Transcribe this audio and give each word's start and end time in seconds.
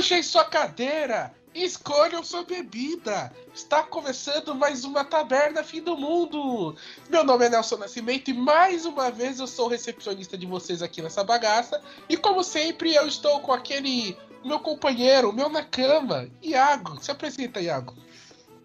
Puxem 0.00 0.22
sua 0.22 0.44
cadeira! 0.44 1.30
Escolham 1.54 2.24
sua 2.24 2.42
bebida! 2.42 3.30
Está 3.52 3.82
começando 3.82 4.54
mais 4.54 4.82
uma 4.82 5.04
Taberna 5.04 5.62
Fim 5.62 5.82
do 5.82 5.94
Mundo! 5.94 6.74
Meu 7.10 7.22
nome 7.22 7.44
é 7.44 7.50
Nelson 7.50 7.76
Nascimento 7.76 8.30
e 8.30 8.32
mais 8.32 8.86
uma 8.86 9.10
vez 9.10 9.40
eu 9.40 9.46
sou 9.46 9.66
o 9.66 9.68
recepcionista 9.68 10.38
de 10.38 10.46
vocês 10.46 10.80
aqui 10.80 11.02
nessa 11.02 11.22
bagaça. 11.22 11.82
E 12.08 12.16
como 12.16 12.42
sempre, 12.42 12.94
eu 12.94 13.06
estou 13.06 13.40
com 13.40 13.52
aquele 13.52 14.16
meu 14.42 14.58
companheiro, 14.60 15.34
meu 15.34 15.50
na 15.50 15.62
cama, 15.62 16.30
Iago. 16.42 16.98
Se 16.98 17.10
apresenta, 17.10 17.60
Iago. 17.60 17.94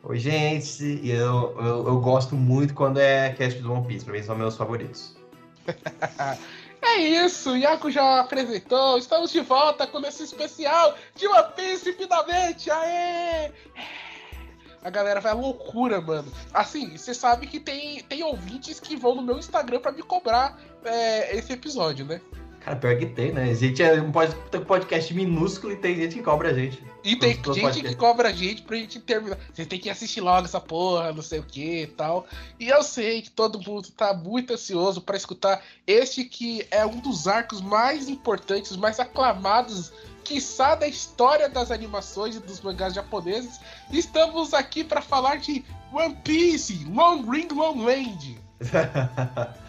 Oi, 0.04 0.18
gente. 0.18 1.02
Eu, 1.04 1.54
eu, 1.60 1.86
eu 1.86 2.00
gosto 2.00 2.34
muito 2.34 2.74
quando 2.74 2.98
é 3.00 3.34
cast 3.34 3.60
do 3.60 3.74
One 3.74 3.86
Piece. 3.86 4.06
Pra 4.06 4.14
mim 4.14 4.24
são 4.24 4.38
meus 4.38 4.56
favoritos. 4.56 5.18
É 6.88 6.98
isso, 7.00 7.52
o 7.52 7.58
Iago 7.58 7.90
já 7.90 8.20
apresentou. 8.20 8.98
Estamos 8.98 9.32
de 9.32 9.42
volta 9.42 9.88
com 9.88 10.00
esse 10.06 10.24
especial 10.24 10.96
de 11.16 11.28
One 11.28 11.52
Piece 11.56 11.92
finalmente. 11.94 12.70
Aê! 12.70 13.52
A 14.84 14.90
galera 14.92 15.20
vai 15.20 15.32
à 15.32 15.36
loucura, 15.36 16.00
mano. 16.00 16.32
Assim, 16.54 16.96
você 16.96 17.12
sabe 17.12 17.48
que 17.48 17.60
tem, 17.60 18.04
tem 18.04 18.24
ouvintes 18.24 18.80
que 18.80 18.96
vão 18.96 19.16
no 19.16 19.24
meu 19.24 19.40
Instagram 19.40 19.80
para 19.80 19.92
me 19.92 20.04
cobrar 20.04 20.60
é, 20.84 21.36
esse 21.36 21.52
episódio, 21.52 22.06
né? 22.06 22.22
Cara, 22.66 22.78
pior 22.78 22.98
que 22.98 23.06
tem, 23.06 23.32
né? 23.32 23.44
A 23.44 23.54
gente 23.54 23.84
é 23.84 24.02
um 24.02 24.12
podcast 24.12 25.14
minúsculo 25.14 25.74
e 25.74 25.76
tem 25.76 25.96
gente 25.98 26.16
que 26.16 26.24
cobra 26.24 26.50
a 26.50 26.54
gente. 26.54 26.82
E 27.04 27.16
tem 27.16 27.40
gente 27.54 27.84
que 27.84 27.94
cobra 27.94 28.30
a 28.30 28.32
gente 28.32 28.64
pra 28.64 28.76
gente 28.76 29.00
terminar. 29.00 29.38
Você 29.54 29.68
tem 29.68 29.80
que 29.80 29.88
assistir 29.88 30.20
logo 30.20 30.46
essa 30.46 30.60
porra, 30.60 31.14
não 31.14 31.22
sei 31.22 31.38
o 31.38 31.44
que 31.44 31.84
e 31.84 31.88
tal. 31.88 32.26
E 32.60 32.68
eu 32.68 32.82
sei 32.82 33.22
que 33.22 33.30
todo 33.30 33.62
mundo 33.62 33.88
tá 33.92 34.16
muito 34.16 34.54
ansioso 34.54 35.00
para 35.00 35.16
escutar 35.16 35.62
este 35.86 36.26
que 36.26 36.66
é 36.72 36.84
um 36.84 36.98
dos 36.98 37.28
arcos 37.28 37.62
mais 37.62 38.10
importantes, 38.10 38.76
mais 38.76 39.00
aclamados, 39.00 39.94
quiçá 40.24 40.74
da 40.74 40.88
história 40.88 41.48
das 41.48 41.70
animações 41.70 42.36
e 42.36 42.40
dos 42.40 42.62
mangás 42.62 42.96
japoneses. 42.96 43.60
Estamos 43.92 44.56
aqui 44.56 44.84
para 44.84 45.04
falar 45.04 45.36
de 45.36 45.64
One 45.94 46.18
Piece, 46.24 46.84
Long 46.86 47.30
Ring 47.30 47.50
Long 47.54 47.86
Land. 47.86 48.42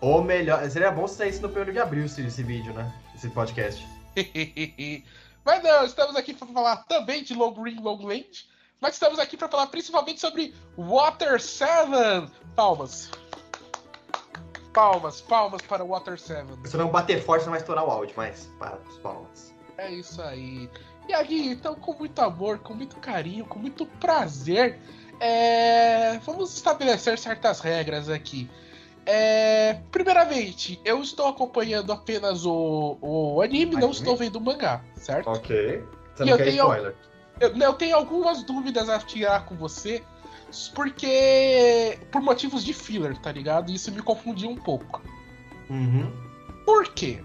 Ou 0.00 0.22
melhor, 0.22 0.68
seria 0.70 0.90
bom 0.90 1.08
se 1.08 1.16
saísse 1.16 1.40
no 1.40 1.48
primeiro 1.48 1.72
de 1.72 1.80
abril 1.80 2.04
esse, 2.04 2.24
esse 2.24 2.42
vídeo, 2.42 2.72
né? 2.72 2.92
Esse 3.14 3.28
podcast. 3.30 3.84
mas 5.44 5.62
não, 5.62 5.84
estamos 5.84 6.14
aqui 6.14 6.34
para 6.34 6.46
falar 6.46 6.76
também 6.84 7.22
de 7.22 7.34
Long 7.34 7.60
Ring 7.60 7.80
Long 7.80 8.04
Land, 8.04 8.46
mas 8.80 8.94
estamos 8.94 9.18
aqui 9.18 9.36
para 9.36 9.48
falar 9.48 9.66
principalmente 9.66 10.20
sobre 10.20 10.54
Water 10.76 11.40
7. 11.40 12.30
Palmas. 12.54 13.10
Palmas, 14.72 15.20
palmas 15.20 15.62
para 15.62 15.84
Water 15.84 16.18
7. 16.18 16.46
Se 16.64 16.76
não 16.76 16.88
bater 16.88 17.20
forte, 17.20 17.44
não 17.44 17.50
vai 17.50 17.60
estourar 17.60 17.84
o 17.84 17.90
áudio, 17.90 18.14
mas 18.16 18.48
para 18.58 18.78
os 18.88 18.98
palmas. 18.98 19.52
É 19.76 19.90
isso 19.90 20.22
aí. 20.22 20.70
E 21.08 21.14
aí, 21.14 21.48
então, 21.48 21.74
com 21.74 21.94
muito 21.94 22.20
amor, 22.20 22.58
com 22.58 22.74
muito 22.74 22.96
carinho, 22.96 23.44
com 23.46 23.58
muito 23.58 23.86
prazer, 23.86 24.78
é... 25.18 26.18
vamos 26.18 26.54
estabelecer 26.54 27.18
certas 27.18 27.58
regras 27.60 28.08
aqui. 28.08 28.48
É, 29.10 29.80
primeiramente, 29.90 30.78
eu 30.84 31.00
estou 31.00 31.28
acompanhando 31.28 31.90
apenas 31.94 32.44
o, 32.44 32.98
o 33.00 33.40
anime, 33.40 33.62
anime, 33.62 33.80
não 33.80 33.90
estou 33.90 34.14
vendo 34.14 34.36
o 34.36 34.40
mangá, 34.40 34.84
certo? 34.96 35.30
Ok. 35.30 35.82
Você 36.14 36.24
não 36.26 36.34
e 36.34 36.36
quer 36.36 36.42
eu 36.42 36.50
tenho, 36.50 36.64
spoiler? 36.64 36.94
Eu, 37.40 37.56
eu 37.56 37.72
tenho 37.72 37.96
algumas 37.96 38.42
dúvidas 38.42 38.90
a 38.90 38.98
tirar 38.98 39.46
com 39.46 39.56
você, 39.56 40.02
porque. 40.74 41.98
por 42.12 42.20
motivos 42.20 42.62
de 42.62 42.74
filler, 42.74 43.16
tá 43.18 43.32
ligado? 43.32 43.72
Isso 43.72 43.90
me 43.90 44.02
confundiu 44.02 44.50
um 44.50 44.56
pouco. 44.56 45.00
Uhum. 45.70 46.12
Por 46.66 46.88
quê? 46.90 47.24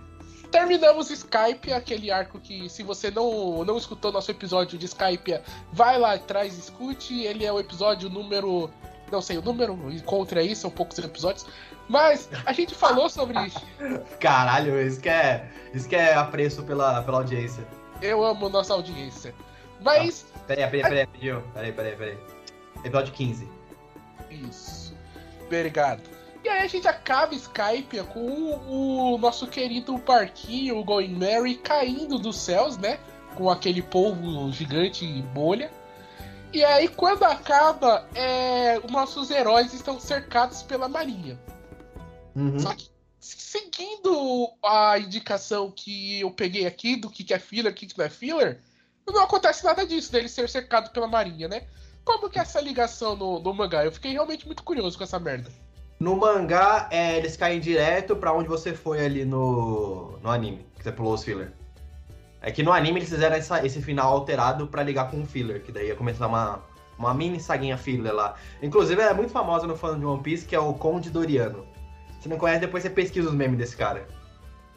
Terminamos 0.50 1.10
Skype, 1.10 1.74
aquele 1.74 2.10
arco 2.12 2.40
que, 2.40 2.70
se 2.70 2.82
você 2.82 3.12
não, 3.12 3.66
não 3.66 3.78
escutou 3.78 4.10
nosso 4.10 4.32
episódio 4.32 4.80
de 4.80 4.86
Skype, 4.86 5.42
vai 5.74 6.00
lá 6.00 6.14
atrás 6.14 6.56
e 6.56 6.60
escute. 6.62 7.24
Ele 7.24 7.44
é 7.44 7.52
o 7.52 7.60
episódio 7.60 8.10
número. 8.10 8.70
Não 9.12 9.22
sei 9.22 9.38
o 9.38 9.42
número, 9.42 9.78
encontre 9.92 10.40
aí, 10.40 10.56
são 10.56 10.72
poucos 10.72 10.98
episódios. 10.98 11.46
Mas 11.88 12.30
a 12.46 12.54
gente 12.54 12.74
falou 12.74 13.10
sobre 13.10 13.40
isso. 13.46 13.62
Caralho, 14.20 14.82
isso 14.82 15.02
que 15.02 15.10
é, 15.10 15.50
isso 15.74 15.88
que 15.88 15.96
é 15.96 16.14
apreço 16.14 16.64
pela, 16.64 17.02
pela 17.04 17.18
audiência. 17.18 17.66
Eu 18.02 18.24
amo 18.24 18.50
nossa 18.50 18.74
audiência. 18.74 19.34
Mas. 19.82 20.26
Ah, 20.34 20.40
peraí, 20.48 20.70
peraí, 20.70 20.84
peraí, 20.84 21.08
peraí, 21.08 21.42
peraí, 21.54 21.72
peraí, 21.74 21.96
peraí. 21.96 22.18
Episódio 22.84 23.14
15. 23.14 23.50
Isso. 24.30 24.94
Obrigado. 25.46 26.02
E 26.44 26.50
aí 26.50 26.64
a 26.64 26.68
gente 26.68 26.88
acaba 26.88 27.34
Skype 27.34 28.04
com 28.12 28.20
o, 28.20 29.14
o 29.14 29.18
nosso 29.18 29.48
querido 29.48 29.98
parquinho, 30.00 30.78
o 30.78 30.84
Going 30.84 31.16
Mary, 31.16 31.56
caindo 31.56 32.20
dos 32.20 32.38
céus, 32.38 32.78
né? 32.78 33.00
Com 33.36 33.50
aquele 33.50 33.82
polvo 33.82 34.52
gigante 34.52 35.06
e 35.06 35.22
bolha. 35.22 35.72
E 36.52 36.64
aí, 36.64 36.88
quando 36.88 37.24
acaba, 37.24 38.08
é, 38.14 38.80
nossos 38.90 39.32
heróis 39.32 39.74
estão 39.74 40.00
cercados 40.00 40.62
pela 40.62 40.88
marinha. 40.88 41.40
Uhum. 42.36 42.60
Só 42.60 42.74
que, 42.74 42.90
seguindo 43.20 44.50
a 44.64 44.98
indicação 45.00 45.72
que 45.72 46.20
eu 46.20 46.32
peguei 46.32 46.66
aqui 46.66 46.96
do 46.96 47.10
que 47.10 47.34
é 47.34 47.40
filler, 47.40 47.72
o 47.72 47.76
que 47.76 47.88
não 47.98 48.06
é 48.06 48.10
filler, 48.10 48.60
não 49.08 49.24
acontece 49.24 49.64
nada 49.64 49.86
disso, 49.86 50.12
dele 50.12 50.28
ser 50.28 50.50
cercado 50.50 50.92
pela 50.92 51.08
marinha, 51.08 51.48
né? 51.48 51.64
Como 52.04 52.30
que 52.30 52.38
é 52.38 52.42
essa 52.42 52.60
ligação 52.60 53.16
no, 53.16 53.40
no 53.40 53.54
mangá? 53.54 53.86
Eu 53.86 53.92
fiquei 53.92 54.12
realmente 54.12 54.46
muito 54.46 54.64
curioso 54.64 54.98
com 54.98 55.04
essa 55.04 55.20
merda. 55.20 55.50
No 56.00 56.18
mangá, 56.18 56.90
é, 56.92 57.18
eles 57.18 57.38
caem 57.38 57.60
direto 57.60 58.16
para 58.16 58.34
onde 58.34 58.50
você 58.50 58.74
foi 58.74 59.06
ali 59.06 59.24
no, 59.24 60.18
no 60.22 60.30
anime, 60.30 60.66
que 60.76 60.84
você 60.84 60.92
pulou 60.92 61.14
os 61.14 61.24
filler. 61.24 61.54
É 62.42 62.52
que 62.52 62.62
no 62.62 62.74
anime 62.74 63.00
eles 63.00 63.10
fizeram 63.10 63.38
essa, 63.38 63.66
esse 63.66 63.82
final 63.82 64.12
alterado 64.12 64.68
para 64.68 64.84
ligar 64.84 65.10
com 65.10 65.22
o 65.22 65.26
filler, 65.26 65.64
que 65.64 65.72
daí 65.72 65.88
ia 65.88 65.96
começar 65.96 66.28
uma, 66.28 66.62
uma 66.98 67.14
mini 67.14 67.40
saguinha 67.40 67.78
filler 67.78 68.14
lá. 68.14 68.36
Inclusive 68.62 69.02
é 69.02 69.14
muito 69.14 69.32
famosa 69.32 69.66
no 69.66 69.78
fã 69.78 69.98
de 69.98 70.06
One 70.06 70.22
Piece, 70.22 70.46
que 70.46 70.56
é 70.56 70.60
o 70.60 70.74
Conde 70.74 71.10
Doriano. 71.10 71.66
Se 72.24 72.30
não 72.30 72.38
conhece, 72.38 72.62
depois 72.62 72.82
você 72.82 72.90
pesquisa 72.90 73.28
os 73.28 73.36
memes 73.36 73.58
desse 73.58 73.76
cara. 73.76 74.08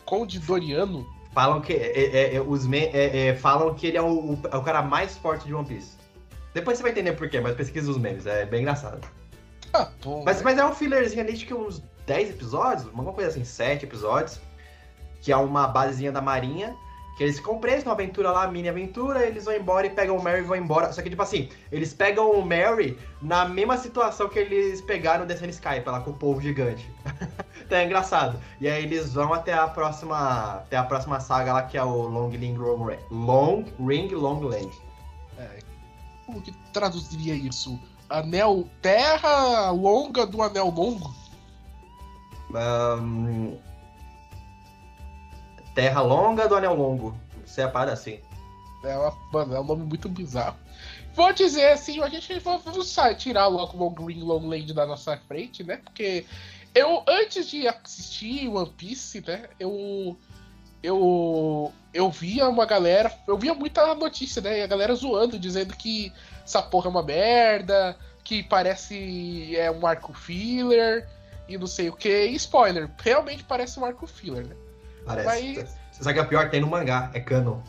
Conde 0.04 0.40
Doriano? 0.40 1.06
Falam 1.32 1.60
que, 1.60 1.72
é, 1.72 2.32
é, 2.32 2.34
é 2.34 2.40
os 2.40 2.66
me, 2.66 2.86
é, 2.86 3.28
é, 3.28 3.36
falam 3.36 3.72
que 3.72 3.86
ele 3.86 3.96
é 3.96 4.02
o, 4.02 4.32
o, 4.32 4.62
cara 4.64 4.82
mais 4.82 5.16
forte 5.16 5.46
de 5.46 5.54
One 5.54 5.64
Piece. 5.64 5.96
Depois 6.52 6.76
você 6.76 6.82
vai 6.82 6.90
entender 6.90 7.12
por 7.12 7.28
quê, 7.30 7.38
mas 7.38 7.54
pesquisa 7.54 7.88
os 7.88 7.98
memes, 7.98 8.26
é 8.26 8.44
bem 8.44 8.62
engraçado. 8.62 9.06
Ah, 9.72 9.88
bom, 10.02 10.24
mas, 10.24 10.42
mas 10.42 10.58
é 10.58 10.66
um 10.66 10.74
fillerzinho 10.74 11.22
ali 11.22 11.34
de 11.34 11.46
que 11.46 11.54
uns 11.54 11.84
10 12.04 12.30
episódios, 12.30 12.88
alguma 12.88 13.12
coisa 13.12 13.30
assim, 13.30 13.44
7 13.44 13.84
episódios, 13.84 14.40
que 15.22 15.30
é 15.30 15.36
uma 15.36 15.68
basezinha 15.68 16.10
da 16.10 16.20
Marinha. 16.20 16.74
Que 17.16 17.24
eles 17.24 17.40
presos 17.40 17.84
numa 17.84 17.94
aventura 17.94 18.30
lá, 18.30 18.46
mini 18.46 18.68
aventura, 18.68 19.24
eles 19.24 19.46
vão 19.46 19.54
embora 19.54 19.86
e 19.86 19.90
pegam 19.90 20.18
o 20.18 20.22
Mary 20.22 20.40
e 20.40 20.42
vão 20.42 20.56
embora. 20.56 20.92
Só 20.92 21.00
que, 21.00 21.08
tipo 21.08 21.22
assim, 21.22 21.48
eles 21.72 21.94
pegam 21.94 22.30
o 22.30 22.44
Mary 22.44 22.98
na 23.22 23.48
mesma 23.48 23.78
situação 23.78 24.28
que 24.28 24.38
eles 24.38 24.82
pegaram 24.82 25.24
descendo 25.24 25.50
Skype 25.50 25.88
lá 25.88 26.00
com 26.00 26.10
o 26.10 26.14
povo 26.14 26.42
gigante. 26.42 26.90
então 27.64 27.78
é 27.78 27.86
engraçado. 27.86 28.38
E 28.60 28.68
aí 28.68 28.84
eles 28.84 29.14
vão 29.14 29.32
até 29.32 29.54
a 29.54 29.66
próxima. 29.66 30.56
Até 30.56 30.76
a 30.76 30.84
próxima 30.84 31.18
saga 31.18 31.54
lá, 31.54 31.62
que 31.62 31.78
é 31.78 31.82
o 31.82 32.02
Long 32.02 32.28
Ring 32.28 32.54
Long, 32.54 32.90
Long 33.10 33.64
Ring 33.80 34.08
Long 34.08 34.40
Land. 34.40 34.70
É, 35.38 35.58
como 36.26 36.42
que 36.42 36.52
traduziria 36.72 37.34
isso? 37.34 37.80
Anel 38.10 38.68
Terra 38.82 39.70
longa 39.70 40.26
do 40.26 40.42
anel 40.42 40.70
longo? 40.70 41.14
Um, 42.50 43.58
Terra 45.76 46.00
Longa 46.00 46.48
do 46.48 46.56
Anel 46.56 46.74
Longo. 46.74 47.14
Você 47.44 47.60
é 47.60 47.68
parada 47.68 47.92
assim. 47.92 48.18
É, 48.82 48.96
uma, 48.96 49.14
mano, 49.30 49.54
é 49.54 49.60
um 49.60 49.64
nome 49.64 49.84
muito 49.84 50.08
bizarro. 50.08 50.56
Vou 51.14 51.30
dizer 51.34 51.72
assim, 51.72 52.02
a 52.02 52.08
gente 52.08 52.40
vai 52.40 53.14
tirar 53.14 53.46
logo 53.46 53.84
o 53.84 53.90
Green 53.90 54.22
Long 54.22 54.48
Land 54.48 54.72
da 54.72 54.86
nossa 54.86 55.18
frente, 55.28 55.62
né? 55.62 55.76
Porque 55.84 56.24
eu, 56.74 57.04
antes 57.06 57.50
de 57.50 57.68
assistir 57.68 58.48
One 58.48 58.70
Piece, 58.70 59.22
né? 59.26 59.50
Eu. 59.60 60.16
Eu. 60.82 61.70
Eu 61.92 62.10
via 62.10 62.48
uma 62.48 62.64
galera. 62.64 63.12
Eu 63.28 63.36
via 63.36 63.52
muita 63.52 63.94
notícia, 63.94 64.40
né? 64.40 64.60
E 64.60 64.62
a 64.62 64.66
galera 64.66 64.94
zoando, 64.94 65.38
dizendo 65.38 65.76
que 65.76 66.10
essa 66.42 66.62
porra 66.62 66.86
é 66.86 66.90
uma 66.90 67.02
merda, 67.02 67.94
que 68.24 68.42
parece 68.42 69.54
é 69.54 69.70
um 69.70 69.86
arco 69.86 70.14
filler 70.14 71.06
e 71.46 71.58
não 71.58 71.66
sei 71.66 71.90
o 71.90 71.92
que. 71.92 72.26
spoiler, 72.28 72.90
realmente 72.98 73.44
parece 73.44 73.78
um 73.78 73.84
arco 73.84 74.06
filler, 74.06 74.46
né? 74.46 74.56
Parece. 75.06 75.54
Mas... 75.56 75.76
Você 75.92 76.04
sabe 76.04 76.14
que 76.14 76.20
a 76.20 76.24
pior 76.26 76.50
tem 76.50 76.60
no 76.60 76.66
mangá, 76.66 77.10
é 77.14 77.20
canon. 77.20 77.60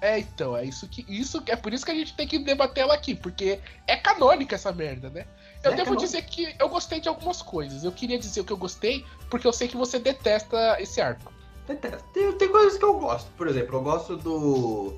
É, 0.00 0.18
então, 0.18 0.54
é 0.54 0.64
isso 0.64 0.86
que. 0.86 1.04
Isso, 1.08 1.42
é 1.46 1.56
por 1.56 1.72
isso 1.72 1.84
que 1.84 1.90
a 1.90 1.94
gente 1.94 2.14
tem 2.14 2.28
que 2.28 2.38
debater 2.38 2.82
ela 2.82 2.94
aqui, 2.94 3.14
porque 3.14 3.58
é 3.86 3.96
canônica 3.96 4.54
essa 4.54 4.70
merda, 4.70 5.08
né? 5.08 5.24
Eu 5.62 5.72
é 5.72 5.76
devo 5.76 5.90
canônica. 5.90 6.06
dizer 6.06 6.22
que 6.22 6.54
eu 6.58 6.68
gostei 6.68 7.00
de 7.00 7.08
algumas 7.08 7.40
coisas. 7.40 7.84
Eu 7.84 7.92
queria 7.92 8.18
dizer 8.18 8.42
o 8.42 8.44
que 8.44 8.52
eu 8.52 8.56
gostei, 8.56 9.04
porque 9.30 9.46
eu 9.46 9.52
sei 9.52 9.66
que 9.66 9.76
você 9.76 9.98
detesta 9.98 10.76
esse 10.78 11.00
arco. 11.00 11.32
Detesto. 11.66 12.04
Tem, 12.12 12.30
tem 12.32 12.48
coisas 12.50 12.78
que 12.78 12.84
eu 12.84 12.98
gosto. 12.98 13.30
Por 13.32 13.48
exemplo, 13.48 13.76
eu 13.76 13.82
gosto 13.82 14.16
do. 14.16 14.94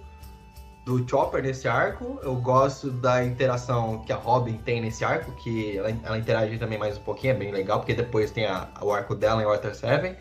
Do 0.84 1.08
Chopper 1.08 1.42
nesse 1.42 1.68
arco. 1.68 2.18
Eu 2.22 2.34
gosto 2.36 2.90
da 2.90 3.24
interação 3.24 4.00
que 4.04 4.12
a 4.12 4.16
Robin 4.16 4.56
tem 4.58 4.80
nesse 4.80 5.04
arco, 5.04 5.32
que 5.36 5.78
ela, 5.78 5.90
ela 6.02 6.18
interage 6.18 6.58
também 6.58 6.78
mais 6.78 6.96
um 6.96 7.02
pouquinho, 7.02 7.32
é 7.32 7.36
bem 7.36 7.52
legal, 7.52 7.78
porque 7.78 7.94
depois 7.94 8.30
tem 8.30 8.46
a, 8.46 8.68
o 8.80 8.92
arco 8.92 9.14
dela 9.14 9.42
em 9.42 9.46
Water 9.46 9.74
7. 9.74 10.16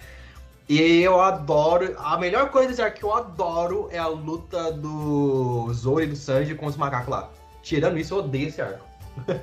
E 0.67 1.01
eu 1.01 1.21
adoro. 1.21 1.95
A 1.99 2.17
melhor 2.17 2.49
coisa 2.49 2.69
desse 2.69 2.81
arco 2.81 2.97
que 2.97 3.03
eu 3.03 3.13
adoro 3.13 3.87
é 3.91 3.97
a 3.97 4.07
luta 4.07 4.71
do 4.71 5.71
Zoro 5.73 6.03
e 6.03 6.07
do 6.07 6.15
Sanji 6.15 6.55
com 6.55 6.65
os 6.65 6.75
macacos 6.75 7.09
lá. 7.09 7.29
Tirando 7.61 7.97
isso, 7.97 8.13
eu 8.13 8.19
odeio 8.19 8.47
esse 8.47 8.61
arco. 8.61 8.85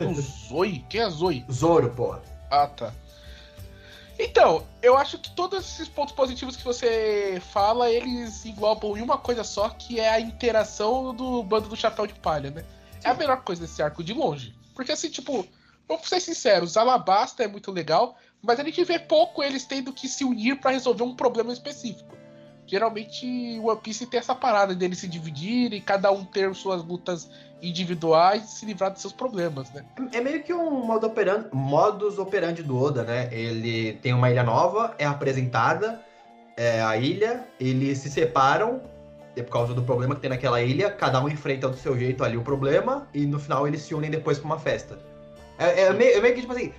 O 0.01 0.15
Zoe? 0.15 0.85
Quem 0.89 1.01
é 1.01 1.09
Zoe? 1.09 1.45
Zoro, 1.51 1.91
porra. 1.91 2.23
Ah, 2.51 2.67
tá. 2.67 2.93
Então, 4.19 4.65
eu 4.83 4.97
acho 4.97 5.19
que 5.19 5.35
todos 5.35 5.59
esses 5.61 5.89
pontos 5.89 6.15
positivos 6.15 6.57
que 6.57 6.65
você 6.65 7.43
fala, 7.53 7.91
eles 7.91 8.45
englobam 8.45 8.97
em 8.97 9.03
uma 9.03 9.17
coisa 9.17 9.43
só, 9.43 9.71
que 9.71 9.99
é 9.99 10.11
a 10.11 10.21
interação 10.21 11.15
do 11.15 11.43
bando 11.43 11.69
do 11.69 11.77
Chapéu 11.77 12.07
de 12.07 12.15
Palha, 12.15 12.51
né? 12.51 12.65
É 13.03 13.09
a 13.09 13.15
melhor 13.15 13.43
coisa 13.43 13.63
desse 13.63 13.83
arco, 13.83 14.05
de 14.05 14.13
longe. 14.13 14.55
Porque 14.75 14.93
assim, 14.93 15.09
tipo, 15.09 15.47
vamos 15.89 16.09
ser 16.09 16.21
sinceros, 16.21 16.77
Alabasta 16.77 17.43
é 17.43 17.49
muito 17.49 17.73
legal, 17.73 18.17
mas 18.43 18.59
a 18.59 18.65
gente 18.65 18.83
vê 18.85 18.99
pouco 18.99 19.43
eles 19.43 19.65
tendo 19.65 19.93
que 19.93 20.09
se 20.09 20.25
unir 20.25 20.61
para 20.61 20.73
resolver 20.73 21.05
um 21.05 21.15
problema 21.15 21.53
específico. 21.53 22.17
Geralmente 22.67 23.59
o 23.61 23.69
One 23.69 23.81
Piece 23.81 24.07
tem 24.07 24.19
essa 24.19 24.35
parada 24.35 24.75
deles 24.75 24.99
se 24.99 25.09
dividirem, 25.09 25.81
cada 25.81 26.11
um 26.11 26.25
ter 26.25 26.55
suas 26.55 26.83
lutas 26.83 27.31
individuais 27.61 28.45
e 28.45 28.49
se 28.49 28.67
livrar 28.67 28.91
dos 28.91 29.01
seus 29.01 29.13
problemas, 29.13 29.71
né? 29.73 29.85
É 30.13 30.21
meio 30.21 30.43
que 30.43 30.53
um 30.53 30.85
modo 30.85 31.07
operandi, 31.07 31.49
modus 31.53 32.19
operandi 32.19 32.63
do 32.63 32.77
Oda, 32.77 33.05
né? 33.05 33.29
Ele 33.33 33.95
tem 33.95 34.13
uma 34.13 34.31
ilha 34.31 34.43
nova, 34.43 34.95
é 34.99 35.05
apresentada 35.05 36.01
é, 36.57 36.83
a 36.83 36.97
ilha, 36.97 37.47
eles 37.61 37.99
se 37.99 38.11
separam 38.11 38.81
é 39.35 39.43
por 39.43 39.53
causa 39.53 39.73
do 39.73 39.83
problema 39.83 40.15
que 40.15 40.21
tem 40.21 40.31
naquela 40.31 40.61
ilha, 40.61 40.91
cada 40.91 41.23
um 41.23 41.29
enfrenta 41.29 41.69
do 41.69 41.77
seu 41.77 41.99
jeito 41.99 42.23
ali 42.23 42.37
o 42.37 42.43
problema, 42.43 43.09
e 43.15 43.25
no 43.25 43.39
final 43.39 43.67
eles 43.67 43.83
se 43.83 43.95
unem 43.95 44.11
depois 44.11 44.39
pra 44.39 44.47
uma 44.47 44.59
festa. 44.59 44.99
É, 45.59 45.85
é, 45.85 45.93
meio, 45.93 46.19
é 46.19 46.21
meio 46.21 46.35
que 46.35 46.43
tipo 46.43 46.53
assim, 46.53 46.73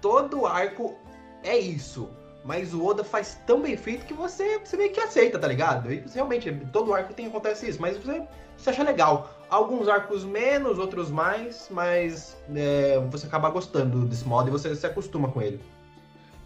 todo 0.00 0.46
arco 0.46 0.96
é 1.42 1.56
isso. 1.56 2.08
Mas 2.44 2.72
o 2.72 2.84
Oda 2.84 3.04
faz 3.04 3.38
tão 3.46 3.60
bem 3.60 3.76
feito 3.76 4.06
que 4.06 4.14
você, 4.14 4.58
você 4.58 4.76
meio 4.76 4.92
que 4.92 5.00
aceita, 5.00 5.38
tá 5.38 5.46
ligado? 5.46 5.92
E 5.92 6.02
realmente, 6.14 6.50
todo 6.72 6.94
arco 6.94 7.12
tem 7.12 7.26
acontece 7.26 7.68
isso, 7.68 7.80
mas 7.80 7.96
você, 7.98 8.22
você 8.56 8.70
acha 8.70 8.82
legal. 8.82 9.30
Alguns 9.50 9.88
arcos 9.88 10.24
menos, 10.24 10.78
outros 10.78 11.10
mais, 11.10 11.68
mas 11.70 12.36
é, 12.54 12.98
você 13.10 13.26
acaba 13.26 13.50
gostando 13.50 14.06
desse 14.06 14.26
modo 14.26 14.48
e 14.48 14.50
você 14.50 14.74
se 14.74 14.86
acostuma 14.86 15.28
com 15.28 15.42
ele. 15.42 15.60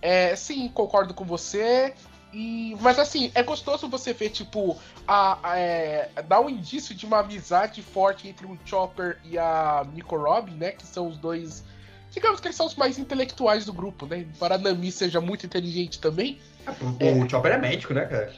É, 0.00 0.34
sim, 0.34 0.68
concordo 0.68 1.14
com 1.14 1.24
você. 1.24 1.94
E, 2.32 2.76
mas 2.80 2.98
assim, 2.98 3.30
é 3.34 3.42
gostoso 3.42 3.88
você 3.88 4.12
ver, 4.12 4.30
tipo, 4.30 4.76
a, 5.06 5.50
a 5.50 5.58
é, 5.58 6.10
dar 6.26 6.40
um 6.40 6.48
indício 6.48 6.94
de 6.94 7.04
uma 7.04 7.20
amizade 7.20 7.82
forte 7.82 8.26
entre 8.26 8.46
o 8.46 8.58
Chopper 8.64 9.18
e 9.22 9.38
a 9.38 9.86
Nico 9.92 10.16
Robin, 10.16 10.54
né? 10.54 10.72
Que 10.72 10.86
são 10.86 11.08
os 11.08 11.18
dois 11.18 11.62
Digamos 12.12 12.40
que 12.40 12.46
eles 12.46 12.56
são 12.56 12.66
os 12.66 12.74
mais 12.74 12.98
intelectuais 12.98 13.64
do 13.64 13.72
grupo, 13.72 14.06
né? 14.06 14.18
Embora 14.18 14.58
Nami 14.58 14.92
seja 14.92 15.20
muito 15.20 15.46
inteligente 15.46 15.98
também. 15.98 16.38
O 16.66 17.02
é, 17.02 17.28
Chopper 17.28 17.52
é 17.52 17.58
médico, 17.58 17.94
né, 17.94 18.04
cara? 18.04 18.32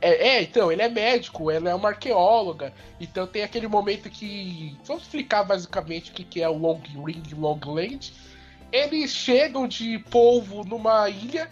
É, 0.00 0.28
é, 0.30 0.42
então, 0.42 0.72
ele 0.72 0.82
é 0.82 0.88
médico, 0.88 1.48
ela 1.48 1.70
é 1.70 1.74
uma 1.74 1.90
arqueóloga. 1.90 2.72
Então 3.00 3.24
tem 3.24 3.44
aquele 3.44 3.68
momento 3.68 4.10
que. 4.10 4.76
Vamos 4.84 5.04
explicar 5.04 5.44
basicamente 5.44 6.10
o 6.10 6.14
que 6.14 6.42
é 6.42 6.48
o 6.48 6.58
Long 6.58 6.80
Ring 7.06 7.22
Long 7.38 7.60
Land. 7.64 8.12
Eles 8.72 9.12
chegam 9.12 9.68
de 9.68 10.00
polvo 10.10 10.64
numa 10.64 11.08
ilha 11.08 11.48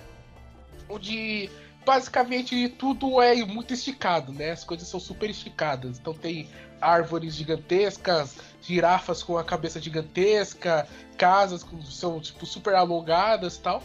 onde 0.89 1.49
basicamente 1.87 2.69
tudo 2.71 3.23
é 3.23 3.37
muito 3.45 3.73
esticado, 3.73 4.33
né? 4.33 4.51
As 4.51 4.65
coisas 4.65 4.89
são 4.89 4.99
super 4.99 5.31
esticadas. 5.31 5.99
Então 5.99 6.13
tem 6.13 6.49
árvores 6.81 7.35
gigantescas, 7.35 8.37
girafas 8.63 9.23
com 9.23 9.39
a 9.39 9.45
cabeça 9.45 9.81
gigantesca, 9.81 10.87
casas 11.17 11.63
que 11.63 11.77
são 11.93 12.21
tipo 12.21 12.47
super 12.47 12.75
alongadas 12.75 13.57
e 13.57 13.61
tal. 13.61 13.83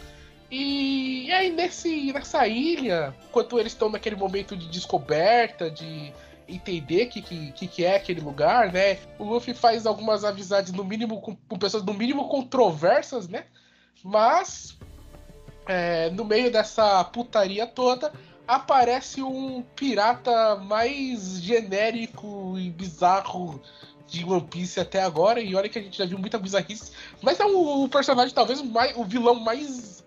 E, 0.52 1.32
aí 1.32 1.52
nesse, 1.52 2.14
nessa 2.14 2.48
ilha, 2.48 3.14
enquanto 3.28 3.60
eles 3.60 3.74
estão 3.74 3.90
naquele 3.90 4.16
momento 4.16 4.56
de 4.56 4.68
descoberta, 4.68 5.70
de 5.70 6.14
entender 6.48 7.08
o 7.08 7.10
que, 7.10 7.22
que, 7.52 7.68
que 7.68 7.84
é 7.84 7.96
aquele 7.96 8.22
lugar, 8.22 8.72
né? 8.72 9.00
O 9.18 9.24
Luffy 9.24 9.54
faz 9.54 9.86
algumas 9.86 10.24
amizades 10.24 10.72
no 10.72 10.84
mínimo 10.84 11.20
com, 11.20 11.36
com 11.36 11.58
pessoas 11.58 11.84
no 11.84 11.94
mínimo 11.94 12.30
controversas, 12.30 13.28
né? 13.28 13.46
Mas 14.04 14.78
é, 15.68 16.10
no 16.12 16.24
meio 16.24 16.52
dessa 16.52 17.04
putaria 17.06 17.66
toda, 17.66 18.14
aparece 18.48 19.22
um 19.22 19.62
pirata 19.76 20.56
mais 20.56 21.42
genérico 21.42 22.58
e 22.58 22.70
bizarro 22.70 23.62
de 24.08 24.24
One 24.24 24.42
Piece 24.42 24.80
até 24.80 25.02
agora. 25.02 25.40
E 25.40 25.56
olha 25.56 25.70
que 25.70 25.80
a 25.80 25.82
gente 25.82 25.98
já 25.98 26.06
viu 26.06 26.18
muita 26.18 26.38
bizarrice. 26.38 26.92
Mas 27.22 27.40
é 27.40 27.46
o, 27.46 27.88
personagem, 27.90 28.34
talvez, 28.34 28.62
mais, 28.62 28.96
o 28.96 29.04
vilão 29.04 29.36
mais 29.36 30.06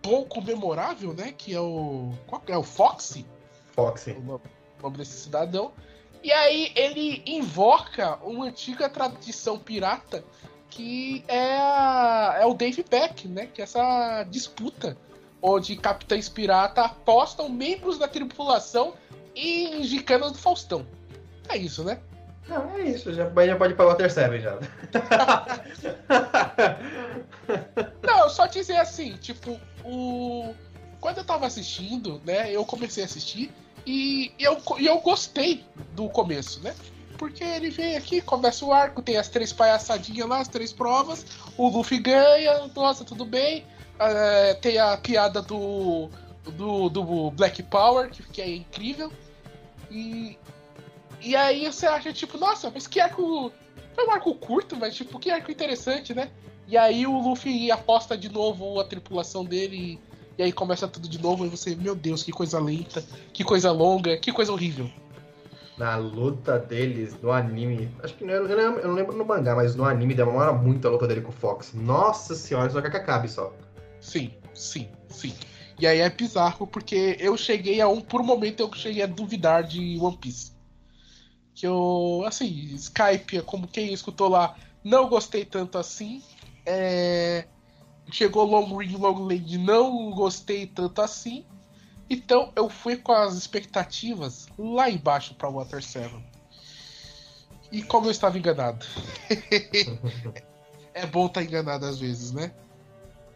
pouco 0.00 0.42
memorável, 0.42 1.12
né? 1.14 1.32
Que 1.36 1.54
é 1.54 1.60
o. 1.60 2.12
Qual 2.26 2.42
é? 2.46 2.56
O 2.56 2.62
Foxy? 2.62 3.26
Foxy. 3.72 4.12
O 4.12 4.40
nome 4.82 4.96
desse 4.96 5.22
cidadão. 5.22 5.72
E 6.22 6.30
aí 6.30 6.72
ele 6.76 7.22
invoca 7.26 8.16
uma 8.22 8.46
antiga 8.46 8.88
tradição 8.88 9.58
pirata 9.58 10.24
que 10.70 11.24
é, 11.28 11.56
a, 11.58 12.38
é 12.40 12.46
o 12.46 12.54
Dave 12.54 12.84
Beck, 12.88 13.28
né? 13.28 13.46
Que 13.46 13.60
é 13.60 13.64
essa 13.64 14.24
disputa 14.24 14.96
onde 15.42 15.76
capitães 15.76 16.28
pirata 16.28 16.82
apostam 16.82 17.48
membros 17.48 17.98
da 17.98 18.06
tripulação 18.06 18.94
em 19.34 19.82
gicanas 19.82 20.32
do 20.32 20.38
Faustão. 20.38 20.86
É 21.48 21.56
isso, 21.56 21.82
né? 21.82 21.98
Não, 22.48 22.76
é 22.76 22.82
isso. 22.82 23.12
Já, 23.12 23.24
já 23.24 23.56
pode 23.56 23.72
ir 23.72 23.76
pra 23.76 23.86
Water 23.86 24.10
7 24.10 24.40
já. 24.40 24.58
Não, 28.02 28.28
só 28.28 28.46
dizer 28.46 28.76
assim, 28.76 29.16
tipo, 29.16 29.58
o. 29.84 30.54
Quando 31.00 31.18
eu 31.18 31.24
tava 31.24 31.46
assistindo, 31.46 32.20
né? 32.24 32.52
Eu 32.52 32.64
comecei 32.64 33.02
a 33.02 33.06
assistir 33.06 33.50
e 33.86 34.32
eu, 34.38 34.58
e 34.78 34.86
eu 34.86 35.00
gostei 35.00 35.64
do 35.92 36.08
começo, 36.08 36.60
né? 36.60 36.74
Porque 37.18 37.42
ele 37.42 37.70
vem 37.70 37.96
aqui, 37.96 38.20
começa 38.20 38.64
o 38.64 38.72
arco, 38.72 39.02
tem 39.02 39.16
as 39.16 39.28
três 39.28 39.52
palhaçadinhas 39.52 40.28
lá, 40.28 40.40
as 40.40 40.48
três 40.48 40.72
provas, 40.72 41.24
o 41.56 41.68
Luffy 41.68 41.98
ganha, 41.98 42.68
nossa, 42.74 43.04
tudo 43.04 43.24
bem. 43.24 43.64
É, 44.10 44.54
tem 44.54 44.78
a 44.78 44.96
piada 44.96 45.40
do, 45.40 46.08
do, 46.44 46.88
do 46.88 47.30
Black 47.30 47.62
Power, 47.64 48.10
que, 48.10 48.22
que 48.22 48.42
é 48.42 48.56
incrível. 48.56 49.12
E, 49.90 50.38
e 51.20 51.36
aí 51.36 51.70
você 51.70 51.86
acha, 51.86 52.12
tipo, 52.12 52.38
nossa, 52.38 52.70
mas 52.70 52.86
que 52.86 53.00
arco. 53.00 53.52
Foi 53.94 54.06
um 54.06 54.10
arco 54.10 54.34
curto, 54.34 54.74
mas 54.76 54.94
tipo, 54.94 55.18
que 55.18 55.30
arco 55.30 55.50
interessante, 55.50 56.14
né? 56.14 56.30
E 56.66 56.76
aí 56.78 57.06
o 57.06 57.18
Luffy 57.20 57.70
aposta 57.70 58.16
de 58.16 58.30
novo 58.30 58.80
a 58.80 58.84
tripulação 58.84 59.44
dele. 59.44 60.00
E 60.38 60.42
aí 60.42 60.52
começa 60.52 60.88
tudo 60.88 61.08
de 61.08 61.20
novo. 61.20 61.44
E 61.44 61.48
você, 61.48 61.76
meu 61.76 61.94
Deus, 61.94 62.22
que 62.22 62.32
coisa 62.32 62.58
lenta, 62.58 63.04
que 63.32 63.44
coisa 63.44 63.70
longa, 63.70 64.16
que 64.16 64.32
coisa 64.32 64.50
horrível. 64.50 64.90
Na 65.76 65.96
luta 65.96 66.58
deles 66.58 67.16
no 67.20 67.30
anime. 67.30 67.90
Acho 68.02 68.14
que 68.14 68.24
não, 68.24 68.34
eu 68.34 68.88
não 68.88 68.94
lembro 68.94 69.16
no 69.16 69.24
mangá, 69.24 69.54
mas 69.54 69.74
no 69.74 69.84
anime 69.84 70.14
demora 70.14 70.52
muito 70.52 70.88
a 70.88 70.90
luta 70.90 71.06
dele 71.06 71.20
com 71.20 71.30
o 71.30 71.32
Fox. 71.32 71.72
Nossa 71.74 72.34
senhora, 72.34 72.70
só 72.70 72.80
quer 72.80 72.90
que 72.90 72.96
acabe 72.96 73.28
só. 73.28 73.52
Sim, 74.02 74.34
sim, 74.52 74.88
sim. 75.08 75.32
E 75.78 75.86
aí 75.86 76.00
é 76.00 76.10
bizarro 76.10 76.66
porque 76.66 77.16
eu 77.18 77.36
cheguei 77.36 77.80
a 77.80 77.88
um. 77.88 78.00
Por 78.00 78.20
um 78.20 78.24
momento 78.24 78.60
eu 78.60 78.74
cheguei 78.74 79.02
a 79.02 79.06
duvidar 79.06 79.62
de 79.62 79.96
One 79.98 80.16
Piece. 80.16 80.52
Que 81.54 81.66
eu. 81.66 82.24
Assim, 82.26 82.50
Skype, 82.74 83.42
como 83.42 83.68
quem 83.68 83.92
escutou 83.92 84.28
lá, 84.28 84.56
não 84.84 85.08
gostei 85.08 85.44
tanto 85.44 85.78
assim. 85.78 86.22
É, 86.66 87.46
chegou 88.10 88.44
Long 88.44 88.76
Ring 88.76 88.96
Long 88.96 89.24
Land, 89.24 89.58
não 89.58 90.10
gostei 90.10 90.66
tanto 90.66 91.00
assim. 91.00 91.44
Então 92.10 92.52
eu 92.56 92.68
fui 92.68 92.96
com 92.96 93.12
as 93.12 93.34
expectativas 93.34 94.48
lá 94.58 94.90
embaixo 94.90 95.34
para 95.34 95.48
Water 95.48 95.82
7. 95.82 96.14
E 97.70 97.82
como 97.82 98.08
eu 98.08 98.10
estava 98.10 98.36
enganado. 98.36 98.84
é 100.92 101.06
bom 101.06 101.26
estar 101.26 101.40
tá 101.40 101.46
enganado 101.46 101.86
às 101.86 101.98
vezes, 101.98 102.32
né? 102.32 102.52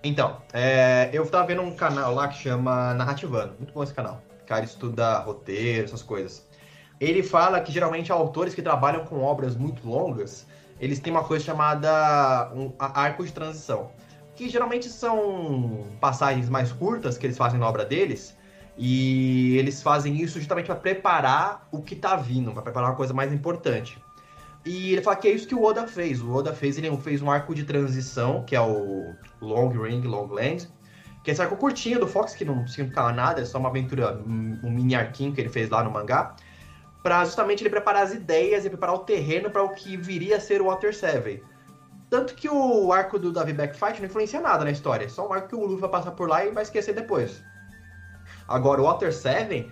Então, 0.03 0.39
é, 0.53 1.11
eu 1.13 1.27
tava 1.27 1.47
vendo 1.47 1.63
um 1.63 1.75
canal 1.75 2.15
lá 2.15 2.29
que 2.29 2.39
chama 2.39 2.95
Narrativando. 2.95 3.55
Muito 3.59 3.73
bom 3.73 3.83
esse 3.83 3.95
canal. 3.95 4.23
O 4.43 4.47
cara 4.47 4.65
estuda 4.65 5.19
roteiro, 5.19 5.85
essas 5.85 6.03
coisas. 6.03 6.47
Ele 7.01 7.23
fala 7.23 7.61
que 7.61 7.73
geralmente 7.73 8.13
autores 8.13 8.55
que 8.55 8.63
trabalham 8.63 9.05
com 9.05 9.23
obras 9.23 9.57
muito 9.57 9.87
longas, 9.87 10.47
eles 10.81 11.01
têm 11.01 11.13
uma 11.13 11.25
coisa 11.25 11.45
chamada 11.45 12.51
um, 12.55 12.73
arco 12.79 13.25
de 13.25 13.33
transição. 13.33 13.91
Que 14.35 14.49
geralmente 14.49 14.89
são 14.89 15.87
passagens 16.01 16.49
mais 16.49 16.71
curtas 16.73 17.19
que 17.19 17.27
eles 17.27 17.37
fazem 17.37 17.59
na 17.59 17.69
obra 17.69 17.85
deles. 17.85 18.37
E 18.79 19.57
eles 19.57 19.83
fazem 19.83 20.21
isso 20.21 20.39
justamente 20.39 20.67
para 20.67 20.77
preparar 20.77 21.67
o 21.73 21.81
que 21.81 21.97
tá 21.97 22.15
vindo, 22.15 22.53
para 22.53 22.63
preparar 22.63 22.91
uma 22.91 22.97
coisa 22.97 23.15
mais 23.15 23.33
importante. 23.33 23.99
E 24.67 24.93
ele 24.93 25.01
fala 25.01 25.15
que 25.15 25.29
é 25.29 25.31
isso 25.31 25.47
que 25.47 25.55
o 25.55 25.63
Oda 25.63 25.87
fez. 25.87 26.21
O 26.21 26.35
Oda 26.35 26.53
fez, 26.53 26.77
ele 26.77 26.95
fez 26.97 27.23
um 27.23 27.31
arco 27.31 27.55
de 27.55 27.63
transição, 27.63 28.43
que 28.45 28.57
é 28.57 28.61
o 28.61 29.15
Long 29.41 29.69
Ring, 29.69 30.03
Long 30.03 30.27
Land. 30.27 30.69
Que 31.23 31.31
é 31.31 31.33
esse 31.33 31.41
arco 31.41 31.57
curtinho 31.57 32.01
do 32.01 32.07
Fox, 32.09 32.35
que 32.35 32.45
não 32.45 32.67
significa 32.67 33.13
nada, 33.13 33.41
é 33.41 33.45
só 33.45 33.59
uma 33.59 33.69
aventura, 33.69 34.21
um 34.27 34.71
mini 34.71 34.97
arquinho 34.97 35.33
que 35.33 35.41
ele 35.41 35.49
fez 35.49 35.71
lá 35.71 35.85
no 35.85 35.91
mangá. 35.93 36.35
Pra 37.01 37.25
justamente 37.25 37.63
ele 37.63 37.71
preparar 37.71 38.03
as 38.03 38.13
ideias 38.13 38.65
e 38.65 38.69
preparar 38.69 38.97
o 38.97 38.99
terreno 39.01 39.51
para 39.51 39.63
o 39.63 39.69
que 39.69 39.97
viria 39.97 40.37
a 40.37 40.41
ser 40.41 40.61
o 40.61 40.67
Water 40.67 40.93
7. 40.93 41.41
Tanto 42.11 42.35
que 42.35 42.49
o 42.49 42.93
arco 42.93 43.21
do 43.21 43.31
Davi 43.33 43.53
Backfight 43.53 44.01
não 44.01 44.07
influencia 44.07 44.41
nada 44.41 44.65
na 44.65 44.73
história. 44.73 45.05
É 45.05 45.09
só 45.09 45.29
um 45.29 45.33
arco 45.33 45.49
que 45.49 45.55
o 45.55 45.65
Luffy 45.65 45.81
vai 45.81 45.91
passar 45.91 46.11
por 46.11 46.29
lá 46.29 46.45
e 46.45 46.51
vai 46.51 46.65
esquecer 46.65 46.93
depois. 46.93 47.41
Agora, 48.49 48.81
o 48.81 48.85
Water 48.85 49.13
7 49.13 49.71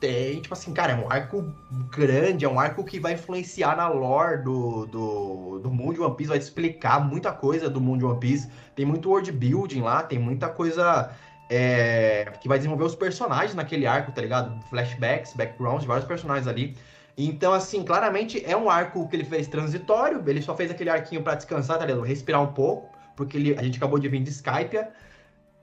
tem, 0.00 0.40
tipo 0.40 0.54
assim, 0.54 0.72
cara, 0.72 0.92
é 0.92 0.96
um 0.96 1.12
arco 1.12 1.54
grande, 1.90 2.46
é 2.46 2.48
um 2.48 2.58
arco 2.58 2.82
que 2.82 2.98
vai 2.98 3.12
influenciar 3.12 3.76
na 3.76 3.86
lore 3.86 4.42
do, 4.42 4.86
do, 4.86 5.58
do 5.58 5.70
mundo 5.70 5.94
de 5.94 6.00
One 6.00 6.16
Piece, 6.16 6.28
vai 6.30 6.38
explicar 6.38 6.98
muita 7.00 7.30
coisa 7.30 7.68
do 7.68 7.80
mundo 7.80 7.98
de 7.98 8.04
One 8.06 8.18
Piece. 8.18 8.50
Tem 8.74 8.86
muito 8.86 9.10
world 9.10 9.30
building 9.30 9.82
lá, 9.82 10.02
tem 10.02 10.18
muita 10.18 10.48
coisa 10.48 11.10
é, 11.50 12.32
que 12.40 12.48
vai 12.48 12.58
desenvolver 12.58 12.84
os 12.84 12.94
personagens 12.94 13.54
naquele 13.54 13.86
arco, 13.86 14.10
tá 14.10 14.22
ligado? 14.22 14.58
Flashbacks, 14.70 15.34
backgrounds, 15.34 15.84
vários 15.84 16.06
personagens 16.06 16.48
ali. 16.48 16.74
Então, 17.18 17.52
assim, 17.52 17.82
claramente 17.82 18.42
é 18.46 18.56
um 18.56 18.70
arco 18.70 19.06
que 19.06 19.16
ele 19.16 19.24
fez 19.24 19.46
transitório, 19.48 20.22
ele 20.26 20.40
só 20.40 20.56
fez 20.56 20.70
aquele 20.70 20.88
arquinho 20.88 21.22
para 21.22 21.34
descansar, 21.34 21.78
tá 21.78 21.84
ligado? 21.84 22.02
Respirar 22.02 22.40
um 22.40 22.54
pouco, 22.54 22.88
porque 23.14 23.36
ele, 23.36 23.58
a 23.58 23.62
gente 23.62 23.76
acabou 23.76 23.98
de 23.98 24.08
vir 24.08 24.22
de 24.22 24.30
Skype. 24.30 24.78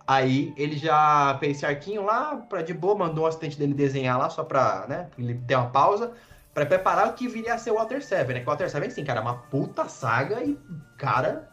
Aí 0.08 0.54
ele 0.56 0.78
já 0.78 1.36
fez 1.38 1.58
esse 1.58 1.66
arquinho 1.66 2.06
lá, 2.06 2.38
pra 2.38 2.62
de 2.62 2.74
boa, 2.74 2.96
mandou 2.96 3.26
o 3.26 3.28
assistente 3.28 3.58
dele 3.58 3.74
desenhar 3.74 4.18
lá, 4.18 4.30
só 4.30 4.42
pra, 4.42 4.86
né, 4.88 5.10
ele 5.20 5.36
ter 5.46 5.56
uma 5.56 5.70
pausa, 5.70 6.14
para 6.54 6.66
preparar 6.66 7.10
o 7.10 7.14
que 7.14 7.28
viria 7.28 7.54
a 7.54 7.58
ser 7.58 7.72
o 7.72 7.76
Water 7.76 8.02
7, 8.02 8.34
né? 8.34 8.40
Que 8.40 8.48
o 8.48 8.50
Water 8.50 8.70
7, 8.70 8.88
assim, 8.88 9.04
cara, 9.04 9.20
é 9.20 9.22
uma 9.22 9.36
puta 9.36 9.90
saga 9.90 10.42
e, 10.42 10.58
cara, 10.98 11.50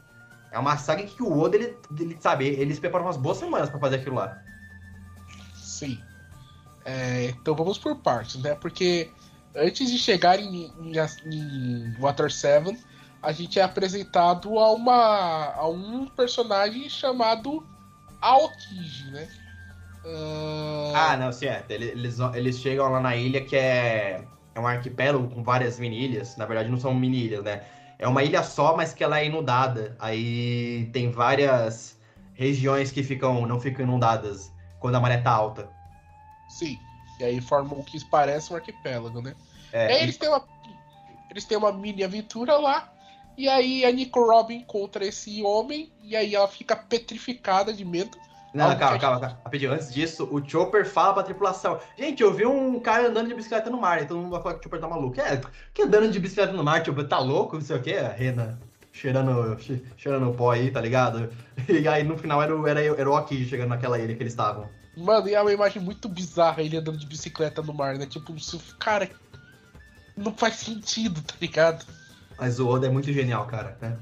é 0.53 0.59
uma 0.59 0.79
saga 0.79 1.03
que 1.03 1.21
o 1.21 1.37
Oda, 1.37 1.57
ele, 1.57 1.77
ele 1.99 2.17
sabe, 2.21 2.47
eles 2.47 2.79
preparam 2.79 3.07
umas 3.07 3.17
boas 3.17 3.39
semanas 3.39 3.69
para 3.69 3.81
fazer 3.81 3.97
aquilo 3.97 4.15
lá. 4.15 4.41
Sim. 5.57 6.01
É, 6.85 7.31
então 7.31 7.57
vamos 7.57 7.77
por 7.77 7.97
partes, 7.97 8.41
né? 8.41 8.55
Porque 8.55 9.11
antes 9.57 9.91
de 9.91 9.99
chegar 9.99 10.39
em, 10.39 10.67
em, 10.79 10.93
em 11.27 11.97
Water 11.99 12.31
7, 12.31 12.79
a 13.21 13.33
gente 13.33 13.59
é 13.59 13.63
apresentado 13.65 14.59
a, 14.61 14.73
uma, 14.73 15.55
a 15.55 15.69
um 15.69 16.07
personagem 16.07 16.89
chamado 16.89 17.67
Aokiji, 18.25 19.11
né? 19.11 19.29
Uh... 20.05 20.95
Ah, 20.95 21.17
não, 21.17 21.31
certo. 21.31 21.71
Eles, 21.71 22.19
eles 22.35 22.59
chegam 22.59 22.91
lá 22.91 23.01
na 23.01 23.15
ilha 23.15 23.45
que 23.45 23.55
é, 23.55 24.25
é 24.55 24.61
um 24.61 24.67
arquipélago 24.67 25.29
com 25.29 25.43
várias 25.43 25.79
mini 25.79 26.05
ilhas. 26.05 26.37
Na 26.37 26.47
verdade, 26.47 26.71
não 26.71 26.79
são 26.79 26.95
mini 26.95 27.25
ilhas, 27.25 27.45
né? 27.45 27.63
É 27.99 28.09
uma 28.09 28.23
ilha 28.23 28.43
só, 28.43 28.77
mas 28.77 28.95
que 28.95 29.05
ela 29.05 29.21
é 29.21 29.27
inundada. 29.27 29.95
Aí 29.99 30.89
tem 30.93 31.11
várias 31.11 31.99
regiões 32.33 32.91
que 32.91 33.03
ficam 33.03 33.47
não 33.47 33.61
ficam 33.61 33.85
inundadas 33.85 34.51
quando 34.81 34.95
a 34.95 35.01
maré 35.01 35.19
tá 35.19 35.31
alta. 35.31 35.69
Sim. 36.49 36.79
E 37.21 37.25
aí 37.25 37.41
formam 37.41 37.79
o 37.79 37.85
que 37.85 38.03
parece 38.07 38.53
um 38.53 38.57
arquipélago, 38.57 39.21
né? 39.21 39.35
É, 39.73 39.87
aí 39.87 40.03
eles, 40.03 40.17
têm 40.17 40.29
uma, 40.29 40.45
eles 41.31 41.45
têm 41.45 41.59
uma 41.59 41.73
mini 41.73 42.03
aventura 42.03 42.57
lá. 42.57 42.91
E 43.37 43.49
aí 43.49 43.85
a 43.85 43.91
Nico 43.91 44.25
Robin 44.25 44.57
encontra 44.57 45.05
esse 45.05 45.43
homem. 45.43 45.93
E 46.03 46.15
aí 46.15 46.35
ela 46.35 46.49
fica 46.49 46.77
petrificada 46.77 47.73
de 47.73 47.85
medo. 47.85 48.17
Não, 48.55 48.77
calma, 48.79 48.99
calma, 48.99 49.21
calma. 49.21 49.41
Rapidinho, 49.45 49.73
antes 49.73 49.93
disso, 49.93 50.29
o 50.31 50.49
Chopper 50.49 50.87
fala 50.87 51.15
pra 51.15 51.23
tripulação: 51.25 51.81
Gente, 51.99 52.23
eu 52.23 52.33
vi 52.33 52.47
um 52.47 52.79
cara 52.79 53.09
andando 53.09 53.29
de 53.29 53.35
bicicleta 53.35 53.69
no 53.69 53.81
mar, 53.81 54.01
então 54.01 54.23
não 54.23 54.31
vai 54.31 54.41
falar 54.41 54.55
que 54.55 54.61
o 54.61 54.63
Chopper 54.63 54.81
tá 54.81 54.89
maluco. 54.89 55.21
É, 55.21 55.41
que 55.73 55.83
andando 55.83 56.09
de 56.11 56.21
bicicleta 56.21 56.53
no 56.53 56.63
mar, 56.63 56.85
Chopper, 56.87 57.09
tá 57.09 57.19
louco? 57.19 57.57
Não 57.57 57.63
sei 57.63 57.77
o 57.77 57.83
quê, 57.83 57.95
a 57.95 58.11
Rena 58.11 58.57
cheirando, 58.93 59.59
cheirando 59.97 60.33
pó 60.35 60.53
aí, 60.53 60.71
tá 60.71 60.81
ligado? 60.81 61.31
E 61.69 61.87
aí 61.89 62.05
no 62.05 62.17
final 62.17 62.43
era, 62.43 62.53
era, 62.71 62.81
era 62.81 63.11
o 63.11 63.17
Aki 63.17 63.45
chegando 63.47 63.71
naquela 63.71 63.99
ilha 63.99 64.15
que 64.15 64.23
eles 64.23 64.33
estavam. 64.33 64.69
Mano, 64.97 65.29
e 65.29 65.35
é 65.35 65.41
uma 65.41 65.53
imagem 65.53 65.83
muito 65.83 66.09
bizarra 66.09 66.63
ele 66.63 66.77
andando 66.77 66.99
de 66.99 67.07
bicicleta 67.07 67.61
no 67.61 67.75
mar, 67.75 67.97
né? 67.97 68.07
Tipo, 68.07 68.33
cara, 68.79 69.11
não 70.17 70.33
faz 70.33 70.55
sentido, 70.57 71.21
tá 71.23 71.35
ligado? 71.41 71.85
Mas 72.45 72.61
o 72.61 72.69
Oda 72.69 72.87
é 72.87 72.91
muito 72.91 73.11
genial, 73.11 73.47
cara, 73.47 73.75
né? 73.81 73.97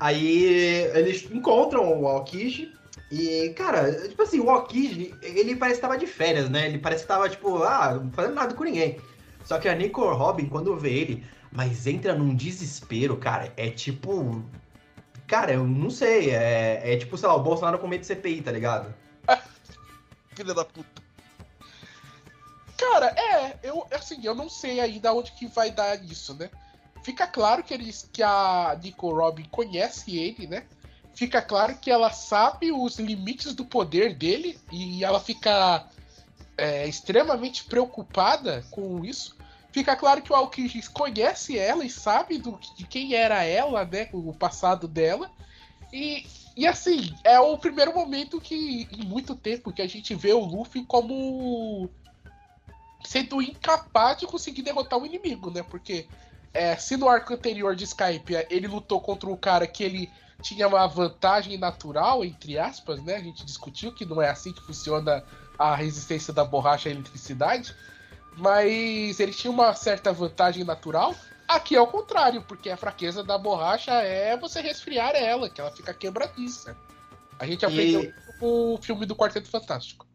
Aí 0.00 0.46
eles 0.94 1.30
encontram 1.30 2.02
o 2.02 2.08
Aokiji 2.08 2.74
e, 3.08 3.50
cara, 3.50 4.08
tipo 4.08 4.20
assim, 4.20 4.40
o 4.40 4.50
Aokiji, 4.50 5.14
ele 5.22 5.54
parece 5.54 5.76
que 5.76 5.82
tava 5.82 5.96
de 5.96 6.04
férias, 6.08 6.50
né? 6.50 6.66
Ele 6.66 6.78
parece 6.78 7.02
que 7.02 7.08
tava, 7.08 7.28
tipo, 7.28 7.62
ah, 7.62 7.94
não 7.94 8.10
fazendo 8.10 8.34
nada 8.34 8.52
com 8.52 8.64
ninguém. 8.64 8.98
Só 9.44 9.60
que 9.60 9.68
a 9.68 9.76
Nico 9.76 10.04
Robin, 10.12 10.46
quando 10.46 10.76
vê 10.76 10.90
ele, 10.90 11.24
mas 11.52 11.86
entra 11.86 12.16
num 12.16 12.34
desespero, 12.34 13.16
cara, 13.16 13.52
é 13.56 13.70
tipo... 13.70 14.44
Cara, 15.28 15.52
eu 15.52 15.64
não 15.64 15.88
sei, 15.88 16.30
é, 16.30 16.94
é 16.94 16.96
tipo, 16.96 17.16
sei 17.16 17.28
lá, 17.28 17.36
o 17.36 17.44
Bolsonaro 17.44 17.78
com 17.78 17.86
medo 17.86 18.00
de 18.00 18.08
CPI, 18.08 18.42
tá 18.42 18.50
ligado? 18.50 18.92
Filha 20.34 20.52
da 20.52 20.64
puta. 20.64 21.00
Cara, 22.76 23.14
é, 23.16 23.56
eu 23.62 23.86
assim, 23.92 24.18
eu 24.24 24.34
não 24.34 24.50
sei 24.50 24.80
ainda 24.80 25.14
onde 25.14 25.30
que 25.30 25.46
vai 25.46 25.70
dar 25.70 25.94
isso, 26.02 26.34
né? 26.34 26.50
Fica 27.04 27.26
claro 27.26 27.62
que 27.62 27.74
eles 27.74 28.08
que 28.10 28.22
a 28.22 28.76
Nico 28.82 29.12
Robin 29.12 29.44
conhece 29.44 30.16
ele, 30.16 30.46
né? 30.46 30.64
Fica 31.14 31.42
claro 31.42 31.76
que 31.76 31.90
ela 31.90 32.10
sabe 32.10 32.72
os 32.72 32.98
limites 32.98 33.54
do 33.54 33.62
poder 33.62 34.14
dele 34.14 34.58
e 34.72 35.04
ela 35.04 35.20
fica 35.20 35.86
é, 36.56 36.88
extremamente 36.88 37.64
preocupada 37.64 38.64
com 38.70 39.04
isso. 39.04 39.36
Fica 39.70 39.94
claro 39.94 40.22
que 40.22 40.32
o 40.32 40.34
Aokiji 40.34 40.88
conhece 40.90 41.58
ela 41.58 41.84
e 41.84 41.90
sabe 41.90 42.38
do, 42.38 42.58
de 42.74 42.86
quem 42.86 43.14
era 43.14 43.44
ela, 43.44 43.84
né? 43.84 44.08
O 44.12 44.32
passado 44.32 44.88
dela. 44.88 45.30
E, 45.92 46.26
e 46.56 46.66
assim, 46.66 47.14
é 47.22 47.38
o 47.38 47.58
primeiro 47.58 47.94
momento 47.94 48.40
que, 48.40 48.88
em 48.90 49.04
muito 49.04 49.34
tempo, 49.34 49.72
que 49.72 49.82
a 49.82 49.86
gente 49.86 50.14
vê 50.14 50.32
o 50.32 50.40
Luffy 50.40 50.86
como 50.86 51.90
sendo 53.04 53.42
incapaz 53.42 54.16
de 54.18 54.26
conseguir 54.26 54.62
derrotar 54.62 54.98
um 54.98 55.04
inimigo, 55.04 55.50
né? 55.50 55.62
Porque 55.62 56.08
é, 56.54 56.76
se 56.76 56.96
no 56.96 57.08
arco 57.08 57.34
anterior 57.34 57.74
de 57.74 57.84
Skype 57.84 58.46
ele 58.48 58.68
lutou 58.68 59.00
contra 59.00 59.28
um 59.28 59.36
cara 59.36 59.66
que 59.66 59.82
ele 59.82 60.10
tinha 60.40 60.68
uma 60.68 60.86
vantagem 60.86 61.58
natural, 61.58 62.24
entre 62.24 62.58
aspas, 62.58 63.02
né? 63.02 63.16
A 63.16 63.20
gente 63.20 63.44
discutiu 63.44 63.92
que 63.92 64.04
não 64.04 64.22
é 64.22 64.30
assim 64.30 64.52
que 64.52 64.62
funciona 64.62 65.24
a 65.58 65.74
resistência 65.74 66.32
da 66.32 66.44
borracha 66.44 66.88
à 66.88 66.92
eletricidade, 66.92 67.74
mas 68.36 69.18
ele 69.20 69.32
tinha 69.32 69.50
uma 69.50 69.74
certa 69.74 70.12
vantagem 70.12 70.62
natural. 70.64 71.14
Aqui 71.48 71.76
é 71.76 71.80
o 71.80 71.86
contrário, 71.86 72.42
porque 72.42 72.70
a 72.70 72.76
fraqueza 72.76 73.22
da 73.22 73.36
borracha 73.36 73.92
é 73.92 74.36
você 74.36 74.60
resfriar 74.60 75.14
ela, 75.14 75.48
que 75.48 75.60
ela 75.60 75.70
fica 75.70 75.92
quebradiça. 75.92 76.76
A 77.38 77.46
gente 77.46 77.64
aprendeu 77.64 78.02
e... 78.02 78.14
o 78.40 78.78
filme 78.80 79.06
do 79.06 79.16
Quarteto 79.16 79.48
Fantástico. 79.48 80.06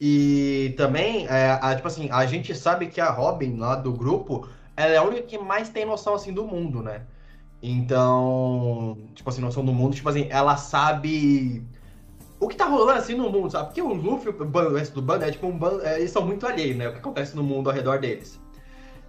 E 0.00 0.74
também, 0.76 1.26
é, 1.26 1.58
a, 1.60 1.74
tipo 1.74 1.88
assim, 1.88 2.08
a 2.10 2.24
gente 2.24 2.54
sabe 2.54 2.86
que 2.86 3.00
a 3.00 3.10
Robin 3.10 3.56
lá 3.56 3.74
do 3.74 3.92
grupo, 3.92 4.48
ela 4.78 4.94
é 4.94 4.96
a 4.96 5.02
única 5.02 5.22
que 5.22 5.36
mais 5.36 5.68
tem 5.68 5.84
noção 5.84 6.14
assim 6.14 6.32
do 6.32 6.46
mundo, 6.46 6.82
né? 6.82 7.02
Então, 7.60 8.96
tipo 9.12 9.28
assim, 9.28 9.40
noção 9.40 9.64
do 9.64 9.72
mundo, 9.72 9.96
tipo 9.96 10.08
assim, 10.08 10.28
ela 10.30 10.56
sabe 10.56 11.66
o 12.38 12.46
que 12.46 12.54
tá 12.54 12.66
rolando 12.66 13.00
assim 13.00 13.14
no 13.14 13.28
mundo, 13.28 13.50
sabe? 13.50 13.66
Porque 13.66 13.82
o 13.82 13.92
Luffy, 13.92 14.30
o 14.30 14.74
resto 14.76 14.94
do 14.94 15.02
bando, 15.02 15.24
é 15.24 15.32
tipo 15.32 15.48
um 15.48 15.58
bando, 15.58 15.84
é, 15.84 15.98
eles 15.98 16.12
são 16.12 16.24
muito 16.24 16.46
alheios, 16.46 16.76
né? 16.76 16.88
O 16.88 16.92
que 16.92 16.98
acontece 16.98 17.34
no 17.34 17.42
mundo 17.42 17.68
ao 17.68 17.74
redor 17.74 17.98
deles. 17.98 18.40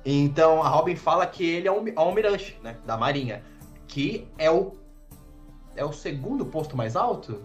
Então, 0.04 0.64
a 0.64 0.70
Robin 0.70 0.96
fala 0.96 1.28
que 1.28 1.48
ele 1.48 1.68
é 1.68 1.72
um 1.72 1.86
almirante, 1.96 2.58
né? 2.64 2.78
Da 2.88 2.98
marinha. 2.98 3.44
Que 3.88 4.28
é 4.40 4.50
o 4.50 4.74
é 5.76 5.86
o 5.86 5.94
segundo 5.94 6.46
posto 6.46 6.76
mais 6.76 6.96
alto? 6.96 7.42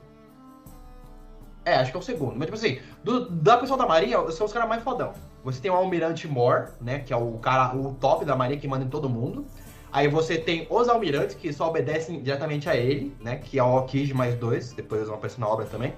É, 1.65 1.77
acho 1.77 1.91
que 1.91 1.97
é 1.97 2.01
o 2.01 2.03
segundo. 2.03 2.37
Mas, 2.37 2.47
tipo 2.47 2.57
assim, 2.57 2.81
do, 3.03 3.29
da 3.29 3.59
pessoa 3.59 3.79
da 3.79 3.87
Marinha, 3.87 4.19
são 4.31 4.47
os 4.47 4.53
caras 4.53 4.69
mais 4.69 4.83
fodão. 4.83 5.13
Você 5.45 5.61
tem 5.61 5.71
o 5.71 5.75
Almirante 5.75 6.27
Mor, 6.27 6.71
né? 6.81 7.01
Que 7.01 7.13
é 7.13 7.17
o 7.17 7.33
cara, 7.39 7.77
o 7.77 7.95
top 7.95 8.25
da 8.25 8.35
Marinha 8.35 8.59
que 8.59 8.67
manda 8.67 8.85
em 8.85 8.89
todo 8.89 9.09
mundo. 9.09 9.45
Aí 9.93 10.09
você 10.09 10.37
tem 10.37 10.67
os 10.69 10.89
almirantes, 10.89 11.37
que 11.37 11.53
só 11.53 11.69
obedecem 11.69 12.21
diretamente 12.21 12.69
a 12.69 12.75
ele, 12.75 13.15
né? 13.21 13.37
Que 13.37 13.59
é 13.59 13.63
o 13.63 13.77
Okiji 13.77 14.13
mais 14.13 14.35
dois, 14.35 14.73
depois 14.73 15.01
eles 15.01 15.09
vão 15.09 15.19
aparecer 15.19 15.39
na 15.39 15.47
obra 15.47 15.67
também. 15.67 15.95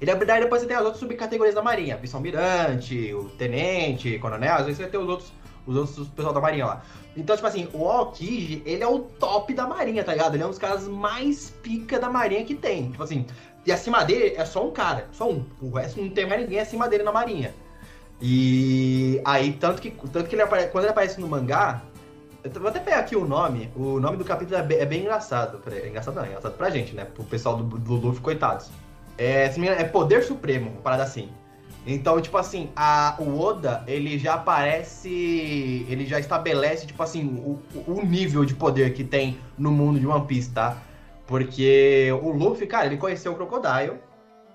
E 0.00 0.06
na 0.06 0.14
verdade 0.14 0.42
depois 0.42 0.62
você 0.62 0.66
tem 0.66 0.76
as 0.76 0.82
outras 0.82 0.98
subcategorias 0.98 1.54
da 1.54 1.62
Marinha, 1.62 1.96
vice-almirante, 1.96 3.12
o 3.14 3.28
tenente, 3.30 4.18
coronel, 4.18 4.54
às 4.54 4.64
vezes 4.64 4.78
você 4.78 4.86
ter 4.86 4.98
os 4.98 5.08
outros, 5.08 5.32
os 5.66 5.76
outros 5.76 6.08
pessoal 6.08 6.34
da 6.34 6.40
Marinha 6.40 6.66
lá. 6.66 6.82
Então, 7.16 7.36
tipo 7.36 7.48
assim, 7.48 7.68
o 7.72 7.88
Aokiji, 7.88 8.62
ele 8.64 8.82
é 8.82 8.86
o 8.86 9.00
top 9.00 9.52
da 9.52 9.66
Marinha, 9.66 10.02
tá 10.02 10.12
ligado? 10.12 10.34
Ele 10.34 10.42
é 10.42 10.46
um 10.46 10.50
dos 10.50 10.58
caras 10.58 10.86
mais 10.86 11.50
pica 11.62 11.98
da 11.98 12.08
Marinha 12.08 12.44
que 12.44 12.54
tem. 12.54 12.90
Tipo 12.90 13.02
assim, 13.02 13.26
e 13.66 13.72
acima 13.72 14.02
dele 14.02 14.34
é 14.36 14.44
só 14.44 14.66
um 14.66 14.70
cara, 14.70 15.08
só 15.12 15.30
um. 15.30 15.44
O 15.60 15.70
resto 15.70 16.00
não 16.00 16.08
tem 16.08 16.26
mais 16.26 16.40
ninguém 16.40 16.60
acima 16.60 16.88
dele 16.88 17.02
na 17.02 17.12
marinha. 17.12 17.54
E 18.20 19.20
aí, 19.24 19.52
tanto 19.52 19.80
que, 19.80 19.90
tanto 19.90 20.28
que 20.28 20.34
ele 20.34 20.44
quando 20.46 20.84
ele 20.84 20.90
aparece 20.90 21.20
no 21.20 21.28
mangá, 21.28 21.82
eu 22.42 22.50
vou 22.60 22.68
até 22.68 22.80
pegar 22.80 22.98
aqui 22.98 23.16
o 23.16 23.24
nome, 23.24 23.70
o 23.76 24.00
nome 24.00 24.16
do 24.16 24.24
capítulo 24.24 24.56
é 24.58 24.62
bem, 24.62 24.78
é 24.78 24.86
bem 24.86 25.00
engraçado. 25.00 25.60
É 25.70 25.88
engraçado 25.88 26.14
não, 26.14 26.24
é 26.24 26.28
engraçado 26.28 26.56
pra 26.56 26.70
gente, 26.70 26.94
né? 26.94 27.04
Pro 27.04 27.24
pessoal 27.24 27.56
do, 27.56 27.78
do 27.78 27.94
Luffy, 27.94 28.20
coitados. 28.20 28.70
É, 29.16 29.44
é 29.44 29.84
Poder 29.84 30.22
Supremo, 30.22 30.70
uma 30.70 30.80
parada 30.80 31.02
assim. 31.02 31.28
Então, 31.86 32.20
tipo 32.20 32.36
assim, 32.36 32.70
a, 32.76 33.16
o 33.18 33.38
Oda, 33.40 33.82
ele 33.86 34.18
já 34.18 34.34
aparece. 34.34 35.86
Ele 35.88 36.06
já 36.06 36.20
estabelece, 36.20 36.86
tipo 36.86 37.02
assim, 37.02 37.26
o, 37.26 37.60
o 37.86 38.04
nível 38.04 38.44
de 38.44 38.54
poder 38.54 38.92
que 38.94 39.02
tem 39.02 39.38
no 39.56 39.70
mundo 39.70 39.98
de 39.98 40.06
One 40.06 40.26
Piece, 40.26 40.50
tá? 40.50 40.76
Porque 41.26 42.08
o 42.22 42.30
Luffy, 42.30 42.66
cara, 42.66 42.86
ele 42.86 42.96
conheceu 42.96 43.32
o 43.32 43.34
Crocodile, 43.34 43.98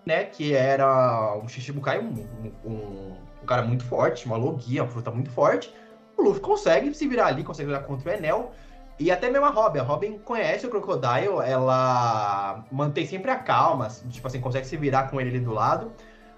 né? 0.05 0.25
Que 0.25 0.53
era 0.53 1.35
um 1.37 1.47
Shichibukai, 1.47 1.99
um, 1.99 2.25
um, 2.65 2.71
um, 2.71 3.15
um 3.43 3.45
cara 3.45 3.61
muito 3.61 3.83
forte, 3.83 4.25
uma 4.25 4.37
logia, 4.37 4.83
uma 4.83 4.89
fruta 4.89 5.11
muito 5.11 5.29
forte. 5.29 5.73
O 6.17 6.23
Luffy 6.23 6.41
consegue 6.41 6.93
se 6.93 7.07
virar 7.07 7.27
ali, 7.27 7.43
consegue 7.43 7.67
virar 7.67 7.83
contra 7.83 8.11
o 8.11 8.13
Enel. 8.13 8.51
E 8.99 9.11
até 9.11 9.29
mesmo 9.29 9.45
a 9.45 9.49
Robin. 9.49 9.79
A 9.79 9.83
Robin 9.83 10.17
conhece 10.19 10.65
o 10.65 10.69
Crocodile, 10.69 11.39
ela 11.45 12.65
mantém 12.71 13.05
sempre 13.05 13.31
a 13.31 13.35
calma, 13.35 13.87
tipo 14.09 14.25
assim, 14.27 14.39
consegue 14.39 14.67
se 14.67 14.77
virar 14.77 15.09
com 15.09 15.19
ele 15.19 15.31
ali 15.31 15.39
do 15.39 15.51
lado. 15.51 15.91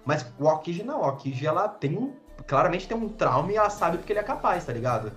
Mas 0.05 0.25
o 0.39 0.47
Aokiji 0.47 0.83
não, 0.83 1.01
o 1.01 1.03
Aokiji 1.03 1.45
ela 1.45 1.67
tem 1.67 1.97
um. 1.97 2.13
Claramente 2.47 2.87
tem 2.87 2.95
um 2.95 3.09
trauma 3.09 3.51
e 3.51 3.55
ela 3.55 3.69
sabe 3.69 3.97
porque 3.97 4.13
ele 4.13 4.19
é 4.19 4.23
capaz, 4.23 4.65
tá 4.65 4.73
ligado? 4.73 5.11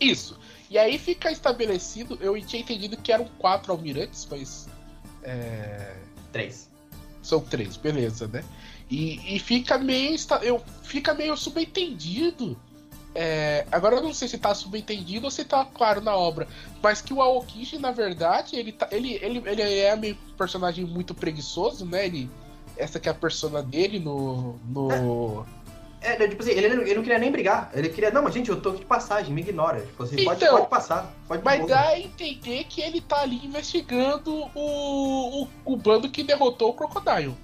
Isso. 0.00 0.38
E 0.68 0.78
aí 0.78 0.98
fica 0.98 1.30
estabelecido, 1.30 2.18
eu 2.20 2.40
tinha 2.44 2.62
entendido 2.62 2.96
que 2.96 3.12
eram 3.12 3.26
quatro 3.38 3.72
almirantes, 3.72 4.26
mas. 4.30 4.68
É... 5.22 5.96
Três. 6.32 6.70
São 7.22 7.40
três, 7.40 7.76
beleza, 7.76 8.28
né? 8.28 8.44
E, 8.90 9.36
e 9.36 9.38
fica 9.38 9.78
meio. 9.78 10.16
Eu, 10.42 10.60
fica 10.82 11.14
meio 11.14 11.36
subentendido. 11.36 12.58
É, 13.14 13.66
agora 13.72 13.96
eu 13.96 14.02
não 14.02 14.14
sei 14.14 14.28
se 14.28 14.38
tá 14.38 14.54
subentendido 14.54 15.26
ou 15.26 15.30
se 15.30 15.44
tá 15.44 15.64
claro 15.64 16.00
na 16.00 16.16
obra. 16.16 16.48
Mas 16.82 17.00
que 17.00 17.14
o 17.14 17.22
Aokiji, 17.22 17.78
na 17.78 17.92
verdade, 17.92 18.56
ele, 18.56 18.72
tá, 18.72 18.88
ele, 18.90 19.14
ele, 19.22 19.42
ele 19.46 19.62
é 19.62 19.94
meio 19.96 20.16
um 20.32 20.36
personagem 20.36 20.84
muito 20.84 21.14
preguiçoso, 21.14 21.84
né? 21.84 22.06
Ele, 22.06 22.28
essa 22.76 22.98
que 22.98 23.08
é 23.08 23.12
a 23.12 23.14
persona 23.14 23.62
dele 23.62 24.00
no. 24.00 24.58
no... 24.68 25.46
É, 26.02 26.22
é 26.22 26.28
tipo 26.28 26.42
assim, 26.42 26.52
ele, 26.52 26.66
ele 26.66 26.94
não 26.94 27.02
queria 27.02 27.18
nem 27.18 27.30
brigar. 27.30 27.70
Ele 27.74 27.90
queria, 27.90 28.10
não, 28.10 28.22
mas 28.22 28.34
gente, 28.34 28.48
eu 28.48 28.60
tô 28.60 28.70
aqui 28.70 28.78
de 28.80 28.86
passagem, 28.86 29.32
me 29.32 29.42
ignora. 29.42 29.80
Tipo 29.82 30.02
assim, 30.02 30.14
então, 30.14 30.26
pode, 30.26 30.46
pode 30.46 30.68
passar. 30.68 31.14
Pode 31.28 31.44
mas 31.44 31.66
dá 31.66 31.88
a 31.90 32.00
entender 32.00 32.64
que 32.64 32.80
ele 32.80 33.00
tá 33.00 33.20
ali 33.20 33.44
investigando 33.44 34.34
o, 34.54 35.42
o, 35.42 35.48
o 35.64 35.76
bando 35.76 36.08
que 36.08 36.24
derrotou 36.24 36.70
o 36.70 36.74
Crocodile. 36.74 37.36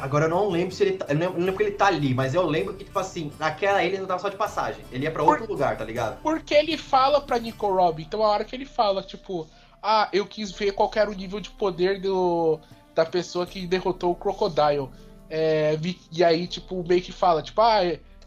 Agora 0.00 0.26
eu 0.26 0.30
não 0.30 0.48
lembro 0.48 0.74
se 0.74 0.82
ele 0.82 0.92
tá. 0.96 1.06
Eu 1.08 1.16
não 1.16 1.36
lembro 1.36 1.56
que 1.56 1.62
ele 1.62 1.72
tá 1.72 1.86
ali, 1.86 2.14
mas 2.14 2.34
eu 2.34 2.44
lembro 2.46 2.74
que, 2.74 2.84
tipo 2.84 2.98
assim, 2.98 3.32
naquela 3.38 3.82
ilha 3.82 3.92
ele 3.92 3.98
não 3.98 4.06
tava 4.06 4.20
só 4.20 4.28
de 4.28 4.36
passagem. 4.36 4.84
Ele 4.90 5.04
ia 5.04 5.10
pra 5.10 5.22
outro 5.22 5.46
Por... 5.46 5.52
lugar, 5.52 5.76
tá 5.76 5.84
ligado? 5.84 6.20
Porque 6.22 6.54
ele 6.54 6.76
fala 6.76 7.20
pra 7.20 7.38
Nico 7.38 7.66
Rob, 7.66 8.02
então 8.02 8.22
a 8.22 8.28
hora 8.28 8.44
que 8.44 8.54
ele 8.54 8.66
fala, 8.66 9.02
tipo, 9.02 9.46
ah, 9.82 10.08
eu 10.12 10.26
quis 10.26 10.50
ver 10.50 10.72
qual 10.72 10.90
era 10.94 11.10
o 11.10 11.14
nível 11.14 11.40
de 11.40 11.50
poder 11.50 12.00
do, 12.00 12.58
da 12.94 13.04
pessoa 13.04 13.46
que 13.46 13.66
derrotou 13.66 14.12
o 14.12 14.16
Crocodile. 14.16 14.88
É, 15.30 15.78
e 16.12 16.22
aí, 16.22 16.46
tipo, 16.46 16.86
meio 16.86 17.02
que 17.02 17.12
fala, 17.12 17.42
tipo, 17.42 17.60
ah, 17.60 17.80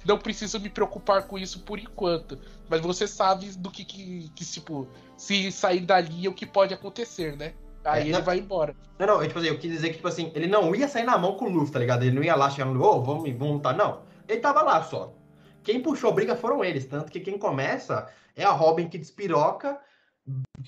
não 0.05 0.17
preciso 0.17 0.59
me 0.59 0.69
preocupar 0.69 1.23
com 1.23 1.37
isso 1.37 1.59
por 1.59 1.79
enquanto. 1.79 2.39
Mas 2.69 2.81
você 2.81 3.07
sabe 3.07 3.47
do 3.57 3.69
que, 3.69 3.83
que, 3.83 4.31
que 4.35 4.45
tipo, 4.45 4.87
se 5.15 5.51
sair 5.51 5.81
dali 5.81 6.25
é 6.25 6.29
o 6.29 6.33
que 6.33 6.45
pode 6.45 6.73
acontecer, 6.73 7.35
né? 7.35 7.53
Aí 7.87 8.01
é, 8.01 8.03
ele 8.03 8.11
não, 8.11 8.21
vai 8.21 8.39
embora. 8.39 8.75
Não, 8.99 9.07
não, 9.07 9.21
eu, 9.21 9.27
tipo 9.27 9.39
assim, 9.39 9.47
eu 9.47 9.57
quis 9.57 9.71
dizer 9.71 9.89
que, 9.89 9.95
tipo 9.95 10.07
assim, 10.07 10.31
ele 10.35 10.47
não 10.47 10.75
ia 10.75 10.87
sair 10.87 11.05
na 11.05 11.17
mão 11.17 11.35
com 11.37 11.45
o 11.45 11.49
Luffy, 11.49 11.71
tá 11.71 11.79
ligado? 11.79 12.03
Ele 12.03 12.15
não 12.15 12.23
ia 12.23 12.35
lá 12.35 12.49
chegando, 12.49 12.81
ô, 12.81 12.97
oh, 12.97 13.01
vamos, 13.01 13.31
vamos 13.31 13.55
lutar. 13.55 13.75
Não. 13.75 14.01
Ele 14.27 14.41
tava 14.41 14.61
lá 14.61 14.83
só. 14.83 15.13
Quem 15.63 15.81
puxou 15.81 16.09
a 16.09 16.13
briga 16.13 16.35
foram 16.35 16.63
eles. 16.63 16.85
Tanto 16.85 17.11
que 17.11 17.19
quem 17.19 17.37
começa 17.37 18.11
é 18.35 18.43
a 18.43 18.51
Robin 18.51 18.89
que 18.89 18.97
despiroca, 18.97 19.79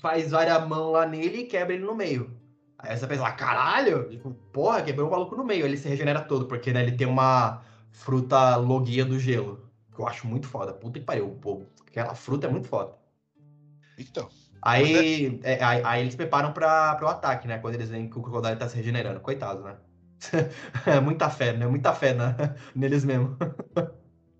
faz 0.00 0.30
várias 0.30 0.66
mãos 0.66 0.92
lá 0.92 1.06
nele 1.06 1.40
e 1.40 1.46
quebra 1.46 1.74
ele 1.74 1.84
no 1.84 1.94
meio. 1.94 2.34
Aí 2.78 2.96
você 2.96 3.06
pensa, 3.06 3.26
ah, 3.26 3.32
caralho! 3.32 4.08
Tipo, 4.08 4.32
porra, 4.52 4.82
quebrou 4.82 5.08
o 5.08 5.10
maluco 5.10 5.36
no 5.36 5.44
meio. 5.44 5.66
Ele 5.66 5.76
se 5.76 5.88
regenera 5.88 6.22
todo, 6.22 6.46
porque 6.46 6.72
né, 6.72 6.82
ele 6.82 6.96
tem 6.96 7.06
uma 7.06 7.62
fruta 7.90 8.56
logia 8.56 9.04
do 9.04 9.18
gelo. 9.18 9.68
Que 9.94 10.00
eu 10.00 10.08
acho 10.08 10.26
muito 10.26 10.48
foda. 10.48 10.72
Puta 10.72 10.98
que 10.98 11.04
pariu, 11.04 11.36
pô. 11.42 11.66
Aquela 11.86 12.14
fruta 12.14 12.46
é 12.46 12.50
muito 12.50 12.68
foda. 12.68 12.94
Então. 13.98 14.28
Aí, 14.62 15.40
é... 15.42 15.54
É, 15.54 15.64
aí, 15.64 15.82
aí, 15.84 16.00
eles 16.02 16.14
preparam 16.14 16.52
para 16.52 16.98
o 17.02 17.08
ataque, 17.08 17.48
né? 17.48 17.58
Quando 17.58 17.74
eles 17.74 17.88
veem 17.88 18.08
que 18.08 18.18
o 18.18 18.22
Crocodile 18.22 18.56
tá 18.56 18.68
se 18.68 18.76
regenerando. 18.76 19.20
Coitado, 19.20 19.62
né? 19.62 19.76
é 20.86 21.00
muita 21.00 21.30
fé, 21.30 21.52
né? 21.52 21.66
Muita 21.66 21.94
fé 21.94 22.12
na, 22.12 22.34
neles 22.74 23.04
mesmo. 23.04 23.36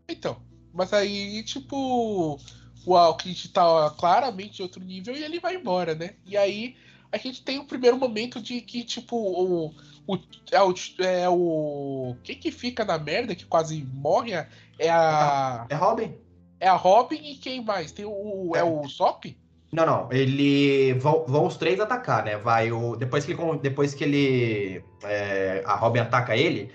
então, 0.08 0.42
mas 0.72 0.92
aí, 0.92 1.42
tipo, 1.42 2.38
o 2.86 2.96
Alkid 2.96 3.48
tá 3.48 3.90
claramente 3.98 4.60
em 4.60 4.62
outro 4.62 4.82
nível 4.82 5.14
e 5.14 5.22
ele 5.22 5.40
vai 5.40 5.56
embora, 5.56 5.94
né? 5.94 6.14
E 6.26 6.36
aí 6.36 6.76
a 7.12 7.16
gente 7.18 7.42
tem 7.42 7.58
o 7.58 7.64
primeiro 7.64 7.98
momento 7.98 8.40
de 8.40 8.60
que, 8.60 8.84
tipo, 8.84 9.16
o. 9.16 9.74
o 10.06 10.18
é 10.50 10.62
o. 10.62 10.74
É 10.98 11.28
o 11.28 12.16
quem 12.22 12.36
que 12.36 12.52
fica 12.52 12.84
na 12.84 12.98
merda, 12.98 13.34
que 13.34 13.44
quase 13.46 13.82
morre, 13.94 14.32
é 14.78 14.90
a. 14.90 15.66
É 15.68 15.74
Robin? 15.74 16.14
É 16.58 16.68
a 16.68 16.76
Robin 16.76 17.16
e 17.16 17.36
quem 17.36 17.64
mais? 17.64 17.90
Tem 17.90 18.04
o. 18.04 18.52
É, 18.54 18.60
é 18.60 18.64
o 18.64 18.86
Sop? 18.88 19.24
Não, 19.72 19.86
não. 19.86 20.08
Ele 20.10 20.94
vão, 20.94 21.24
vão 21.26 21.46
os 21.46 21.56
três 21.56 21.78
atacar, 21.78 22.24
né? 22.24 22.36
Vai 22.36 22.72
o 22.72 22.96
depois 22.96 23.24
que 23.24 23.32
ele, 23.32 23.58
depois 23.58 23.94
que 23.94 24.04
ele 24.04 24.84
é, 25.04 25.62
a 25.64 25.74
Robin 25.74 26.00
ataca 26.00 26.36
ele, 26.36 26.72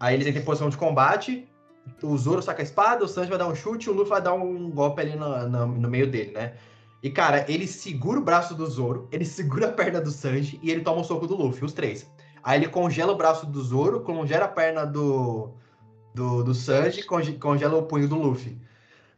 aí 0.00 0.14
eles 0.14 0.26
entram 0.26 0.42
em 0.42 0.44
posição 0.44 0.70
de 0.70 0.76
combate. 0.76 1.48
O 2.02 2.16
Zoro 2.16 2.42
saca 2.42 2.62
a 2.62 2.64
espada, 2.64 3.04
o 3.04 3.08
Sanji 3.08 3.28
vai 3.28 3.38
dar 3.38 3.48
um 3.48 3.54
chute, 3.54 3.90
o 3.90 3.92
Luffy 3.92 4.10
vai 4.10 4.22
dar 4.22 4.34
um 4.34 4.70
golpe 4.70 5.00
ali 5.02 5.16
no, 5.16 5.48
no, 5.48 5.66
no, 5.66 5.90
meio 5.90 6.08
dele, 6.08 6.30
né? 6.32 6.54
E 7.02 7.10
cara, 7.10 7.44
ele 7.50 7.66
segura 7.66 8.20
o 8.20 8.22
braço 8.22 8.54
do 8.54 8.64
Zoro, 8.66 9.08
ele 9.10 9.24
segura 9.26 9.68
a 9.68 9.72
perna 9.72 10.00
do 10.00 10.10
Sanji 10.10 10.60
e 10.62 10.70
ele 10.70 10.82
toma 10.82 11.00
o 11.00 11.04
soco 11.04 11.26
do 11.26 11.36
Luffy, 11.36 11.64
os 11.64 11.72
três. 11.72 12.08
Aí 12.42 12.60
ele 12.60 12.68
congela 12.68 13.12
o 13.12 13.16
braço 13.16 13.46
do 13.46 13.60
Zoro, 13.62 14.00
congela 14.00 14.46
a 14.46 14.48
perna 14.48 14.84
do 14.86 15.52
do, 16.14 16.42
do 16.42 16.54
Sanji, 16.54 17.02
congela 17.04 17.76
o 17.76 17.82
punho 17.82 18.08
do 18.08 18.16
Luffy. 18.16 18.58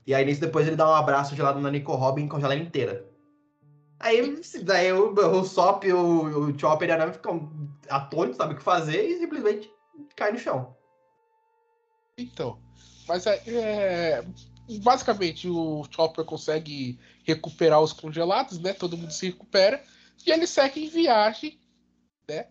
E 0.06 0.14
aí 0.14 0.24
nisso 0.24 0.40
depois 0.40 0.66
ele 0.66 0.76
dá 0.76 0.88
um 0.88 0.94
abraço 0.94 1.34
gelado 1.34 1.60
na 1.60 1.70
Nico 1.70 1.94
Robin 1.94 2.24
e 2.24 2.28
congela 2.28 2.54
ela 2.54 2.62
inteira. 2.62 3.08
Aí 3.98 4.40
daí 4.62 4.92
o, 4.92 5.12
o 5.12 5.44
Sop, 5.44 5.84
o, 5.84 6.50
o 6.50 6.58
Chopper 6.58 6.88
e 6.88 6.92
a 6.92 6.98
Nami 6.98 7.12
ficam 7.12 7.50
atônitos, 7.88 8.36
sabe 8.36 8.54
o 8.54 8.56
que 8.56 8.62
fazer 8.62 9.02
e 9.02 9.18
simplesmente 9.18 9.70
cai 10.14 10.32
no 10.32 10.38
chão. 10.38 10.76
Então, 12.18 12.58
mas 13.08 13.26
é, 13.26 13.42
é, 13.46 14.24
basicamente 14.82 15.48
o 15.48 15.84
Chopper 15.90 16.24
consegue 16.24 16.98
recuperar 17.24 17.80
os 17.80 17.92
congelados, 17.92 18.58
né? 18.58 18.72
Todo 18.72 18.96
mundo 18.96 19.12
se 19.12 19.26
recupera 19.26 19.82
e 20.26 20.30
ele 20.30 20.46
segue 20.46 20.84
em 20.84 20.88
viagem, 20.88 21.58
né? 22.28 22.48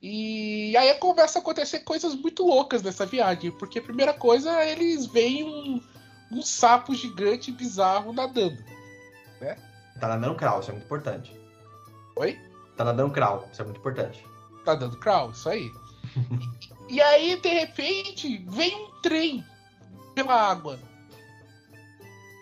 E 0.00 0.76
aí 0.76 0.94
começa 0.98 1.38
a 1.38 1.42
acontecer 1.42 1.80
coisas 1.80 2.14
muito 2.14 2.44
loucas 2.44 2.82
nessa 2.82 3.06
viagem, 3.06 3.50
porque 3.50 3.78
a 3.78 3.82
primeira 3.82 4.12
coisa 4.12 4.64
eles 4.64 5.06
veem 5.06 5.44
um, 5.44 5.82
um 6.30 6.42
sapo 6.42 6.94
gigante 6.94 7.52
bizarro 7.52 8.12
nadando, 8.12 8.62
né? 9.40 9.56
Tá 10.00 10.08
nadando 10.08 10.34
crawl, 10.34 10.60
isso 10.60 10.70
é 10.70 10.72
muito 10.72 10.84
importante. 10.84 11.32
Oi? 12.16 12.38
Tá 12.76 12.84
nadando 12.84 13.12
crawl, 13.12 13.48
isso 13.50 13.62
é 13.62 13.64
muito 13.64 13.78
importante. 13.78 14.24
Tá 14.64 14.74
dando 14.74 14.98
crawl, 14.98 15.30
isso 15.30 15.48
aí. 15.48 15.70
e, 16.88 17.00
aí, 17.00 17.40
de 17.40 17.48
repente, 17.48 18.44
vem 18.48 18.74
um 18.74 18.90
trem 19.00 19.44
pela 20.14 20.34
água. 20.34 20.78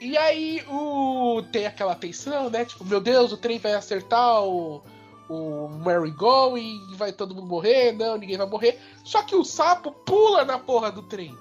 E 0.01 0.19
aí 0.19 0.65
o 0.69 1.43
tem 1.53 1.67
aquela 1.67 1.95
tensão, 1.95 2.51
né? 2.51 2.65
Tipo, 2.65 2.85
meu 2.85 3.01
Deus, 3.01 3.33
o 3.33 3.37
trem 3.37 3.59
vai 3.59 3.75
acertar 3.75 4.43
o, 4.43 4.83
o 5.29 5.69
Mary 5.69 6.11
Going, 6.11 6.81
vai 6.97 7.13
todo 7.13 7.35
mundo 7.35 7.47
morrer, 7.47 7.93
não, 7.93 8.17
ninguém 8.17 8.37
vai 8.37 8.47
morrer. 8.47 8.81
Só 9.05 9.23
que 9.23 9.35
o 9.35 9.45
sapo 9.45 9.93
pula 9.93 10.45
na 10.45 10.59
porra 10.59 10.91
do 10.91 11.03
trem. 11.03 11.37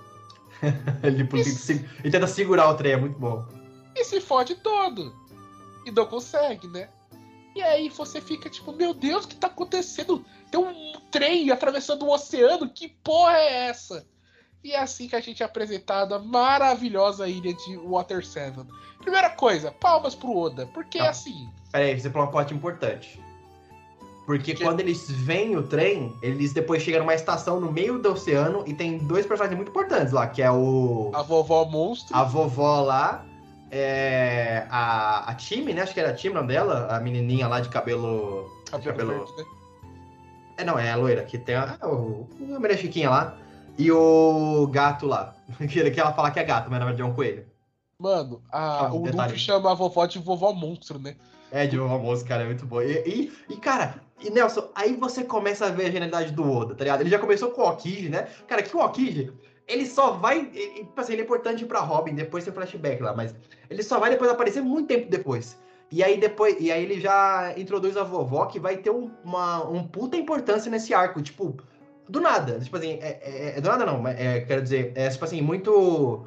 ele, 1.03 1.27
ele 2.03 2.11
tenta 2.11 2.27
segurar 2.27 2.69
o 2.69 2.75
trem, 2.75 2.93
é 2.93 2.97
muito 2.97 3.19
bom. 3.19 3.45
E 3.95 4.03
se 4.03 4.21
fode 4.21 4.55
todo. 4.55 5.13
E 5.85 5.91
não 5.91 6.05
consegue, 6.05 6.67
né? 6.67 6.89
E 7.55 7.61
aí 7.61 7.89
você 7.89 8.19
fica 8.19 8.49
tipo, 8.49 8.71
meu 8.71 8.93
Deus, 8.93 9.25
o 9.25 9.27
que 9.27 9.35
tá 9.35 9.47
acontecendo? 9.47 10.25
Tem 10.49 10.59
um 10.59 10.93
trem 11.11 11.51
atravessando 11.51 12.03
o 12.03 12.11
oceano, 12.11 12.69
que 12.69 12.89
porra 13.03 13.37
é 13.37 13.67
essa? 13.67 14.07
E 14.63 14.71
é 14.71 14.79
assim 14.79 15.07
que 15.07 15.15
a 15.15 15.19
gente 15.19 15.43
é 15.43 15.45
apresentado 15.45 16.15
a 16.15 16.19
maravilhosa 16.19 17.27
ilha 17.27 17.53
de 17.53 17.77
Water 17.77 18.25
Seven. 18.25 18.65
Primeira 18.99 19.29
coisa, 19.29 19.71
palmas 19.71 20.15
pro 20.15 20.35
Oda, 20.35 20.65
porque 20.67 20.97
é 20.97 21.07
assim. 21.07 21.49
Peraí, 21.71 21.99
você 21.99 22.09
falou 22.09 22.27
uma 22.27 22.33
parte 22.33 22.53
importante. 22.53 23.21
Porque 24.25 24.53
que... 24.53 24.63
quando 24.63 24.79
eles 24.79 25.09
veem 25.09 25.57
o 25.57 25.63
trem, 25.63 26.15
eles 26.21 26.53
depois 26.53 26.81
chegam 26.81 27.01
numa 27.01 27.13
estação 27.13 27.59
no 27.59 27.71
meio 27.71 27.99
do 27.99 28.11
oceano 28.11 28.63
e 28.65 28.73
tem 28.73 28.97
dois 28.97 29.25
personagens 29.25 29.57
muito 29.57 29.69
importantes 29.69 30.13
lá, 30.13 30.27
que 30.27 30.41
é 30.41 30.49
o. 30.49 31.11
A 31.13 31.21
vovó 31.21 31.65
monstro. 31.65 32.15
A 32.15 32.23
vovó 32.23 32.81
lá. 32.81 33.25
É, 33.69 34.67
a, 34.69 35.31
a 35.31 35.33
Time, 35.33 35.73
né? 35.73 35.81
Acho 35.81 35.93
que 35.93 35.99
era 35.99 36.11
a 36.11 36.13
Time 36.13 36.35
o 36.35 36.37
nome 36.37 36.53
dela, 36.53 36.95
a 36.95 36.99
menininha 36.99 37.47
lá 37.47 37.59
de 37.59 37.69
cabelo. 37.69 38.49
Cabelo. 38.69 38.97
cabelo... 38.97 39.25
Verde, 39.25 39.33
né? 39.37 39.43
É, 40.57 40.63
não, 40.63 40.77
é 40.77 40.91
a 40.91 40.95
loira, 40.95 41.23
que 41.23 41.37
tem 41.37 41.55
a, 41.55 41.77
o, 41.83 42.27
a 42.55 42.59
Maria 42.59 42.77
Chiquinha 42.77 43.09
lá. 43.09 43.37
E 43.77 43.91
o 43.91 44.67
gato 44.67 45.07
lá. 45.07 45.35
Que 45.67 45.99
ela 45.99 46.13
fala 46.13 46.31
que 46.31 46.39
é 46.39 46.43
gato, 46.43 46.69
mas 46.69 46.79
na 46.79 46.85
verdade 46.85 47.01
é 47.01 47.05
um 47.05 47.13
coelho. 47.13 47.45
Mano, 47.99 48.41
a, 48.51 48.87
ah, 48.87 48.93
o 48.93 49.05
Luffy 49.05 49.37
chama 49.37 49.71
a 49.71 49.73
vovó 49.73 50.05
de 50.05 50.19
vovó 50.19 50.51
monstro, 50.51 50.99
né? 50.99 51.15
É, 51.51 51.65
de 51.65 51.77
vovó 51.77 51.97
monstro, 51.97 52.27
cara, 52.27 52.43
é 52.43 52.45
muito 52.45 52.65
bom. 52.65 52.81
E, 52.81 52.91
e, 53.05 53.33
e, 53.49 53.57
cara, 53.57 53.95
e 54.23 54.29
Nelson, 54.29 54.69
aí 54.73 54.95
você 54.95 55.23
começa 55.23 55.65
a 55.65 55.69
ver 55.69 55.85
a 55.85 55.91
genialidade 55.91 56.31
do 56.31 56.49
Oda, 56.49 56.75
tá 56.75 56.83
ligado? 56.83 57.01
Ele 57.01 57.09
já 57.09 57.19
começou 57.19 57.51
com 57.51 57.61
o 57.61 57.69
Okiji, 57.69 58.09
né? 58.09 58.27
Cara, 58.47 58.61
que 58.61 58.75
o 58.75 58.79
Okiji, 58.79 59.33
ele 59.67 59.85
só 59.85 60.11
vai. 60.11 60.49
Ele, 60.53 60.85
tipo 60.85 60.99
assim, 60.99 61.13
ele 61.13 61.21
é 61.21 61.25
importante 61.25 61.65
pra 61.65 61.79
Robin, 61.79 62.15
depois 62.15 62.43
tem 62.43 62.53
flashback 62.53 63.01
lá, 63.01 63.13
mas 63.13 63.35
ele 63.69 63.83
só 63.83 63.99
vai 63.99 64.09
depois 64.09 64.29
aparecer 64.29 64.61
muito 64.61 64.87
tempo 64.87 65.09
depois. 65.09 65.57
E 65.91 66.03
aí 66.03 66.19
depois. 66.19 66.55
E 66.59 66.71
aí 66.71 66.83
ele 66.83 66.99
já 66.99 67.53
introduz 67.57 67.95
a 67.97 68.03
vovó 68.03 68.45
que 68.45 68.59
vai 68.59 68.77
ter 68.77 68.89
um, 68.89 69.11
uma 69.23 69.67
um 69.69 69.87
puta 69.87 70.17
importância 70.17 70.69
nesse 70.69 70.93
arco. 70.93 71.21
Tipo, 71.21 71.55
do 72.09 72.19
nada. 72.19 72.59
Tipo 72.59 72.77
assim, 72.77 72.99
é, 73.01 73.19
é, 73.21 73.57
é 73.57 73.61
do 73.61 73.69
nada 73.69 73.85
não, 73.85 74.05
é, 74.07 74.41
quero 74.41 74.61
dizer, 74.61 74.91
é 74.95 75.09
tipo 75.09 75.23
assim, 75.25 75.41
muito. 75.41 76.25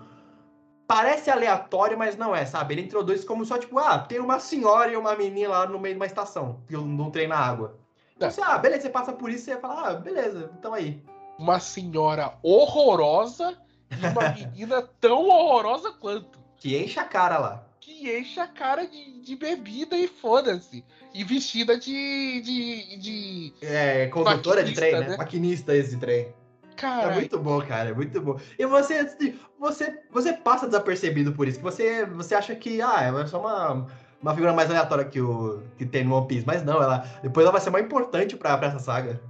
Parece 0.86 1.30
aleatório, 1.30 1.98
mas 1.98 2.16
não 2.16 2.34
é, 2.34 2.46
sabe? 2.46 2.74
Ele 2.74 2.82
introduz 2.82 3.24
como 3.24 3.44
só, 3.44 3.58
tipo, 3.58 3.76
ah, 3.76 3.98
tem 3.98 4.20
uma 4.20 4.38
senhora 4.38 4.92
e 4.92 4.96
uma 4.96 5.16
menina 5.16 5.48
lá 5.48 5.66
no 5.66 5.80
meio 5.80 5.94
de 5.96 6.00
uma 6.00 6.06
estação, 6.06 6.60
não 6.70 7.10
trem 7.10 7.26
na 7.26 7.36
água. 7.36 7.76
Então, 8.16 8.28
é. 8.28 8.30
você, 8.30 8.40
ah, 8.42 8.58
beleza, 8.58 8.82
você 8.82 8.90
passa 8.90 9.12
por 9.12 9.30
isso 9.30 9.50
e 9.50 9.56
fala, 9.56 9.90
ah, 9.90 9.94
beleza, 9.94 10.50
então 10.58 10.72
aí. 10.72 11.02
uma 11.38 11.60
senhora 11.60 12.34
horrorosa 12.42 13.56
e 13.90 14.06
uma 14.06 14.30
menina 14.32 14.82
tão 15.00 15.28
horrorosa 15.28 15.92
quanto. 15.92 16.38
Que 16.56 16.76
enche 16.76 16.98
a 16.98 17.04
cara 17.04 17.38
lá. 17.38 17.66
Que 17.78 18.18
enche 18.18 18.40
a 18.40 18.46
cara 18.46 18.86
de, 18.86 19.20
de 19.20 19.36
bebida 19.36 19.96
e 19.96 20.08
foda-se. 20.08 20.84
E 21.14 21.22
vestida 21.22 21.78
de. 21.78 22.40
de, 22.40 22.96
de... 22.98 23.54
É, 23.62 24.06
condutora 24.08 24.64
de 24.64 24.74
trem, 24.74 24.92
né? 24.92 25.08
né? 25.10 25.16
Maquinista 25.16 25.74
esse 25.76 25.96
trem. 25.96 26.34
Cara, 26.76 27.12
É 27.12 27.14
muito 27.14 27.38
bom, 27.38 27.60
cara, 27.62 27.90
é 27.90 27.94
muito 27.94 28.20
bom. 28.20 28.38
E 28.58 28.66
você, 28.66 29.10
você, 29.58 29.98
você 30.10 30.32
passa 30.34 30.66
desapercebido 30.66 31.32
por 31.32 31.48
isso, 31.48 31.58
que 31.58 31.64
você, 31.64 32.04
você 32.04 32.34
acha 32.34 32.54
que, 32.54 32.82
ah, 32.82 33.02
é 33.02 33.26
só 33.26 33.40
uma, 33.40 33.86
uma 34.26 34.34
figura 34.34 34.52
mais 34.52 34.68
aleatória 34.68 35.04
que, 35.04 35.20
o, 35.20 35.62
que 35.78 35.86
tem 35.86 36.04
no 36.04 36.16
One 36.16 36.26
Piece. 36.26 36.46
Mas 36.46 36.64
não, 36.64 36.82
ela, 36.82 36.98
depois 37.22 37.44
ela 37.44 37.52
vai 37.52 37.60
ser 37.60 37.70
mais 37.70 37.84
importante 37.84 38.36
pra, 38.36 38.58
pra 38.58 38.68
essa 38.68 38.80
saga. 38.80 39.20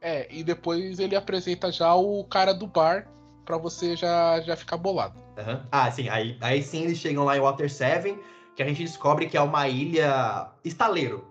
É, 0.00 0.26
e 0.30 0.44
depois 0.44 0.98
ele 0.98 1.16
apresenta 1.16 1.72
já 1.72 1.94
o 1.94 2.24
cara 2.24 2.52
do 2.52 2.66
bar 2.66 3.08
pra 3.44 3.56
você 3.56 3.96
já, 3.96 4.40
já 4.40 4.54
ficar 4.54 4.76
bolado. 4.76 5.18
Aham. 5.38 5.66
Ah, 5.72 5.90
sim, 5.90 6.08
aí, 6.08 6.36
aí 6.40 6.62
sim 6.62 6.84
eles 6.84 6.98
chegam 6.98 7.24
lá 7.24 7.36
em 7.36 7.40
Water 7.40 7.70
7, 7.70 8.16
que 8.54 8.62
a 8.62 8.66
gente 8.66 8.82
descobre 8.82 9.26
que 9.26 9.36
é 9.36 9.40
uma 9.40 9.66
ilha 9.68 10.50
estaleiro, 10.64 11.24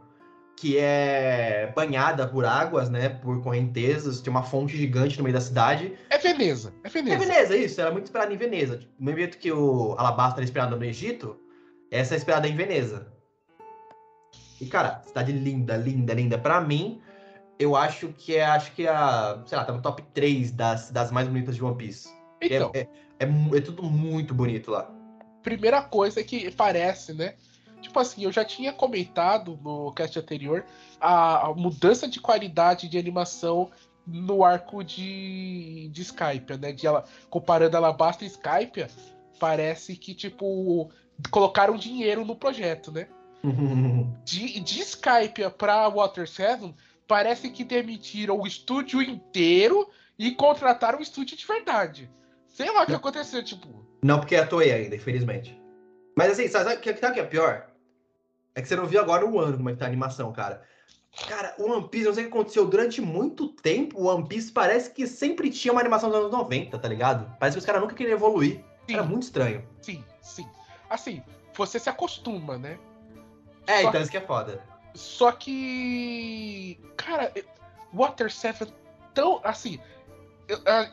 que 0.58 0.78
é 0.78 1.72
banhada 1.76 2.28
por 2.28 2.44
águas, 2.46 2.90
né, 2.90 3.10
por 3.10 3.42
correntezas, 3.42 4.22
tem 4.22 4.32
uma 4.32 4.44
fonte 4.44 4.76
gigante 4.76 5.18
no 5.18 5.24
meio 5.24 5.34
da 5.34 5.42
cidade. 5.42 5.94
É 6.10 6.18
Veneza, 6.18 6.74
é 6.84 6.88
É 6.88 6.90
Veneza. 6.90 7.18
Veneza, 7.20 7.56
isso, 7.56 7.80
era 7.82 7.92
muito 7.92 8.06
esperado 8.06 8.34
em 8.34 8.38
Veneza. 8.38 8.80
No 8.98 9.06
mesmo 9.06 9.20
jeito 9.20 9.38
que 9.38 9.52
o 9.52 9.96
Alabasta 9.98 10.40
era 10.40 10.46
esperado 10.46 10.76
no 10.76 10.84
Egito, 10.84 11.38
essa 11.92 12.16
é 12.16 12.18
esperada 12.18 12.48
em 12.48 12.56
Veneza. 12.56 13.12
E, 14.60 14.66
cara, 14.66 15.02
cidade 15.06 15.32
linda, 15.32 15.76
linda, 15.76 16.14
linda. 16.14 16.38
Pra 16.38 16.62
mim, 16.62 17.02
eu 17.60 17.76
acho 17.76 18.10
que 18.10 18.36
é, 18.36 18.46
acho 18.46 18.72
que 18.74 18.88
é 18.88 18.90
a, 18.90 19.44
sei 19.46 19.58
lá, 19.58 19.66
tá 19.66 19.74
no 19.74 19.82
top 19.82 20.02
3 20.14 20.52
das, 20.52 20.90
das 20.90 21.12
mais 21.12 21.28
bonitas 21.28 21.56
de 21.56 21.64
One 21.64 21.76
Piece. 21.76 22.10
É- 22.40 22.46
Então, 22.56 22.72
é, 22.74 22.88
é, 23.20 23.26
mu- 23.26 23.56
é 23.56 23.62
tudo 23.62 23.84
muito 23.84 24.34
bonito 24.34 24.72
lá. 24.72 24.90
primeira 25.44 25.82
coisa 25.82 26.24
que 26.24 26.50
parece, 26.52 27.14
né? 27.14 27.34
Tipo 27.82 28.00
assim, 28.00 28.24
eu 28.24 28.32
já 28.32 28.46
tinha 28.46 28.72
comentado 28.72 29.60
no 29.64 29.92
cast 29.94 30.18
anterior 30.20 30.64
a, 31.00 31.48
a 31.48 31.54
mudança 31.56 32.08
de 32.08 32.20
qualidade 32.20 32.88
de 32.88 32.98
animação 33.00 33.72
no 34.06 34.44
arco 34.44 34.84
de, 34.84 35.90
de 35.92 36.02
Skype, 36.04 36.58
né? 36.58 36.72
De 36.72 36.86
ela, 36.86 37.04
comparando 37.32 37.76
Alabasta 37.76 38.24
e 38.24 38.28
Skype, 38.28 38.86
parece 39.40 39.96
que, 39.96 40.14
tipo, 40.14 40.92
colocaram 41.30 41.76
dinheiro 41.76 42.26
no 42.26 42.36
projeto, 42.36 42.92
né? 42.92 43.08
De, 44.24 44.60
de 44.60 44.82
Skype 44.82 45.50
pra 45.58 45.88
Water 45.90 46.28
7, 46.28 46.74
parece 47.08 47.50
que 47.50 47.64
demitiram 47.64 48.40
o 48.40 48.48
estúdio 48.48 49.02
inteiro 49.02 49.90
e 50.18 50.32
contrataram 50.32 51.00
um 51.00 51.02
estúdio 51.02 51.36
de 51.36 51.46
verdade. 51.46 52.10
Sei 52.48 52.72
lá 52.72 52.84
o 52.84 52.86
que 52.86 52.94
aconteceu, 52.94 53.44
tipo. 53.44 53.86
Não 54.04 54.20
porque 54.20 54.36
é 54.36 54.40
a 54.40 54.48
Toei 54.48 54.72
ainda, 54.72 54.96
infelizmente. 54.96 55.60
Mas 56.16 56.32
assim, 56.32 56.48
sabe 56.48 56.74
o 56.74 56.80
que, 56.80 56.96
sabe 56.98 57.16
que 57.16 57.20
é 57.20 57.26
pior? 57.26 57.68
É 58.54 58.62
que 58.62 58.68
você 58.68 58.76
não 58.76 58.86
viu 58.86 59.00
agora 59.00 59.26
o 59.26 59.40
ano 59.40 59.58
como 59.58 59.70
é 59.70 59.74
que 59.74 59.80
tá 59.80 59.86
a 59.86 59.88
animação, 59.88 60.32
cara. 60.32 60.62
Cara, 61.28 61.56
o 61.58 61.70
One 61.70 61.88
Piece, 61.90 62.06
não 62.06 62.14
sei 62.14 62.24
o 62.24 62.28
que 62.28 62.34
aconteceu, 62.34 62.66
durante 62.66 63.02
muito 63.02 63.50
tempo, 63.50 64.00
o 64.00 64.06
One 64.06 64.28
Piece 64.28 64.52
parece 64.52 64.92
que 64.92 65.06
sempre 65.08 65.50
tinha 65.50 65.72
uma 65.72 65.82
animação 65.82 66.10
dos 66.10 66.20
anos 66.20 66.32
90, 66.32 66.78
tá 66.78 66.88
ligado? 66.88 67.36
Parece 67.40 67.56
que 67.56 67.60
os 67.60 67.66
caras 67.66 67.82
nunca 67.82 67.96
queriam 67.96 68.16
evoluir. 68.16 68.64
Era 68.88 69.04
Sim, 69.04 69.10
muito 69.10 69.24
estranho. 69.24 69.68
sim, 69.82 70.04
sim. 70.22 70.48
Assim, 70.94 71.24
você 71.54 71.80
se 71.80 71.90
acostuma, 71.90 72.58
né? 72.58 72.78
É, 73.66 73.82
Só- 73.82 73.90
então 73.90 74.02
isso 74.02 74.12
que 74.12 74.18
é 74.18 74.22
foda. 74.22 74.62
Só 74.94 75.32
que. 75.32 76.80
Cara, 76.98 77.32
Water 77.94 78.32
7 78.32 78.68
tão. 79.14 79.40
Assim. 79.44 79.80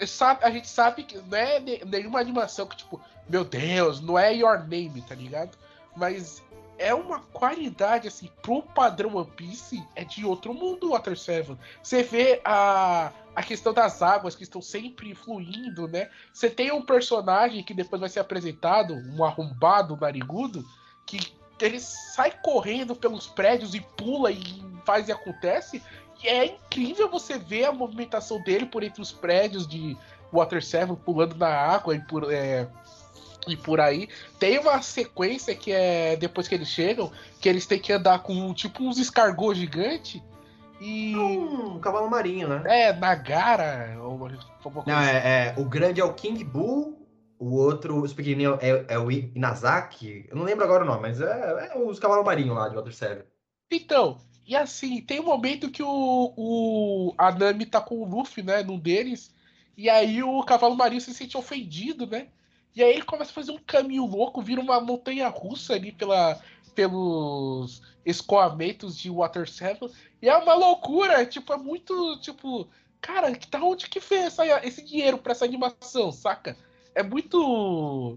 sabe- 0.07 0.45
a 0.45 0.51
gente 0.51 0.69
sabe 0.69 1.03
que 1.03 1.19
não 1.19 1.37
é 1.37 1.59
ne- 1.59 1.81
nenhuma 1.85 2.21
animação 2.21 2.65
que, 2.67 2.77
tipo, 2.77 3.01
meu 3.29 3.45
Deus, 3.45 4.01
não 4.01 4.17
é 4.17 4.33
Your 4.33 4.59
Name, 4.61 5.03
tá 5.03 5.17
ligado? 5.17 5.59
Mas 5.97 6.43
é 6.79 6.95
uma 6.95 7.21
qualidade, 7.21 8.09
assim, 8.09 8.31
pro 8.41 8.63
padrão 8.63 9.17
One 9.17 9.31
Piece, 9.37 9.85
é 9.97 10.05
de 10.05 10.25
outro 10.25 10.55
mundo 10.55 10.91
Water 10.91 11.19
7. 11.19 11.57
Você 11.83 12.03
vê 12.03 12.41
a, 12.45 13.13
a 13.35 13.43
questão 13.43 13.73
das 13.73 14.01
águas 14.01 14.35
que 14.35 14.45
estão 14.45 14.63
sempre 14.63 15.15
fluindo, 15.15 15.89
né? 15.89 16.09
Você 16.33 16.49
tem 16.49 16.73
um 16.73 16.83
personagem 16.83 17.63
que 17.65 17.75
depois 17.75 18.01
vai 18.01 18.09
ser 18.09 18.21
apresentado, 18.21 18.95
um 18.95 19.25
arrombado 19.25 19.97
narigudo, 19.97 20.65
que 21.05 21.37
ele 21.61 21.81
sai 21.81 22.33
correndo 22.43 22.95
pelos 22.95 23.27
prédios 23.27 23.75
e 23.75 23.81
pula 23.81 24.31
e 24.31 24.65
faz 24.85 25.09
e 25.09 25.13
acontece. 25.13 25.83
E 26.23 26.29
é 26.29 26.47
incrível 26.47 27.09
você 27.09 27.39
ver 27.39 27.65
a 27.65 27.73
movimentação 27.73 28.43
dele 28.43 28.67
por 28.67 28.83
entre 28.83 29.03
os 29.03 29.13
prédios 29.13 29.67
de 29.67 29.97
Water 30.33 30.63
7, 30.63 30.95
pulando 31.05 31.37
na 31.37 31.49
água 31.49 31.97
e 31.97 32.01
por, 32.01 32.33
é, 32.33 32.69
e 33.47 33.57
por 33.57 33.81
aí. 33.81 34.09
Tem 34.39 34.59
uma 34.59 34.83
sequência 34.83 35.55
que 35.55 35.73
é 35.73 36.17
depois 36.17 36.49
que 36.49 36.55
eles 36.55 36.69
chegam, 36.69 37.11
que 37.41 37.49
eles 37.49 37.67
têm 37.67 37.79
que 37.79 37.93
andar 37.93 38.21
com 38.21 38.53
tipo 38.53 38.83
uns 38.83 38.99
escargot 38.99 39.55
gigante. 39.55 40.23
E. 40.81 41.17
Um 41.17 41.81
cavalo 41.81 42.09
marinho, 42.09 42.49
né? 42.49 42.63
É, 42.67 42.93
Nagara, 42.93 43.97
ou 43.99 44.13
alguma 44.13 44.31
coisa 44.31 44.85
Não, 44.87 44.97
assim. 44.97 45.11
é, 45.11 45.17
é, 45.17 45.55
o 45.57 45.65
grande 45.65 46.01
é 46.01 46.05
o 46.05 46.15
King 46.15 46.43
Bull, 46.45 47.07
o 47.39 47.55
outro, 47.57 48.01
os 48.01 48.13
pequenininhos 48.13 48.59
é, 48.61 48.85
é 48.89 48.99
o 48.99 49.11
Inazaki. 49.11 50.27
Eu 50.29 50.37
não 50.37 50.45
lembro 50.45 50.65
agora 50.65 50.85
o 50.85 50.87
nome, 50.87 51.03
mas 51.03 51.21
é, 51.21 51.71
é 51.73 51.79
os 51.79 51.99
cavalos 51.99 52.25
marinhos 52.25 52.57
lá 52.57 52.69
de 52.69 52.77
Water 52.77 52.95
7. 52.95 53.25
Então, 53.71 54.19
e 54.47 54.57
assim, 54.57 55.01
tem 55.03 55.21
um 55.21 55.25
momento 55.25 55.71
que 55.71 55.83
o, 55.83 56.33
o 56.37 57.15
a 57.19 57.31
Nami 57.33 57.67
tá 57.67 57.81
com 57.81 57.97
o 57.97 58.09
Luffy, 58.09 58.43
né, 58.43 58.63
num 58.63 58.79
deles, 58.79 59.35
e 59.77 59.91
aí 59.91 60.23
o 60.23 60.43
cavalo 60.43 60.75
marinho 60.75 61.01
se 61.01 61.13
sente 61.13 61.37
ofendido, 61.37 62.07
né? 62.07 62.29
E 62.79 62.83
aí 62.85 62.93
ele 62.93 63.03
começa 63.03 63.33
a 63.33 63.35
fazer 63.35 63.51
um 63.51 63.59
caminho 63.59 64.07
louco, 64.07 64.41
vira 64.41 64.61
uma 64.61 64.81
montanha 64.81 65.27
russa 65.27 65.75
ali 65.75 65.91
pela, 65.91 66.41
pelos 66.77 67.83
escoamentos 68.07 68.97
de 68.97 69.11
Water 69.11 69.51
7. 69.51 69.81
E 70.23 70.29
é 70.29 70.37
uma 70.37 70.55
loucura, 70.55 71.27
tipo, 71.27 71.53
é 71.53 71.57
muito, 71.57 72.21
tipo, 72.21 72.69
cara, 73.01 73.35
que 73.35 73.51
da 73.51 73.61
onde 73.61 73.89
que 73.89 73.99
fez 74.01 74.27
essa- 74.27 74.65
esse 74.65 74.81
dinheiro 74.85 75.19
pra 75.19 75.33
essa 75.33 75.45
animação, 75.45 76.13
saca? 76.13 76.57
É 76.95 77.03
muito. 77.03 78.17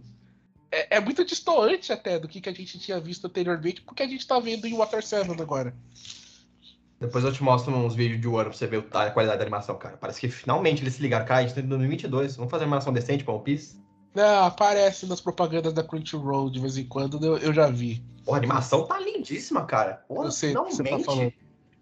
É, 0.71 0.97
é 0.97 0.99
muito 0.99 1.25
distoante 1.25 1.91
até 1.91 2.19
do 2.19 2.27
que, 2.27 2.39
que 2.39 2.47
a 2.49 2.53
gente 2.53 2.77
tinha 2.77 2.99
visto 2.99 3.25
anteriormente, 3.25 3.81
porque 3.81 4.03
a 4.03 4.07
gente 4.07 4.27
tá 4.27 4.39
vendo 4.39 4.67
em 4.67 4.75
Water 4.77 5.03
7 5.03 5.41
agora. 5.41 5.75
Depois 6.99 7.23
eu 7.25 7.33
te 7.33 7.41
mostro 7.41 7.75
uns 7.75 7.95
vídeos 7.95 8.21
de 8.21 8.27
ano 8.27 8.43
pra 8.43 8.53
você 8.53 8.67
ver 8.67 8.85
a 8.91 9.09
qualidade 9.09 9.39
da 9.39 9.43
animação, 9.43 9.75
cara. 9.75 9.97
Parece 9.97 10.21
que 10.21 10.29
finalmente 10.29 10.83
eles 10.83 10.93
se 10.93 11.01
ligaram. 11.01 11.25
Cara, 11.25 11.39
a 11.39 11.43
gente 11.47 11.55
tá 11.55 11.61
em 11.61 11.67
2022, 11.67 12.35
vamos 12.35 12.51
fazer 12.51 12.65
uma 12.65 12.75
animação 12.75 12.93
decente 12.93 13.23
pra 13.23 13.33
One 13.33 13.43
Piece? 13.43 13.81
Ah, 14.15 14.47
aparece 14.47 15.05
nas 15.05 15.21
propagandas 15.21 15.73
da 15.73 15.83
Crunchyroll 15.83 16.49
de 16.49 16.59
vez 16.59 16.77
em 16.77 16.85
quando, 16.85 17.23
eu, 17.25 17.37
eu 17.37 17.53
já 17.53 17.67
vi. 17.67 18.03
Pô, 18.25 18.33
a 18.33 18.37
animação 18.37 18.85
tá 18.85 18.99
lindíssima, 18.99 19.65
cara. 19.65 20.03
Pô, 20.07 20.23
Eu 20.25 20.31
sei 20.31 20.53
que 20.53 20.59
você 20.59 20.77
tá 20.83 20.83
finalmente. 20.83 21.05
falando. 21.05 21.33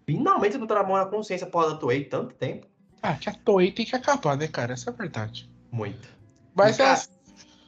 finalmente 0.06 0.56
eu 0.56 0.66
tô 0.66 0.74
na 0.74 0.82
mão 0.82 0.96
na 0.96 1.06
consciência 1.06 1.46
porra 1.46 1.70
da 1.70 1.76
Toei, 1.76 2.04
tanto 2.04 2.34
tempo. 2.34 2.66
Ah, 3.02 3.14
que 3.14 3.28
a 3.28 3.34
Toei 3.34 3.72
tem 3.72 3.84
que 3.84 3.96
acabar, 3.96 4.36
né, 4.36 4.46
cara? 4.46 4.72
Essa 4.74 4.90
é 4.90 4.92
a 4.92 4.96
verdade. 4.96 5.50
Muito. 5.72 6.08
Mas, 6.54 6.78
E, 6.78 6.82
é, 6.82 6.84
cara, 6.86 7.00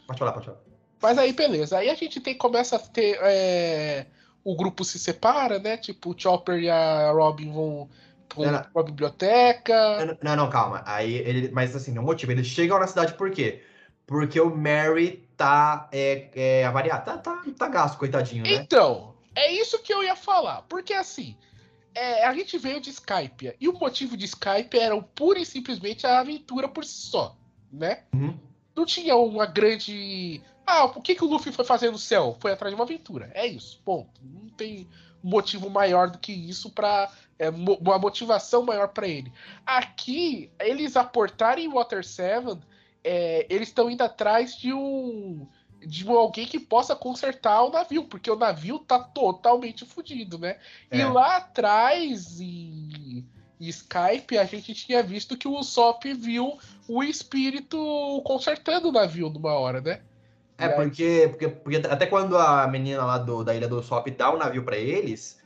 Pode 0.07 0.19
falar, 0.19 0.33
pode 0.33 0.47
falar. 0.47 0.59
mas 1.01 1.19
aí, 1.19 1.33
beleza. 1.33 1.79
Aí 1.79 1.89
a 1.91 1.95
gente 1.95 2.21
tem, 2.21 2.37
começa 2.37 2.77
a 2.77 2.79
ter. 2.79 3.19
é, 3.23 4.07
o 4.45 4.55
grupo 4.57 4.85
se 4.85 4.99
separa, 4.99 5.59
né? 5.59 5.77
Tipo, 5.77 6.11
o 6.11 6.19
Chopper 6.19 6.59
e 6.61 6.69
a 6.71 7.11
Robin 7.13 7.51
vão 7.53 7.89
pra 8.29 8.45
Não, 8.45 8.53
não. 8.53 8.65
uma 8.75 8.83
biblioteca. 8.85 10.05
Não, 10.07 10.17
não, 10.23 10.37
não, 10.45 10.51
calma. 10.51 10.83
Aí 10.87 11.15
ele, 11.15 11.51
mas 11.51 11.75
assim, 11.75 11.93
não 11.93 12.03
motivo. 12.03 12.33
Eles 12.33 12.47
chegam 12.47 12.79
na 12.79 12.87
cidade 12.87 13.15
por 13.15 13.31
quê? 13.31 13.63
Porque 14.07 14.41
o 14.41 14.55
Mary 14.55 15.29
tá 15.37 15.89
é, 15.93 16.29
é, 16.35 16.65
avariado. 16.65 17.05
Tá, 17.05 17.19
tá, 17.19 17.43
tá 17.57 17.69
gasto, 17.69 17.99
coitadinho, 17.99 18.45
né? 18.45 18.53
Então, 18.53 19.15
é 19.35 19.53
isso 19.53 19.79
que 19.83 19.93
eu 19.93 20.03
ia 20.03 20.17
falar. 20.17 20.63
Porque 20.63 20.93
assim, 20.93 21.37
é, 21.95 22.25
a 22.27 22.35
gente 22.35 22.59
veio 22.59 22.81
de 22.81 22.91
Skype. 22.91 23.55
E 23.61 23.69
o 23.69 23.73
motivo 23.73 24.17
de 24.17 24.25
Skype 24.25 24.79
era 24.79 25.01
pura 25.01 25.39
e 25.39 25.47
simplesmente 25.47 26.07
a 26.07 26.21
aventura 26.21 26.69
por 26.69 26.85
si 26.85 27.07
só, 27.07 27.37
né? 27.73 28.05
Uhum. 28.15 28.39
Não 28.75 28.87
tinha 28.87 29.17
uma 29.17 29.47
grande. 29.47 30.43
Ah, 30.67 30.89
por 30.89 31.03
que, 31.03 31.15
que 31.15 31.25
o 31.25 31.29
Luffy 31.29 31.53
foi 31.53 31.65
fazer 31.65 31.91
no 31.91 31.99
céu? 31.99 32.37
Foi 32.41 32.53
atrás 32.53 32.73
de 32.73 32.81
uma 32.81 32.85
aventura. 32.85 33.31
É 33.35 33.47
isso, 33.47 33.81
ponto. 33.85 34.21
Não 34.23 34.49
tem 34.51 34.89
motivo 35.23 35.69
maior 35.69 36.11
do 36.11 36.19
que 36.19 36.33
isso 36.33 36.71
pra. 36.71 37.11
É, 37.39 37.51
uma 37.51 37.99
motivação 37.99 38.63
maior 38.63 38.89
pra 38.89 39.07
ele. 39.07 39.33
Aqui, 39.67 40.51
eles 40.61 40.97
aportarem 40.97 41.69
Water 41.69 42.05
7, 42.05 42.59
é, 43.05 43.47
eles 43.49 43.69
estão 43.69 43.91
indo 43.91 44.03
atrás 44.03 44.57
de 44.57 44.73
um. 44.73 45.47
De 45.85 46.07
um 46.07 46.13
alguém 46.17 46.47
que 46.47 46.61
possa 46.61 46.95
consertar 46.95 47.61
o 47.65 47.71
navio, 47.71 48.05
porque 48.05 48.31
o 48.31 48.37
navio 48.37 48.79
tá 48.79 49.01
totalmente 49.01 49.85
fodido, 49.85 50.39
né? 50.39 50.59
E 50.93 51.01
É. 51.01 51.05
lá 51.09 51.39
atrás, 51.39 52.41
em, 52.41 53.27
em 53.61 53.67
Skype, 53.69 54.39
a 54.39 54.45
gente 54.45 54.73
tinha 54.75 55.03
visto 55.03 55.37
que 55.37 55.49
o 55.49 55.59
Usopp 55.59 56.05
viu 56.15 56.57
o 56.87 57.03
espírito 57.03 58.23
consertando 58.25 58.91
o 58.91 58.93
navio 58.93 59.29
numa 59.29 59.55
hora, 59.55 59.81
né? 59.81 60.03
É, 60.57 60.67
E 60.67 60.69
aí- 60.69 60.75
porque, 60.77 61.27
porque, 61.31 61.49
porque 61.49 61.77
até 61.79 62.07
quando 62.07 62.39
a 62.39 62.65
menina 62.69 63.05
lá 63.05 63.19
do, 63.19 63.43
da 63.43 63.53
ilha 63.53 63.67
do 63.67 63.83
Sop 63.83 64.07
dá 64.11 64.31
o 64.33 64.39
navio 64.39 64.63
pra 64.63 64.77
eles, 64.77 65.41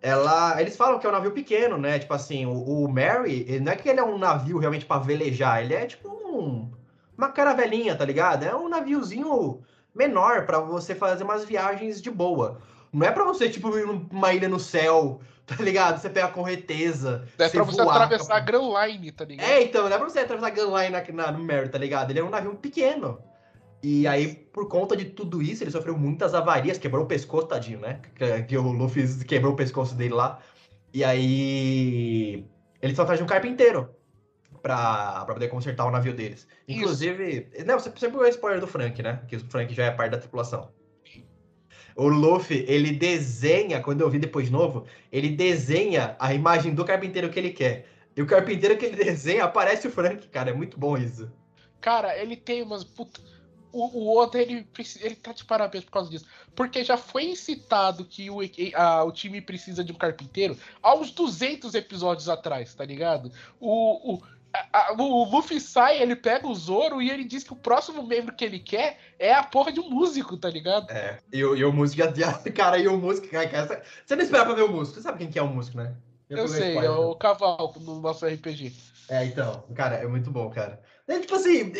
ela, 0.00 0.60
eles 0.60 0.76
falam 0.76 1.00
que 1.00 1.06
é 1.06 1.08
um 1.08 1.12
navio 1.12 1.32
pequeno, 1.32 1.76
né? 1.76 1.98
Tipo 1.98 2.14
assim, 2.14 2.46
o, 2.46 2.84
o 2.84 2.88
Mary, 2.88 3.44
ele, 3.48 3.60
não 3.60 3.72
é 3.72 3.76
que 3.76 3.88
ele 3.88 3.98
é 3.98 4.04
um 4.04 4.18
navio 4.18 4.58
realmente 4.58 4.84
para 4.84 5.02
velejar, 5.02 5.62
ele 5.64 5.74
é 5.74 5.86
tipo 5.86 6.08
um, 6.08 6.70
uma 7.16 7.28
caravelinha, 7.30 7.94
tá 7.94 8.04
ligado? 8.04 8.44
É 8.44 8.54
um 8.54 8.68
naviozinho 8.68 9.62
menor 9.94 10.46
para 10.46 10.58
você 10.58 10.94
fazer 10.94 11.24
umas 11.24 11.44
viagens 11.44 12.00
de 12.00 12.10
boa. 12.10 12.60
Não 12.92 13.06
é 13.06 13.10
para 13.10 13.24
você, 13.24 13.48
tipo, 13.48 13.76
ir 13.76 13.86
numa 13.86 14.32
ilha 14.32 14.48
no 14.48 14.60
céu, 14.60 15.20
tá 15.46 15.56
ligado? 15.62 16.00
Você 16.00 16.10
pega 16.10 16.26
a 16.26 16.30
correteza. 16.30 17.26
É 17.38 17.48
pra 17.48 17.62
você 17.62 17.82
voar, 17.82 18.02
atravessar 18.02 18.36
a 18.36 18.40
Grand 18.40 18.68
Line, 18.68 19.12
tá 19.12 19.24
ligado? 19.24 19.48
É, 19.48 19.62
então, 19.62 19.88
não 19.88 19.96
é 19.96 19.98
pra 19.98 20.08
você 20.08 20.20
atravessar 20.20 20.48
a 20.48 20.50
Grand 20.50 20.76
Line 20.76 20.90
na, 20.90 21.26
na, 21.26 21.32
no 21.32 21.44
Mary, 21.44 21.68
tá 21.68 21.78
ligado? 21.78 22.10
Ele 22.10 22.20
é 22.20 22.24
um 22.24 22.30
navio 22.30 22.54
pequeno. 22.54 23.18
E 23.82 24.06
aí, 24.06 24.34
por 24.34 24.68
conta 24.68 24.96
de 24.96 25.06
tudo 25.06 25.42
isso, 25.42 25.64
ele 25.64 25.70
sofreu 25.70 25.98
muitas 25.98 26.34
avarias, 26.34 26.78
quebrou 26.78 27.04
o 27.04 27.08
pescoço, 27.08 27.48
tadinho, 27.48 27.80
né? 27.80 28.00
Que, 28.14 28.42
que 28.44 28.56
o 28.56 28.70
Luffy 28.70 29.24
quebrou 29.24 29.54
o 29.54 29.56
pescoço 29.56 29.94
dele 29.94 30.14
lá. 30.14 30.38
E 30.94 31.02
aí. 31.02 32.46
Ele 32.80 32.94
só 32.94 33.06
faz 33.06 33.18
de 33.18 33.24
um 33.24 33.28
carpinteiro 33.28 33.88
pra, 34.62 35.24
pra 35.24 35.34
poder 35.34 35.48
consertar 35.48 35.84
o 35.84 35.90
navio 35.90 36.14
deles. 36.14 36.46
Inclusive. 36.68 37.48
Isso. 37.52 37.66
Não, 37.66 37.78
você 37.78 37.92
sempre 37.96 38.18
o 38.18 38.26
spoiler 38.26 38.60
do 38.60 38.66
Frank, 38.66 39.02
né? 39.02 39.20
Que 39.28 39.36
o 39.36 39.40
Frank 39.40 39.74
já 39.74 39.86
é 39.86 39.90
parte 39.90 40.12
da 40.12 40.18
tripulação. 40.18 40.70
O 41.94 42.08
Luffy, 42.08 42.64
ele 42.66 42.92
desenha, 42.92 43.80
quando 43.80 44.00
eu 44.00 44.08
vi 44.08 44.18
depois 44.18 44.46
de 44.46 44.52
novo, 44.52 44.86
ele 45.10 45.28
desenha 45.28 46.16
a 46.18 46.32
imagem 46.32 46.74
do 46.74 46.84
carpinteiro 46.84 47.28
que 47.28 47.38
ele 47.38 47.50
quer. 47.50 47.86
E 48.16 48.22
o 48.22 48.26
carpinteiro 48.26 48.78
que 48.78 48.86
ele 48.86 48.96
desenha 49.04 49.44
aparece 49.44 49.88
o 49.88 49.90
Frank, 49.90 50.26
cara. 50.28 50.50
É 50.50 50.54
muito 50.54 50.78
bom 50.78 50.96
isso. 50.96 51.30
Cara, 51.80 52.16
ele 52.16 52.36
tem 52.36 52.62
umas. 52.62 52.84
Puta 52.84 53.20
o, 53.72 53.86
o 53.98 54.16
Oda 54.18 54.40
ele, 54.40 54.66
ele 55.00 55.16
tá 55.16 55.32
de 55.32 55.44
parabéns 55.44 55.84
por 55.84 55.92
causa 55.92 56.10
disso. 56.10 56.26
Porque 56.54 56.84
já 56.84 56.96
foi 56.96 57.24
incitado 57.24 58.04
que 58.04 58.30
o, 58.30 58.38
a, 58.74 59.04
o 59.04 59.10
time 59.10 59.40
precisa 59.40 59.82
de 59.82 59.92
um 59.92 59.96
carpinteiro 59.96 60.56
há 60.82 60.94
uns 60.94 61.10
200 61.10 61.74
episódios 61.74 62.28
atrás, 62.28 62.74
tá 62.74 62.84
ligado? 62.84 63.32
O, 63.58 64.14
o, 64.14 64.22
a, 64.72 64.92
o 64.92 65.24
Luffy 65.24 65.60
sai, 65.60 66.00
ele 66.00 66.16
pega 66.16 66.46
o 66.46 66.54
Zoro 66.54 67.00
e 67.00 67.10
ele 67.10 67.24
diz 67.24 67.44
que 67.44 67.52
o 67.52 67.56
próximo 67.56 68.02
membro 68.02 68.34
que 68.34 68.44
ele 68.44 68.58
quer 68.58 68.98
é 69.18 69.32
a 69.32 69.42
porra 69.42 69.72
de 69.72 69.80
um 69.80 69.88
músico, 69.88 70.36
tá 70.36 70.50
ligado? 70.50 70.90
É, 70.90 71.18
e, 71.32 71.44
o, 71.44 71.56
e 71.56 71.64
o 71.64 71.72
músico, 71.72 72.02
cara, 72.54 72.78
e 72.78 72.88
o 72.88 72.96
músico, 72.96 73.28
cara, 73.28 73.82
você 74.04 74.16
não 74.16 74.22
espera 74.22 74.44
pra 74.44 74.54
ver 74.54 74.64
o 74.64 74.72
músico, 74.72 74.96
você 74.96 75.02
sabe 75.02 75.18
quem 75.18 75.30
que 75.30 75.38
é 75.38 75.42
o 75.42 75.48
músico, 75.48 75.76
né? 75.76 75.94
Eu, 76.28 76.38
eu 76.38 76.48
sei, 76.48 76.76
é 76.76 76.90
o 76.90 77.14
cavalo 77.14 77.74
no 77.80 78.00
nosso 78.00 78.26
RPG. 78.26 78.72
É, 79.08 79.24
então, 79.24 79.64
cara, 79.74 79.96
é 79.96 80.06
muito 80.06 80.30
bom, 80.30 80.48
cara. 80.50 80.80
É, 81.06 81.18
tipo 81.18 81.34
assim, 81.34 81.72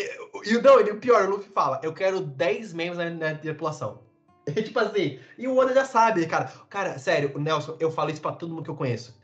e 0.44 0.56
o, 0.56 0.62
não, 0.62 0.78
o 0.80 0.96
pior, 0.98 1.26
o 1.26 1.30
Luffy 1.30 1.50
fala, 1.50 1.80
eu 1.82 1.94
quero 1.94 2.20
10 2.20 2.74
membros 2.74 2.98
na, 2.98 3.08
na 3.08 3.34
tripulação. 3.34 4.02
Tipo 4.54 4.80
assim, 4.80 5.20
e 5.38 5.46
o 5.46 5.56
Oda 5.56 5.72
já 5.72 5.84
sabe, 5.84 6.26
cara. 6.26 6.52
Cara, 6.68 6.98
sério, 6.98 7.32
Nelson, 7.38 7.76
eu 7.78 7.92
falo 7.92 8.10
isso 8.10 8.20
pra 8.20 8.32
todo 8.32 8.52
mundo 8.52 8.64
que 8.64 8.70
eu 8.70 8.76
conheço. 8.76 9.16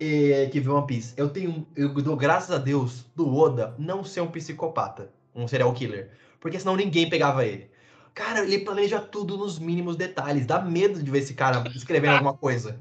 E, 0.00 0.48
que 0.52 0.60
vê 0.60 0.70
One 0.70 0.86
Piece. 0.86 1.14
Eu 1.16 1.28
tenho. 1.28 1.66
Eu 1.74 1.92
dou 1.94 2.16
graças 2.16 2.50
a 2.50 2.58
Deus 2.58 3.04
do 3.16 3.34
Oda 3.34 3.74
não 3.78 4.04
ser 4.04 4.20
um 4.20 4.28
psicopata, 4.28 5.10
um 5.34 5.48
serial 5.48 5.72
killer. 5.72 6.10
Porque 6.40 6.58
senão 6.58 6.76
ninguém 6.76 7.10
pegava 7.10 7.44
ele. 7.44 7.68
Cara, 8.14 8.40
ele 8.44 8.58
planeja 8.60 9.00
tudo 9.00 9.36
nos 9.36 9.58
mínimos 9.58 9.96
detalhes. 9.96 10.46
Dá 10.46 10.60
medo 10.60 11.02
de 11.02 11.10
ver 11.10 11.18
esse 11.18 11.34
cara 11.34 11.62
escrevendo 11.74 12.14
alguma 12.18 12.34
coisa. 12.34 12.80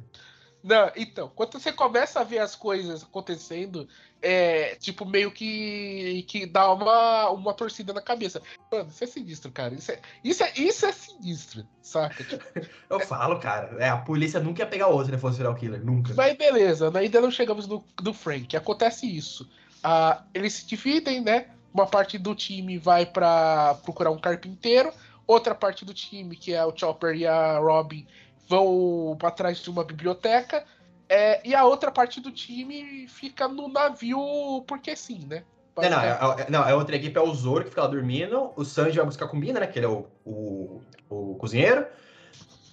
Não, 0.67 0.91
então, 0.97 1.31
quando 1.33 1.53
você 1.53 1.71
começa 1.71 2.19
a 2.19 2.25
ver 2.25 2.39
as 2.39 2.53
coisas 2.53 3.01
acontecendo, 3.01 3.87
é, 4.21 4.75
tipo, 4.75 5.05
meio 5.05 5.31
que, 5.31 6.25
que 6.27 6.45
dá 6.45 6.69
uma, 6.73 7.29
uma 7.29 7.53
torcida 7.53 7.93
na 7.93 8.01
cabeça. 8.01 8.41
Mano, 8.69 8.89
isso 8.89 9.01
é 9.01 9.07
sinistro, 9.07 9.49
cara. 9.49 9.73
Isso 9.73 9.93
é, 9.93 9.99
isso 10.21 10.43
é, 10.43 10.51
isso 10.57 10.85
é 10.85 10.91
sinistro, 10.91 11.65
saca? 11.81 12.21
Tipo, 12.21 12.43
Eu 12.89 12.99
falo, 12.99 13.39
cara, 13.39 13.77
é, 13.79 13.87
a 13.87 13.95
polícia 13.95 14.41
nunca 14.41 14.61
ia 14.61 14.67
pegar 14.67 14.87
outro 14.87 15.15
se 15.15 15.21
fosse 15.21 15.37
serial 15.37 15.55
killer, 15.55 15.81
nunca. 15.81 16.13
Mas 16.13 16.37
beleza, 16.37 16.91
né? 16.91 16.99
ainda 16.99 17.21
não 17.21 17.31
chegamos 17.31 17.65
no, 17.65 17.81
no 18.03 18.13
Frank. 18.13 18.57
Acontece 18.57 19.07
isso. 19.07 19.49
Ah, 19.81 20.21
eles 20.33 20.51
se 20.51 20.67
dividem, 20.67 21.21
né? 21.21 21.47
Uma 21.73 21.87
parte 21.87 22.17
do 22.17 22.35
time 22.35 22.77
vai 22.77 23.05
para 23.05 23.75
procurar 23.85 24.11
um 24.11 24.19
carpinteiro, 24.19 24.91
outra 25.25 25.55
parte 25.55 25.85
do 25.85 25.93
time, 25.93 26.35
que 26.35 26.53
é 26.53 26.65
o 26.65 26.75
Chopper 26.75 27.15
e 27.15 27.25
a 27.25 27.57
Robin, 27.57 28.05
vão 28.47 29.15
para 29.19 29.31
trás 29.31 29.59
de 29.59 29.69
uma 29.69 29.83
biblioteca 29.83 30.63
é, 31.09 31.41
e 31.47 31.55
a 31.55 31.63
outra 31.65 31.91
parte 31.91 32.19
do 32.19 32.31
time 32.31 33.07
fica 33.07 33.47
no 33.47 33.67
navio 33.67 34.63
porque 34.67 34.95
sim, 34.95 35.25
né? 35.27 35.43
Não, 35.75 35.89
não, 35.89 36.01
é, 36.01 36.41
é, 36.41 36.49
não, 36.49 36.63
a 36.63 36.75
outra 36.75 36.95
equipe 36.95 37.15
é 37.15 37.21
o 37.21 37.33
Zoro 37.33 37.63
que 37.63 37.69
fica 37.69 37.83
lá 37.83 37.87
dormindo, 37.87 38.51
o 38.55 38.65
Sanji 38.65 38.97
vai 38.97 39.05
buscar 39.05 39.27
comida, 39.27 39.59
né? 39.59 39.67
Que 39.67 39.77
ele 39.77 39.85
é 39.85 39.89
o, 39.89 40.07
o, 40.25 40.81
o 41.07 41.35
cozinheiro. 41.35 41.85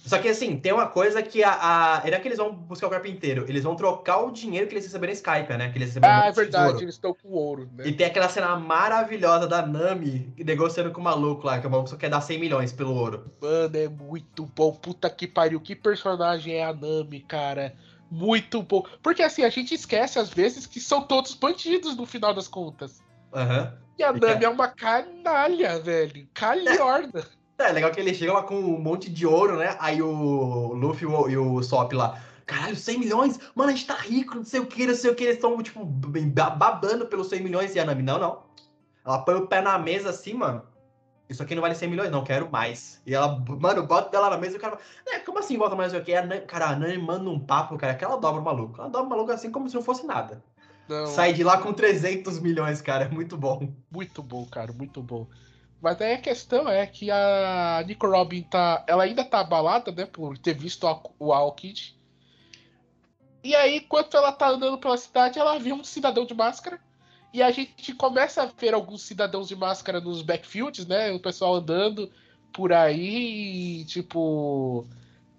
Só 0.05 0.19
que 0.19 0.27
assim, 0.27 0.57
tem 0.57 0.71
uma 0.71 0.87
coisa 0.87 1.21
que 1.21 1.43
a, 1.43 1.51
a. 1.51 2.01
Não 2.05 2.13
é 2.13 2.19
que 2.19 2.27
eles 2.27 2.37
vão 2.37 2.53
buscar 2.53 2.87
o 2.87 2.89
carpinteiro, 2.89 3.45
eles 3.47 3.63
vão 3.63 3.75
trocar 3.75 4.19
o 4.19 4.31
dinheiro 4.31 4.67
que 4.67 4.73
eles 4.73 4.85
receberam 4.85 5.11
em 5.11 5.15
Skype, 5.15 5.57
né? 5.57 5.71
Que 5.71 5.77
eles 5.79 5.89
receberam 5.89 6.13
ah, 6.13 6.25
é 6.27 6.31
verdade, 6.31 6.83
eles 6.83 6.95
estão 6.95 7.13
com 7.13 7.29
ouro, 7.29 7.67
né? 7.75 7.87
E 7.87 7.93
tem 7.93 8.05
aquela 8.05 8.29
cena 8.29 8.55
maravilhosa 8.55 9.47
da 9.47 9.65
Nami 9.65 10.31
negociando 10.37 10.91
com 10.91 11.01
o 11.01 11.03
maluco 11.03 11.47
lá, 11.47 11.59
que 11.59 11.65
o 11.65 11.69
maluco 11.69 11.89
só 11.89 11.95
quer 11.95 12.09
dar 12.09 12.21
100 12.21 12.39
milhões 12.39 12.71
pelo 12.71 12.93
ouro. 12.93 13.31
Mano, 13.41 13.77
é 13.77 13.89
muito 13.89 14.45
bom. 14.45 14.71
Puta 14.71 15.09
que 15.09 15.27
pariu. 15.27 15.59
Que 15.59 15.75
personagem 15.75 16.55
é 16.55 16.65
a 16.65 16.73
Nami, 16.73 17.21
cara 17.21 17.73
muito 18.09 18.61
bom. 18.61 18.85
Porque 19.01 19.23
assim, 19.23 19.43
a 19.43 19.49
gente 19.49 19.73
esquece 19.73 20.19
às 20.19 20.29
vezes 20.29 20.65
que 20.65 20.79
são 20.79 21.01
todos 21.01 21.33
bandidos 21.33 21.95
no 21.95 22.05
final 22.05 22.33
das 22.33 22.47
contas. 22.47 23.03
Uhum. 23.33 23.71
E 23.97 24.03
a 24.03 24.13
Nami 24.13 24.43
é... 24.43 24.45
é 24.45 24.49
uma 24.49 24.67
canalha, 24.67 25.79
velho. 25.79 26.27
Calhorda. 26.33 27.27
É, 27.57 27.71
legal 27.71 27.91
que 27.91 27.99
ele 27.99 28.13
chega 28.13 28.33
lá 28.33 28.43
com 28.43 28.55
um 28.55 28.79
monte 28.79 29.09
de 29.09 29.25
ouro, 29.25 29.57
né? 29.57 29.75
Aí 29.79 30.01
o 30.01 30.73
Luffy 30.73 31.07
e 31.07 31.37
o 31.37 31.63
Sop 31.63 31.93
lá. 31.93 32.21
Caralho, 32.45 32.75
100 32.75 32.99
milhões? 32.99 33.39
Mano, 33.55 33.69
a 33.69 33.73
gente 33.73 33.87
tá 33.87 33.95
rico, 33.95 34.35
não 34.35 34.43
sei 34.43 34.59
o 34.59 34.65
que, 34.65 34.85
não 34.85 34.95
sei 34.95 35.11
o 35.11 35.15
que. 35.15 35.23
Eles 35.23 35.35
estão, 35.35 35.61
tipo, 35.63 35.83
babando 35.85 37.07
pelos 37.07 37.29
100 37.29 37.41
milhões. 37.41 37.75
E 37.75 37.79
a 37.79 37.85
Nami, 37.85 38.03
não, 38.03 38.19
não. 38.19 38.43
Ela 39.05 39.19
põe 39.19 39.35
o 39.35 39.47
pé 39.47 39.61
na 39.61 39.77
mesa 39.79 40.09
assim, 40.09 40.33
mano 40.33 40.61
isso 41.27 41.41
aqui 41.41 41.55
não 41.55 41.61
vale 41.61 41.75
100 41.75 41.89
milhões, 41.89 42.11
não, 42.11 42.23
quero 42.23 42.49
mais. 42.51 43.01
E 43.05 43.13
ela, 43.13 43.39
mano, 43.59 43.85
bota 43.85 44.15
ela 44.15 44.29
na 44.29 44.37
mesa 44.37 44.55
e 44.55 44.57
o 44.57 44.61
cara 44.61 44.77
é, 45.07 45.19
como 45.19 45.39
assim 45.39 45.57
bota 45.57 45.75
mais 45.75 45.93
o 45.93 46.01
que? 46.01 46.13
Cara, 46.47 46.69
a 46.69 46.75
Nani 46.75 46.97
manda 46.97 47.29
um 47.29 47.39
papo, 47.39 47.77
cara, 47.77 47.95
que 47.95 48.05
ela 48.05 48.17
dobra 48.17 48.41
o 48.41 48.43
maluco. 48.43 48.79
Ela 48.79 48.89
dobra 48.89 49.07
o 49.07 49.09
maluco 49.09 49.31
assim 49.31 49.51
como 49.51 49.67
se 49.67 49.75
não 49.75 49.81
fosse 49.81 50.05
nada. 50.05 50.43
Não. 50.87 51.07
Sai 51.07 51.33
de 51.33 51.43
lá 51.43 51.57
com 51.57 51.73
300 51.73 52.39
milhões, 52.39 52.79
cara, 52.79 53.05
é 53.05 53.09
muito 53.09 53.35
bom. 53.35 53.73
Muito 53.91 54.21
bom, 54.21 54.45
cara, 54.45 54.71
muito 54.71 55.01
bom. 55.01 55.27
Mas 55.85 56.01
aí 56.01 56.15
a 56.15 56.17
questão 56.17 56.67
é 56.67 56.83
que 56.87 57.11
a 57.11 57.83
Nico 57.85 58.07
Robin 58.07 58.41
tá. 58.41 58.83
Ela 58.87 59.03
ainda 59.03 59.23
tá 59.23 59.41
abalada, 59.41 59.91
né? 59.91 60.07
Por 60.07 60.35
ter 60.35 60.55
visto 60.55 60.87
o 61.19 61.31
Alkid. 61.31 61.95
E 63.43 63.55
aí, 63.55 63.77
enquanto 63.77 64.17
ela 64.17 64.31
tá 64.31 64.49
andando 64.49 64.79
pela 64.79 64.97
cidade, 64.97 65.37
ela 65.37 65.59
vê 65.59 65.71
um 65.71 65.83
cidadão 65.83 66.25
de 66.25 66.33
máscara 66.33 66.79
e 67.31 67.43
a 67.43 67.51
gente 67.51 67.93
começa 67.93 68.41
a 68.41 68.45
ver 68.47 68.73
alguns 68.73 69.03
cidadãos 69.03 69.47
de 69.47 69.55
máscara 69.55 70.01
nos 70.01 70.23
backfields, 70.23 70.87
né? 70.87 71.11
O 71.11 71.19
pessoal 71.19 71.53
andando 71.53 72.11
por 72.51 72.73
aí, 72.73 73.85
tipo. 73.85 74.87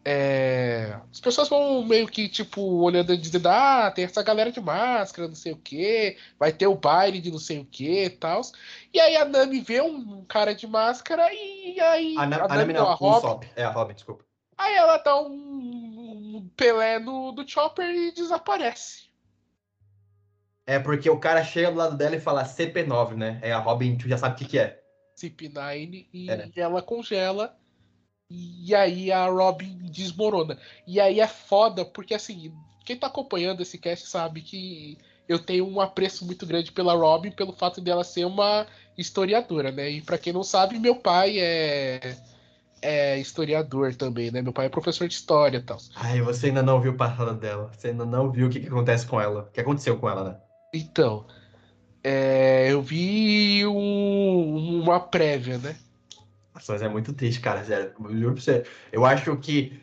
É... 0.09 1.01
As 1.11 1.19
pessoas 1.19 1.49
vão 1.49 1.85
meio 1.85 2.07
que, 2.07 2.29
tipo, 2.29 2.63
olhando 2.63 3.13
e 3.13 3.17
dizendo: 3.17 3.49
ah, 3.49 3.91
tem 3.91 4.05
essa 4.05 4.23
galera 4.23 4.53
de 4.53 4.61
máscara, 4.61 5.27
não 5.27 5.35
sei 5.35 5.51
o 5.51 5.57
que, 5.57 6.17
vai 6.39 6.53
ter 6.53 6.69
o 6.69 6.77
baile 6.77 7.21
de 7.21 7.29
não 7.29 7.41
sei 7.41 7.59
o 7.59 7.65
que 7.65 8.05
e 8.05 8.11
tal. 8.11 8.41
E 8.95 9.01
aí 9.01 9.17
a 9.17 9.25
Nami 9.25 9.61
vê 9.61 9.81
um 9.81 10.25
cara 10.25 10.55
de 10.55 10.65
máscara 10.65 11.29
e 11.33 11.81
aí. 11.81 12.15
A, 12.17 12.25
Na 12.25 12.37
a, 12.37 12.45
a 12.45 12.49
Nami 12.57 12.73
não, 12.73 12.83
não, 12.83 12.91
a 12.91 12.95
Robin. 12.95 13.49
É 13.57 13.65
a 13.65 13.71
Robin, 13.71 13.95
desculpa. 13.95 14.25
Aí 14.57 14.77
ela 14.77 14.99
dá 14.99 15.21
um, 15.21 16.37
um 16.37 16.51
Pelé 16.57 17.01
no, 17.01 17.33
do 17.33 17.49
Chopper 17.49 17.91
e 17.91 18.13
desaparece. 18.13 19.11
É 20.65 20.79
porque 20.79 21.11
o 21.11 21.19
cara 21.19 21.43
chega 21.43 21.73
do 21.73 21.79
lado 21.79 21.97
dela 21.97 22.15
e 22.15 22.21
fala 22.21 22.45
CP9, 22.45 23.17
né? 23.17 23.41
É 23.43 23.53
a 23.53 23.59
Robin, 23.59 23.99
tu 23.99 24.09
já 24.09 24.17
sabe 24.17 24.37
o 24.37 24.39
que, 24.39 24.45
que 24.45 24.59
é. 24.61 24.81
CP9 25.17 26.07
e 26.13 26.31
é. 26.31 26.49
ela 26.55 26.81
congela. 26.81 27.59
E 28.29 28.75
aí 28.75 29.13
a 29.13 29.27
Robin 29.29 29.79
desmorona. 29.91 30.59
E 30.87 31.01
aí 31.01 31.21
é 31.21 31.29
foda, 31.29 31.85
porque 31.85 32.15
assim, 32.15 32.53
quem 32.85 32.97
tá 32.97 33.07
acompanhando 33.07 33.63
esse 33.63 33.79
cast 33.79 34.09
sabe 34.09 34.43
que 34.43 34.99
eu 35.29 35.39
tenho 35.39 35.67
um 35.67 35.81
apreço 35.81 36.25
muito 36.25 36.47
grande 36.47 36.73
pela 36.73 36.95
Robin 36.95 37.31
pelo 37.31 37.53
fato 37.53 37.81
dela 37.81 38.05
ser 38.05 38.25
uma 38.25 38.67
historiadora, 38.97 39.71
né? 39.71 39.91
E 39.91 40.01
para 40.01 40.19
quem 40.19 40.33
não 40.33 40.43
sabe, 40.43 40.79
meu 40.79 40.97
pai 40.97 41.39
é 41.39 42.17
é 42.83 43.19
historiador 43.19 43.95
também, 43.95 44.31
né? 44.31 44.43
Meu 44.43 44.53
pai 44.53 44.67
é 44.67 44.69
professor 44.69 45.09
de 45.09 45.15
história 45.15 45.59
e 45.59 45.63
tal. 45.63 45.79
Ai, 45.97 46.21
você 46.21 46.47
ainda 46.47 46.63
não 46.63 46.81
viu 46.81 46.93
o 46.93 46.97
passado 46.97 47.35
dela. 47.35 47.71
Você 47.73 47.89
ainda 47.89 48.05
não 48.05 48.31
viu 48.31 48.47
o 48.47 48.51
que, 48.51 48.61
que 48.61 48.69
acontece 48.69 49.07
com 49.07 49.21
ela. 49.21 49.43
O 49.43 49.53
que 49.53 49.61
aconteceu 49.61 49.99
com 49.99 50.09
ela, 50.09 50.25
né? 50.25 50.37
Então, 50.73 51.27
é, 52.05 52.71
eu 52.71 52.83
vi 52.83 53.67
um, 53.67 54.83
uma 54.83 55.01
prévia, 55.01 55.59
né? 55.59 55.75
Nossa, 56.67 56.73
mas 56.73 56.83
é 56.83 56.89
muito 56.89 57.13
triste, 57.13 57.41
cara, 57.41 57.65
sério. 57.65 57.93
Eu 57.99 58.17
juro 58.17 58.35
pra 58.35 58.43
você. 58.43 58.65
Eu 58.91 59.05
acho 59.05 59.37
que. 59.37 59.81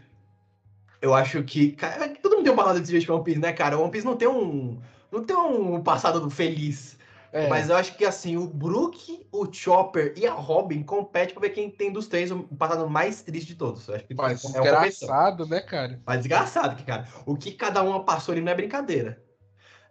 Eu 1.02 1.13
acho 1.13 1.43
que. 1.43 1.72
Cara, 1.72 2.10
todo 2.22 2.36
mundo 2.36 2.43
tem 2.43 2.54
uma 2.54 2.63
balada 2.63 2.82
de 2.82 3.12
One 3.12 3.24
Piece, 3.24 3.39
né, 3.39 3.54
cara? 3.54 3.78
One 3.78 3.91
Piece 3.91 4.06
não 4.06 4.17
tem 4.17 4.28
um. 4.28 4.82
Não 5.12 5.24
tem 5.24 5.36
um 5.36 5.82
passado 5.82 6.30
feliz. 6.30 6.98
É. 7.32 7.48
Mas 7.48 7.69
eu 7.69 7.76
acho 7.76 7.96
que 7.96 8.06
assim, 8.06 8.38
o 8.38 8.46
Brook, 8.46 9.26
o 9.32 9.52
Chopper 9.52 10.13
e 10.15 10.28
a 10.28 10.34
Robin 10.34 10.84
competem 10.84 11.34
pra 11.34 11.41
ver 11.41 11.50
quem 11.50 11.67
tem 11.67 11.91
dos 11.91 12.08
três 12.08 12.30
o 12.30 12.43
passado 12.43 12.88
mais 12.88 13.24
triste 13.24 13.48
de 13.48 13.56
todos. 13.56 13.88
Eu 13.88 13.96
acho 13.96 14.06
que 14.06 14.13
Mas 14.13 14.46
é 14.46 14.50
desgraçado, 14.50 15.46
né, 15.48 15.60
cara? 15.60 16.00
Mas 16.06 16.17
desgraçado, 16.19 16.76
que, 16.76 16.84
cara. 16.84 17.08
O 17.26 17.36
que 17.36 17.52
cada 17.52 17.82
um 17.82 18.04
passou 18.04 18.34
ali 18.34 18.41
não 18.41 18.52
é 18.52 18.56
brincadeira. 18.56 19.22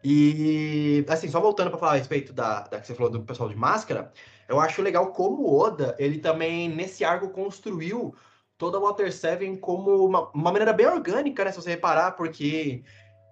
E, 0.04 1.04
assim, 1.08 1.28
só 1.28 1.40
voltando 1.40 1.70
para 1.70 1.78
falar 1.78 1.92
a 1.92 1.96
respeito 1.96 2.32
da, 2.32 2.62
da 2.62 2.80
que 2.80 2.86
você 2.86 2.94
falou 2.94 3.10
do 3.10 3.22
pessoal 3.22 3.48
de 3.48 3.56
máscara, 3.56 4.12
eu 4.52 4.60
acho 4.60 4.82
legal 4.82 5.12
como 5.12 5.44
o 5.44 5.58
Oda, 5.58 5.96
ele 5.98 6.18
também, 6.18 6.68
nesse 6.68 7.04
arco, 7.04 7.30
construiu 7.30 8.14
toda 8.58 8.76
a 8.76 8.80
Water 8.80 9.10
7 9.10 9.56
como 9.56 10.04
uma, 10.04 10.28
uma 10.28 10.52
maneira 10.52 10.74
bem 10.74 10.86
orgânica, 10.86 11.42
né? 11.42 11.50
Se 11.50 11.56
você 11.56 11.70
reparar, 11.70 12.12
porque 12.12 12.84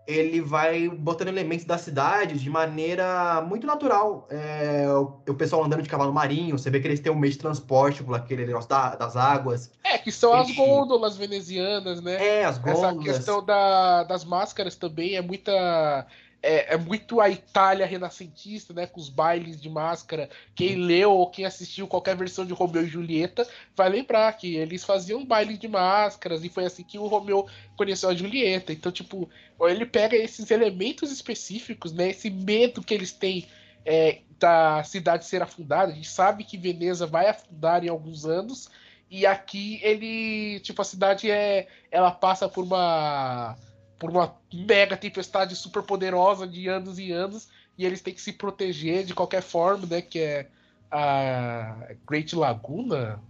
ele 0.07 0.41
vai 0.41 0.89
botando 0.89 1.29
elementos 1.29 1.67
da 1.67 1.77
cidade 1.77 2.39
de 2.39 2.49
maneira 2.49 3.43
muito 3.43 3.67
natural. 3.67 4.27
É, 4.31 4.89
o, 4.89 5.21
o, 5.29 5.35
pessoal 5.35 5.63
andando 5.63 5.83
de 5.83 5.91
cavalo 5.91 6.13
marinho, 6.13 6.59
você 6.59 6.71
vê 6.71 6.81
que 6.81 6.89
eles 6.89 7.01
têm 7.01 7.13
um 7.13 7.19
meio 7.19 7.35
de 7.35 7.39
transporte 7.39 8.03
por 8.03 8.17
aquele 8.17 8.47
negócio 8.47 8.69
da, 8.69 8.97
das 8.97 9.15
águas. 9.15 9.71
É, 9.85 9.99
que 9.99 10.11
são 10.11 10.33
as 10.33 10.51
gôndolas 10.53 11.19
venezianas, 11.19 12.01
né? 12.01 12.41
É, 12.41 12.45
as 12.47 12.57
gôndolas. 12.57 13.07
Essa 13.07 13.19
questão 13.19 13.45
da, 13.45 14.05
das 14.05 14.25
máscaras 14.25 14.75
também 14.75 15.17
é 15.17 15.21
muita 15.21 16.07
é, 16.43 16.75
é, 16.75 16.77
muito 16.77 17.21
a 17.21 17.29
Itália 17.29 17.87
renascentista, 17.87 18.73
né? 18.73 18.87
Com 18.87 19.01
os 19.01 19.09
bailes 19.09 19.61
de 19.61 19.69
máscara. 19.69 20.31
Quem 20.55 20.77
leu 20.77 21.13
ou 21.13 21.31
quem 21.31 21.45
assistiu 21.45 21.87
qualquer 21.87 22.17
versão 22.17 22.47
de 22.47 22.53
Romeu 22.53 22.85
e 22.85 22.89
Julieta 22.89 23.47
vai 23.77 23.89
lembrar 23.89 24.33
que 24.33 24.57
eles 24.57 24.85
faziam 24.85 25.25
bailes 25.25 25.59
de 25.59 25.69
máscaras 25.69 26.43
e 26.45 26.49
foi 26.49 26.65
assim 26.65 26.83
que 26.83 26.99
o 26.99 27.07
Romeu 27.07 27.47
conheceu 27.77 28.09
a 28.09 28.15
Julieta. 28.15 28.73
Então, 28.73 28.91
tipo, 28.91 29.29
ele 29.61 29.85
pega 29.85 30.17
esses 30.17 30.51
elementos 30.51 31.13
específicos, 31.13 31.93
né? 31.93 32.11
Esse 32.11 32.31
medo 32.31 32.83
que 32.83 32.95
eles 32.95 33.13
têm 33.13 33.47
é, 33.85 34.21
da 34.39 34.83
cidade 34.83 35.27
ser 35.27 35.43
afundada. 35.43 35.93
A 35.93 35.95
gente 35.95 36.09
sabe 36.09 36.45
que 36.45 36.57
Veneza 36.57 37.07
vai 37.07 37.29
afundar 37.29 37.85
em 37.85 37.89
alguns 37.89 38.25
anos. 38.25 38.71
E 39.11 39.27
aqui 39.27 39.81
ele, 39.83 40.61
tipo, 40.61 40.81
a 40.81 40.85
cidade 40.85 41.31
é, 41.31 41.67
ela 41.91 42.11
passa 42.11 42.49
por 42.49 42.65
uma 42.65 43.57
por 44.01 44.09
uma 44.11 44.35
mega 44.53 44.97
tempestade 44.97 45.55
super 45.55 45.83
poderosa 45.83 46.49
de 46.49 46.67
anos 46.67 46.99
e 46.99 47.13
anos, 47.13 47.49
e 47.77 47.85
eles 47.85 48.01
têm 48.01 48.15
que 48.15 48.21
se 48.21 48.33
proteger 48.33 49.05
de 49.05 49.15
qualquer 49.15 49.43
forma, 49.43 49.87
né? 49.87 50.01
Que 50.01 50.19
é 50.19 50.47
a 50.91 51.77
Great 52.09 52.35
Laguna. 52.35 53.21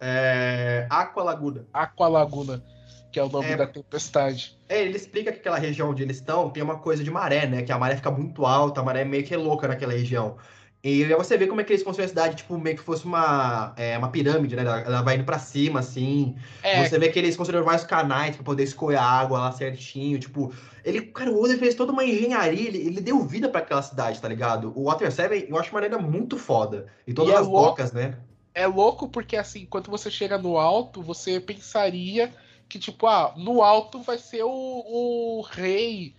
É. 0.00 0.86
Aqua 0.88 1.22
Laguna. 1.22 1.66
Aqua 1.72 2.08
Laguna, 2.08 2.64
que 3.12 3.20
é 3.20 3.22
o 3.22 3.28
nome 3.28 3.50
é... 3.50 3.56
da 3.56 3.66
tempestade. 3.66 4.58
É, 4.66 4.82
ele 4.82 4.96
explica 4.96 5.30
que 5.30 5.40
aquela 5.40 5.58
região 5.58 5.90
onde 5.90 6.02
eles 6.02 6.16
estão 6.16 6.48
tem 6.48 6.62
uma 6.62 6.78
coisa 6.78 7.04
de 7.04 7.10
maré, 7.10 7.46
né? 7.46 7.62
Que 7.62 7.70
a 7.70 7.78
maré 7.78 7.94
fica 7.96 8.10
muito 8.10 8.46
alta, 8.46 8.80
a 8.80 8.84
maré 8.84 9.02
é 9.02 9.04
meio 9.04 9.24
que 9.24 9.34
é 9.34 9.36
louca 9.36 9.68
naquela 9.68 9.92
região. 9.92 10.38
E 10.84 11.02
aí 11.02 11.14
você 11.14 11.38
vê 11.38 11.46
como 11.46 11.62
é 11.62 11.64
que 11.64 11.72
eles 11.72 11.82
construem 11.82 12.04
a 12.04 12.08
cidade, 12.10 12.36
tipo, 12.36 12.58
meio 12.58 12.76
que 12.76 12.82
fosse 12.82 13.06
uma, 13.06 13.72
é, 13.74 13.96
uma 13.96 14.10
pirâmide, 14.10 14.54
né? 14.54 14.62
Ela 14.62 15.00
vai 15.00 15.14
indo 15.14 15.24
pra 15.24 15.38
cima, 15.38 15.80
assim. 15.80 16.36
É. 16.62 16.86
Você 16.86 16.98
vê 16.98 17.08
que 17.08 17.18
eles 17.18 17.38
construíram 17.38 17.64
vários 17.64 17.86
canais 17.86 18.36
pra 18.36 18.44
poder 18.44 18.64
escoar 18.64 19.02
a 19.02 19.20
água 19.20 19.38
lá 19.38 19.50
certinho. 19.50 20.18
Tipo, 20.18 20.52
ele, 20.84 21.00
cara, 21.00 21.32
o 21.32 21.42
Oda 21.42 21.56
fez 21.56 21.74
toda 21.74 21.90
uma 21.90 22.04
engenharia, 22.04 22.68
ele, 22.68 22.86
ele 22.86 23.00
deu 23.00 23.24
vida 23.24 23.48
para 23.48 23.62
aquela 23.62 23.80
cidade, 23.80 24.20
tá 24.20 24.28
ligado? 24.28 24.74
O 24.76 24.84
Water 24.84 25.10
7, 25.10 25.46
eu 25.48 25.56
acho 25.56 25.70
uma 25.70 25.80
maneira 25.80 25.98
muito 25.98 26.36
foda. 26.36 26.84
E 27.06 27.14
todas 27.14 27.32
e 27.32 27.34
é 27.34 27.38
as 27.38 27.48
bocas, 27.48 27.90
né? 27.90 28.18
É 28.54 28.66
louco 28.66 29.08
porque, 29.08 29.38
assim, 29.38 29.64
quando 29.64 29.90
você 29.90 30.10
chega 30.10 30.36
no 30.36 30.58
alto, 30.58 31.02
você 31.02 31.40
pensaria 31.40 32.30
que, 32.68 32.78
tipo, 32.78 33.06
ah, 33.06 33.32
no 33.38 33.62
alto 33.62 34.02
vai 34.02 34.18
ser 34.18 34.42
o, 34.42 34.50
o 34.50 35.40
rei 35.50 36.14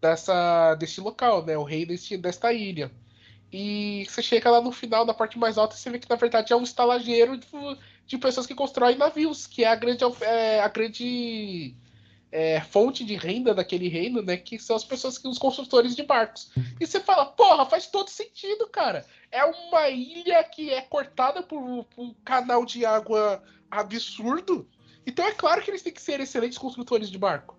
dessa, 0.00 0.74
desse 0.76 0.98
local, 0.98 1.44
né? 1.44 1.58
O 1.58 1.62
rei 1.62 1.84
desse, 1.84 2.16
desta 2.16 2.50
ilha. 2.54 2.90
E 3.52 4.06
você 4.08 4.22
chega 4.22 4.50
lá 4.50 4.60
no 4.60 4.72
final, 4.72 5.04
na 5.06 5.14
parte 5.14 5.38
mais 5.38 5.56
alta, 5.56 5.74
você 5.74 5.90
vê 5.90 5.98
que 5.98 6.08
na 6.08 6.16
verdade 6.16 6.52
é 6.52 6.56
um 6.56 6.62
estalageiro 6.62 7.36
de, 7.36 7.46
de 8.06 8.18
pessoas 8.18 8.46
que 8.46 8.54
constroem 8.54 8.96
navios, 8.96 9.46
que 9.46 9.64
é 9.64 9.68
a 9.68 9.74
grande, 9.74 10.04
é, 10.20 10.60
a 10.60 10.68
grande 10.68 11.74
é, 12.30 12.60
fonte 12.60 13.04
de 13.04 13.14
renda 13.14 13.54
daquele 13.54 13.88
reino, 13.88 14.22
né? 14.22 14.36
Que 14.36 14.58
são 14.58 14.76
as 14.76 14.84
pessoas 14.84 15.16
que 15.16 15.26
os 15.26 15.38
construtores 15.38 15.96
de 15.96 16.02
barcos. 16.02 16.50
E 16.78 16.86
você 16.86 17.00
fala, 17.00 17.26
porra, 17.26 17.64
faz 17.64 17.86
todo 17.86 18.10
sentido, 18.10 18.68
cara. 18.68 19.04
É 19.30 19.44
uma 19.44 19.88
ilha 19.88 20.42
que 20.44 20.70
é 20.70 20.82
cortada 20.82 21.42
por, 21.42 21.84
por 21.84 22.02
um 22.04 22.14
canal 22.24 22.66
de 22.66 22.84
água 22.84 23.42
absurdo. 23.70 24.68
Então 25.06 25.26
é 25.26 25.32
claro 25.32 25.62
que 25.62 25.70
eles 25.70 25.82
têm 25.82 25.92
que 25.92 26.02
ser 26.02 26.20
excelentes 26.20 26.58
construtores 26.58 27.10
de 27.10 27.16
barco. 27.16 27.56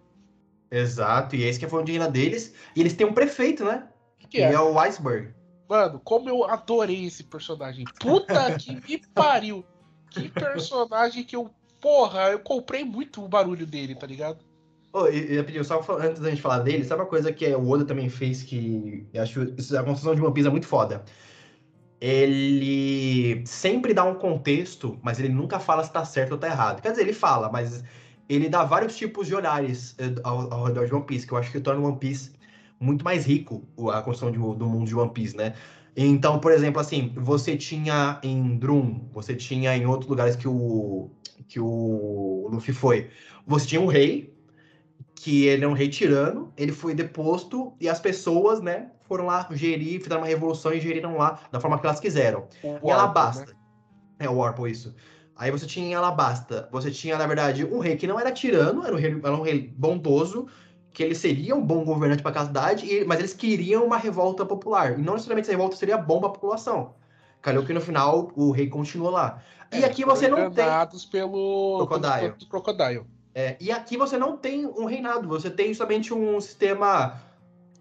Exato, 0.72 1.36
e 1.36 1.44
esse 1.44 1.58
que 1.58 1.66
é 1.66 1.68
a 1.68 1.72
fonte 1.72 1.88
de 1.88 1.94
renda 1.94 2.12
deles. 2.12 2.54
E 2.76 2.80
eles 2.80 2.94
têm 2.94 3.08
um 3.08 3.14
prefeito, 3.14 3.66
né? 3.66 3.88
Que, 4.20 4.28
que 4.28 4.42
é? 4.42 4.54
é 4.54 4.60
o 4.60 4.78
Iceberg. 4.80 5.34
Mano, 5.70 6.02
como 6.04 6.28
eu 6.28 6.44
adorei 6.46 7.06
esse 7.06 7.24
personagem. 7.24 7.86
Puta 8.00 8.56
que 8.58 8.74
me 8.74 8.98
pariu. 9.14 9.64
Que 10.10 10.28
personagem 10.28 11.24
que 11.24 11.36
eu. 11.36 11.52
Porra, 11.80 12.32
eu 12.32 12.40
comprei 12.40 12.84
muito 12.84 13.24
o 13.24 13.30
barulho 13.30 13.66
dele, 13.66 13.96
tá 13.96 14.08
ligado? 14.08 14.44
Oh, 14.92 15.04
pedi, 15.06 15.64
só 15.64 15.86
antes 16.00 16.20
da 16.20 16.32
gente 16.32 16.42
falar 16.42 16.60
dele, 16.60 16.84
sabe 16.84 17.04
uma 17.04 17.08
coisa 17.08 17.32
que 17.32 17.48
o 17.54 17.70
Oda 17.70 17.86
também 17.86 18.10
fez 18.10 18.42
que 18.42 19.08
eu 19.14 19.22
acho 19.22 19.42
a 19.78 19.84
construção 19.84 20.16
de 20.16 20.22
One 20.22 20.34
Piece 20.34 20.48
é 20.48 20.52
muito 20.52 20.66
foda? 20.66 21.06
Ele 22.02 23.46
sempre 23.46 23.94
dá 23.94 24.04
um 24.04 24.16
contexto, 24.16 25.00
mas 25.04 25.20
ele 25.20 25.30
nunca 25.30 25.60
fala 25.60 25.84
se 25.84 25.94
tá 25.94 26.04
certo 26.04 26.32
ou 26.32 26.38
tá 26.40 26.48
errado. 26.48 26.82
Quer 26.82 26.92
dizer, 26.92 27.04
ele 27.04 27.14
fala, 27.14 27.52
mas 27.52 27.84
ele 28.28 28.50
dá 28.50 28.64
vários 28.64 28.98
tipos 28.98 29.28
de 29.28 29.36
olhares 29.36 29.96
eh, 30.00 30.16
ao, 30.24 30.52
ao 30.52 30.64
redor 30.66 30.88
de 30.88 30.94
One 30.96 31.06
Piece, 31.06 31.28
que 31.28 31.34
eu 31.34 31.38
acho 31.38 31.52
que 31.52 31.60
torna 31.60 31.86
One 31.86 32.00
Piece 32.00 32.32
muito 32.80 33.04
mais 33.04 33.26
rico 33.26 33.64
a 33.92 34.02
construção 34.02 34.32
de, 34.32 34.38
do 34.38 34.66
mundo 34.66 34.88
de 34.88 34.96
One 34.96 35.12
Piece, 35.12 35.36
né? 35.36 35.54
Então, 35.96 36.40
por 36.40 36.52
exemplo, 36.52 36.80
assim, 36.80 37.12
você 37.16 37.58
tinha 37.58 38.20
em 38.24 38.58
Drum, 38.58 39.08
você 39.12 39.36
tinha 39.36 39.76
em 39.76 39.86
outros 39.86 40.10
lugares 40.10 40.36
que 40.36 40.48
o 40.48 41.10
que 41.48 41.60
o 41.60 42.48
Luffy 42.52 42.74
foi, 42.74 43.10
você 43.46 43.66
tinha 43.66 43.82
um 43.82 43.88
rei 43.88 44.34
que 45.16 45.46
ele 45.48 45.66
é 45.66 45.68
um 45.68 45.74
rei 45.74 45.90
tirano, 45.90 46.54
ele 46.56 46.72
foi 46.72 46.94
deposto 46.94 47.74
e 47.82 47.90
as 47.90 48.00
pessoas, 48.00 48.62
né, 48.62 48.92
foram 49.02 49.26
lá 49.26 49.48
gerir, 49.52 50.02
fizeram 50.02 50.22
uma 50.22 50.28
revolução 50.28 50.72
e 50.72 50.80
geriram 50.80 51.18
lá 51.18 51.40
da 51.52 51.60
forma 51.60 51.78
que 51.78 51.86
elas 51.86 52.00
quiseram. 52.00 52.48
O 52.64 52.88
em 52.88 52.92
Alabasta. 52.92 53.48
Né? 53.48 53.58
É 54.20 54.30
o 54.30 54.36
Warple, 54.36 54.72
isso. 54.72 54.96
Aí 55.36 55.50
você 55.52 55.66
tinha 55.66 55.88
em 55.88 55.94
Alabasta, 55.94 56.70
você 56.72 56.92
tinha, 56.92 57.18
na 57.18 57.26
verdade, 57.26 57.66
um 57.66 57.80
rei 57.80 57.96
que 57.96 58.06
não 58.06 58.20
era 58.20 58.32
tirano, 58.32 58.86
era 58.86 58.94
um 58.94 59.00
rei, 59.00 59.12
era 59.12 59.36
um 59.36 59.42
rei 59.42 59.74
bondoso, 59.76 60.48
que 61.00 61.04
ele 61.04 61.16
seria 61.16 61.56
um 61.56 61.62
bom 61.62 61.86
governante 61.86 62.22
para 62.22 62.42
a 62.42 62.46
cidade, 62.46 63.06
mas 63.08 63.20
eles 63.20 63.34
queriam 63.34 63.86
uma 63.86 63.96
revolta 63.96 64.46
popular. 64.46 65.00
E 65.00 65.02
não 65.02 65.14
necessariamente 65.14 65.46
essa 65.46 65.54
revolta 65.54 65.78
seria 65.78 65.98
bom 65.98 66.20
para 66.20 66.28
a 66.28 66.34
população. 66.34 66.94
Calhou 67.42 67.64
que 67.64 67.72
no 67.72 67.80
final 67.80 68.30
o 68.36 68.52
rei 68.52 68.68
continuou 68.68 69.10
lá. 69.10 69.42
E 69.72 69.78
é, 69.78 69.86
aqui 69.86 70.04
você 70.04 70.28
não 70.28 70.52
tem. 70.52 70.66
pelo 71.10 71.88
Crocodile. 71.88 72.34
Crocodile. 72.50 73.04
É, 73.34 73.56
e 73.62 73.72
aqui 73.72 73.96
você 73.96 74.18
não 74.18 74.36
tem 74.36 74.66
um 74.66 74.84
reinado, 74.84 75.26
você 75.26 75.50
tem 75.50 75.74
somente 75.74 76.14
um 76.14 76.42
sistema. 76.42 77.18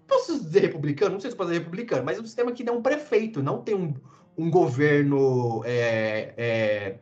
Posso 0.07 0.39
dizer 0.39 0.61
republicano? 0.61 1.15
Não 1.15 1.21
sei 1.21 1.33
se 1.33 1.37
posso 1.37 1.51
dizer 1.51 1.65
republicano, 1.65 2.05
mas 2.05 2.21
um 2.21 2.25
sistema 2.25 2.53
que 2.53 2.63
tem 2.63 2.73
um 2.73 2.83
prefeito, 2.83 3.43
não 3.43 3.63
tem 3.63 3.75
um, 3.75 3.95
um 4.37 4.49
governo. 4.49 5.65
É, 5.65 6.35
é, 6.37 6.95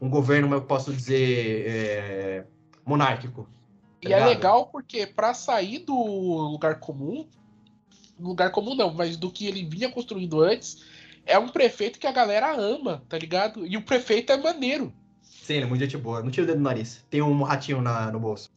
um 0.00 0.08
governo, 0.08 0.48
como 0.48 0.54
eu 0.54 0.62
posso 0.62 0.94
dizer, 0.94 1.66
é, 1.68 2.44
monárquico. 2.86 3.46
Tá 4.02 4.08
e 4.08 4.12
é 4.12 4.24
legal 4.24 4.66
porque 4.66 5.06
para 5.06 5.34
sair 5.34 5.80
do 5.80 5.94
lugar 5.94 6.78
comum, 6.78 7.26
lugar 8.18 8.50
comum 8.50 8.74
não, 8.74 8.92
mas 8.92 9.16
do 9.16 9.30
que 9.30 9.46
ele 9.46 9.64
vinha 9.64 9.90
construindo 9.90 10.40
antes, 10.40 10.84
é 11.26 11.38
um 11.38 11.48
prefeito 11.48 11.98
que 11.98 12.06
a 12.06 12.12
galera 12.12 12.54
ama, 12.54 13.02
tá 13.08 13.18
ligado? 13.18 13.66
E 13.66 13.76
o 13.76 13.82
prefeito 13.82 14.32
é 14.32 14.36
maneiro. 14.36 14.92
Sim, 15.22 15.54
ele 15.54 15.64
é 15.64 15.66
muito 15.66 15.80
gente 15.80 15.96
boa. 15.96 16.22
Não 16.22 16.30
tira 16.30 16.44
o 16.44 16.46
dedo 16.46 16.58
no 16.58 16.64
nariz. 16.64 17.04
Tem 17.10 17.22
um 17.22 17.42
ratinho 17.42 17.80
na, 17.80 18.10
no 18.12 18.20
bolso. 18.20 18.50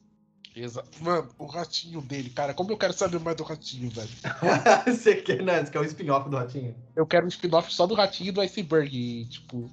Exato. 0.55 0.89
Mano, 1.01 1.29
o 1.37 1.45
ratinho 1.45 2.01
dele, 2.01 2.29
cara, 2.29 2.53
como 2.53 2.71
eu 2.71 2.77
quero 2.77 2.91
saber 2.91 3.19
mais 3.19 3.37
do 3.37 3.43
ratinho, 3.43 3.89
velho. 3.89 4.09
você 4.85 5.15
quer, 5.15 5.41
não, 5.41 5.53
você 5.53 5.71
quer 5.71 5.79
um 5.79 5.85
spin-off 5.85 6.29
do 6.29 6.35
ratinho? 6.35 6.75
Eu 6.95 7.05
quero 7.05 7.25
um 7.25 7.29
spin-off 7.29 7.73
só 7.73 7.87
do 7.87 7.93
ratinho 7.93 8.29
e 8.29 8.31
do 8.31 8.41
iceberg. 8.41 9.25
tipo, 9.29 9.71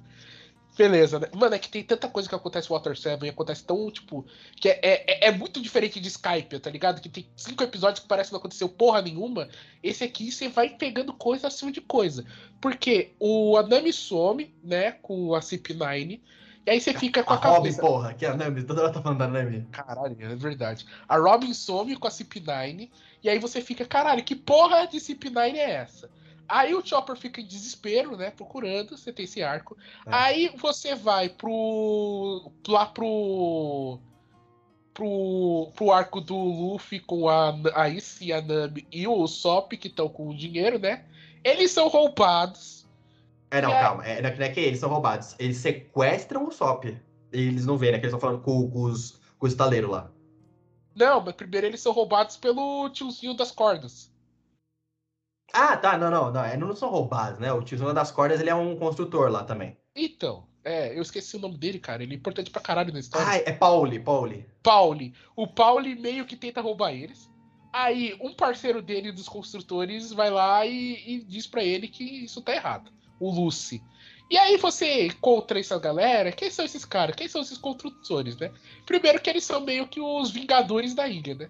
Beleza, 0.79 1.19
né? 1.19 1.27
Mano, 1.35 1.53
é 1.53 1.59
que 1.59 1.67
tem 1.67 1.83
tanta 1.83 2.07
coisa 2.07 2.29
que 2.29 2.33
acontece 2.33 2.69
no 2.69 2.75
Water 2.77 2.97
7 2.97 3.25
e 3.25 3.29
acontece 3.29 3.61
tão, 3.65 3.91
tipo. 3.91 4.25
Que 4.55 4.69
é, 4.69 4.79
é, 4.81 5.27
é, 5.27 5.31
muito 5.31 5.61
diferente 5.61 5.99
de 5.99 6.07
Skype, 6.07 6.57
tá 6.57 6.69
ligado? 6.69 7.01
Que 7.01 7.09
tem 7.09 7.27
cinco 7.35 7.61
episódios 7.61 7.99
que 7.99 8.07
parece 8.07 8.29
que 8.29 8.33
não 8.33 8.39
aconteceu 8.39 8.69
porra 8.69 9.01
nenhuma. 9.01 9.49
Esse 9.83 10.05
aqui 10.05 10.31
você 10.31 10.47
vai 10.47 10.69
pegando 10.69 11.11
coisa 11.11 11.47
acima 11.47 11.69
de 11.69 11.81
coisa. 11.81 12.23
Porque 12.61 13.11
o 13.19 13.57
Anami 13.57 13.91
some, 13.91 14.55
né, 14.63 14.93
com 14.93 15.35
a 15.35 15.41
CP9. 15.41 16.21
E 16.65 16.71
aí 16.71 16.79
você 16.79 16.93
fica 16.93 17.25
com 17.25 17.33
a, 17.33 17.35
a 17.35 17.39
cabeça. 17.39 17.81
Robin, 17.81 17.93
porra, 17.93 18.13
que 18.13 18.25
é 18.25 18.29
a 18.29 18.37
Nami, 18.37 18.63
toda 18.63 18.83
hora 18.83 18.93
tá 18.93 19.01
falando 19.01 19.17
da 19.17 19.27
Nami. 19.27 19.67
Caralho, 19.71 20.15
é 20.17 20.35
verdade. 20.35 20.85
A 21.09 21.17
Robin 21.17 21.53
some 21.53 21.97
com 21.97 22.07
a 22.07 22.11
CP9. 22.11 22.89
E 23.21 23.29
aí 23.29 23.37
você 23.37 23.59
fica, 23.59 23.85
caralho, 23.85 24.23
que 24.23 24.33
porra 24.33 24.87
de 24.87 24.97
CP9 24.97 25.55
é 25.55 25.71
essa? 25.71 26.09
Aí 26.49 26.73
o 26.73 26.83
Chopper 26.85 27.15
fica 27.15 27.39
em 27.39 27.45
desespero, 27.45 28.17
né? 28.17 28.31
Procurando, 28.31 28.97
você 28.97 29.13
tem 29.13 29.25
esse 29.25 29.43
arco. 29.43 29.77
É. 30.05 30.09
Aí 30.11 30.51
você 30.57 30.95
vai 30.95 31.29
pro. 31.29 32.51
lá 32.67 32.87
pro. 32.87 33.99
Pro, 34.93 35.71
pro 35.75 35.91
arco 35.93 36.19
do 36.19 36.35
Luffy 36.35 36.99
com 36.99 37.29
a, 37.29 37.53
a 37.73 37.87
Issy, 37.87 38.33
a 38.33 38.41
Nami 38.41 38.85
e 38.91 39.07
o 39.07 39.25
Sop, 39.27 39.71
que 39.77 39.87
estão 39.87 40.09
com 40.09 40.27
o 40.27 40.35
dinheiro, 40.35 40.77
né? 40.77 41.05
Eles 41.41 41.71
são 41.71 41.87
roubados. 41.87 42.85
É, 43.49 43.61
não, 43.61 43.71
aí- 43.71 43.79
calma. 43.79 44.05
É, 44.05 44.21
não 44.21 44.27
é 44.27 44.31
que- 44.33 44.39
não 44.39 44.45
é 44.45 44.49
que 44.49 44.59
eles 44.59 44.79
são 44.79 44.89
roubados. 44.89 45.35
Eles 45.39 45.57
sequestram 45.57 46.47
o 46.47 46.51
Sop. 46.51 46.83
Eles 47.31 47.65
não 47.65 47.77
veem, 47.77 47.93
né? 47.93 47.99
Que 47.99 48.07
eles 48.07 48.13
estão 48.13 48.19
falando 48.19 48.43
com, 48.43 48.69
com 48.69 48.81
os, 48.83 49.21
com 49.37 49.45
os 49.45 49.53
estaleiros 49.53 49.89
lá. 49.89 50.11
Não, 50.95 51.21
mas 51.21 51.33
primeiro 51.35 51.67
eles 51.67 51.79
são 51.79 51.93
roubados 51.93 52.35
pelo 52.35 52.89
tiozinho 52.89 53.33
das 53.33 53.51
cordas. 53.51 54.08
Ah, 55.53 55.75
tá. 55.77 55.97
Não, 55.97 56.09
não. 56.09 56.31
não. 56.31 56.43
é, 56.43 56.57
não 56.57 56.75
são 56.75 56.89
roubados, 56.89 57.39
né? 57.39 57.51
O 57.51 57.61
tiozão 57.61 57.93
das 57.93 58.11
cordas, 58.11 58.39
ele 58.39 58.49
é 58.49 58.55
um 58.55 58.75
construtor 58.75 59.29
lá 59.29 59.43
também. 59.43 59.77
Então, 59.95 60.47
é, 60.63 60.97
eu 60.97 61.01
esqueci 61.01 61.35
o 61.35 61.39
nome 61.39 61.57
dele, 61.57 61.79
cara. 61.79 62.03
Ele 62.03 62.13
é 62.13 62.17
importante 62.17 62.51
pra 62.51 62.61
caralho 62.61 62.93
na 62.93 62.99
história. 62.99 63.27
Ah, 63.27 63.37
é 63.37 63.51
Pauli, 63.51 63.99
Pauli. 63.99 64.45
Pauli. 64.61 65.13
O 65.35 65.47
Pauli 65.47 65.95
meio 65.95 66.25
que 66.25 66.35
tenta 66.35 66.61
roubar 66.61 66.93
eles. 66.93 67.29
Aí, 67.71 68.17
um 68.19 68.33
parceiro 68.33 68.81
dele 68.81 69.11
dos 69.11 69.29
construtores 69.29 70.11
vai 70.11 70.29
lá 70.29 70.65
e, 70.65 71.03
e 71.05 71.23
diz 71.23 71.45
pra 71.45 71.63
ele 71.63 71.87
que 71.87 72.03
isso 72.03 72.41
tá 72.41 72.53
errado. 72.53 72.91
O 73.19 73.29
Lucy. 73.29 73.81
E 74.29 74.37
aí 74.37 74.57
você 74.57 75.07
encontra 75.07 75.59
essa 75.59 75.77
galera. 75.79 76.31
Quem 76.31 76.51
são 76.51 76.63
esses 76.63 76.85
caras? 76.85 77.15
Quem 77.15 77.27
são 77.27 77.41
esses 77.41 77.57
construtores, 77.57 78.37
né? 78.37 78.51
Primeiro 78.85 79.19
que 79.19 79.29
eles 79.29 79.43
são 79.43 79.61
meio 79.61 79.87
que 79.87 79.99
os 79.99 80.29
vingadores 80.29 80.93
da 80.93 81.07
ilha, 81.07 81.33
né? 81.33 81.49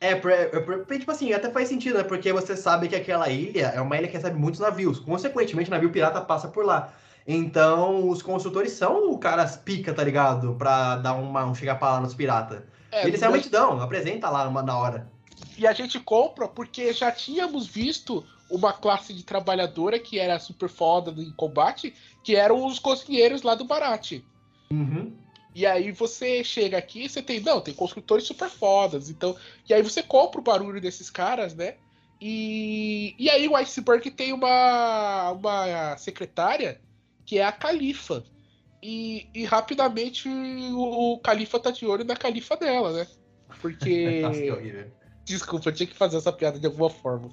É, 0.00 0.14
por- 0.14 0.30
é, 0.30 0.46
por- 0.46 0.84
tipo 0.98 1.10
assim, 1.10 1.32
até 1.32 1.50
faz 1.50 1.68
sentido, 1.68 1.96
né? 1.98 2.04
Porque 2.04 2.32
você 2.32 2.56
sabe 2.56 2.88
que 2.88 2.94
aquela 2.96 3.28
ilha 3.30 3.66
é 3.74 3.80
uma 3.80 3.96
ilha 3.96 4.06
que 4.08 4.14
recebe 4.16 4.38
muitos 4.38 4.60
navios. 4.60 4.98
Consequentemente, 4.98 5.70
navio 5.70 5.90
pirata 5.90 6.20
passa 6.20 6.48
por 6.48 6.64
lá. 6.66 6.92
Então, 7.26 8.08
os 8.08 8.22
construtores 8.22 8.72
são 8.72 9.10
o 9.10 9.18
caras 9.18 9.56
pica, 9.56 9.92
tá 9.92 10.04
ligado? 10.04 10.54
Pra 10.54 10.96
dar 10.96 11.14
uma, 11.14 11.44
um 11.44 11.54
chegar 11.54 11.76
pra 11.76 11.92
lá 11.92 12.00
nos 12.00 12.14
piratas. 12.14 12.62
É, 12.92 13.06
Eles 13.06 13.20
realmente 13.20 13.48
dão, 13.48 13.80
apresenta 13.80 14.28
lá 14.30 14.46
uma, 14.46 14.62
na 14.62 14.78
hora. 14.78 15.10
E 15.58 15.66
a 15.66 15.72
gente 15.72 15.98
compra 15.98 16.46
porque 16.46 16.92
já 16.92 17.10
tínhamos 17.10 17.66
visto 17.66 18.24
uma 18.48 18.72
classe 18.72 19.12
de 19.12 19.24
trabalhadora 19.24 19.98
que 19.98 20.18
era 20.18 20.38
super 20.38 20.68
foda 20.68 21.10
em 21.20 21.32
combate, 21.32 21.92
que 22.22 22.36
eram 22.36 22.64
os 22.64 22.78
cozinheiros 22.78 23.42
lá 23.42 23.54
do 23.54 23.64
Barate. 23.64 24.24
Uhum. 24.70 25.12
E 25.56 25.64
aí 25.64 25.90
você 25.90 26.44
chega 26.44 26.76
aqui 26.76 27.06
e 27.06 27.08
você 27.08 27.22
tem, 27.22 27.40
não, 27.40 27.62
tem 27.62 27.72
construtores 27.72 28.26
super 28.26 28.50
fodas, 28.50 29.08
então. 29.08 29.34
E 29.66 29.72
aí 29.72 29.82
você 29.82 30.02
compra 30.02 30.38
o 30.38 30.44
barulho 30.44 30.82
desses 30.82 31.08
caras, 31.08 31.54
né? 31.54 31.76
E, 32.20 33.14
e 33.18 33.30
aí 33.30 33.48
o 33.48 33.56
Iceberg 33.56 34.10
tem 34.10 34.34
uma, 34.34 35.30
uma 35.30 35.96
secretária 35.96 36.78
que 37.24 37.38
é 37.38 37.44
a 37.46 37.50
Califa. 37.50 38.22
E, 38.82 39.30
e 39.34 39.46
rapidamente 39.46 40.28
o, 40.28 41.14
o 41.14 41.18
Califa 41.20 41.58
tá 41.58 41.70
de 41.70 41.86
olho 41.86 42.04
na 42.04 42.16
Califa 42.16 42.54
dela, 42.54 42.92
né? 42.92 43.06
Porque. 43.62 44.20
Nossa, 44.28 44.38
que 44.38 44.50
horrível. 44.50 44.92
Desculpa, 45.24 45.70
eu 45.70 45.74
tinha 45.74 45.86
que 45.86 45.96
fazer 45.96 46.18
essa 46.18 46.34
piada 46.34 46.58
de 46.58 46.66
alguma 46.66 46.90
forma. 46.90 47.30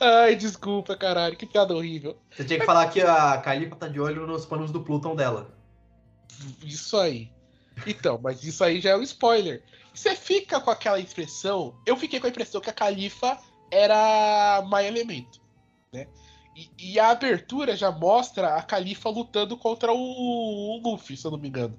Ai, 0.00 0.36
desculpa, 0.36 0.96
caralho, 0.96 1.36
que 1.36 1.46
piada 1.46 1.74
horrível. 1.74 2.16
Você 2.30 2.44
tinha 2.44 2.60
que 2.60 2.66
falar 2.66 2.88
que 2.88 3.00
a 3.00 3.38
Califa 3.38 3.74
tá 3.74 3.88
de 3.88 4.00
olho 4.00 4.26
nos 4.26 4.46
panos 4.46 4.70
do 4.70 4.80
Pluton 4.80 5.16
dela. 5.16 5.50
Isso 6.62 6.96
aí. 6.96 7.30
Então, 7.86 8.18
mas 8.22 8.42
isso 8.44 8.62
aí 8.62 8.80
já 8.80 8.90
é 8.90 8.96
um 8.96 9.02
spoiler. 9.02 9.62
Você 9.92 10.14
fica 10.14 10.60
com 10.60 10.70
aquela 10.70 11.00
impressão. 11.00 11.74
Eu 11.84 11.96
fiquei 11.96 12.20
com 12.20 12.26
a 12.26 12.30
impressão 12.30 12.60
que 12.60 12.70
a 12.70 12.72
Califa 12.72 13.38
era 13.70 14.64
My 14.70 14.86
Elemento, 14.86 15.40
né? 15.92 16.06
E, 16.54 16.92
e 16.94 17.00
a 17.00 17.10
abertura 17.10 17.76
já 17.76 17.90
mostra 17.90 18.54
a 18.54 18.62
Califa 18.62 19.08
lutando 19.08 19.56
contra 19.56 19.92
o, 19.92 19.96
o 19.96 20.80
Luffy, 20.82 21.16
se 21.16 21.26
eu 21.26 21.30
não 21.30 21.38
me 21.38 21.48
engano. 21.48 21.76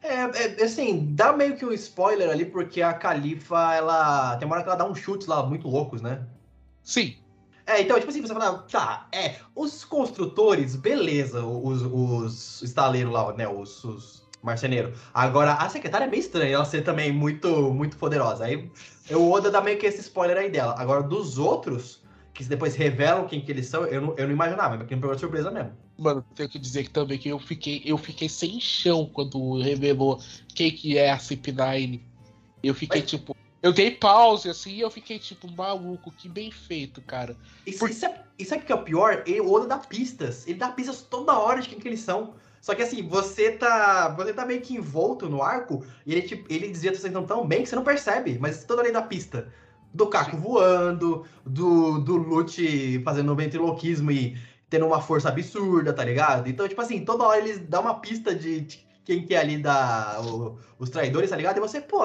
É, 0.00 0.14
é, 0.14 0.62
assim, 0.62 1.14
dá 1.14 1.32
meio 1.32 1.56
que 1.56 1.64
um 1.64 1.72
spoiler 1.72 2.30
ali, 2.30 2.44
porque 2.44 2.82
a 2.82 2.92
Califa, 2.92 3.74
ela. 3.74 4.36
Tem 4.36 4.46
uma 4.46 4.54
hora 4.54 4.62
que 4.62 4.70
ela 4.70 4.78
dá 4.78 4.88
uns 4.88 4.98
chutes 4.98 5.26
lá 5.26 5.44
muito 5.44 5.68
loucos, 5.68 6.00
né? 6.00 6.24
Sim, 6.82 7.16
É, 7.68 7.82
então, 7.82 7.98
tipo 7.98 8.10
assim, 8.10 8.22
você 8.22 8.32
fala, 8.32 8.64
tá, 8.70 9.06
é, 9.12 9.36
os 9.54 9.84
construtores, 9.84 10.74
beleza, 10.74 11.44
os, 11.44 11.82
os 11.82 12.62
estaleiros 12.62 13.12
lá, 13.12 13.30
né, 13.34 13.46
os, 13.46 13.84
os 13.84 14.26
marceneiros. 14.42 14.98
Agora, 15.12 15.52
a 15.52 15.68
secretária 15.68 16.06
é 16.06 16.08
meio 16.08 16.20
estranha, 16.20 16.54
ela 16.54 16.64
ser 16.64 16.80
também 16.80 17.12
muito, 17.12 17.70
muito 17.74 17.98
poderosa. 17.98 18.46
Aí, 18.46 18.70
o 19.10 19.30
Oda 19.30 19.50
dá 19.50 19.60
meio 19.60 19.78
que 19.78 19.84
esse 19.84 20.00
spoiler 20.00 20.38
aí 20.38 20.50
dela. 20.50 20.74
Agora, 20.78 21.02
dos 21.02 21.36
outros, 21.36 22.02
que 22.32 22.42
depois 22.44 22.74
revelam 22.74 23.26
quem 23.26 23.38
que 23.38 23.52
eles 23.52 23.66
são, 23.66 23.84
eu 23.84 24.00
não, 24.00 24.14
eu 24.16 24.26
não 24.26 24.32
imaginava, 24.32 24.78
mas 24.78 24.86
que 24.88 24.94
me 24.94 25.00
pegou 25.02 25.14
de 25.14 25.20
surpresa 25.20 25.50
mesmo. 25.50 25.72
Mano, 25.98 26.24
tenho 26.34 26.48
que 26.48 26.58
dizer 26.58 26.84
que 26.84 26.90
também 26.90 27.18
que 27.18 27.28
eu 27.28 27.38
fiquei, 27.38 27.82
eu 27.84 27.98
fiquei 27.98 28.30
sem 28.30 28.58
chão 28.58 29.10
quando 29.12 29.60
revelou 29.60 30.18
quem 30.54 30.70
que 30.70 30.96
é 30.96 31.10
a 31.10 31.18
CP9. 31.18 32.00
Eu 32.62 32.72
fiquei 32.74 33.02
Mas- 33.02 33.10
tipo. 33.10 33.36
Eu 33.62 33.72
dei 33.72 33.90
pause 33.90 34.48
assim 34.48 34.72
e 34.72 34.80
eu 34.80 34.90
fiquei 34.90 35.18
tipo, 35.18 35.50
maluco, 35.50 36.12
que 36.12 36.28
bem 36.28 36.50
feito, 36.50 37.02
cara. 37.02 37.36
Isso, 37.66 37.78
Por- 37.78 37.90
isso, 37.90 38.06
é, 38.06 38.22
isso 38.38 38.54
é 38.54 38.58
que 38.58 38.70
é 38.70 38.74
o 38.74 38.82
pior, 38.84 39.22
ele, 39.26 39.40
o 39.40 39.50
Oda 39.52 39.66
dá 39.66 39.78
pistas. 39.78 40.46
Ele 40.46 40.58
dá 40.58 40.68
pistas 40.70 41.02
toda 41.02 41.36
hora 41.38 41.60
de 41.60 41.68
quem 41.68 41.78
que 41.78 41.88
eles 41.88 42.00
são. 42.00 42.34
Só 42.60 42.74
que 42.74 42.82
assim, 42.82 43.06
você 43.08 43.52
tá. 43.52 44.08
Você 44.16 44.32
tá 44.32 44.44
meio 44.46 44.60
que 44.60 44.74
envolto 44.74 45.28
no 45.28 45.42
arco 45.42 45.84
e 46.06 46.12
ele, 46.12 46.22
tipo, 46.22 46.52
ele 46.52 46.68
desvia 46.68 46.90
a 46.90 46.94
tua 46.94 47.00
atenção 47.00 47.24
tão 47.24 47.46
bem 47.46 47.62
que 47.62 47.68
você 47.68 47.76
não 47.76 47.84
percebe, 47.84 48.38
mas 48.38 48.64
toda 48.64 48.80
hora 48.80 48.88
ele 48.88 48.98
dá 48.98 49.02
pista. 49.02 49.52
Do 49.94 50.06
Caco 50.08 50.36
voando, 50.36 51.24
do, 51.46 51.98
do 51.98 52.16
Lute 52.16 53.00
fazendo 53.02 53.34
ventriloquismo 53.34 54.10
e 54.10 54.36
tendo 54.68 54.86
uma 54.86 55.00
força 55.00 55.30
absurda, 55.30 55.92
tá 55.94 56.04
ligado? 56.04 56.48
Então, 56.48 56.68
tipo 56.68 56.80
assim, 56.80 57.04
toda 57.04 57.24
hora 57.24 57.38
eles 57.38 57.58
dão 57.60 57.80
uma 57.82 57.94
pista 58.00 58.34
de, 58.34 58.60
de 58.60 58.86
quem 59.04 59.24
que 59.24 59.34
é 59.34 59.38
ali 59.38 59.56
da. 59.58 60.20
o- 60.20 60.58
os 60.78 60.90
traidores, 60.90 61.30
tá 61.30 61.36
ligado? 61.36 61.56
E 61.56 61.60
você, 61.60 61.80
pô. 61.80 62.02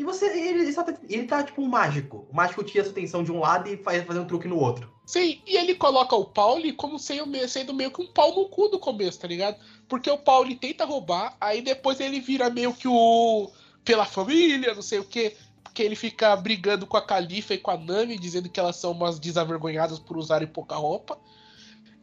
E 0.00 0.02
você. 0.02 0.24
Ele, 0.28 0.72
só 0.72 0.82
tá, 0.82 0.94
ele 1.10 1.24
tá 1.24 1.42
tipo 1.42 1.60
um 1.60 1.68
mágico. 1.68 2.26
O 2.30 2.34
mágico 2.34 2.64
tira 2.64 2.82
sua 2.82 2.92
atenção 2.92 3.22
de 3.22 3.30
um 3.30 3.38
lado 3.38 3.68
e 3.68 3.76
faz 3.76 4.02
fazer 4.02 4.18
um 4.18 4.24
truque 4.24 4.48
no 4.48 4.58
outro. 4.58 4.90
Sim, 5.04 5.42
e 5.46 5.58
ele 5.58 5.74
coloca 5.74 6.16
o 6.16 6.24
Pauli 6.24 6.72
como 6.72 6.98
sendo, 6.98 7.36
sendo 7.46 7.74
meio 7.74 7.90
que 7.90 8.00
um 8.00 8.06
pau 8.06 8.34
no 8.34 8.48
cu 8.48 8.70
no 8.70 8.78
começo, 8.78 9.20
tá 9.20 9.28
ligado? 9.28 9.58
Porque 9.86 10.10
o 10.10 10.16
Pauli 10.16 10.56
tenta 10.56 10.86
roubar, 10.86 11.36
aí 11.38 11.60
depois 11.60 12.00
ele 12.00 12.18
vira 12.18 12.48
meio 12.48 12.72
que 12.72 12.88
o. 12.88 13.50
pela 13.84 14.06
família, 14.06 14.74
não 14.74 14.80
sei 14.80 15.00
o 15.00 15.04
quê. 15.04 15.36
Porque 15.62 15.82
ele 15.82 15.94
fica 15.94 16.34
brigando 16.34 16.86
com 16.86 16.96
a 16.96 17.02
Califa 17.02 17.52
e 17.52 17.58
com 17.58 17.70
a 17.70 17.76
Nami, 17.76 18.18
dizendo 18.18 18.48
que 18.48 18.58
elas 18.58 18.76
são 18.76 18.92
umas 18.92 19.20
desavergonhadas 19.20 19.98
por 19.98 20.16
usarem 20.16 20.48
pouca 20.48 20.76
roupa. 20.76 21.18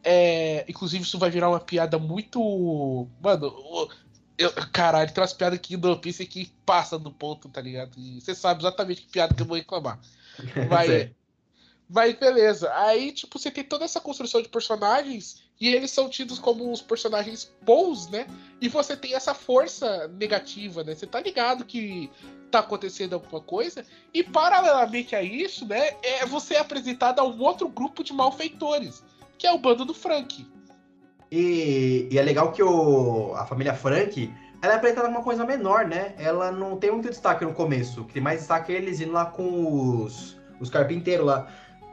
É, 0.03 0.65
inclusive, 0.69 1.03
isso 1.03 1.17
vai 1.17 1.31
virar 1.31 1.49
uma 1.49 1.59
piada 1.59 1.97
muito. 1.97 3.07
Mano, 3.19 3.89
eu, 4.38 4.51
caralho, 4.71 5.11
tem 5.11 5.21
umas 5.21 5.33
piadas 5.33 5.57
aqui 5.57 5.75
do 5.75 5.91
One 5.91 6.01
que 6.01 6.51
passa 6.65 6.99
do 6.99 7.11
ponto, 7.11 7.49
tá 7.49 7.59
ligado? 7.59 7.97
E 7.97 8.21
você 8.21 8.35
sabe 8.35 8.61
exatamente 8.61 9.01
que 9.01 9.09
piada 9.09 9.33
que 9.33 9.41
eu 9.41 9.45
vou 9.45 9.57
reclamar. 9.57 9.99
Sei. 10.85 11.15
mas 11.89 12.15
beleza. 12.19 12.71
Aí, 12.75 13.11
tipo, 13.11 13.39
você 13.39 13.49
tem 13.49 13.63
toda 13.63 13.85
essa 13.85 13.99
construção 13.99 14.41
de 14.41 14.47
personagens 14.47 15.41
e 15.59 15.69
eles 15.69 15.89
são 15.89 16.07
tidos 16.07 16.38
como 16.38 16.71
os 16.71 16.81
personagens 16.81 17.51
bons, 17.63 18.07
né? 18.09 18.27
E 18.61 18.69
você 18.69 18.95
tem 18.95 19.15
essa 19.15 19.33
força 19.33 20.07
negativa, 20.09 20.83
né? 20.83 20.93
Você 20.93 21.07
tá 21.07 21.19
ligado 21.19 21.65
que 21.65 22.11
tá 22.51 22.59
acontecendo 22.59 23.13
alguma 23.13 23.41
coisa. 23.41 23.83
E 24.13 24.23
paralelamente 24.23 25.15
a 25.15 25.23
isso, 25.23 25.65
né? 25.65 25.95
É 26.03 26.25
você 26.27 26.55
é 26.55 26.59
apresentado 26.59 27.19
a 27.19 27.23
um 27.23 27.41
outro 27.41 27.67
grupo 27.67 28.03
de 28.03 28.13
malfeitores, 28.13 29.03
que 29.38 29.47
é 29.47 29.51
o 29.51 29.57
bando 29.57 29.83
do 29.83 29.95
Frank. 29.95 30.45
E, 31.32 32.07
e 32.09 32.17
é 32.17 32.21
legal 32.21 32.51
que 32.51 32.63
o, 32.63 33.34
a 33.36 33.45
família 33.45 33.73
Frank, 33.73 34.34
ela 34.61 34.73
é 34.73 34.75
apresentada 34.78 35.09
uma 35.09 35.23
coisa 35.23 35.45
menor, 35.45 35.86
né? 35.86 36.13
Ela 36.17 36.51
não 36.51 36.78
tem 36.78 36.91
muito 36.91 37.09
destaque 37.09 37.43
no 37.43 37.53
começo. 37.53 38.01
O 38.01 38.05
que 38.05 38.13
tem 38.13 38.23
mais 38.23 38.39
destaque 38.39 38.73
é 38.73 38.78
eles 38.78 39.01
indo 39.01 39.11
lá 39.11 39.25
com 39.25 40.03
os, 40.03 40.38
os 40.59 40.69
carpinteiros 40.69 41.25
lá. 41.25 41.47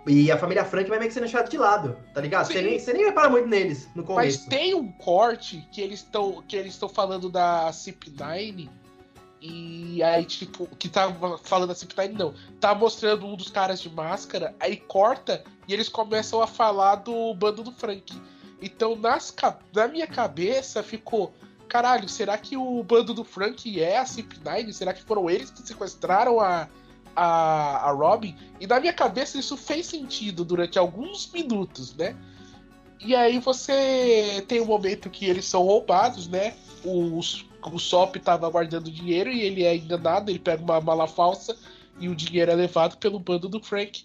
E 0.07 0.31
a 0.31 0.37
família 0.37 0.65
Frank 0.65 0.89
vai 0.89 0.99
meio 0.99 1.09
que 1.09 1.15
sendo 1.15 1.25
deixada 1.25 1.49
de 1.49 1.57
lado, 1.57 1.97
tá 2.13 2.21
ligado? 2.21 2.47
Você 2.47 2.61
nem, 2.61 2.79
você 2.79 2.93
nem 2.93 3.07
repara 3.07 3.31
muito 3.31 3.49
neles 3.49 3.89
no 3.95 4.03
Mas 4.03 4.37
começo. 4.37 4.49
tem 4.51 4.75
um 4.75 4.93
corte 4.93 5.67
que 5.73 5.81
eles 5.81 6.01
estão 6.01 6.43
que 6.47 6.55
eles 6.55 6.75
estão 6.75 6.91
falando 6.91 7.31
da 7.31 7.71
CP9 7.71 8.69
e 9.41 10.03
aí 10.03 10.25
tipo 10.27 10.67
que 10.77 10.91
tá 10.91 11.11
falando 11.43 11.69
da 11.69 11.75
CP9 11.75 12.13
não, 12.13 12.35
tá 12.61 12.75
mostrando 12.75 13.27
um 13.27 13.35
dos 13.35 13.49
caras 13.49 13.81
de 13.81 13.89
máscara, 13.89 14.55
aí 14.61 14.77
corta 14.77 15.43
e 15.67 15.73
eles 15.73 15.89
começam 15.89 16.43
a 16.43 16.47
falar 16.47 16.97
do 16.97 17.33
bando 17.35 17.63
do 17.63 17.73
Frank. 17.73 18.15
Então 18.61 18.97
nas, 18.97 19.35
na 19.75 19.89
minha 19.89 20.07
cabeça 20.07 20.83
ficou 20.83 21.33
Caralho, 21.75 22.09
será 22.09 22.39
que 22.39 22.57
o 22.57 22.83
bando 22.85 23.13
do 23.13 23.25
Frank 23.25 23.81
é 23.81 23.99
a 23.99 24.05
CP9? 24.05 24.73
Será 24.73 24.93
que 24.93 25.03
foram 25.03 25.29
eles 25.29 25.51
que 25.51 25.61
sequestraram 25.67 26.39
a, 26.39 26.69
a, 27.17 27.89
a 27.89 27.91
Robin? 27.91 28.37
E 28.61 28.67
na 28.67 28.79
minha 28.79 28.93
cabeça 28.93 29.39
isso 29.39 29.57
fez 29.57 29.87
sentido 29.87 30.45
durante 30.45 30.79
alguns 30.79 31.29
minutos, 31.33 31.93
né? 31.97 32.17
E 33.01 33.15
aí 33.15 33.39
você 33.39 34.45
tem 34.47 34.61
um 34.61 34.67
momento 34.67 35.11
que 35.11 35.27
eles 35.27 35.47
são 35.47 35.63
roubados, 35.63 36.29
né? 36.29 36.55
O, 36.85 37.19
o 37.19 37.79
Sop 37.79 38.17
tava 38.17 38.49
guardando 38.49 38.91
dinheiro 38.91 39.31
e 39.31 39.41
ele 39.41 39.65
é 39.65 39.75
enganado, 39.75 40.31
ele 40.31 40.39
pega 40.39 40.63
uma 40.63 40.81
mala 40.81 41.09
falsa 41.09 41.57
e 41.99 42.09
o 42.09 42.15
dinheiro 42.15 42.51
é 42.51 42.55
levado 42.55 42.97
pelo 42.99 43.19
bando 43.19 43.49
do 43.49 43.61
Frank. 43.61 44.05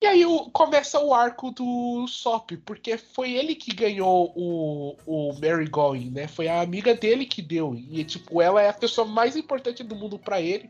E 0.00 0.06
aí 0.06 0.26
o- 0.26 0.50
começa 0.50 1.00
o 1.00 1.14
arco 1.14 1.50
do 1.50 2.06
Sop, 2.06 2.50
porque 2.66 2.98
foi 2.98 3.32
ele 3.32 3.54
que 3.54 3.74
ganhou 3.74 4.30
o, 4.36 4.96
o 5.06 5.32
Mary 5.40 5.66
Going, 5.68 6.10
né? 6.10 6.28
Foi 6.28 6.48
a 6.48 6.60
amiga 6.60 6.94
dele 6.94 7.24
que 7.24 7.40
deu. 7.40 7.74
E 7.74 8.04
tipo, 8.04 8.42
ela 8.42 8.60
é 8.60 8.68
a 8.68 8.74
pessoa 8.74 9.06
mais 9.06 9.36
importante 9.36 9.82
do 9.82 9.96
mundo 9.96 10.18
pra 10.18 10.40
ele. 10.40 10.68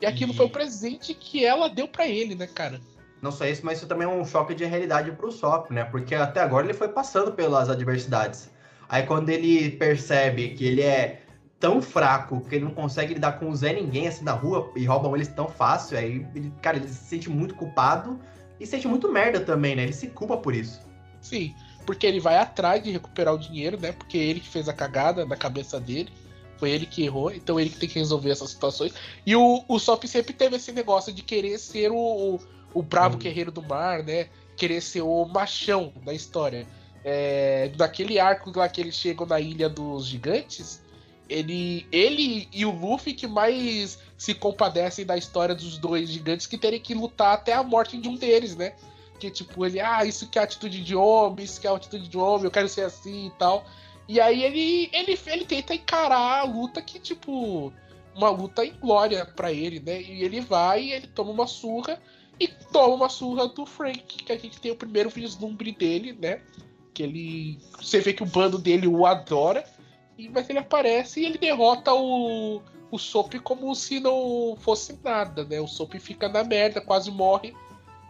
E 0.00 0.06
aquilo 0.06 0.32
E- 0.32 0.36
foi 0.36 0.46
o 0.46 0.50
presente 0.50 1.14
que 1.14 1.44
ela 1.44 1.68
deu 1.68 1.86
pra 1.86 2.06
ele, 2.08 2.34
né, 2.34 2.46
cara? 2.48 2.80
Não 3.22 3.30
só 3.30 3.44
isso, 3.46 3.64
mas 3.64 3.78
isso 3.78 3.86
também 3.86 4.08
é 4.08 4.10
um 4.10 4.24
choque 4.24 4.54
de 4.54 4.64
realidade 4.64 5.12
pro 5.12 5.30
Sop, 5.30 5.70
né? 5.70 5.84
Porque 5.84 6.14
até 6.14 6.40
agora 6.40 6.66
ele 6.66 6.74
foi 6.74 6.88
passando 6.88 7.32
pelas 7.32 7.68
adversidades. 7.68 8.50
Aí 8.88 9.04
quando 9.04 9.28
ele 9.28 9.70
percebe 9.72 10.54
que 10.54 10.64
ele 10.66 10.82
é 10.82 11.22
tão 11.60 11.82
fraco 11.82 12.40
que 12.40 12.54
ele 12.56 12.64
não 12.64 12.72
consegue 12.72 13.12
lidar 13.14 13.32
com 13.32 13.50
o 13.50 13.54
Zé 13.54 13.74
ninguém 13.74 14.08
assim 14.08 14.24
na 14.24 14.32
rua 14.32 14.72
e 14.74 14.86
roubam 14.86 15.14
eles 15.14 15.28
tão 15.28 15.46
fácil, 15.46 15.98
aí 15.98 16.26
ele, 16.34 16.50
cara, 16.62 16.78
ele 16.78 16.88
se 16.88 17.04
sente 17.04 17.28
muito 17.28 17.54
culpado 17.54 18.18
e 18.58 18.66
sente 18.66 18.88
muito 18.88 19.12
merda 19.12 19.40
também, 19.40 19.76
né? 19.76 19.82
Ele 19.82 19.92
se 19.92 20.08
culpa 20.08 20.38
por 20.38 20.54
isso. 20.54 20.80
Sim, 21.20 21.54
porque 21.84 22.06
ele 22.06 22.18
vai 22.18 22.38
atrás 22.38 22.82
de 22.82 22.90
recuperar 22.90 23.34
o 23.34 23.38
dinheiro, 23.38 23.78
né? 23.78 23.92
Porque 23.92 24.16
é 24.16 24.22
ele 24.22 24.40
que 24.40 24.48
fez 24.48 24.68
a 24.68 24.72
cagada 24.72 25.26
na 25.26 25.36
cabeça 25.36 25.78
dele. 25.78 26.10
Foi 26.56 26.70
ele 26.70 26.86
que 26.86 27.04
errou, 27.04 27.30
então 27.30 27.58
ele 27.58 27.70
que 27.70 27.78
tem 27.78 27.88
que 27.88 27.98
resolver 27.98 28.30
essas 28.30 28.50
situações. 28.50 28.92
E 29.24 29.36
o, 29.36 29.64
o 29.68 29.78
Sop 29.78 30.04
sempre 30.04 30.32
teve 30.32 30.56
esse 30.56 30.72
negócio 30.72 31.12
de 31.12 31.22
querer 31.22 31.58
ser 31.58 31.90
o, 31.90 32.38
o 32.72 32.82
bravo 32.82 33.16
hum. 33.16 33.18
guerreiro 33.18 33.50
do 33.50 33.62
mar, 33.62 34.02
né? 34.02 34.28
Querer 34.56 34.80
ser 34.80 35.02
o 35.02 35.24
machão 35.26 35.92
da 36.04 36.12
história. 36.12 36.66
É, 37.02 37.70
naquele 37.78 38.18
arco 38.18 38.52
lá 38.54 38.68
que 38.68 38.80
eles 38.80 38.94
chegam 38.94 39.26
na 39.26 39.40
ilha 39.40 39.70
dos 39.70 40.06
gigantes, 40.06 40.82
ele, 41.30 41.86
ele 41.92 42.48
e 42.52 42.66
o 42.66 42.70
Luffy 42.70 43.14
que 43.14 43.26
mais 43.26 43.98
se 44.18 44.34
compadecem 44.34 45.06
da 45.06 45.16
história 45.16 45.54
dos 45.54 45.78
dois 45.78 46.10
gigantes 46.10 46.46
que 46.46 46.58
terem 46.58 46.80
que 46.80 46.92
lutar 46.92 47.34
até 47.34 47.54
a 47.54 47.62
morte 47.62 47.96
de 47.96 48.08
um 48.08 48.16
deles, 48.16 48.56
né? 48.56 48.74
Que 49.18 49.30
tipo, 49.30 49.64
ele, 49.64 49.80
ah, 49.80 50.04
isso 50.04 50.28
que 50.28 50.38
é 50.38 50.42
atitude 50.42 50.82
de 50.82 50.96
homem, 50.96 51.44
isso 51.44 51.60
que 51.60 51.66
é 51.66 51.70
atitude 51.70 52.08
de 52.08 52.18
homem, 52.18 52.44
eu 52.44 52.50
quero 52.50 52.68
ser 52.68 52.82
assim 52.82 53.28
e 53.28 53.30
tal. 53.38 53.64
E 54.08 54.20
aí 54.20 54.42
ele, 54.42 54.90
ele, 54.92 55.18
ele 55.26 55.44
tenta 55.44 55.74
encarar 55.74 56.40
a 56.40 56.42
luta 56.42 56.82
que, 56.82 56.98
tipo, 56.98 57.72
uma 58.14 58.30
luta 58.30 58.64
em 58.64 58.72
glória 58.72 59.24
para 59.24 59.52
ele, 59.52 59.78
né? 59.78 60.02
E 60.02 60.24
ele 60.24 60.40
vai 60.40 60.90
ele 60.90 61.06
toma 61.06 61.30
uma 61.30 61.46
surra 61.46 62.00
e 62.38 62.48
toma 62.48 62.94
uma 62.94 63.08
surra 63.08 63.46
do 63.46 63.64
Frank, 63.64 64.24
que 64.24 64.32
a 64.32 64.38
gente 64.38 64.60
tem 64.60 64.72
o 64.72 64.76
primeiro 64.76 65.10
vislumbre 65.10 65.70
dele, 65.70 66.16
né? 66.20 66.40
Que 66.92 67.04
ele. 67.04 67.58
Você 67.80 68.00
vê 68.00 68.12
que 68.12 68.22
o 68.22 68.26
bando 68.26 68.58
dele 68.58 68.88
o 68.88 69.06
adora, 69.06 69.64
mas 70.28 70.48
ele 70.48 70.58
aparece 70.58 71.20
e 71.20 71.26
ele 71.26 71.38
derrota 71.38 71.92
o, 71.94 72.60
o 72.90 72.98
Soap 72.98 73.34
como 73.42 73.74
se 73.74 74.00
não 74.00 74.56
fosse 74.58 74.98
nada, 75.02 75.44
né? 75.44 75.60
O 75.60 75.66
Soap 75.66 75.94
fica 75.94 76.28
na 76.28 76.44
merda, 76.44 76.80
quase 76.80 77.10
morre. 77.10 77.54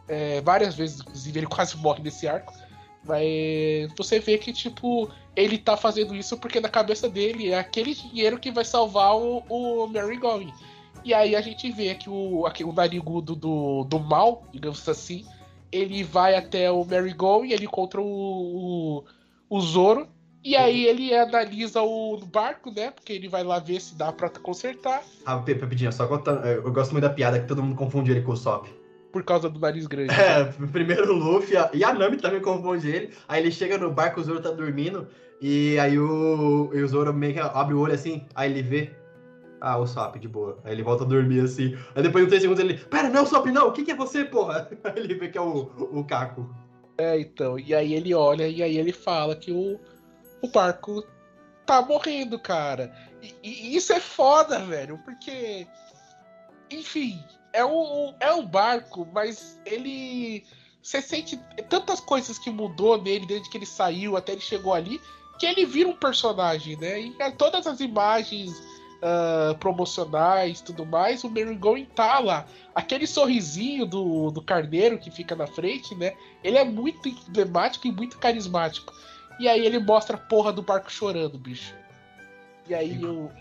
É, 0.08 0.40
várias 0.40 0.74
vezes, 0.74 1.00
inclusive, 1.00 1.40
ele 1.40 1.46
quase 1.48 1.76
morre 1.76 2.02
nesse 2.02 2.26
arco. 2.26 2.52
Mas 3.06 3.90
você 3.96 4.18
vê 4.18 4.36
que, 4.36 4.52
tipo, 4.52 5.10
ele 5.34 5.56
tá 5.56 5.76
fazendo 5.76 6.14
isso 6.14 6.36
porque 6.36 6.60
na 6.60 6.68
cabeça 6.68 7.08
dele 7.08 7.50
é 7.50 7.58
aquele 7.58 7.94
dinheiro 7.94 8.38
que 8.38 8.50
vai 8.50 8.64
salvar 8.64 9.16
o, 9.16 9.38
o 9.48 9.86
Mary 9.86 10.16
Going. 10.16 10.52
E 11.04 11.14
aí 11.14 11.34
a 11.34 11.40
gente 11.40 11.70
vê 11.72 11.94
que 11.94 12.10
o, 12.10 12.44
o 12.44 12.72
narigudo 12.72 13.34
do, 13.34 13.84
do 13.84 13.98
mal, 13.98 14.44
digamos 14.52 14.86
assim, 14.86 15.24
ele 15.72 16.02
vai 16.02 16.34
até 16.34 16.70
o 16.70 16.84
Marigold 16.84 17.48
e 17.48 17.52
ele 17.52 17.64
encontra 17.64 18.00
o, 18.00 18.04
o, 18.06 19.04
o 19.48 19.60
Zoro. 19.60 20.08
E 20.42 20.56
aí 20.56 20.86
ele 20.86 21.14
analisa 21.14 21.82
o 21.82 22.18
barco, 22.18 22.70
né? 22.70 22.90
Porque 22.90 23.12
ele 23.12 23.28
vai 23.28 23.44
lá 23.44 23.58
ver 23.58 23.80
se 23.80 23.94
dá 23.94 24.10
pra 24.10 24.30
consertar. 24.30 25.02
Ah, 25.26 25.38
Pepidinho, 25.38 25.92
só 25.92 26.06
contando. 26.06 26.46
Eu 26.46 26.72
gosto 26.72 26.92
muito 26.92 27.04
da 27.04 27.10
piada 27.10 27.38
que 27.38 27.46
todo 27.46 27.62
mundo 27.62 27.76
confunde 27.76 28.10
ele 28.10 28.22
com 28.22 28.32
o 28.32 28.36
Sop. 28.36 28.66
Por 29.12 29.22
causa 29.22 29.50
do 29.50 29.60
nariz 29.60 29.86
grande. 29.86 30.14
É, 30.14 30.44
primeiro 30.72 31.12
o 31.12 31.16
Luffy 31.16 31.56
e 31.74 31.84
a 31.84 31.92
Nami 31.92 32.16
também 32.16 32.40
confunde 32.40 32.88
ele. 32.88 33.10
Aí 33.28 33.42
ele 33.42 33.50
chega 33.50 33.76
no 33.76 33.90
barco, 33.90 34.20
o 34.20 34.24
Zoro 34.24 34.40
tá 34.40 34.50
dormindo. 34.50 35.08
E 35.42 35.78
aí 35.78 35.98
o, 35.98 36.70
e 36.72 36.82
o 36.82 36.88
Zoro 36.88 37.12
meio 37.12 37.34
que 37.34 37.40
abre 37.40 37.74
o 37.74 37.80
olho 37.80 37.94
assim. 37.94 38.24
Aí 38.34 38.50
ele 38.50 38.62
vê 38.62 38.90
ah, 39.60 39.76
o 39.76 39.86
Sop, 39.86 40.16
de 40.16 40.28
boa. 40.28 40.58
Aí 40.64 40.72
ele 40.72 40.82
volta 40.82 41.04
a 41.04 41.06
dormir 41.06 41.40
assim. 41.40 41.76
Aí 41.94 42.02
depois 42.02 42.24
de 42.24 42.30
3 42.30 42.42
segundos 42.42 42.64
ele. 42.64 42.74
Pera, 42.74 43.10
não 43.10 43.26
Sop, 43.26 43.46
não! 43.46 43.68
O 43.68 43.72
que, 43.72 43.84
que 43.84 43.90
é 43.90 43.96
você, 43.96 44.24
porra? 44.24 44.70
Aí 44.84 45.02
ele 45.02 45.14
vê 45.14 45.28
que 45.28 45.36
é 45.36 45.40
o, 45.40 45.70
o 45.92 46.04
Caco. 46.04 46.48
É, 46.96 47.18
então. 47.18 47.58
E 47.58 47.74
aí 47.74 47.94
ele 47.94 48.12
olha 48.12 48.46
e 48.46 48.62
aí 48.62 48.76
ele 48.76 48.92
fala 48.92 49.34
que 49.34 49.50
o, 49.50 49.80
o 50.42 50.48
barco 50.48 51.04
tá 51.66 51.82
morrendo, 51.82 52.38
cara. 52.38 52.92
E, 53.22 53.34
e 53.42 53.76
isso 53.76 53.92
é 53.92 54.00
foda, 54.00 54.58
velho, 54.60 54.98
porque. 55.04 55.66
Enfim, 56.70 57.22
é 57.52 57.64
um, 57.64 58.14
é 58.20 58.32
um 58.32 58.46
barco, 58.46 59.06
mas 59.12 59.60
ele. 59.64 60.44
Você 60.82 61.02
sente 61.02 61.36
tantas 61.68 62.00
coisas 62.00 62.38
que 62.38 62.50
mudou 62.50 63.00
nele 63.00 63.26
desde 63.26 63.50
que 63.50 63.58
ele 63.58 63.66
saiu 63.66 64.16
até 64.16 64.32
ele 64.32 64.40
chegou 64.40 64.72
ali, 64.72 64.98
que 65.38 65.44
ele 65.44 65.66
vira 65.66 65.88
um 65.88 65.96
personagem, 65.96 66.76
né? 66.76 67.00
E 67.00 67.32
todas 67.32 67.66
as 67.66 67.80
imagens 67.80 68.50
uh, 69.00 69.56
promocionais 69.58 70.60
tudo 70.60 70.86
mais, 70.86 71.24
o 71.24 71.30
Merry 71.30 71.58
tá 71.94 72.18
lá. 72.18 72.46
Aquele 72.74 73.06
sorrisinho 73.06 73.86
do, 73.86 74.30
do 74.30 74.42
carneiro 74.42 74.98
que 74.98 75.10
fica 75.10 75.34
na 75.34 75.46
frente, 75.46 75.94
né? 75.94 76.14
Ele 76.42 76.56
é 76.56 76.64
muito 76.64 77.08
emblemático 77.08 77.86
e 77.86 77.92
muito 77.92 78.18
carismático. 78.18 78.92
E 79.40 79.48
aí 79.48 79.64
ele 79.64 79.78
mostra 79.78 80.16
a 80.16 80.20
porra 80.20 80.52
do 80.52 80.60
barco 80.60 80.92
chorando, 80.92 81.38
bicho. 81.38 81.74
E 82.68 82.74
aí 82.74 83.02
eu. 83.02 83.32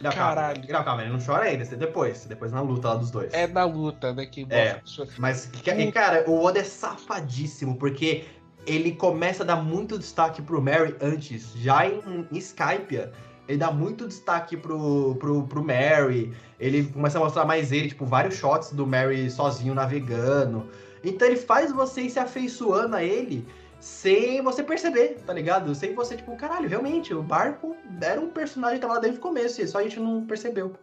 Não, 0.00 0.10
Caralho. 0.10 0.60
Calma, 0.62 0.78
não, 0.78 0.84
calma, 0.84 1.02
ele 1.02 1.12
não 1.12 1.24
chora 1.24 1.44
ainda, 1.44 1.62
é 1.62 1.76
depois. 1.76 2.26
Depois 2.26 2.50
na 2.50 2.60
luta 2.60 2.88
lá 2.88 2.94
dos 2.96 3.12
dois. 3.12 3.32
É 3.32 3.46
na 3.46 3.64
luta, 3.64 4.12
né? 4.12 4.26
Que 4.26 4.44
é, 4.50 4.82
mas, 5.18 5.48
cara, 5.94 6.28
o 6.28 6.44
Oda 6.44 6.58
é 6.58 6.64
safadíssimo, 6.64 7.76
porque 7.76 8.26
ele 8.66 8.92
começa 8.92 9.44
a 9.44 9.46
dar 9.46 9.56
muito 9.56 9.96
destaque 9.96 10.42
pro 10.42 10.60
Mary 10.60 10.96
antes, 11.00 11.52
já 11.54 11.86
em, 11.86 12.26
em 12.30 12.38
Skype 12.38 13.08
ele 13.48 13.58
dá 13.58 13.70
muito 13.70 14.08
destaque 14.08 14.56
pro, 14.56 15.14
pro, 15.20 15.44
pro 15.44 15.64
Mary. 15.64 16.32
Ele 16.58 16.84
começa 16.84 17.18
a 17.18 17.20
mostrar 17.20 17.44
mais 17.44 17.70
ele, 17.70 17.88
tipo, 17.88 18.04
vários 18.04 18.34
shots 18.34 18.72
do 18.72 18.84
Mary 18.84 19.30
sozinho 19.30 19.72
navegando. 19.72 20.68
Então 21.04 21.28
ele 21.28 21.36
faz 21.36 21.70
você 21.70 22.02
ir 22.02 22.10
se 22.10 22.18
afeiçoando 22.18 22.96
a 22.96 23.04
ele 23.04 23.46
sem 23.80 24.42
você 24.42 24.62
perceber, 24.62 25.20
tá 25.26 25.32
ligado? 25.32 25.74
Sem 25.74 25.94
você, 25.94 26.16
tipo, 26.16 26.36
caralho, 26.36 26.68
realmente, 26.68 27.14
o 27.14 27.22
barco 27.22 27.76
era 28.00 28.20
um 28.20 28.30
personagem 28.30 28.76
que 28.76 28.82
tava 28.82 28.94
lá 28.94 29.00
desde 29.00 29.18
o 29.18 29.22
começo, 29.22 29.60
e 29.60 29.66
só 29.68 29.78
a 29.78 29.82
gente 29.82 30.00
não 30.00 30.26
percebeu. 30.26 30.74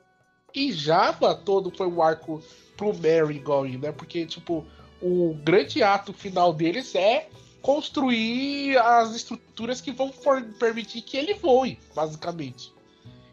E 0.53 0.71
Java 0.71 1.33
todo 1.33 1.71
foi 1.75 1.87
um 1.87 2.01
arco 2.01 2.41
pro 2.77 2.93
Mary 2.93 3.39
Going, 3.39 3.77
né? 3.77 3.91
Porque, 3.91 4.25
tipo, 4.25 4.65
o 5.01 5.33
grande 5.43 5.81
ato 5.81 6.13
final 6.13 6.53
deles 6.53 6.93
é 6.95 7.27
construir 7.61 8.77
as 8.77 9.15
estruturas 9.15 9.81
que 9.81 9.91
vão 9.91 10.11
permitir 10.59 11.01
que 11.01 11.17
ele 11.17 11.33
voe, 11.33 11.79
basicamente. 11.95 12.73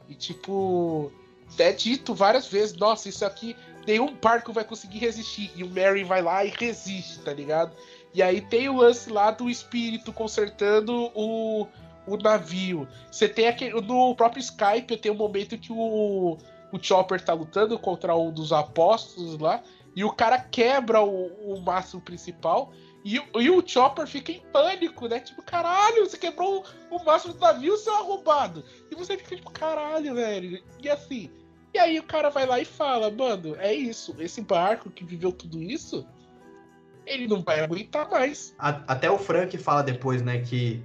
E 0.09 0.15
tipo, 0.15 1.13
é 1.59 1.73
dito 1.73 2.15
várias 2.15 2.47
vezes, 2.47 2.77
nossa, 2.77 3.09
isso 3.09 3.25
aqui 3.25 3.57
nenhum 3.87 4.15
barco 4.15 4.53
vai 4.53 4.65
conseguir 4.65 4.99
resistir. 4.99 5.51
E 5.57 5.65
o 5.65 5.69
Mary 5.69 6.05
vai 6.05 6.23
lá 6.23 6.45
e 6.45 6.49
resiste, 6.49 7.19
tá 7.21 7.33
ligado? 7.33 7.73
E 8.13 8.23
aí 8.23 8.41
tem 8.41 8.69
o 8.69 8.77
lance 8.77 9.11
lá 9.11 9.31
do 9.31 9.49
espírito 9.49 10.13
consertando 10.13 11.11
o, 11.15 11.67
o 12.07 12.17
navio. 12.17 12.89
Você 13.11 13.29
tem 13.29 13.49
aquele. 13.49 13.81
No 13.81 14.15
próprio 14.15 14.41
Skype 14.41 14.97
tem 14.97 15.13
um 15.13 15.17
momento 15.17 15.57
que 15.57 15.73
o, 15.73 16.37
o 16.73 16.83
Chopper 16.83 17.23
tá 17.23 17.33
lutando 17.33 17.79
contra 17.79 18.17
um 18.17 18.33
dos 18.33 18.53
apóstolos 18.53 19.39
lá. 19.39 19.63
E 19.95 20.05
o 20.05 20.13
cara 20.13 20.39
quebra 20.39 21.03
o, 21.03 21.27
o 21.55 21.61
mastro 21.61 22.01
principal. 22.01 22.73
E, 23.05 23.17
e, 23.17 23.51
o 23.51 23.67
Chopper 23.67 24.07
fica 24.07 24.31
em 24.31 24.41
pânico, 24.53 25.09
né? 25.09 25.21
Tipo, 25.21 25.43
caralho, 25.43 26.05
você 26.05 26.19
quebrou 26.19 26.65
o, 26.91 26.97
o 26.97 27.05
máximo 27.05 27.33
do 27.33 27.41
navio, 27.41 27.77
seu 27.77 27.95
arrombado. 27.95 28.65
E 28.91 28.95
você 28.95 29.17
fica 29.17 29.37
tipo, 29.37 29.51
caralho, 29.51 30.15
velho. 30.15 30.63
E 30.83 30.89
assim. 30.89 31.31
E 31.73 31.79
aí 31.79 31.99
o 31.99 32.03
cara 32.03 32.31
vai 32.31 32.47
lá 32.47 32.61
e 32.61 32.65
fala, 32.65 33.11
mano, 33.11 33.57
é 33.57 33.73
isso. 33.73 34.15
Esse 34.19 34.43
barco 34.43 34.91
que 34.91 35.05
viveu 35.05 35.33
tudo 35.33 35.63
isso, 35.63 36.07
ele 37.11 37.27
não 37.27 37.43
vai 37.43 37.61
aguentar 37.61 38.09
mais. 38.09 38.55
Até 38.59 39.11
o 39.11 39.19
Frank 39.19 39.57
fala 39.59 39.83
depois, 39.83 40.23
né, 40.23 40.41
que 40.41 40.83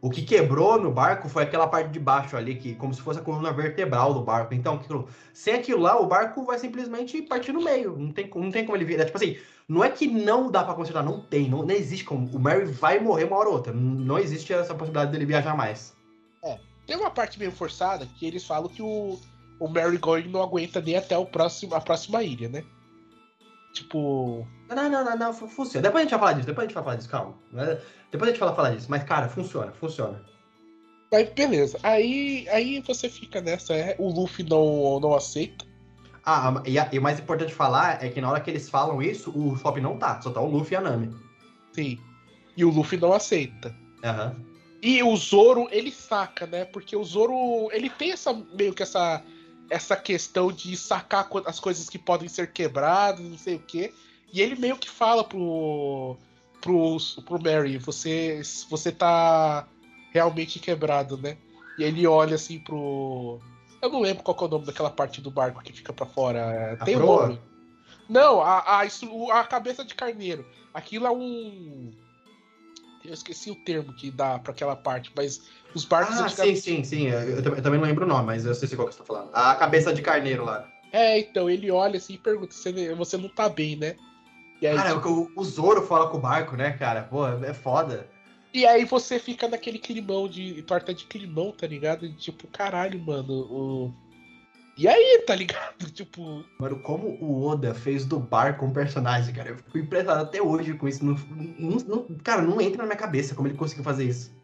o 0.00 0.10
que 0.10 0.22
quebrou 0.22 0.80
no 0.80 0.92
barco 0.92 1.28
foi 1.28 1.42
aquela 1.42 1.66
parte 1.66 1.90
de 1.90 1.98
baixo 1.98 2.36
ali, 2.36 2.54
que 2.54 2.74
como 2.74 2.94
se 2.94 3.00
fosse 3.00 3.18
a 3.18 3.22
coluna 3.22 3.52
vertebral 3.52 4.14
do 4.14 4.22
barco. 4.22 4.54
Então, 4.54 4.74
aquilo, 4.74 5.08
sem 5.32 5.54
aquilo 5.54 5.80
lá, 5.80 6.00
o 6.00 6.06
barco 6.06 6.44
vai 6.44 6.58
simplesmente 6.58 7.20
partir 7.22 7.52
no 7.52 7.62
meio. 7.62 7.96
Não 7.96 8.12
tem, 8.12 8.30
não 8.34 8.50
tem 8.50 8.64
como 8.64 8.76
ele 8.76 8.84
vir. 8.84 9.04
Tipo 9.04 9.16
assim, 9.16 9.36
não 9.68 9.82
é 9.82 9.90
que 9.90 10.06
não 10.06 10.50
dá 10.50 10.62
para 10.62 10.74
consertar, 10.74 11.02
não 11.02 11.20
tem, 11.20 11.48
não, 11.48 11.64
não 11.64 11.74
existe 11.74 12.04
como. 12.04 12.28
O 12.28 12.38
Mary 12.38 12.66
vai 12.66 13.00
morrer 13.00 13.24
uma 13.24 13.36
hora 13.36 13.48
ou 13.48 13.54
outra. 13.56 13.72
Não 13.72 14.18
existe 14.18 14.52
essa 14.52 14.74
possibilidade 14.74 15.12
dele 15.12 15.26
viajar 15.26 15.56
mais. 15.56 15.96
É. 16.44 16.58
Tem 16.86 16.96
uma 16.96 17.10
parte 17.10 17.38
meio 17.38 17.50
forçada 17.50 18.06
que 18.06 18.26
eles 18.26 18.46
falam 18.46 18.68
que 18.68 18.82
o, 18.82 19.18
o 19.58 19.68
Mary 19.68 19.98
Going 19.98 20.28
não 20.28 20.42
aguenta 20.42 20.80
nem 20.80 20.96
até 20.96 21.18
o 21.18 21.26
próximo, 21.26 21.74
a 21.74 21.80
próxima 21.80 22.22
ilha, 22.22 22.48
né? 22.48 22.64
Tipo. 23.72 24.46
Não, 24.68 24.90
não, 24.90 25.04
não, 25.04 25.16
não, 25.16 25.32
funciona. 25.32 25.82
Depois 25.82 26.00
a 26.00 26.04
gente 26.04 26.10
vai 26.10 26.18
falar 26.18 26.32
disso, 26.32 26.46
depois 26.46 26.64
a 26.64 26.68
gente 26.68 26.74
vai 26.74 26.84
falar 26.84 26.96
disso, 26.96 27.08
calma. 27.08 27.34
Depois 28.10 28.30
a 28.30 28.32
gente 28.32 28.40
vai 28.40 28.54
falar 28.54 28.70
disso. 28.70 28.86
Mas, 28.90 29.04
cara, 29.04 29.28
funciona, 29.28 29.72
funciona. 29.72 30.22
Aí, 31.12 31.24
beleza. 31.26 31.78
Aí, 31.82 32.48
aí 32.48 32.80
você 32.80 33.08
fica 33.08 33.40
nessa, 33.40 33.74
é, 33.74 33.94
o 33.98 34.10
Luffy 34.10 34.44
não, 34.44 34.98
não 34.98 35.14
aceita. 35.14 35.64
Ah, 36.24 36.60
e, 36.66 36.76
a, 36.78 36.88
e, 36.92 36.98
o 36.98 37.02
mais 37.02 37.20
importante 37.20 37.54
falar 37.54 38.04
é 38.04 38.08
que 38.08 38.20
na 38.20 38.28
hora 38.28 38.40
que 38.40 38.50
eles 38.50 38.68
falam 38.68 39.00
isso, 39.00 39.30
o 39.30 39.56
Swap 39.56 39.76
não 39.76 39.96
tá, 39.96 40.20
só 40.20 40.30
tá 40.30 40.40
o 40.40 40.50
Luffy 40.50 40.74
e 40.74 40.76
a 40.76 40.80
Nami. 40.80 41.14
Sim. 41.72 42.00
E 42.56 42.64
o 42.64 42.70
Luffy 42.70 42.98
não 42.98 43.12
aceita. 43.12 43.74
Aham. 44.02 44.34
Uhum. 44.36 44.56
E 44.82 45.02
o 45.02 45.16
Zoro, 45.16 45.68
ele 45.70 45.90
saca, 45.90 46.46
né? 46.46 46.64
Porque 46.64 46.94
o 46.94 47.02
Zoro, 47.02 47.68
ele 47.72 47.88
tem 47.88 48.12
essa 48.12 48.32
meio 48.32 48.74
que 48.74 48.82
essa 48.82 49.22
essa 49.68 49.96
questão 49.96 50.52
de 50.52 50.76
sacar 50.76 51.28
as 51.44 51.58
coisas 51.58 51.88
que 51.88 51.98
podem 51.98 52.28
ser 52.28 52.52
quebradas, 52.52 53.24
não 53.24 53.38
sei 53.38 53.56
o 53.56 53.60
quê. 53.60 53.92
E 54.32 54.40
ele 54.40 54.56
meio 54.56 54.76
que 54.76 54.88
fala 54.88 55.24
pro. 55.24 56.16
pro, 56.60 56.96
pro 57.24 57.42
Mary, 57.42 57.78
você, 57.78 58.42
você 58.68 58.92
tá 58.92 59.66
realmente 60.12 60.58
quebrado, 60.58 61.16
né? 61.16 61.36
E 61.78 61.84
ele 61.84 62.06
olha 62.06 62.34
assim 62.34 62.58
pro. 62.58 63.40
Eu 63.80 63.90
não 63.90 64.00
lembro 64.00 64.22
qual 64.22 64.36
é 64.40 64.44
o 64.44 64.48
nome 64.48 64.66
daquela 64.66 64.90
parte 64.90 65.20
do 65.20 65.30
barco 65.30 65.62
que 65.62 65.72
fica 65.72 65.92
para 65.92 66.06
fora. 66.06 66.76
Tem 66.84 66.96
um 66.96 67.06
nome. 67.06 67.40
Não, 68.08 68.40
a, 68.40 68.82
a, 68.82 68.82
a 68.82 69.44
cabeça 69.44 69.84
de 69.84 69.94
carneiro. 69.94 70.46
Aquilo 70.72 71.06
é 71.06 71.10
um. 71.10 71.92
Eu 73.04 73.14
esqueci 73.14 73.50
o 73.50 73.54
termo 73.54 73.92
que 73.94 74.10
dá 74.10 74.38
para 74.38 74.52
aquela 74.52 74.74
parte, 74.74 75.12
mas 75.14 75.42
os 75.74 75.84
barcos. 75.84 76.18
Ah, 76.20 76.28
sim, 76.28 76.56
sim, 76.56 76.82
sim. 76.82 77.06
Eu, 77.06 77.38
eu, 77.38 77.62
também 77.62 77.78
não 77.78 77.86
lembro 77.86 78.04
o 78.04 78.08
nome, 78.08 78.26
mas 78.26 78.44
eu 78.44 78.54
sei 78.54 78.68
qual 78.70 78.88
que 78.88 78.94
você 78.94 79.00
tá 79.00 79.06
falando. 79.06 79.30
A 79.32 79.54
cabeça 79.54 79.92
de 79.92 80.02
carneiro 80.02 80.44
lá. 80.44 80.68
É, 80.92 81.18
então, 81.18 81.48
ele 81.50 81.70
olha 81.70 81.98
assim 81.98 82.14
e 82.14 82.18
pergunta: 82.18 82.54
você, 82.54 82.94
você 82.94 83.16
não 83.16 83.28
tá 83.28 83.48
bem, 83.48 83.76
né? 83.76 83.96
E 84.60 84.66
aí, 84.66 84.76
cara, 84.76 84.94
tipo... 84.94 85.08
o, 85.08 85.30
o 85.36 85.44
Zoro 85.44 85.82
fala 85.82 86.08
com 86.08 86.16
o 86.16 86.20
barco, 86.20 86.56
né, 86.56 86.72
cara? 86.72 87.02
Pô, 87.02 87.26
é 87.26 87.52
foda. 87.52 88.08
E 88.56 88.64
aí 88.64 88.84
você 88.86 89.18
fica 89.18 89.46
naquele 89.46 89.78
climão 89.78 90.26
de. 90.26 90.62
torta 90.62 90.94
de 90.94 91.04
climão, 91.04 91.52
tá 91.52 91.66
ligado? 91.66 92.10
Tipo, 92.14 92.46
caralho, 92.46 92.98
mano. 92.98 93.34
O... 93.50 93.94
E 94.78 94.88
aí, 94.88 95.22
tá 95.26 95.34
ligado? 95.34 95.76
Tipo. 95.92 96.42
Mano, 96.58 96.80
como 96.80 97.08
o 97.20 97.46
Oda 97.46 97.74
fez 97.74 98.06
do 98.06 98.18
barco 98.18 98.64
um 98.64 98.72
personagem, 98.72 99.34
cara. 99.34 99.50
Eu 99.50 99.56
fico 99.58 99.78
impressionado 99.78 100.22
até 100.22 100.40
hoje 100.40 100.72
com 100.72 100.88
isso. 100.88 101.04
Não, 101.04 101.14
não, 101.58 101.76
não, 101.86 102.16
cara, 102.24 102.40
não 102.40 102.58
entra 102.58 102.78
na 102.78 102.84
minha 102.84 102.96
cabeça 102.96 103.34
como 103.34 103.46
ele 103.46 103.58
conseguiu 103.58 103.84
fazer 103.84 104.04
isso. 104.04 104.34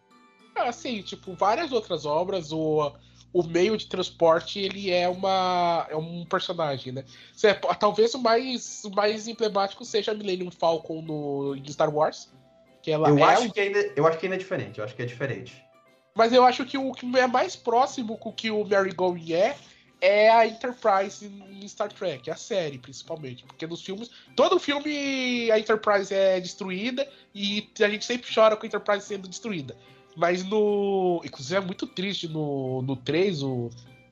Assim, 0.54 1.00
tipo, 1.00 1.34
várias 1.34 1.72
outras 1.72 2.04
obras, 2.04 2.52
o, 2.52 2.92
o 3.32 3.42
meio 3.42 3.76
de 3.76 3.86
transporte, 3.86 4.60
ele 4.60 4.90
é 4.90 5.08
uma 5.08 5.86
é 5.88 5.96
um 5.96 6.24
personagem, 6.24 6.92
né? 6.92 7.04
Cê, 7.34 7.54
talvez 7.54 8.14
o 8.14 8.18
mais, 8.18 8.84
o 8.84 8.90
mais 8.90 9.26
emblemático 9.26 9.84
seja 9.84 10.12
a 10.12 10.14
Millennium 10.14 10.50
Falcon 10.50 11.00
no, 11.00 11.56
em 11.56 11.72
Star 11.72 11.92
Wars. 11.92 12.30
Que 12.82 12.90
ela 12.90 13.08
eu, 13.08 13.18
é 13.18 13.22
acho 13.22 13.50
que 13.50 13.60
ainda, 13.60 13.92
eu 13.96 14.06
acho 14.06 14.18
que 14.18 14.26
ainda 14.26 14.36
é 14.36 14.38
diferente, 14.38 14.78
eu 14.78 14.84
acho 14.84 14.94
que 14.94 15.02
é 15.02 15.06
diferente. 15.06 15.64
Mas 16.14 16.32
eu 16.32 16.44
acho 16.44 16.64
que 16.66 16.76
o 16.76 16.92
que 16.92 17.06
é 17.16 17.26
mais 17.26 17.56
próximo 17.56 18.18
com 18.18 18.28
o 18.28 18.32
que 18.32 18.50
o 18.50 18.64
Mary 18.64 18.92
Going 18.92 19.32
é, 19.32 19.56
é 20.00 20.28
a 20.28 20.46
Enterprise 20.46 21.24
em 21.24 21.66
Star 21.68 21.90
Trek, 21.90 22.28
a 22.28 22.36
série, 22.36 22.76
principalmente. 22.76 23.44
Porque 23.44 23.66
nos 23.66 23.82
filmes. 23.82 24.10
Todo 24.36 24.58
filme 24.58 25.50
a 25.50 25.58
Enterprise 25.58 26.12
é 26.12 26.40
destruída 26.40 27.08
e 27.34 27.70
a 27.80 27.88
gente 27.88 28.04
sempre 28.04 28.28
chora 28.34 28.56
com 28.56 28.64
a 28.64 28.66
Enterprise 28.66 29.06
sendo 29.06 29.28
destruída. 29.28 29.76
Mas 30.16 30.44
no. 30.44 31.20
Inclusive 31.24 31.56
é 31.56 31.60
muito 31.60 31.86
triste 31.86 32.28
no, 32.28 32.82
no 32.82 32.96
3, 32.96 33.42
o. 33.42 33.70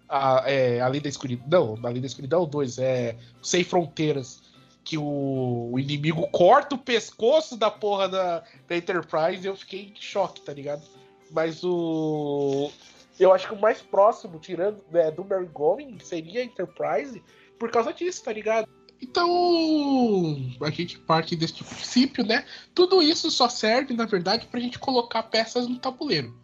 A, 0.09 0.43
é, 0.47 0.81
Além 0.81 1.01
da 1.01 1.09
Escuridão. 1.09 1.77
Não, 1.77 1.87
Além 1.87 2.01
da 2.01 2.07
Escuridão 2.07 2.47
2, 2.47 2.79
é. 2.79 3.17
Sem 3.43 3.65
Fronteiras. 3.65 4.43
Que 4.83 4.97
o, 4.97 5.71
o, 5.73 5.79
inimigo 5.79 6.27
corta 6.29 6.75
o 6.75 6.79
pescoço 6.79 7.57
da 7.57 7.71
porra 7.71 8.09
da, 8.09 8.43
da 8.67 8.77
Enterprise 8.77 9.47
eu 9.47 9.55
fiquei 9.55 9.93
em 9.95 10.01
choque, 10.01 10.41
tá 10.41 10.53
ligado? 10.53 10.83
Mas 11.31 11.63
o. 11.63 12.71
Eu 13.19 13.33
acho 13.35 13.47
que 13.47 13.55
o 13.55 13.61
mais 13.61 13.83
próximo, 13.83 14.39
tirando 14.39 14.83
né, 14.91 15.11
do 15.11 15.23
Mary 15.23 15.47
Going, 15.53 15.99
seria 16.01 16.41
a 16.41 16.45
Enterprise, 16.45 17.23
por 17.59 17.71
causa 17.71 17.93
disso, 17.93 18.25
tá 18.25 18.33
ligado? 18.33 18.67
Então, 19.03 20.37
a 20.61 20.71
gente 20.71 20.99
parte 20.99 21.35
desse 21.35 21.65
princípio, 21.65 22.25
né? 22.25 22.45
Tudo 22.75 23.03
isso 23.03 23.31
só 23.31 23.49
serve, 23.49 23.95
na 23.95 24.05
verdade, 24.05 24.47
para 24.47 24.61
a 24.61 24.63
gente 24.63 24.79
colocar 24.79 25.23
peças 25.23 25.67
no 25.67 25.79
tabuleiro. 25.79 26.39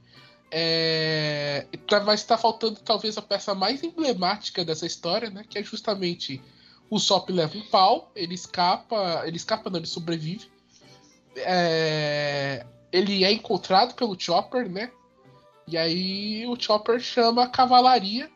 É... 0.51 1.67
Tá, 1.87 2.01
mas 2.01 2.21
está 2.21 2.39
faltando 2.39 2.81
talvez 2.81 3.19
a 3.19 3.23
peça 3.23 3.55
mais 3.55 3.83
emblemática 3.83 4.65
dessa 4.65 4.87
história, 4.87 5.29
né? 5.29 5.45
Que 5.49 5.59
é 5.59 5.63
justamente 5.63 6.43
o 6.89 6.99
Sop 6.99 7.29
leva 7.31 7.59
um 7.59 7.63
pau, 7.63 8.11
ele 8.15 8.35
escapa, 8.35 9.23
ele 9.27 9.37
escapa, 9.37 9.69
não, 9.69 9.79
ele 9.79 9.87
sobrevive. 9.87 10.49
É... 11.37 12.65
Ele 12.91 13.23
é 13.25 13.33
encontrado 13.33 13.95
pelo 13.95 14.19
Chopper, 14.19 14.71
né? 14.71 14.91
E 15.69 15.77
aí 15.77 16.47
o 16.47 16.59
Chopper 16.59 17.01
chama 17.01 17.45
a 17.45 17.49
cavalaria 17.49 18.31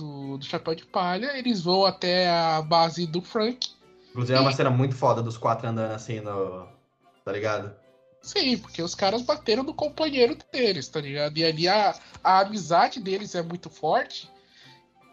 do, 0.00 0.38
do 0.38 0.44
Chapéu 0.44 0.74
de 0.74 0.84
Palha, 0.84 1.36
eles 1.38 1.62
vão 1.62 1.84
até 1.84 2.28
a 2.28 2.62
base 2.62 3.06
do 3.06 3.22
Frank. 3.22 3.68
Inclusive 4.10 4.36
é 4.36 4.40
uma 4.40 4.52
cena 4.52 4.70
muito 4.70 4.94
foda 4.94 5.22
dos 5.22 5.36
quatro 5.36 5.68
andando 5.68 5.92
assim 5.92 6.20
no. 6.20 6.66
Tá 7.24 7.32
ligado? 7.32 7.72
Sim, 8.22 8.58
porque 8.58 8.82
os 8.82 8.94
caras 8.94 9.22
bateram 9.22 9.62
no 9.62 9.72
companheiro 9.72 10.36
deles, 10.52 10.88
tá 10.88 11.00
ligado? 11.00 11.36
E 11.38 11.44
ali 11.44 11.68
a, 11.68 11.94
a 12.22 12.40
amizade 12.40 13.00
deles 13.00 13.34
é 13.34 13.42
muito 13.42 13.70
forte. 13.70 14.30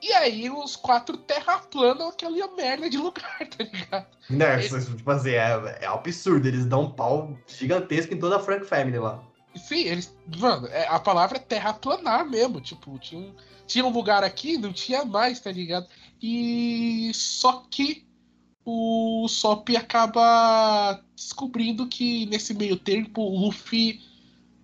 E 0.01 0.11
aí 0.13 0.49
os 0.49 0.75
quatro 0.75 1.17
terraplanam 1.17 2.09
aquela 2.09 2.55
merda 2.55 2.89
de 2.89 2.97
lugar, 2.97 3.39
tá 3.49 3.63
ligado? 3.63 4.07
Né, 4.29 4.65
eles... 4.65 4.87
tipo 4.87 5.09
assim, 5.09 5.31
é, 5.31 5.79
é 5.81 5.87
absurdo. 5.87 6.47
Eles 6.47 6.65
dão 6.65 6.83
um 6.83 6.91
pau 6.91 7.37
gigantesco 7.47 8.13
em 8.13 8.19
toda 8.19 8.37
a 8.37 8.39
Frank 8.39 8.65
Family 8.65 8.99
lá. 8.99 9.23
Sim, 9.57 9.79
eles. 9.79 10.15
Mano, 10.37 10.67
é, 10.67 10.87
a 10.87 10.99
palavra 10.99 11.37
é 11.37 11.41
terraplanar 11.41 12.29
mesmo. 12.29 12.61
Tipo, 12.61 12.97
tinha 12.99 13.21
um, 13.21 13.33
tinha 13.65 13.85
um 13.85 13.91
lugar 13.91 14.23
aqui, 14.23 14.57
não 14.57 14.73
tinha 14.73 15.05
mais, 15.05 15.39
tá 15.39 15.51
ligado? 15.51 15.87
E 16.21 17.11
só 17.13 17.65
que 17.69 18.05
o 18.65 19.27
Sop 19.29 19.69
acaba 19.77 21.01
descobrindo 21.15 21.87
que 21.87 22.25
nesse 22.25 22.53
meio 22.53 22.75
tempo 22.75 23.21
o 23.21 23.45
Luffy 23.45 24.01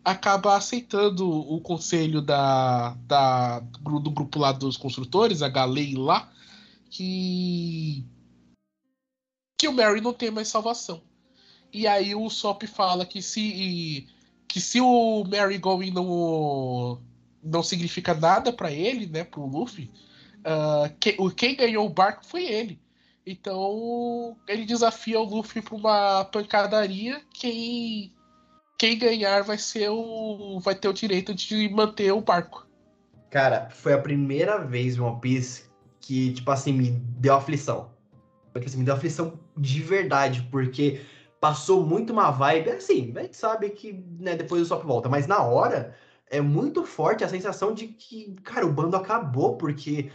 acaba 0.04 0.58
aceitando 0.58 1.30
o 1.30 1.62
conselho 1.62 2.22
da, 2.22 2.96
da 3.08 3.60
do 3.60 4.12
grupo 4.12 4.40
lá 4.40 4.52
dos 4.52 4.76
construtores, 4.76 5.42
a 5.42 5.48
Galei 5.48 5.96
lá, 5.96 6.30
que 6.90 8.06
que 9.58 9.68
o 9.68 9.74
Mary 9.74 10.02
não 10.02 10.12
tem 10.12 10.30
mais 10.30 10.50
salvação. 10.50 11.02
E 11.72 11.88
aí 11.88 12.14
o 12.14 12.30
Sop 12.30 12.64
fala 12.68 13.06
que 13.06 13.22
se 13.22 14.10
que 14.54 14.62
se 14.62 14.80
o 14.80 15.24
Mary 15.24 15.58
Going 15.58 15.90
não 15.90 17.02
não 17.44 17.64
significa 17.64 18.14
nada 18.14 18.54
para 18.54 18.72
ele, 18.72 19.08
né, 19.08 19.24
pro 19.24 19.48
Luffy, 19.48 19.92
uh, 20.46 20.94
que, 21.00 21.18
quem 21.36 21.56
ganhou 21.56 21.88
o 21.88 21.90
barco 21.90 22.24
foi 22.24 22.46
ele. 22.46 22.80
Então 23.26 24.38
ele 24.48 24.64
desafia 24.64 25.20
o 25.20 25.24
Luffy 25.24 25.60
para 25.60 25.76
uma 25.76 26.26
pancadaria. 26.26 27.20
Quem 27.34 28.14
quem 28.78 29.00
ganhar 29.00 29.42
vai 29.42 29.58
ser 29.58 29.90
o 29.90 30.60
vai 30.60 30.76
ter 30.76 30.88
o 30.88 30.94
direito 30.94 31.34
de 31.34 31.68
manter 31.70 32.12
o 32.12 32.22
barco. 32.22 32.68
Cara, 33.32 33.72
foi 33.72 33.94
a 33.94 33.98
primeira 33.98 34.60
vez 34.60 35.00
One 35.00 35.20
Piece 35.20 35.64
que 36.00 36.32
tipo 36.32 36.52
assim 36.52 36.74
me 36.74 36.92
deu 36.92 37.34
aflição. 37.34 37.90
Tipo 38.54 38.68
assim, 38.68 38.78
me 38.78 38.86
deu 38.86 38.94
aflição 38.94 39.40
de 39.58 39.82
verdade, 39.82 40.48
porque 40.52 41.02
passou 41.44 41.86
muito 41.86 42.14
uma 42.14 42.32
vibe 42.32 42.70
assim. 42.70 43.12
A 43.18 43.22
gente 43.24 43.36
sabe 43.36 43.70
que 43.72 43.92
né, 44.18 44.34
depois 44.34 44.62
o 44.62 44.66
Sop 44.66 44.82
volta, 44.86 45.10
mas 45.10 45.28
na 45.28 45.44
hora 45.44 45.94
é 46.30 46.40
muito 46.40 46.86
forte 46.86 47.22
a 47.22 47.28
sensação 47.28 47.74
de 47.74 47.88
que, 47.88 48.34
cara, 48.46 48.66
o 48.66 48.72
bando 48.72 48.96
acabou, 48.96 49.58
porque 49.58 50.10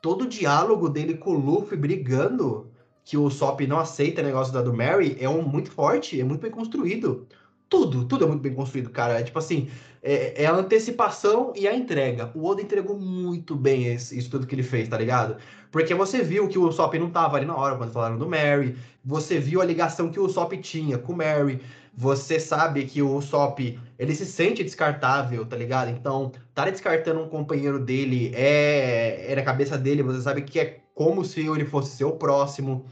todo 0.00 0.22
o 0.22 0.28
diálogo 0.28 0.88
dele 0.88 1.16
com 1.16 1.30
o 1.30 1.36
Luffy 1.40 1.76
brigando, 1.76 2.70
que 3.04 3.16
o 3.16 3.28
Sop 3.28 3.60
não 3.66 3.80
aceita 3.80 4.22
o 4.22 4.24
negócio 4.24 4.52
da 4.52 4.62
do 4.62 4.72
Mary, 4.72 5.16
é 5.18 5.28
um 5.28 5.42
muito 5.42 5.72
forte, 5.72 6.20
é 6.20 6.22
muito 6.22 6.42
bem 6.42 6.50
construído. 6.52 7.26
Tudo, 7.68 8.04
tudo 8.04 8.24
é 8.24 8.28
muito 8.28 8.40
bem 8.40 8.54
construído, 8.54 8.90
cara. 8.90 9.20
É 9.20 9.22
tipo 9.22 9.38
assim, 9.38 9.68
é, 10.02 10.44
é 10.44 10.46
a 10.46 10.54
antecipação 10.54 11.52
e 11.54 11.66
a 11.66 11.74
entrega. 11.74 12.30
O 12.34 12.46
Oda 12.46 12.62
entregou 12.62 12.98
muito 12.98 13.54
bem 13.54 13.86
esse, 13.86 14.16
isso 14.18 14.30
tudo 14.30 14.46
que 14.46 14.54
ele 14.54 14.62
fez, 14.62 14.88
tá 14.88 14.96
ligado? 14.96 15.36
Porque 15.70 15.94
você 15.94 16.22
viu 16.22 16.48
que 16.48 16.58
o 16.58 16.72
Sop 16.72 16.94
não 16.94 17.10
tava 17.10 17.36
ali 17.36 17.46
na 17.46 17.56
hora 17.56 17.76
quando 17.76 17.92
falaram 17.92 18.16
do 18.16 18.28
Mary, 18.28 18.76
você 19.04 19.38
viu 19.38 19.60
a 19.60 19.64
ligação 19.64 20.10
que 20.10 20.18
o 20.18 20.28
Sop 20.28 20.52
tinha 20.58 20.96
com 20.98 21.12
o 21.12 21.16
Mary, 21.16 21.60
você 21.94 22.38
sabe 22.38 22.84
que 22.84 23.02
o 23.02 23.20
Sop, 23.20 23.58
ele 23.98 24.14
se 24.14 24.24
sente 24.24 24.62
descartável, 24.62 25.44
tá 25.44 25.56
ligado? 25.56 25.90
Então, 25.90 26.32
tá 26.54 26.70
descartando 26.70 27.20
um 27.20 27.28
companheiro 27.28 27.78
dele 27.78 28.32
é, 28.34 29.32
é 29.32 29.34
na 29.34 29.42
cabeça 29.42 29.76
dele, 29.76 30.02
você 30.02 30.22
sabe 30.22 30.42
que 30.42 30.60
é 30.60 30.80
como 30.94 31.24
se 31.24 31.40
ele 31.40 31.64
fosse 31.64 31.96
seu 31.96 32.12
próximo. 32.12 32.86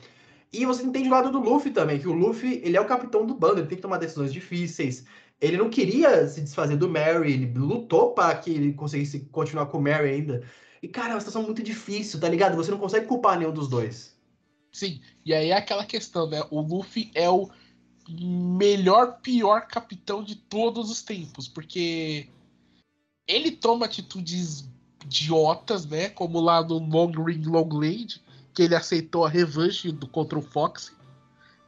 E 0.57 0.65
você 0.65 0.83
entende 0.83 1.09
o 1.09 1.13
lado 1.13 1.31
do 1.31 1.39
Luffy 1.39 1.71
também, 1.71 1.99
que 1.99 2.09
o 2.09 2.13
Luffy, 2.13 2.63
ele 2.65 2.79
é 2.79 2.81
o 2.81 2.87
capitão 2.87 3.27
do 3.27 3.35
bando, 3.35 3.61
ele 3.61 3.67
tem 3.67 3.77
que 3.77 3.83
tomar 3.83 3.99
decisões 3.99 4.33
difíceis. 4.33 5.05
Ele 5.39 5.59
não 5.59 5.69
queria 5.69 6.27
se 6.27 6.41
desfazer 6.41 6.79
do 6.79 6.89
Mary, 6.89 7.35
ele 7.35 7.53
lutou 7.59 8.15
para 8.15 8.35
que 8.39 8.51
ele 8.51 8.73
conseguisse 8.73 9.21
continuar 9.31 9.67
com 9.67 9.77
o 9.77 9.83
Mary 9.83 10.09
ainda. 10.09 10.43
E, 10.83 10.89
cara, 10.89 11.11
é 11.11 11.13
uma 11.13 11.21
situação 11.21 11.43
muito 11.43 11.63
difícil, 11.63 12.19
tá 12.19 12.29
ligado? 12.29 12.57
Você 12.57 12.71
não 12.71 12.79
consegue 12.79 13.07
culpar 13.07 13.39
nenhum 13.39 13.53
dos 13.53 13.69
dois. 13.69 14.17
Sim, 14.73 15.01
e 15.27 15.35
aí 15.35 15.51
é 15.51 15.57
aquela 15.57 15.85
questão, 15.85 16.27
né? 16.27 16.43
O 16.51 16.63
Luffy 16.63 17.11
é 17.15 17.29
o 17.29 17.51
melhor, 18.09 19.21
pior 19.21 19.67
capitão 19.67 20.25
de 20.25 20.37
todos 20.37 20.91
os 20.91 21.03
tempos, 21.03 21.49
porque 21.49 22.29
ele 23.27 23.51
toma 23.51 23.85
atitudes 23.85 24.71
idiotas, 25.05 25.85
né? 25.85 26.09
Como 26.09 26.41
lá 26.41 26.63
no 26.63 26.79
Long 26.79 27.11
Ring 27.11 27.43
Long 27.45 27.69
Lady, 27.73 28.23
que 28.57 28.63
ele 28.63 28.75
aceitou 28.75 29.27
a 29.27 29.29
revanche 29.29 29.93
do 29.93 30.09
contra 30.09 30.39
o 30.39 30.43
Fox. 30.43 30.91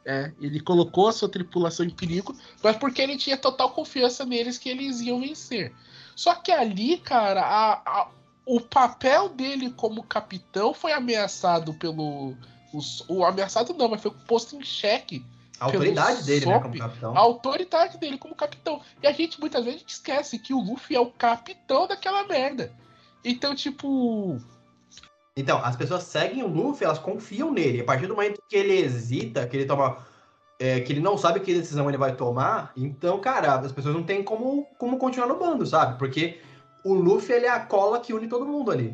É, 0.03 0.31
ele 0.41 0.59
colocou 0.59 1.07
a 1.07 1.11
sua 1.11 1.29
tripulação 1.29 1.85
em 1.85 1.91
perigo, 1.91 2.35
mas 2.63 2.75
porque 2.77 2.99
ele 2.99 3.15
tinha 3.15 3.37
total 3.37 3.69
confiança 3.69 4.25
neles 4.25 4.57
que 4.57 4.67
eles 4.67 5.01
iam 5.01 5.21
vencer. 5.21 5.71
Só 6.15 6.33
que 6.33 6.51
ali, 6.51 6.97
cara, 6.97 7.41
a, 7.41 7.73
a, 7.85 8.07
o 8.43 8.59
papel 8.59 9.29
dele 9.29 9.69
como 9.71 10.01
capitão 10.01 10.73
foi 10.73 10.91
ameaçado 10.91 11.75
pelo 11.75 12.35
O, 12.73 12.79
o 13.07 13.23
ameaçado 13.23 13.73
não, 13.75 13.87
mas 13.87 14.01
foi 14.01 14.11
posto 14.27 14.55
em 14.55 14.63
xeque. 14.63 15.23
A 15.59 15.65
autoridade 15.65 16.23
dele, 16.23 16.45
Sop, 16.45 16.53
né, 16.53 16.61
como 16.61 16.77
capitão. 16.79 17.17
A 17.17 17.19
autoridade 17.19 17.97
dele 17.99 18.17
como 18.17 18.33
capitão. 18.33 18.81
E 19.03 19.07
a 19.07 19.11
gente 19.11 19.39
muitas 19.39 19.63
vezes 19.63 19.83
esquece 19.85 20.39
que 20.39 20.53
o 20.53 20.59
Luffy 20.59 20.95
é 20.95 20.99
o 20.99 21.11
capitão 21.11 21.85
daquela 21.85 22.25
merda. 22.25 22.73
Então, 23.23 23.53
tipo. 23.53 24.41
Então, 25.39 25.63
as 25.63 25.77
pessoas 25.77 26.03
seguem 26.03 26.43
o 26.43 26.47
Luffy, 26.47 26.83
elas 26.83 26.99
confiam 26.99 27.49
nele. 27.49 27.79
A 27.79 27.85
partir 27.85 28.07
do 28.07 28.13
momento 28.13 28.43
que 28.49 28.57
ele 28.57 28.73
hesita, 28.73 29.47
que 29.47 29.55
ele 29.55 29.65
toma. 29.65 29.97
é, 30.59 30.81
que 30.81 30.91
ele 30.91 30.99
não 30.99 31.17
sabe 31.17 31.39
que 31.39 31.53
decisão 31.53 31.87
ele 31.87 31.97
vai 31.97 32.13
tomar, 32.13 32.73
então, 32.75 33.17
cara, 33.21 33.55
as 33.55 33.71
pessoas 33.71 33.95
não 33.95 34.03
têm 34.03 34.21
como, 34.21 34.67
como 34.77 34.97
continuar 34.97 35.27
no 35.27 35.39
bando, 35.39 35.65
sabe? 35.65 35.97
Porque 35.97 36.41
o 36.83 36.93
Luffy, 36.93 37.33
ele 37.33 37.45
é 37.45 37.49
a 37.49 37.61
cola 37.61 38.01
que 38.01 38.13
une 38.13 38.27
todo 38.27 38.45
mundo 38.45 38.69
ali. 38.69 38.93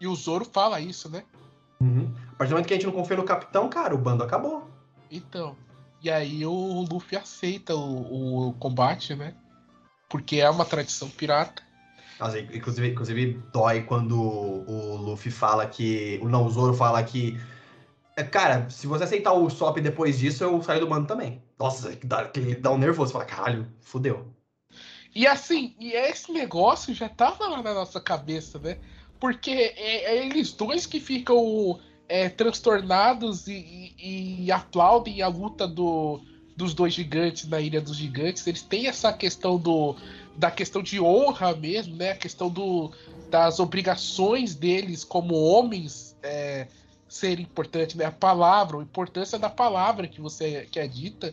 E 0.00 0.08
o 0.08 0.14
Zoro 0.16 0.44
fala 0.44 0.80
isso, 0.80 1.08
né? 1.08 1.22
A 2.32 2.36
partir 2.36 2.50
do 2.50 2.54
momento 2.54 2.66
que 2.66 2.74
a 2.74 2.76
gente 2.76 2.86
não 2.86 2.92
confia 2.92 3.16
no 3.16 3.22
capitão, 3.22 3.68
cara, 3.68 3.94
o 3.94 3.98
bando 3.98 4.24
acabou. 4.24 4.68
Então. 5.08 5.56
E 6.02 6.10
aí 6.10 6.44
o 6.44 6.84
Luffy 6.90 7.16
aceita 7.16 7.76
o, 7.76 8.48
o 8.48 8.52
combate, 8.54 9.14
né? 9.14 9.32
Porque 10.08 10.40
é 10.40 10.50
uma 10.50 10.64
tradição 10.64 11.08
pirata. 11.08 11.62
Nossa, 12.18 12.38
inclusive, 12.40 12.88
inclusive 12.90 13.32
dói 13.52 13.82
quando 13.82 14.20
o 14.20 14.96
Luffy 14.96 15.30
fala 15.32 15.66
que. 15.66 16.18
O 16.22 16.28
não, 16.28 16.46
o 16.46 16.50
Zoro 16.50 16.74
fala 16.74 17.02
que. 17.02 17.38
é, 18.16 18.24
Cara, 18.24 18.68
se 18.70 18.86
você 18.86 19.04
aceitar 19.04 19.32
o 19.32 19.50
Sop 19.50 19.78
depois 19.80 20.18
disso, 20.18 20.44
eu 20.44 20.62
saio 20.62 20.80
do 20.80 20.86
bando 20.88 21.06
também. 21.08 21.42
Nossa, 21.58 21.96
que 21.96 22.06
dá, 22.06 22.28
que 22.28 22.54
dá 22.56 22.70
um 22.72 22.78
nervoso. 22.78 23.12
Fala, 23.12 23.24
caralho, 23.24 23.66
fudeu. 23.80 24.34
E 25.14 25.26
assim, 25.26 25.74
e 25.78 25.92
esse 25.92 26.32
negócio 26.32 26.92
já 26.94 27.08
tava 27.08 27.46
lá 27.48 27.62
na 27.62 27.74
nossa 27.74 28.00
cabeça, 28.00 28.58
né? 28.58 28.78
Porque 29.20 29.50
é, 29.50 30.16
é 30.16 30.26
eles 30.26 30.52
dois 30.52 30.86
que 30.86 31.00
ficam 31.00 31.80
é, 32.08 32.28
transtornados 32.28 33.46
e, 33.46 33.94
e- 33.98 34.44
e 34.44 34.52
aplaudem 34.52 35.22
a 35.22 35.28
luta 35.28 35.66
do, 35.68 36.20
dos 36.56 36.74
dois 36.74 36.94
gigantes 36.94 37.48
na 37.48 37.60
Ilha 37.60 37.80
dos 37.80 37.96
Gigantes. 37.96 38.46
Eles 38.46 38.62
têm 38.62 38.86
essa 38.86 39.12
questão 39.12 39.58
do 39.58 39.96
da 40.36 40.50
questão 40.50 40.82
de 40.82 41.00
honra 41.00 41.54
mesmo, 41.54 41.94
né? 41.94 42.10
A 42.10 42.16
questão 42.16 42.50
do, 42.50 42.90
das 43.30 43.60
obrigações 43.60 44.54
deles 44.54 45.04
como 45.04 45.34
homens 45.34 46.16
é, 46.22 46.66
ser 47.08 47.38
importante, 47.38 47.96
né? 47.96 48.04
A 48.06 48.12
palavra, 48.12 48.78
a 48.78 48.82
importância 48.82 49.38
da 49.38 49.48
palavra 49.48 50.08
que 50.08 50.20
você 50.20 50.66
que 50.70 50.80
é 50.80 50.88
dita. 50.88 51.32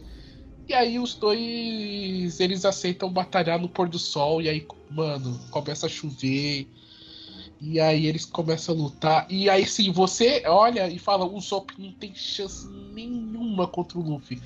E 0.68 0.74
aí 0.74 1.00
os 1.00 1.16
dois 1.16 2.40
eles 2.40 2.64
aceitam 2.64 3.12
batalhar 3.12 3.60
no 3.60 3.68
pôr 3.68 3.90
do 3.90 3.98
sol 4.00 4.42
e 4.42 4.48
aí, 4.48 4.66
mano, 4.90 5.40
começa 5.50 5.88
a 5.88 5.90
chover. 5.90 6.68
E 7.60 7.80
aí 7.80 8.08
eles 8.08 8.26
começam 8.26 8.74
a 8.74 8.78
lutar. 8.78 9.28
E 9.30 9.50
aí 9.50 9.68
sim, 9.68 9.92
você 9.92 10.44
olha 10.48 10.88
e 10.88 10.98
fala, 10.98 11.26
o 11.26 11.40
Zop 11.40 11.74
não 11.78 11.92
tem 11.92 12.14
chance 12.16 12.68
nenhuma 12.68 13.68
contra 13.68 14.00
o 14.00 14.02
Luffy. 14.02 14.42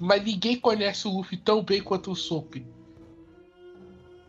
Mas 0.00 0.24
ninguém 0.24 0.58
conhece 0.58 1.06
o 1.06 1.10
Luffy 1.10 1.36
tão 1.36 1.62
bem 1.62 1.82
quanto 1.82 2.10
o 2.10 2.16
Sop. 2.16 2.56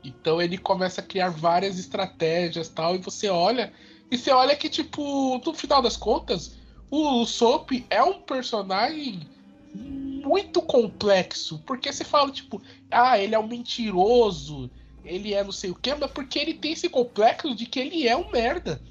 Então 0.04 0.42
ele 0.42 0.58
começa 0.58 1.00
a 1.00 1.04
criar 1.04 1.30
várias 1.30 1.80
estratégias 1.80 2.68
tal, 2.68 2.96
e 2.96 2.98
você 2.98 3.30
olha, 3.30 3.72
e 4.10 4.18
você 4.18 4.32
olha 4.32 4.56
que, 4.56 4.70
tipo, 4.70 5.42
no 5.46 5.54
final 5.54 5.82
das 5.82 5.96
contas, 5.96 6.58
o 6.90 7.26
Sop 7.26 7.72
é 7.90 8.04
um 8.04 8.22
personagem 8.22 9.22
muito 9.74 10.62
complexo. 10.62 11.64
Porque 11.66 11.92
você 11.92 12.04
fala, 12.04 12.32
tipo, 12.32 12.62
ah, 12.90 13.18
ele 13.18 13.34
é 13.34 13.40
um 13.40 13.48
mentiroso, 13.48 14.70
ele 15.06 15.34
é 15.34 15.42
não 15.42 15.54
sei 15.54 15.70
o 15.70 15.76
que, 15.76 15.96
mas 15.96 16.12
porque 16.12 16.38
ele 16.38 16.54
tem 16.54 16.74
esse 16.74 16.90
complexo 16.90 17.56
de 17.56 17.66
que 17.66 17.80
ele 17.80 18.08
é 18.08 18.18
um 18.18 18.30
merda. 18.30 18.82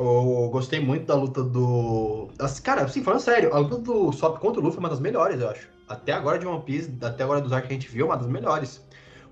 Eu 0.00 0.48
gostei 0.48 0.80
muito 0.80 1.04
da 1.04 1.14
luta 1.14 1.42
do. 1.42 2.30
Assim, 2.38 2.62
cara, 2.62 2.84
assim, 2.84 3.02
falando 3.02 3.20
sério, 3.20 3.54
a 3.54 3.58
luta 3.58 3.76
do 3.76 4.10
Sop 4.12 4.38
contra 4.38 4.58
o 4.58 4.64
Luffy 4.64 4.78
é 4.78 4.80
uma 4.80 4.88
das 4.88 4.98
melhores, 4.98 5.38
eu 5.38 5.50
acho. 5.50 5.68
Até 5.86 6.12
agora 6.12 6.38
de 6.38 6.46
One 6.46 6.62
Piece, 6.62 6.90
até 7.02 7.22
agora 7.22 7.38
dos 7.38 7.52
arcos 7.52 7.68
que 7.68 7.74
a 7.74 7.78
gente 7.78 7.90
viu, 7.90 8.06
é 8.06 8.08
uma 8.08 8.16
das 8.16 8.26
melhores. 8.26 8.82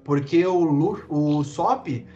Porque 0.05 0.47
o, 0.47 0.62
Lu... 0.62 1.03
o 1.09 1.43
Sop. 1.43 2.07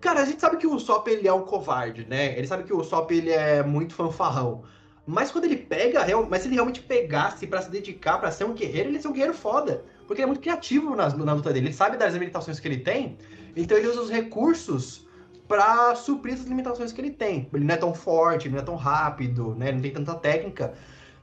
Cara, 0.00 0.22
a 0.22 0.24
gente 0.24 0.40
sabe 0.40 0.56
que 0.56 0.66
o 0.66 0.80
Sop 0.80 1.06
ele 1.06 1.28
é 1.28 1.32
um 1.32 1.42
covarde, 1.42 2.04
né? 2.10 2.36
Ele 2.36 2.46
sabe 2.48 2.64
que 2.64 2.74
o 2.74 2.82
Sop 2.82 3.08
ele 3.12 3.30
é 3.30 3.62
muito 3.62 3.94
fanfarrão. 3.94 4.64
Mas 5.06 5.30
quando 5.30 5.44
ele 5.44 5.58
pega, 5.58 6.04
mas 6.28 6.42
se 6.42 6.48
ele 6.48 6.56
realmente 6.56 6.82
pegasse 6.82 7.46
pra 7.46 7.62
se 7.62 7.70
dedicar 7.70 8.18
pra 8.18 8.32
ser 8.32 8.46
um 8.46 8.52
guerreiro, 8.52 8.88
ele 8.88 8.96
ia 8.96 9.02
ser 9.02 9.08
um 9.08 9.12
guerreiro 9.12 9.34
foda. 9.34 9.84
Porque 10.08 10.14
ele 10.14 10.24
é 10.24 10.26
muito 10.26 10.40
criativo 10.40 10.96
na, 10.96 11.08
na 11.08 11.34
luta 11.34 11.52
dele. 11.52 11.66
Ele 11.66 11.74
sabe 11.74 11.96
das 11.96 12.14
limitações 12.14 12.58
que 12.58 12.66
ele 12.66 12.78
tem, 12.78 13.16
então 13.54 13.78
ele 13.78 13.86
usa 13.86 14.00
os 14.00 14.10
recursos 14.10 15.08
pra 15.50 15.96
suprir 15.96 16.34
essas 16.34 16.46
limitações 16.46 16.92
que 16.92 17.00
ele 17.00 17.10
tem. 17.10 17.48
Ele 17.52 17.64
não 17.64 17.74
é 17.74 17.76
tão 17.76 17.92
forte, 17.92 18.48
não 18.48 18.60
é 18.60 18.62
tão 18.62 18.76
rápido, 18.76 19.52
né? 19.56 19.66
Ele 19.66 19.74
não 19.74 19.82
tem 19.82 19.92
tanta 19.92 20.14
técnica. 20.14 20.74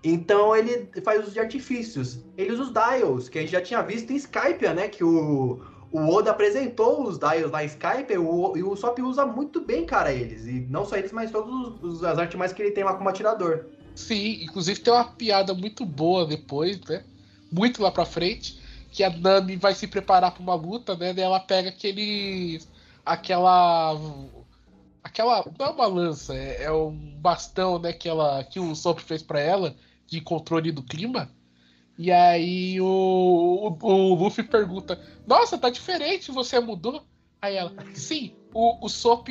Então 0.04 0.54
ele 0.54 0.90
faz 1.02 1.24
uso 1.24 1.32
de 1.32 1.40
artifícios. 1.40 2.20
Ele 2.38 2.52
usa 2.52 2.64
os 2.64 2.74
dials, 2.74 3.30
que 3.30 3.40
a 3.40 3.42
gente 3.42 3.54
já 3.54 3.62
tinha 3.62 3.82
visto 3.82 4.12
em 4.12 4.18
Skype, 4.18 4.68
né? 4.76 4.90
Que 4.90 5.02
o, 5.02 5.62
o 5.94 6.10
Oda 6.10 6.32
apresentou 6.32 7.08
os 7.08 7.18
dials 7.18 7.50
lá 7.50 7.64
em 7.64 7.68
Skype 7.68 8.12
e 8.12 8.18
o, 8.18 8.58
e 8.58 8.64
o 8.64 8.76
Sop 8.76 9.00
usa 9.00 9.26
muito 9.26 9.62
bem, 9.62 9.86
cara, 9.86 10.12
eles. 10.12 10.46
E 10.46 10.68
não 10.70 10.84
só 10.84 10.98
eles, 10.98 11.14
mas 11.14 11.32
todas 11.32 12.04
as 12.04 12.20
artes 12.20 12.38
mais 12.38 12.52
que 12.52 12.62
ele 12.62 12.72
tem 12.72 12.84
lá 12.84 12.96
como 12.96 13.08
atirador. 13.08 13.68
Sim, 13.96 14.44
inclusive 14.44 14.82
tem 14.82 14.92
uma 14.92 15.06
piada 15.06 15.54
muito 15.54 15.86
boa 15.86 16.26
depois, 16.26 16.82
né? 16.82 17.06
Muito 17.50 17.82
lá 17.82 17.92
pra 17.92 18.04
frente, 18.04 18.60
que 18.92 19.06
a 19.06 19.10
Nami 19.10 19.56
vai 19.56 19.74
se 19.74 19.88
preparar 19.88 20.34
pra 20.34 20.44
uma 20.44 20.56
luta, 20.56 20.98
né? 20.98 21.14
Ela 21.18 21.40
pega 21.40 21.70
aquele. 21.70 22.60
Aquela. 23.08 23.98
aquela. 25.04 25.46
não 25.58 25.66
é 25.66 25.70
uma 25.70 25.88
lança, 25.88 26.36
é, 26.36 26.64
é 26.64 26.72
um 26.72 27.16
bastão, 27.20 27.80
né? 27.80 27.94
Que, 27.94 28.10
ela, 28.10 28.44
que 28.44 28.60
o 28.60 28.76
Sop 28.76 29.00
fez 29.00 29.24
pra 29.24 29.40
ela, 29.40 29.76
de 30.06 30.22
controle 30.22 30.72
do 30.72 30.84
clima. 30.84 31.32
E 31.98 32.12
aí 32.12 32.80
o, 32.80 32.86
o, 32.86 33.88
o 33.88 34.14
Luffy 34.14 34.44
pergunta: 34.44 35.00
Nossa, 35.26 35.58
tá 35.58 35.70
diferente, 35.70 36.32
você 36.32 36.60
mudou? 36.60 37.04
Aí 37.42 37.56
ela, 37.56 37.74
sim, 37.94 38.36
o, 38.54 38.86
o 38.86 38.90
Sop 38.90 39.28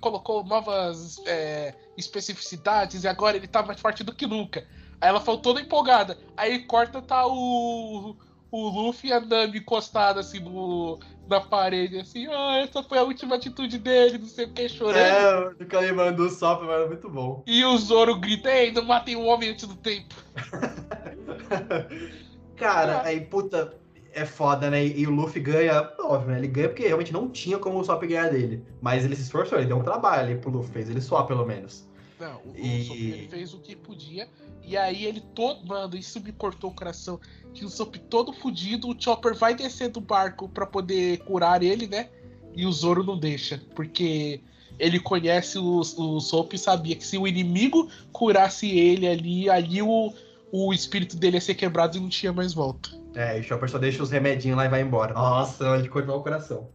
colocou 0.00 0.44
novas 0.44 1.18
é, 1.26 1.74
especificidades 1.96 3.04
e 3.04 3.08
agora 3.08 3.36
ele 3.36 3.46
tá 3.48 3.62
mais 3.62 3.80
forte 3.80 4.04
do 4.04 4.14
que 4.14 4.26
nunca. 4.26 4.66
Aí 5.00 5.08
ela 5.08 5.20
falou 5.20 5.40
toda 5.40 5.60
empolgada. 5.60 6.18
Aí 6.36 6.60
corta, 6.60 7.02
tá 7.02 7.26
o, 7.26 8.16
o 8.50 8.68
Luffy 8.68 9.10
e 9.10 9.12
a 9.12 9.20
Nami 9.20 9.58
encostada 9.58 10.20
assim 10.20 10.40
no, 10.40 10.98
na 11.28 11.40
parede, 11.40 11.98
assim, 11.98 12.26
ah, 12.26 12.58
essa 12.58 12.82
foi 12.82 12.98
a 12.98 13.02
última 13.02 13.36
atitude 13.36 13.78
dele, 13.78 14.18
não 14.18 14.26
sei 14.28 14.46
o 14.46 14.52
que, 14.52 14.68
chorando. 14.68 14.96
É, 14.98 15.54
fica 15.56 15.80
lembrando 15.80 16.16
do 16.16 16.30
Sop, 16.30 16.62
mas 16.64 16.82
é 16.82 16.86
muito 16.86 17.08
bom. 17.10 17.42
E 17.46 17.64
o 17.64 17.76
Zoro 17.78 18.16
grita, 18.18 18.50
ei, 18.50 18.72
não 18.72 18.84
matem 18.84 19.16
o 19.16 19.24
homem 19.24 19.50
antes 19.50 19.66
do 19.66 19.76
tempo. 19.76 20.14
Cara, 22.56 23.02
aí, 23.02 23.20
puta, 23.20 23.74
é 24.12 24.24
foda, 24.24 24.70
né? 24.70 24.86
E 24.86 25.06
o 25.06 25.10
Luffy 25.10 25.40
ganha, 25.42 25.92
óbvio, 26.00 26.30
né? 26.30 26.38
Ele 26.38 26.48
ganha 26.48 26.68
porque 26.68 26.86
realmente 26.86 27.12
não 27.12 27.28
tinha 27.28 27.58
como 27.58 27.78
o 27.78 27.84
Sop 27.84 28.02
ganhar 28.06 28.30
dele. 28.30 28.64
Mas 28.80 29.04
ele 29.04 29.14
se 29.14 29.22
esforçou, 29.22 29.58
ele 29.58 29.66
deu 29.68 29.76
um 29.76 29.82
trabalho 29.82 30.22
ali 30.22 30.36
pro 30.36 30.50
Luffy, 30.50 30.72
fez 30.72 30.88
ele 30.88 31.00
suar 31.00 31.26
pelo 31.26 31.44
menos. 31.44 31.86
Não, 32.18 32.40
o, 32.46 32.54
E- 32.56 32.80
o 32.80 32.84
Sop 32.84 32.96
ele 32.96 33.28
fez 33.28 33.52
o 33.52 33.60
que 33.60 33.76
podia. 33.76 34.26
E 34.66 34.76
aí 34.76 35.04
ele 35.04 35.20
todo. 35.20 35.64
Mano, 35.66 35.96
isso 35.96 36.20
me 36.20 36.32
cortou 36.32 36.70
o 36.70 36.74
coração. 36.74 37.20
Que 37.54 37.64
o 37.64 37.68
Sop 37.68 37.96
todo 38.10 38.32
fudido, 38.32 38.88
o 38.88 39.00
Chopper 39.00 39.34
vai 39.34 39.54
descer 39.54 39.88
do 39.88 40.00
barco 40.00 40.48
pra 40.48 40.66
poder 40.66 41.18
curar 41.18 41.62
ele, 41.62 41.86
né? 41.86 42.08
E 42.54 42.66
o 42.66 42.72
Zoro 42.72 43.04
não 43.04 43.16
deixa. 43.16 43.62
Porque 43.74 44.40
ele 44.78 44.98
conhece 44.98 45.58
o, 45.58 45.78
o 45.80 46.20
Sop 46.20 46.52
e 46.52 46.58
sabia 46.58 46.96
que 46.96 47.06
se 47.06 47.16
o 47.16 47.26
inimigo 47.26 47.88
curasse 48.12 48.68
ele 48.68 49.06
ali, 49.06 49.48
ali 49.48 49.80
o, 49.80 50.12
o 50.50 50.72
espírito 50.72 51.16
dele 51.16 51.36
ia 51.36 51.40
ser 51.40 51.54
quebrado 51.54 51.96
e 51.96 52.00
não 52.00 52.08
tinha 52.08 52.32
mais 52.32 52.52
volta. 52.52 52.90
É, 53.14 53.38
e 53.38 53.40
o 53.40 53.44
Chopper 53.44 53.70
só 53.70 53.78
deixa 53.78 54.02
os 54.02 54.10
remedinhos 54.10 54.56
lá 54.56 54.66
e 54.66 54.68
vai 54.68 54.82
embora. 54.82 55.14
Nossa, 55.14 55.80
de 55.80 55.88
cortar 55.88 56.14
o 56.14 56.22
coração. 56.22 56.68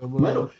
Mano, 0.00 0.50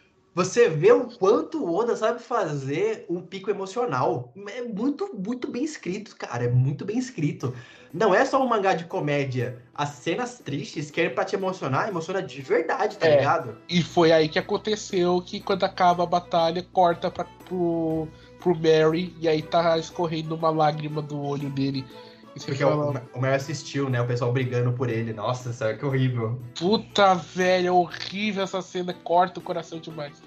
você 0.44 0.68
vê 0.68 0.90
o 0.92 1.06
quanto 1.06 1.62
o 1.62 1.74
Oda 1.74 1.94
sabe 1.94 2.20
fazer 2.22 3.04
um 3.08 3.20
pico 3.20 3.50
emocional. 3.50 4.32
É 4.48 4.62
muito, 4.62 5.10
muito 5.14 5.50
bem 5.50 5.64
escrito, 5.64 6.16
cara. 6.16 6.44
É 6.44 6.48
muito 6.50 6.84
bem 6.84 6.98
escrito. 6.98 7.54
Não 7.92 8.14
é 8.14 8.24
só 8.24 8.42
um 8.42 8.48
mangá 8.48 8.72
de 8.74 8.84
comédia. 8.84 9.62
As 9.74 9.90
cenas 9.90 10.38
tristes 10.38 10.90
que 10.90 11.00
é 11.00 11.10
pra 11.10 11.24
te 11.24 11.34
emocionar, 11.34 11.88
emociona 11.88 12.22
de 12.22 12.40
verdade, 12.40 12.96
tá 12.96 13.06
É. 13.06 13.18
ligado? 13.18 13.56
E 13.68 13.82
foi 13.82 14.12
aí 14.12 14.28
que 14.28 14.38
aconteceu 14.38 15.20
que 15.20 15.40
quando 15.40 15.64
acaba 15.64 16.04
a 16.04 16.06
batalha, 16.06 16.64
corta 16.72 17.10
pra, 17.10 17.24
pro, 17.44 18.08
pro 18.38 18.54
Mary 18.54 19.14
e 19.20 19.28
aí 19.28 19.42
tá 19.42 19.76
escorrendo 19.76 20.34
uma 20.34 20.50
lágrima 20.50 21.02
do 21.02 21.20
olho 21.20 21.50
dele. 21.50 21.84
Porque 22.32 22.54
fala, 22.62 23.02
o, 23.12 23.18
o 23.18 23.20
Mary 23.20 23.34
assistiu, 23.34 23.90
né? 23.90 24.00
O 24.00 24.06
pessoal 24.06 24.32
brigando 24.32 24.72
por 24.72 24.88
ele. 24.88 25.12
Nossa, 25.12 25.52
sério, 25.52 25.78
que 25.78 25.84
horrível. 25.84 26.40
puta 26.58 27.12
velho, 27.14 27.66
é 27.66 27.72
horrível 27.72 28.44
essa 28.44 28.62
cena, 28.62 28.94
corta 28.94 29.40
o 29.40 29.42
coração 29.42 29.80
demais. 29.80 30.22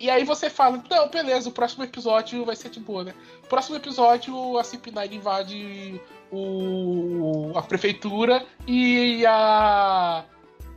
E 0.00 0.08
aí 0.08 0.24
você 0.24 0.48
fala, 0.48 0.82
não, 0.90 1.10
beleza, 1.10 1.50
o 1.50 1.52
próximo 1.52 1.84
episódio 1.84 2.42
vai 2.46 2.56
ser 2.56 2.70
de 2.70 2.80
boa, 2.80 3.04
né? 3.04 3.14
Próximo 3.50 3.76
episódio, 3.76 4.58
a 4.58 4.62
CP9 4.62 5.12
invade 5.12 6.00
o, 6.32 7.52
a 7.54 7.60
prefeitura 7.60 8.46
e 8.66 9.26
a. 9.26 10.24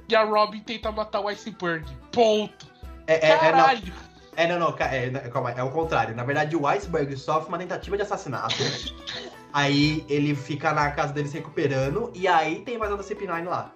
E 0.10 0.16
a 0.16 0.24
Robin 0.26 0.60
tenta 0.60 0.92
matar 0.92 1.22
o 1.22 1.30
Iceberg. 1.30 1.86
Ponto. 2.12 2.68
É, 3.08 3.14
é- 3.14 3.30
é- 3.30 3.34
não, 3.34 3.40
Caralho! 3.40 3.94
É, 4.36 4.48
não, 4.48 4.60
não, 4.60 4.76
é, 4.78 5.10
calma, 5.30 5.52
é 5.52 5.64
o 5.64 5.72
contrário. 5.72 6.14
Na 6.14 6.24
verdade, 6.24 6.58
o 6.58 6.68
Iceberg 6.68 7.16
sofre 7.16 7.48
uma 7.48 7.58
tentativa 7.58 7.96
de 7.96 8.04
assassinato. 8.04 8.56
aí 9.54 10.04
ele 10.10 10.36
fica 10.36 10.74
na 10.74 10.92
casa 10.92 11.14
dele 11.14 11.30
se 11.30 11.38
recuperando, 11.38 12.12
e 12.14 12.28
aí 12.28 12.60
tem 12.62 12.78
mais 12.78 12.92
da 12.92 12.98
CP9 12.98 13.46
lá. 13.46 13.72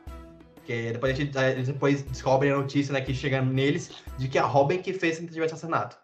Que 0.67 0.91
depois 0.91 1.13
a 1.13 1.15
gente 1.15 1.31
depois 1.65 2.01
descobre 2.03 2.51
a 2.51 2.57
notícia 2.57 2.91
né, 2.91 2.99
que 2.99 3.13
chega 3.13 3.41
neles 3.41 3.89
de 4.17 4.27
que 4.27 4.37
a 4.37 4.45
Robin 4.45 4.81
que 4.81 4.91
fez 4.91 5.15
a 5.15 5.19
tentativa 5.21 5.47
de 5.47 5.53
assassinato. 5.53 5.97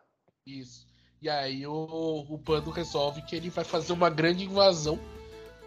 Isso. 0.47 0.88
E 1.22 1.30
aí 1.30 1.68
o, 1.68 2.26
o 2.30 2.39
Pando 2.39 2.72
resolve 2.72 3.22
que 3.24 3.36
ele 3.36 3.49
vai 3.49 3.66
fazer 3.66 3.91
uma 3.91 4.09
grande 4.09 4.45
invasão 4.45 4.97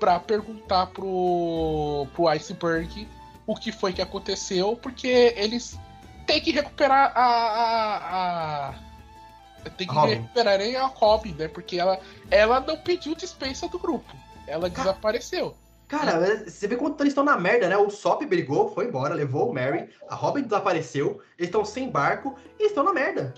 para 0.00 0.18
perguntar 0.18 0.86
pro, 0.86 2.06
pro 2.14 2.28
Iceberg 2.28 3.06
o 3.46 3.54
que 3.54 3.70
foi 3.70 3.92
que 3.92 4.00
aconteceu, 4.00 4.76
porque 4.76 5.34
eles 5.36 5.78
têm 6.26 6.40
que 6.40 6.52
recuperar 6.52 7.12
a. 7.14 7.26
a, 7.26 8.68
a 8.70 8.74
tem 9.76 9.86
que 9.86 9.94
a 9.94 10.06
recuperarem 10.06 10.74
a 10.76 10.86
Robin, 10.86 11.34
né? 11.34 11.48
Porque 11.48 11.78
ela, 11.78 12.00
ela 12.30 12.60
não 12.60 12.78
pediu 12.78 13.14
dispensa 13.14 13.68
do 13.68 13.78
grupo. 13.78 14.10
Ela 14.46 14.70
desapareceu. 14.70 15.54
Cara, 15.88 16.44
você 16.44 16.66
vê 16.66 16.76
quanto 16.76 17.00
eles 17.00 17.12
estão 17.12 17.22
na 17.22 17.38
merda, 17.38 17.68
né? 17.68 17.76
O 17.76 17.90
Sop 17.90 18.22
brigou, 18.26 18.72
foi 18.74 18.86
embora, 18.86 19.14
levou 19.14 19.50
o 19.50 19.54
Mary, 19.54 19.88
a 20.08 20.14
Robin 20.14 20.42
desapareceu, 20.42 21.20
eles 21.38 21.48
estão 21.48 21.64
sem 21.64 21.88
barco 21.88 22.36
e 22.58 22.66
estão 22.66 22.82
na 22.82 22.92
merda. 22.92 23.32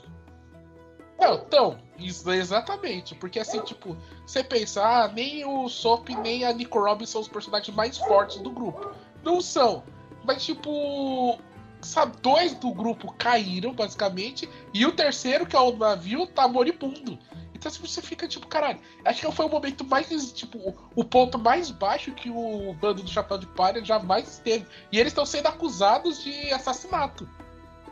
Então, 1.21 1.79
isso, 1.99 2.31
exatamente. 2.31 3.15
Porque 3.15 3.41
assim, 3.41 3.61
tipo, 3.61 3.97
você 4.25 4.43
pensa, 4.43 4.83
ah, 4.83 5.09
nem 5.09 5.45
o 5.45 5.69
Sop 5.69 6.09
nem 6.09 6.45
a 6.45 6.53
Nico 6.53 6.79
Robin 6.81 7.05
são 7.05 7.21
os 7.21 7.29
personagens 7.29 7.75
mais 7.77 7.99
fortes 7.99 8.39
do 8.39 8.51
grupo. 8.51 8.93
Não 9.23 9.41
são. 9.41 9.83
Mas, 10.25 10.45
tipo, 10.45 11.39
sabe, 11.81 12.17
dois 12.23 12.55
do 12.55 12.73
grupo 12.73 13.13
caíram, 13.19 13.73
basicamente, 13.73 14.49
e 14.73 14.87
o 14.87 14.93
terceiro, 14.93 15.45
que 15.45 15.57
é 15.57 15.61
o 15.61 15.77
navio, 15.77 16.27
tá 16.27 16.47
moribundo. 16.47 17.19
Então 17.59 17.71
assim, 17.71 17.85
você 17.85 18.01
fica 18.01 18.27
tipo, 18.27 18.47
caralho, 18.47 18.79
acho 19.05 19.27
que 19.27 19.33
foi 19.33 19.47
o 19.47 19.49
momento 19.49 19.85
mais, 19.85 20.33
tipo, 20.33 20.75
o 20.95 21.05
ponto 21.05 21.39
mais 21.39 21.71
baixo 21.71 22.13
que 22.13 22.31
o 22.31 22.73
bando 22.75 23.03
do 23.03 23.11
Chapéu 23.11 23.39
de 23.39 23.47
Palha 23.47 23.85
jamais 23.85 24.41
teve. 24.45 24.65
E 24.93 24.99
eles 24.99 25.11
estão 25.11 25.27
sendo 25.27 25.49
acusados 25.49 26.23
de 26.23 26.53
assassinato 26.53 27.29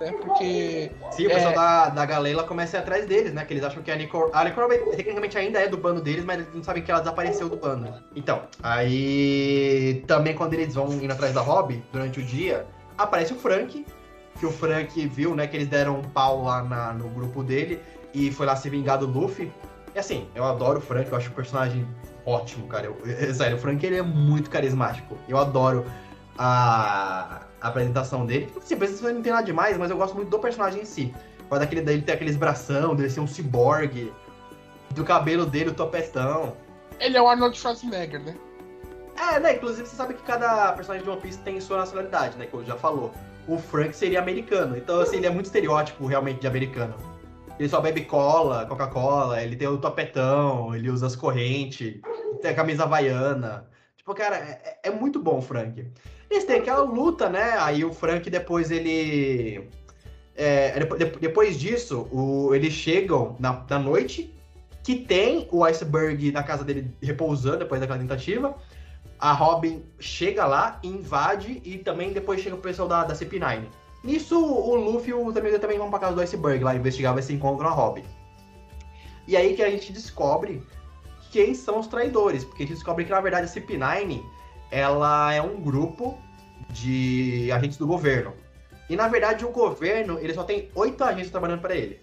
né? 0.00 0.12
Porque. 0.12 0.90
Sim, 1.10 1.26
o 1.26 1.30
pessoal 1.30 1.52
é... 1.52 1.54
da, 1.54 1.88
da 1.90 2.06
Galela 2.06 2.44
começa 2.44 2.76
a 2.76 2.80
ir 2.80 2.82
atrás 2.82 3.06
deles, 3.06 3.32
né? 3.32 3.44
Que 3.44 3.54
eles 3.54 3.64
acham 3.64 3.82
que 3.82 3.90
a 3.90 3.96
Nicole. 3.96 4.30
A 4.32 4.44
Nicole 4.44 4.78
tecnicamente 4.96 5.36
ainda 5.38 5.60
é 5.60 5.68
do 5.68 5.76
bando 5.76 6.00
deles, 6.00 6.24
mas 6.24 6.40
eles 6.40 6.54
não 6.54 6.62
sabem 6.62 6.82
que 6.82 6.90
ela 6.90 7.00
desapareceu 7.00 7.48
do 7.48 7.56
bando. 7.56 7.92
Então, 8.14 8.42
aí. 8.62 10.04
Também 10.06 10.34
quando 10.34 10.54
eles 10.54 10.74
vão 10.74 10.92
indo 10.92 11.12
atrás 11.12 11.34
da 11.34 11.40
Robin, 11.40 11.82
durante 11.92 12.20
o 12.20 12.22
dia, 12.22 12.66
aparece 12.96 13.32
o 13.32 13.36
Frank. 13.36 13.84
Que 14.38 14.44
o 14.44 14.52
Frank 14.52 15.06
viu, 15.06 15.34
né? 15.34 15.46
Que 15.46 15.56
eles 15.56 15.68
deram 15.68 15.98
um 15.98 16.02
pau 16.02 16.44
lá 16.44 16.62
na, 16.62 16.92
no 16.92 17.08
grupo 17.08 17.42
dele 17.42 17.80
e 18.16 18.32
foi 18.32 18.46
lá 18.46 18.56
se 18.56 18.68
vingar 18.70 18.98
do 18.98 19.06
Luffy. 19.06 19.52
E 19.94 19.98
assim, 19.98 20.28
eu 20.34 20.44
adoro 20.44 20.78
o 20.78 20.82
Frank, 20.82 21.10
eu 21.10 21.16
acho 21.16 21.30
o 21.30 21.32
personagem 21.32 21.86
ótimo, 22.24 22.66
cara. 22.66 22.86
Eu, 22.86 22.96
eu, 23.04 23.32
sério, 23.34 23.56
o 23.56 23.60
Frank 23.60 23.84
ele 23.84 23.96
é 23.96 24.02
muito 24.02 24.50
carismático. 24.50 25.16
Eu 25.28 25.38
adoro 25.38 25.84
a 26.38 27.46
a 27.60 27.68
apresentação 27.68 28.24
dele. 28.24 28.52
Assim, 28.56 28.76
precisa 28.76 29.12
não 29.12 29.22
tem 29.22 29.32
nada 29.32 29.44
demais, 29.44 29.76
mas 29.76 29.90
eu 29.90 29.96
gosto 29.96 30.14
muito 30.14 30.30
do 30.30 30.38
personagem 30.38 30.82
em 30.82 30.84
si. 30.84 31.14
Pode 31.48 31.60
daquele 31.60 31.80
dele 31.80 32.02
ter 32.02 32.12
aqueles 32.12 32.36
bração, 32.36 32.94
dele 32.94 33.10
ser 33.10 33.20
um 33.20 33.26
ciborgue, 33.26 34.12
do 34.90 35.04
cabelo 35.04 35.46
dele, 35.46 35.70
o 35.70 35.74
topetão. 35.74 36.56
Ele 36.98 37.16
é 37.16 37.22
o 37.22 37.28
Arnold 37.28 37.56
Schwarzenegger, 37.56 38.22
né? 38.22 38.36
É, 39.16 39.40
né? 39.40 39.54
Inclusive 39.56 39.88
você 39.88 39.96
sabe 39.96 40.14
que 40.14 40.22
cada 40.22 40.72
personagem 40.72 41.04
de 41.04 41.10
One 41.10 41.20
Piece 41.20 41.38
tem 41.38 41.60
sua 41.60 41.78
nacionalidade, 41.78 42.36
né? 42.36 42.46
Que 42.46 42.54
eu 42.54 42.64
já 42.64 42.76
falou. 42.76 43.12
O 43.48 43.58
Frank 43.58 43.94
seria 43.96 44.18
americano. 44.18 44.76
Então, 44.76 45.00
assim, 45.00 45.16
ele 45.16 45.26
é 45.26 45.30
muito 45.30 45.46
estereótipo 45.46 46.06
realmente 46.06 46.40
de 46.40 46.46
americano. 46.46 46.94
Ele 47.58 47.68
só 47.68 47.80
bebe 47.80 48.02
cola, 48.02 48.66
Coca-Cola, 48.66 49.42
ele 49.42 49.56
tem 49.56 49.66
o 49.66 49.78
topetão, 49.78 50.74
ele 50.74 50.90
usa 50.90 51.06
as 51.06 51.16
correntes, 51.16 52.00
tem 52.42 52.50
a 52.50 52.54
camisa 52.54 52.84
havaiana. 52.84 53.66
Tipo, 53.96 54.14
cara, 54.14 54.36
é, 54.36 54.78
é 54.84 54.90
muito 54.90 55.18
bom 55.18 55.38
o 55.38 55.42
Frank. 55.42 55.86
Eles 56.30 56.44
têm 56.44 56.56
aquela 56.56 56.82
luta, 56.82 57.28
né? 57.28 57.56
Aí 57.58 57.84
o 57.84 57.92
Frank 57.92 58.28
depois 58.28 58.70
ele. 58.70 59.68
É, 60.34 60.78
depois 61.18 61.58
disso, 61.58 62.06
o, 62.12 62.54
eles 62.54 62.74
chegam 62.74 63.36
na, 63.38 63.64
na 63.70 63.78
noite, 63.78 64.34
que 64.84 64.96
tem 64.96 65.48
o 65.50 65.64
iceberg 65.64 66.30
na 66.30 66.42
casa 66.42 66.62
dele 66.62 66.94
repousando 67.02 67.58
depois 67.58 67.80
daquela 67.80 67.98
tentativa. 67.98 68.54
A 69.18 69.32
Robin 69.32 69.82
chega 69.98 70.44
lá, 70.46 70.78
invade 70.82 71.62
e 71.64 71.78
também 71.78 72.12
depois 72.12 72.42
chega 72.42 72.54
o 72.54 72.60
pessoal 72.60 72.86
da, 72.86 73.04
da 73.04 73.14
CP9. 73.14 73.64
Nisso, 74.06 74.38
o 74.38 74.76
Luffy 74.76 75.10
e 75.10 75.14
o 75.14 75.32
também, 75.32 75.58
também 75.58 75.78
vão 75.78 75.90
pra 75.90 75.98
casa 75.98 76.14
do 76.14 76.20
iceberg 76.20 76.62
lá 76.62 76.76
investigar, 76.76 77.12
ver 77.12 77.22
se 77.22 77.32
encontram 77.32 77.68
a 77.68 77.72
Robin. 77.72 78.04
E 79.26 79.36
aí 79.36 79.56
que 79.56 79.62
a 79.64 79.68
gente 79.68 79.92
descobre 79.92 80.62
quem 81.32 81.56
são 81.56 81.80
os 81.80 81.88
traidores, 81.88 82.44
porque 82.44 82.62
a 82.62 82.66
gente 82.66 82.76
descobre 82.76 83.04
que 83.04 83.10
na 83.10 83.20
verdade 83.20 83.46
a 83.46 83.48
CP9 83.48 84.22
ela 84.70 85.34
é 85.34 85.42
um 85.42 85.60
grupo 85.60 86.16
de 86.70 87.50
agentes 87.50 87.78
do 87.78 87.86
governo. 87.86 88.32
E 88.88 88.94
na 88.94 89.08
verdade 89.08 89.44
o 89.44 89.50
governo 89.50 90.20
ele 90.20 90.32
só 90.32 90.44
tem 90.44 90.70
oito 90.76 91.02
agentes 91.02 91.32
trabalhando 91.32 91.60
para 91.60 91.74
ele. 91.74 92.00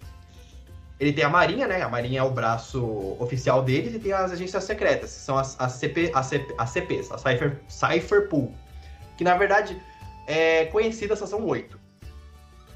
Ele 0.99 1.13
tem 1.13 1.23
a 1.23 1.29
Marinha, 1.29 1.67
né? 1.67 1.81
A 1.81 1.87
Marinha 1.87 2.19
é 2.19 2.23
o 2.23 2.31
braço 2.31 3.15
oficial 3.17 3.63
deles 3.63 3.93
e 3.95 3.99
tem 3.99 4.11
as 4.11 4.33
agências 4.33 4.65
secretas, 4.65 5.13
que 5.13 5.21
são 5.21 5.37
as, 5.37 5.57
as, 5.57 5.71
CP, 5.71 6.11
as, 6.13 6.25
CP, 6.25 6.53
as 6.57 6.69
CPs, 6.69 7.11
a 7.13 7.17
Cypher, 7.17 7.61
Cypher 7.69 8.27
Pool. 8.27 8.53
Que 9.17 9.23
na 9.23 9.37
verdade 9.37 9.81
é 10.27 10.65
conhecida, 10.65 11.15
só 11.15 11.25
são 11.25 11.45
oito. 11.45 11.82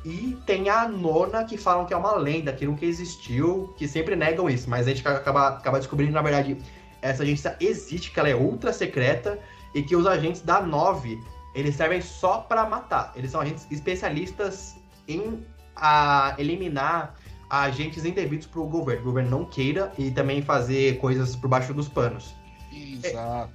E 0.08 0.38
tem 0.46 0.70
a 0.70 0.88
nona 0.88 1.44
que 1.44 1.58
falam 1.58 1.86
que 1.86 1.94
é 1.94 1.98
uma 1.98 2.16
lenda, 2.16 2.54
que 2.54 2.66
nunca 2.66 2.86
existiu, 2.86 3.74
que 3.78 3.86
sempre 3.90 4.16
negam 4.16 4.50
isso, 4.50 4.70
mas 4.70 4.88
a 4.88 4.90
gente 4.92 5.06
acaba, 5.06 5.50
acaba 5.50 5.80
descobrindo 5.80 6.12
que 6.12 6.16
na 6.16 6.22
verdade 6.22 6.58
essa 7.02 7.24
agência 7.24 7.58
existe, 7.60 8.12
que 8.12 8.18
ela 8.18 8.30
é 8.30 8.36
ultra 8.36 8.72
secreta 8.72 9.38
e 9.76 9.84
que 9.84 9.98
os 9.98 10.08
agentes 10.08 10.42
da 10.42 10.62
9 10.62 11.22
eles 11.54 11.76
servem 11.76 12.02
só 12.02 12.38
para 12.38 12.66
matar. 12.70 13.12
Eles 13.18 13.32
são 13.32 13.42
agentes 13.42 13.68
especialistas 13.70 14.78
em 15.10 15.46
a, 15.76 16.36
eliminar 16.38 17.14
agentes 17.50 18.06
indevidos 18.06 18.48
para 18.48 18.62
o 18.62 18.66
governo. 18.66 19.02
O 19.02 19.06
governo 19.06 19.30
não 19.30 19.44
queira 19.44 19.92
e 19.98 20.10
também 20.10 20.42
fazer 20.42 21.00
coisas 21.00 21.36
por 21.36 21.50
baixo 21.50 21.74
dos 21.74 21.90
panos. 21.90 22.34
Exato. 22.72 23.52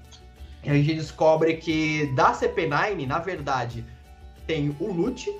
E 0.63 0.69
a 0.69 0.75
gente 0.75 0.97
descobre 0.97 1.57
que 1.57 2.13
da 2.15 2.35
CP9, 2.35 3.07
na 3.07 3.21
verdade, 3.21 3.83
tem 4.47 4.77
o 4.79 4.93
Lute, 4.93 5.35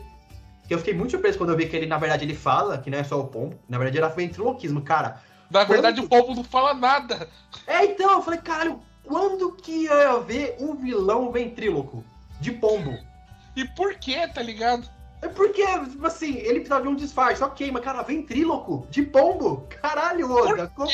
que 0.73 0.75
eu 0.75 0.79
fiquei 0.79 0.95
muito 0.95 1.11
surpreso 1.11 1.37
quando 1.37 1.51
eu 1.51 1.57
vi 1.57 1.69
que 1.69 1.77
ele, 1.77 1.87
na 1.87 1.99
verdade, 1.99 2.25
ele 2.25 2.35
fala, 2.35 2.79
que 2.79 2.89
não 2.89 2.97
é 2.97 3.05
só 3.05 3.21
o 3.21 3.27
pombo. 3.27 3.59
Na 3.69 3.77
verdade, 3.77 3.99
era 3.99 4.09
ventriloquismo, 4.09 4.81
cara. 4.81 5.21
Na 5.51 5.65
verdade, 5.65 6.01
o 6.01 6.09
pombo 6.09 6.35
não 6.35 6.43
fala 6.43 6.73
nada. 6.73 7.29
É, 7.67 7.85
então, 7.85 8.11
eu 8.13 8.23
falei, 8.23 8.41
caralho, 8.41 8.81
quando 9.05 9.53
que 9.53 9.85
ia 9.85 10.13
haver 10.13 10.57
um 10.59 10.75
vilão 10.75 11.31
ventríloco 11.31 12.03
de 12.41 12.53
pombo? 12.53 12.99
E 13.55 13.69
por 13.69 13.95
que, 13.97 14.27
tá 14.29 14.41
ligado? 14.41 14.89
É 15.21 15.29
porque, 15.29 15.63
tipo 15.91 16.07
assim, 16.07 16.37
ele 16.39 16.61
precisava 16.61 16.83
de 16.83 16.89
um 16.89 16.97
disfarce. 16.97 17.45
Ok, 17.45 17.71
mas 17.71 17.85
cara, 17.85 18.03
ventríloco 18.03 18.87
de 18.91 19.03
pombo? 19.03 19.67
Caralho, 19.83 20.33
Oda. 20.33 20.73
Como, 20.75 20.91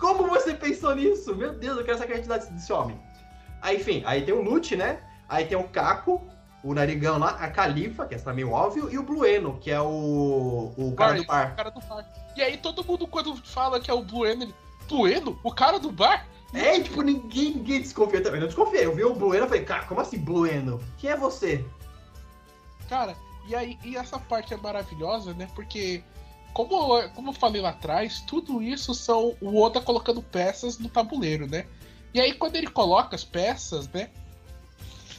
como, 0.00 0.28
você 0.30 0.52
pensou 0.52 0.96
nisso? 0.96 1.34
Meu 1.36 1.52
Deus, 1.52 1.78
eu 1.78 1.84
quero 1.84 1.96
essa 1.96 2.06
criatividade 2.06 2.50
desse 2.50 2.72
homem. 2.72 3.00
Aí, 3.60 3.76
enfim, 3.76 4.02
aí 4.04 4.22
tem 4.22 4.34
o 4.34 4.42
Lute, 4.42 4.74
né? 4.74 4.98
Aí 5.28 5.44
tem 5.44 5.56
o 5.56 5.68
Caco, 5.68 6.20
o 6.62 6.74
Narigão 6.74 7.18
lá, 7.18 7.30
a 7.30 7.50
Califa, 7.50 8.06
que 8.06 8.14
é 8.14 8.32
meio 8.32 8.52
óbvio, 8.52 8.90
e 8.90 8.98
o 8.98 9.02
Blueno, 9.02 9.58
que 9.58 9.70
é 9.70 9.80
o, 9.80 10.72
o 10.76 10.94
cara 10.96 11.14
do 11.14 11.24
bar. 11.24 11.56
Cara 11.56 11.70
do 11.70 11.80
bar. 11.80 12.06
E 12.36 12.42
aí 12.42 12.56
todo 12.56 12.84
mundo, 12.84 13.06
quando 13.06 13.36
fala 13.36 13.80
que 13.80 13.90
é 13.90 13.94
o 13.94 14.02
Blueno, 14.02 14.44
ele. 14.44 14.54
Blueno? 14.88 15.38
O 15.42 15.52
cara 15.52 15.78
do 15.78 15.90
bar? 15.90 16.26
É, 16.52 16.78
tipo, 16.80 17.02
ninguém, 17.02 17.54
ninguém 17.54 17.80
desconfia 17.80 18.22
também. 18.22 18.40
Não 18.40 18.46
desconfiei. 18.46 18.84
Eu 18.84 18.94
vi 18.94 19.04
o 19.04 19.14
Blueno 19.14 19.46
e 19.46 19.48
falei, 19.48 19.64
cara, 19.64 19.84
como 19.84 20.00
assim 20.00 20.18
Blueno? 20.18 20.80
Quem 20.98 21.10
é 21.10 21.16
você? 21.16 21.64
Cara, 22.88 23.16
e 23.48 23.54
aí 23.54 23.78
e 23.82 23.96
essa 23.96 24.18
parte 24.18 24.52
é 24.52 24.56
maravilhosa, 24.56 25.32
né? 25.32 25.48
Porque, 25.54 26.04
como, 26.52 27.08
como 27.10 27.30
eu 27.30 27.34
falei 27.34 27.62
lá 27.62 27.70
atrás, 27.70 28.20
tudo 28.20 28.62
isso 28.62 28.94
são 28.94 29.34
o 29.40 29.60
Oda 29.60 29.80
colocando 29.80 30.22
peças 30.22 30.78
no 30.78 30.88
tabuleiro, 30.88 31.46
né? 31.46 31.66
E 32.12 32.20
aí 32.20 32.34
quando 32.34 32.56
ele 32.56 32.66
coloca 32.66 33.16
as 33.16 33.24
peças, 33.24 33.88
né? 33.88 34.10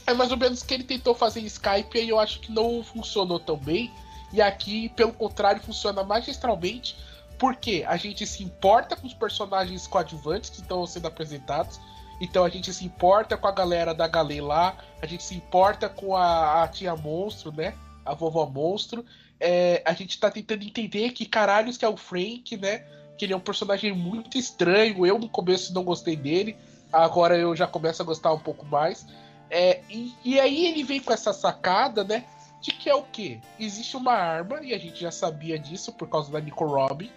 É 0.06 0.12
mais 0.12 0.30
ou 0.30 0.36
menos 0.36 0.62
que 0.62 0.74
ele 0.74 0.84
tentou 0.84 1.14
fazer 1.14 1.40
em 1.40 1.46
Skype 1.46 1.98
e 1.98 2.08
eu 2.08 2.18
acho 2.18 2.40
que 2.40 2.52
não 2.52 2.82
funcionou 2.82 3.40
tão 3.40 3.56
bem. 3.56 3.90
E 4.32 4.42
aqui, 4.42 4.88
pelo 4.90 5.12
contrário, 5.12 5.62
funciona 5.62 6.02
magistralmente 6.02 6.96
porque 7.38 7.84
a 7.86 7.96
gente 7.96 8.26
se 8.26 8.42
importa 8.42 8.96
com 8.96 9.06
os 9.06 9.14
personagens 9.14 9.86
coadjuvantes 9.86 10.50
que 10.50 10.60
estão 10.60 10.86
sendo 10.86 11.06
apresentados. 11.06 11.80
Então 12.20 12.44
a 12.44 12.48
gente 12.48 12.72
se 12.72 12.84
importa 12.84 13.36
com 13.36 13.46
a 13.46 13.52
galera 13.52 13.92
da 13.92 14.06
Galê 14.06 14.40
lá, 14.40 14.76
a 15.02 15.06
gente 15.06 15.22
se 15.22 15.34
importa 15.34 15.88
com 15.88 16.16
a, 16.16 16.62
a 16.62 16.68
tia 16.68 16.94
monstro, 16.94 17.52
né? 17.52 17.74
A 18.04 18.14
vovó 18.14 18.46
monstro. 18.46 19.04
É, 19.40 19.82
a 19.84 19.92
gente 19.92 20.18
tá 20.18 20.30
tentando 20.30 20.62
entender 20.62 21.10
que 21.10 21.26
caralhos 21.26 21.76
que 21.76 21.84
é 21.84 21.88
o 21.88 21.96
Frank, 21.96 22.56
né? 22.56 22.86
Que 23.18 23.24
ele 23.24 23.32
é 23.32 23.36
um 23.36 23.40
personagem 23.40 23.92
muito 23.92 24.38
estranho. 24.38 25.04
Eu 25.04 25.18
no 25.18 25.28
começo 25.28 25.74
não 25.74 25.82
gostei 25.82 26.16
dele, 26.16 26.56
agora 26.92 27.36
eu 27.36 27.54
já 27.56 27.66
começo 27.66 28.00
a 28.00 28.04
gostar 28.04 28.32
um 28.32 28.38
pouco 28.38 28.64
mais. 28.64 29.04
É, 29.50 29.80
e, 29.88 30.14
e 30.24 30.40
aí 30.40 30.66
ele 30.66 30.82
vem 30.82 31.00
com 31.00 31.12
essa 31.12 31.32
sacada, 31.32 32.02
né? 32.02 32.24
de 32.64 32.70
que 32.70 32.88
é 32.88 32.94
o 32.94 33.02
quê? 33.02 33.40
Existe 33.60 33.94
uma 33.94 34.14
arma, 34.14 34.60
e 34.62 34.72
a 34.72 34.78
gente 34.78 34.98
já 34.98 35.10
sabia 35.10 35.58
disso 35.58 35.92
por 35.92 36.08
causa 36.08 36.32
da 36.32 36.40
Nico 36.40 36.64
Robin, 36.64 37.10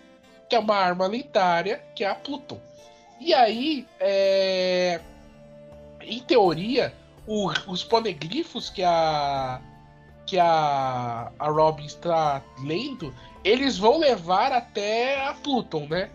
que 0.49 0.57
é 0.57 0.59
uma 0.59 0.75
arma 0.75 1.07
lendária, 1.07 1.81
que 1.95 2.03
é 2.03 2.09
a 2.09 2.15
Pluton. 2.15 2.59
E 3.17 3.33
aí, 3.33 3.87
é... 3.97 4.99
em 6.01 6.19
teoria, 6.19 6.93
o, 7.25 7.49
os 7.65 7.81
poneglifos 7.81 8.69
que 8.69 8.83
a 8.83 9.61
que 10.25 10.37
a, 10.37 11.31
a 11.39 11.49
Robin 11.49 11.85
está 11.85 12.43
lendo, 12.61 13.15
eles 13.45 13.77
vão 13.77 13.97
levar 13.97 14.51
até 14.51 15.25
a 15.25 15.33
Pluton, 15.33 15.87
né? 15.87 16.09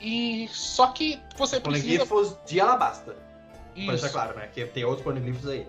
E 0.00 0.48
só 0.52 0.88
que 0.88 1.20
você 1.36 1.60
precisa. 1.60 2.04
Poneglifos 2.04 2.36
de 2.44 2.60
Alabasta. 2.60 3.14
Isso. 3.74 3.86
Pra 3.86 3.94
deixar 3.94 4.10
claro, 4.10 4.36
né? 4.36 4.48
Que 4.52 4.64
tem 4.66 4.84
outros 4.84 5.02
poneglifos 5.02 5.48
aí. 5.48 5.66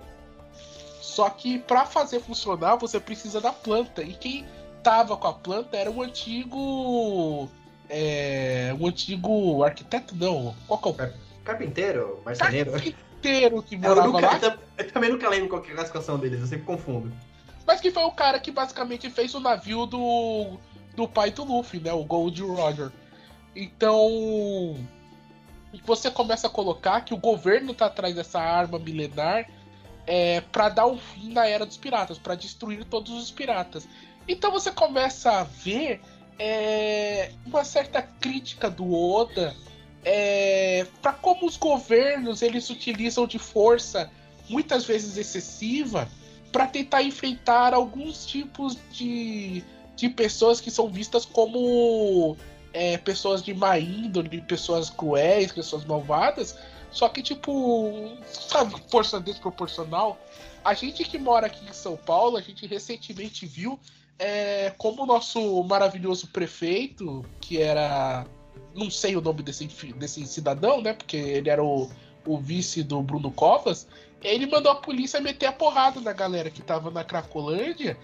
Só 1.02 1.30
que 1.30 1.60
para 1.60 1.86
fazer 1.86 2.20
funcionar, 2.20 2.76
você 2.76 3.00
precisa 3.00 3.40
da 3.40 3.54
planta. 3.54 4.02
E 4.02 4.14
quem 4.14 4.46
tava 4.84 5.16
com 5.16 5.28
a 5.28 5.34
planta 5.34 5.78
era 5.78 5.90
um 5.90 6.02
antigo. 6.02 7.50
É, 7.90 8.76
um 8.80 8.88
antigo 8.88 9.64
arquiteto, 9.64 10.16
não. 10.16 10.56
Qual 10.68 10.80
que 10.80 11.02
é 11.02 11.06
o. 11.08 11.44
Carpinteiro? 11.44 12.22
Marceneiro? 12.26 12.72
Carpinteiro 12.72 13.64
que 13.64 13.78
morava 13.78 14.08
nunca, 14.08 14.28
lá. 14.28 14.58
Eu 14.78 14.92
também 14.92 15.10
nunca 15.10 15.30
lembro 15.30 15.50
qual 15.50 15.64
é 15.64 15.72
a 15.72 15.76
classificação 15.76 16.18
deles, 16.20 16.42
eu 16.42 16.48
sempre 16.48 16.66
confundo. 16.66 17.12
Mas 17.66 17.82
que 17.82 17.92
foi 17.92 18.04
o 18.04 18.12
cara 18.12 18.40
que 18.40 18.52
basicamente 18.52 19.10
fez 19.10 19.34
o 19.34 19.40
navio 19.40 19.86
do, 19.86 20.58
do 20.96 21.08
pai 21.08 21.32
do 21.32 21.44
Luffy, 21.44 21.80
né? 21.80 21.94
O 21.94 22.04
Gold 22.04 22.42
Roger. 22.42 22.92
Então. 23.56 24.76
Você 25.84 26.10
começa 26.12 26.48
a 26.48 26.50
colocar 26.50 27.02
que 27.02 27.14
o 27.14 27.18
governo 27.18 27.74
tá 27.74 27.88
atrás 27.88 28.16
dessa 28.16 28.40
arma 28.40 28.80
milenar 28.80 29.50
é, 30.08 30.42
para 30.42 30.70
dar 30.70 30.86
um 30.86 30.98
fim 30.98 31.32
na 31.32 31.48
era 31.48 31.66
dos 31.66 31.78
piratas, 31.78 32.18
para 32.18 32.36
destruir 32.36 32.86
todos 32.86 33.12
os 33.12 33.32
piratas. 33.32 33.88
Então 34.28 34.52
você 34.52 34.72
começa 34.72 35.32
a 35.32 35.44
ver 35.44 36.02
é, 36.38 37.32
uma 37.46 37.64
certa 37.64 38.02
crítica 38.02 38.70
do 38.70 38.94
Oda 38.94 39.56
é, 40.04 40.86
para 41.02 41.14
como 41.14 41.48
os 41.48 41.58
governos 41.58 42.42
eles 42.42 42.70
utilizam 42.70 43.26
de 43.26 43.40
força 43.40 44.12
muitas 44.48 44.86
vezes 44.86 45.18
excessiva 45.18 46.08
para 46.52 46.68
tentar 46.68 47.02
enfrentar 47.02 47.74
alguns 47.74 48.26
tipos 48.26 48.78
de, 48.92 49.64
de 49.96 50.10
pessoas 50.10 50.62
que 50.62 50.70
são 50.70 50.88
vistas 50.88 51.26
como 51.26 52.38
é, 52.76 52.98
pessoas 52.98 53.42
de 53.42 53.54
má 53.54 53.80
índole, 53.80 54.42
pessoas 54.42 54.90
cruéis, 54.90 55.54
pessoas 55.54 55.86
malvadas. 55.86 56.60
Só 56.92 57.08
que, 57.08 57.22
tipo, 57.22 58.18
sabe, 58.26 58.76
força 58.92 59.20
desproporcional. 59.20 60.20
A 60.64 60.74
gente 60.74 61.06
que 61.06 61.18
mora 61.18 61.48
aqui 61.48 61.66
em 61.66 61.72
São 61.72 61.96
Paulo, 61.96 62.36
a 62.36 62.42
gente 62.42 62.68
recentemente 62.68 63.46
viu 63.46 63.80
é, 64.20 64.74
como 64.78 65.04
o 65.04 65.06
nosso 65.06 65.64
maravilhoso 65.64 66.28
prefeito, 66.28 67.26
que 67.40 67.62
era. 67.62 68.26
Não 68.74 68.92
sei 68.92 69.16
o 69.16 69.22
nome 69.22 69.42
desse, 69.42 69.66
desse 69.94 70.28
cidadão, 70.28 70.82
né? 70.82 70.92
Porque 70.92 71.16
ele 71.16 71.50
era 71.50 71.64
o, 71.64 71.90
o 72.26 72.38
vice 72.38 72.84
do 72.84 73.02
Bruno 73.02 73.32
Covas 73.32 73.88
ele 74.22 74.48
mandou 74.48 74.72
a 74.72 74.76
polícia 74.76 75.22
meter 75.22 75.46
a 75.46 75.52
porrada 75.52 76.02
na 76.02 76.12
galera 76.12 76.50
que 76.50 76.62
tava 76.62 76.90
na 76.90 77.04
Cracolândia. 77.04 77.96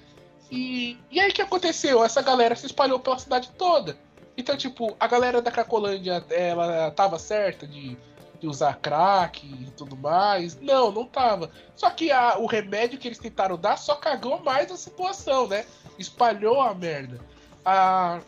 E, 0.52 0.96
e 1.10 1.20
aí 1.20 1.32
o 1.32 1.34
que 1.34 1.42
aconteceu? 1.42 2.04
Essa 2.04 2.22
galera 2.22 2.56
se 2.56 2.68
espalhou 2.68 3.00
pela 3.00 3.18
cidade 3.18 3.50
toda. 3.58 3.98
Então, 4.42 4.58
tipo, 4.58 4.96
a 5.00 5.08
galera 5.08 5.42
da 5.42 5.52
Cracolândia, 5.52 6.24
ela 6.30 6.92
tava 6.92 7.18
certa 7.20 7.68
de, 7.68 7.98
de 8.40 8.48
usar 8.48 8.78
crack 8.78 9.46
e 9.46 9.72
tudo 9.72 9.96
mais? 9.96 10.60
Não, 10.60 10.92
não 10.92 11.06
tava. 11.06 11.52
Só 11.76 11.90
que 11.90 12.12
a, 12.12 12.38
o 12.38 12.46
remédio 12.46 13.00
que 13.00 13.08
eles 13.08 13.20
tentaram 13.20 13.58
dar 13.58 13.78
só 13.78 13.96
cagou 13.96 14.40
mais 14.42 14.72
a 14.72 14.78
situação, 14.78 15.48
né? 15.48 15.66
Espalhou 15.98 16.60
a 16.60 16.74
merda. 16.74 17.20
A, 17.64 18.20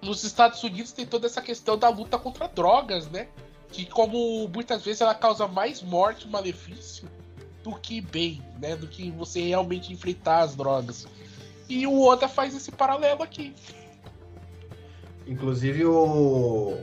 nos 0.00 0.22
Estados 0.22 0.62
Unidos 0.62 0.92
tem 0.92 1.04
toda 1.04 1.26
essa 1.26 1.42
questão 1.42 1.76
da 1.76 1.88
luta 1.88 2.18
contra 2.18 2.46
drogas, 2.46 3.10
né? 3.10 3.28
que 3.70 3.84
como 3.84 4.48
muitas 4.48 4.84
vezes 4.84 5.00
ela 5.00 5.14
causa 5.14 5.46
mais 5.46 5.82
morte 5.82 6.26
e 6.26 6.30
malefício 6.30 7.08
do 7.62 7.74
que 7.74 8.00
bem, 8.00 8.42
né? 8.58 8.76
Do 8.76 8.86
que 8.86 9.10
você 9.10 9.40
realmente 9.40 9.92
enfrentar 9.92 10.40
as 10.40 10.54
drogas. 10.54 11.06
E 11.68 11.86
o 11.86 12.00
Oda 12.00 12.28
faz 12.28 12.54
esse 12.54 12.70
paralelo 12.70 13.22
aqui. 13.22 13.54
Inclusive 15.26 15.84
o. 15.84 16.78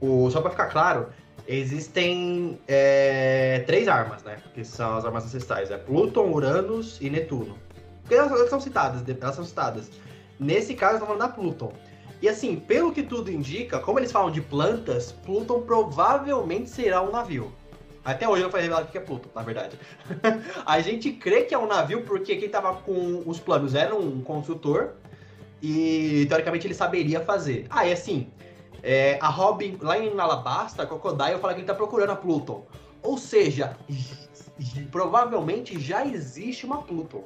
o 0.00 0.30
só 0.30 0.40
para 0.40 0.50
ficar 0.50 0.66
claro, 0.66 1.08
existem 1.46 2.58
é, 2.66 3.62
três 3.66 3.88
armas, 3.88 4.22
né? 4.22 4.38
Que 4.54 4.64
são 4.64 4.96
as 4.96 5.04
armas 5.04 5.24
ancestrais: 5.24 5.70
é 5.70 5.76
Pluton, 5.76 6.30
Uranus 6.30 6.98
e 7.00 7.08
Netuno. 7.08 7.56
Porque 8.02 8.14
elas, 8.14 8.50
são 8.50 8.60
citadas, 8.60 9.02
elas 9.08 9.34
são 9.34 9.44
citadas. 9.44 9.90
Nesse 10.38 10.74
caso, 10.74 10.94
estamos 10.94 11.16
falando 11.16 11.30
da 11.30 11.34
Pluton. 11.34 11.72
E 12.20 12.28
assim, 12.28 12.56
pelo 12.56 12.92
que 12.92 13.02
tudo 13.02 13.30
indica, 13.30 13.78
como 13.78 13.98
eles 13.98 14.12
falam 14.12 14.30
de 14.30 14.40
plantas, 14.40 15.12
Pluton 15.12 15.62
provavelmente 15.62 16.70
será 16.70 17.02
um 17.02 17.10
navio. 17.10 17.52
Até 18.04 18.28
hoje 18.28 18.42
não 18.42 18.50
foi 18.50 18.60
revelado 18.60 18.86
o 18.86 18.90
que 18.90 18.98
é 18.98 19.00
Pluton, 19.00 19.30
na 19.34 19.42
verdade. 19.42 19.78
a 20.66 20.80
gente 20.80 21.12
crê 21.12 21.42
que 21.42 21.54
é 21.54 21.58
um 21.58 21.66
navio 21.66 22.02
porque 22.02 22.36
quem 22.36 22.48
tava 22.48 22.74
com 22.74 23.22
os 23.24 23.40
planos 23.40 23.74
era 23.74 23.94
um 23.94 24.20
consultor 24.20 24.92
e 25.66 26.26
teoricamente 26.26 26.66
ele 26.66 26.74
saberia 26.74 27.20
fazer. 27.20 27.66
Ah, 27.70 27.86
e 27.86 27.92
assim, 27.92 28.30
é, 28.82 29.18
a 29.18 29.28
Robin 29.28 29.78
lá 29.80 29.98
em 29.98 30.10
Alabasta, 30.20 30.82
a 30.82 30.86
Crocodile 30.86 31.38
fala 31.38 31.54
que 31.54 31.60
ele 31.60 31.66
tá 31.66 31.74
procurando 31.74 32.10
a 32.10 32.16
Pluton. 32.16 32.66
Ou 33.02 33.16
seja, 33.16 33.74
provavelmente 34.92 35.80
já 35.80 36.04
existe 36.04 36.66
uma 36.66 36.82
Pluton. 36.82 37.24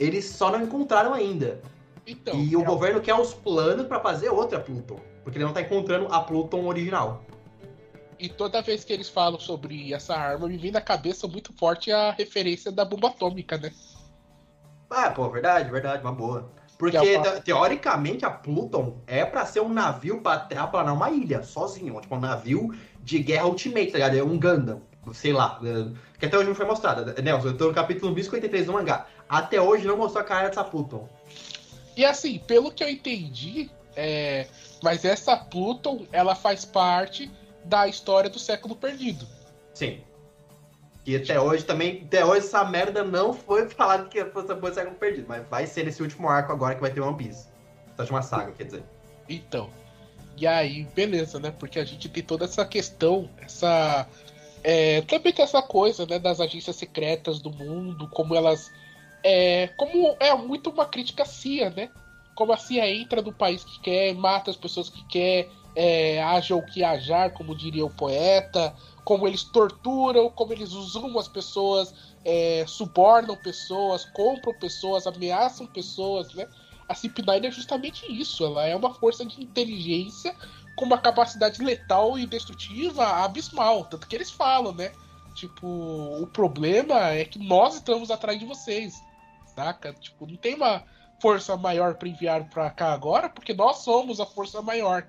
Eles 0.00 0.24
só 0.24 0.50
não 0.50 0.62
encontraram 0.64 1.14
ainda. 1.14 1.60
Então, 2.04 2.34
e 2.34 2.56
o 2.56 2.62
é 2.62 2.64
governo 2.64 3.00
quer 3.00 3.14
os 3.14 3.32
planos 3.32 3.86
para 3.86 4.00
fazer 4.00 4.28
outra 4.28 4.58
Pluton. 4.58 4.98
Porque 5.22 5.38
ele 5.38 5.44
não 5.44 5.52
tá 5.52 5.62
encontrando 5.62 6.12
a 6.12 6.20
Pluton 6.22 6.66
original. 6.66 7.24
E 8.18 8.28
toda 8.28 8.60
vez 8.60 8.82
que 8.82 8.92
eles 8.92 9.08
falam 9.08 9.38
sobre 9.38 9.94
essa 9.94 10.16
arma, 10.16 10.48
me 10.48 10.56
vem 10.56 10.72
na 10.72 10.80
cabeça 10.80 11.28
muito 11.28 11.52
forte 11.52 11.92
a 11.92 12.10
referência 12.10 12.72
da 12.72 12.84
bomba 12.84 13.08
atômica, 13.08 13.56
né? 13.58 13.72
Ah, 14.90 15.10
pô, 15.10 15.30
verdade, 15.30 15.70
verdade, 15.70 16.02
uma 16.02 16.12
boa. 16.12 16.50
Porque, 16.82 16.96
é 16.96 17.40
teoricamente, 17.40 18.24
a 18.24 18.30
Pluton 18.30 18.96
é 19.06 19.24
para 19.24 19.46
ser 19.46 19.60
um 19.60 19.68
navio 19.68 20.20
pra 20.20 20.40
terraplanar 20.40 20.92
uma 20.92 21.12
ilha, 21.12 21.40
sozinho. 21.44 22.00
Tipo, 22.00 22.16
um 22.16 22.20
navio 22.20 22.74
de 23.00 23.20
guerra 23.20 23.46
ultimate, 23.46 23.92
tá 23.92 23.98
ligado? 23.98 24.18
É 24.18 24.22
um 24.24 24.36
Gundam, 24.36 24.82
sei 25.12 25.32
lá. 25.32 25.60
É, 25.62 25.92
que 26.18 26.26
até 26.26 26.36
hoje 26.36 26.48
não 26.48 26.56
foi 26.56 26.66
mostrado. 26.66 27.22
Nelson, 27.22 27.50
eu 27.50 27.56
tô 27.56 27.68
no 27.68 27.72
capítulo 27.72 28.12
1053 28.12 28.66
do 28.66 28.72
mangá. 28.72 29.06
Até 29.28 29.60
hoje 29.60 29.86
não 29.86 29.96
mostrou 29.96 30.24
a 30.24 30.26
cara 30.26 30.48
dessa 30.48 30.64
Pluton. 30.64 31.08
E 31.96 32.04
assim, 32.04 32.40
pelo 32.40 32.72
que 32.72 32.82
eu 32.82 32.88
entendi, 32.88 33.70
é... 33.94 34.48
mas 34.82 35.04
essa 35.04 35.36
Pluton, 35.36 36.04
ela 36.10 36.34
faz 36.34 36.64
parte 36.64 37.30
da 37.64 37.86
história 37.86 38.28
do 38.28 38.40
século 38.40 38.74
perdido. 38.74 39.24
Sim. 39.72 40.00
E 41.04 41.16
até 41.16 41.40
hoje 41.40 41.64
também, 41.64 42.02
até 42.06 42.24
hoje 42.24 42.46
essa 42.46 42.64
merda 42.64 43.02
não 43.02 43.32
foi 43.32 43.68
falado 43.68 44.08
que 44.08 44.24
fosse 44.26 44.54
do 44.54 44.74
século 44.74 44.96
perdido, 44.96 45.26
mas 45.28 45.46
vai 45.48 45.66
ser 45.66 45.84
nesse 45.84 46.02
último 46.02 46.28
arco 46.28 46.52
agora 46.52 46.74
que 46.74 46.80
vai 46.80 46.90
ter 46.90 47.00
One 47.00 47.16
Piece. 47.16 47.48
Essa 47.92 48.02
última 48.02 48.22
saga, 48.22 48.52
quer 48.52 48.64
dizer. 48.64 48.84
Então. 49.28 49.68
E 50.36 50.46
aí, 50.46 50.84
beleza, 50.94 51.38
né? 51.38 51.52
Porque 51.58 51.78
a 51.78 51.84
gente 51.84 52.08
tem 52.08 52.22
toda 52.22 52.44
essa 52.44 52.64
questão, 52.64 53.28
essa. 53.40 54.06
É, 54.64 55.02
também 55.02 55.32
tem 55.32 55.44
essa 55.44 55.60
coisa, 55.60 56.06
né, 56.06 56.20
das 56.20 56.40
agências 56.40 56.76
secretas 56.76 57.40
do 57.40 57.50
mundo, 57.50 58.08
como 58.08 58.34
elas 58.36 58.70
é, 59.22 59.68
como 59.76 60.16
é 60.18 60.34
muito 60.34 60.70
uma 60.70 60.84
crítica 60.84 61.24
CIA, 61.24 61.70
né? 61.70 61.90
Como 62.34 62.52
a 62.52 62.56
CIA 62.56 62.88
entra 62.90 63.22
no 63.22 63.32
país 63.32 63.62
que 63.62 63.80
quer, 63.80 64.14
mata 64.14 64.50
as 64.50 64.56
pessoas 64.56 64.88
que 64.88 65.04
quer, 65.06 65.48
é, 65.76 66.22
haja 66.22 66.56
o 66.56 66.64
que 66.64 66.82
ajar, 66.82 67.32
como 67.32 67.56
diria 67.56 67.84
o 67.84 67.90
poeta, 67.90 68.74
como 69.04 69.26
eles 69.26 69.42
torturam, 69.42 70.30
como 70.30 70.52
eles 70.52 70.72
usam 70.72 71.18
as 71.18 71.28
pessoas, 71.28 71.94
é, 72.24 72.64
subornam 72.66 73.36
pessoas, 73.36 74.04
compram 74.06 74.54
pessoas, 74.54 75.06
ameaçam 75.06 75.66
pessoas, 75.66 76.32
né? 76.34 76.48
A 76.88 76.94
CP9 76.94 77.46
é 77.46 77.50
justamente 77.50 78.04
isso, 78.12 78.44
ela 78.44 78.66
é 78.66 78.76
uma 78.76 78.92
força 78.94 79.24
de 79.24 79.42
inteligência 79.42 80.34
com 80.76 80.84
uma 80.84 80.98
capacidade 80.98 81.62
letal 81.62 82.18
e 82.18 82.26
destrutiva 82.26 83.24
abismal, 83.24 83.84
tanto 83.84 84.06
que 84.06 84.16
eles 84.16 84.30
falam, 84.30 84.72
né? 84.72 84.92
Tipo, 85.34 85.66
o 85.66 86.26
problema 86.26 87.10
é 87.10 87.24
que 87.24 87.38
nós 87.38 87.76
estamos 87.76 88.10
atrás 88.10 88.38
de 88.38 88.44
vocês 88.44 89.02
saca? 89.54 89.92
Tipo, 89.94 90.26
não 90.26 90.36
tem 90.36 90.54
uma 90.54 90.82
força 91.20 91.56
maior 91.56 91.94
para 91.94 92.08
enviar 92.08 92.48
para 92.48 92.70
cá 92.70 92.92
agora, 92.92 93.28
porque 93.28 93.54
nós 93.54 93.78
somos 93.78 94.20
a 94.20 94.26
força 94.26 94.60
maior. 94.60 95.06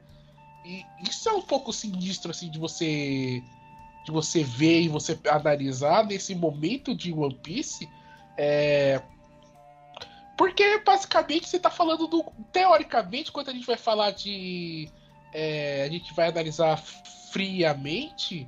E 0.66 0.86
isso 1.10 1.28
é 1.28 1.34
um 1.34 1.42
pouco 1.42 1.74
sinistro, 1.74 2.32
assim, 2.32 2.50
de 2.50 2.60
você 2.60 3.44
de 4.04 4.12
você 4.12 4.44
ver 4.44 4.82
e 4.82 4.90
você 4.90 5.18
analisar 5.30 6.06
nesse 6.06 6.36
momento 6.36 6.94
de 6.96 7.14
One 7.14 7.36
Piece. 7.36 7.90
É... 8.38 9.02
Porque 10.38 10.80
basicamente 10.80 11.48
você 11.48 11.58
está 11.58 11.70
falando 11.70 12.08
do. 12.08 12.24
Teoricamente, 12.52 13.32
quando 13.32 13.50
a 13.50 13.54
gente 13.54 13.66
vai 13.66 13.78
falar 13.78 14.12
de. 14.12 14.90
É... 15.34 15.84
a 15.84 15.90
gente 15.90 16.14
vai 16.14 16.30
analisar 16.30 16.78
friamente. 17.32 18.48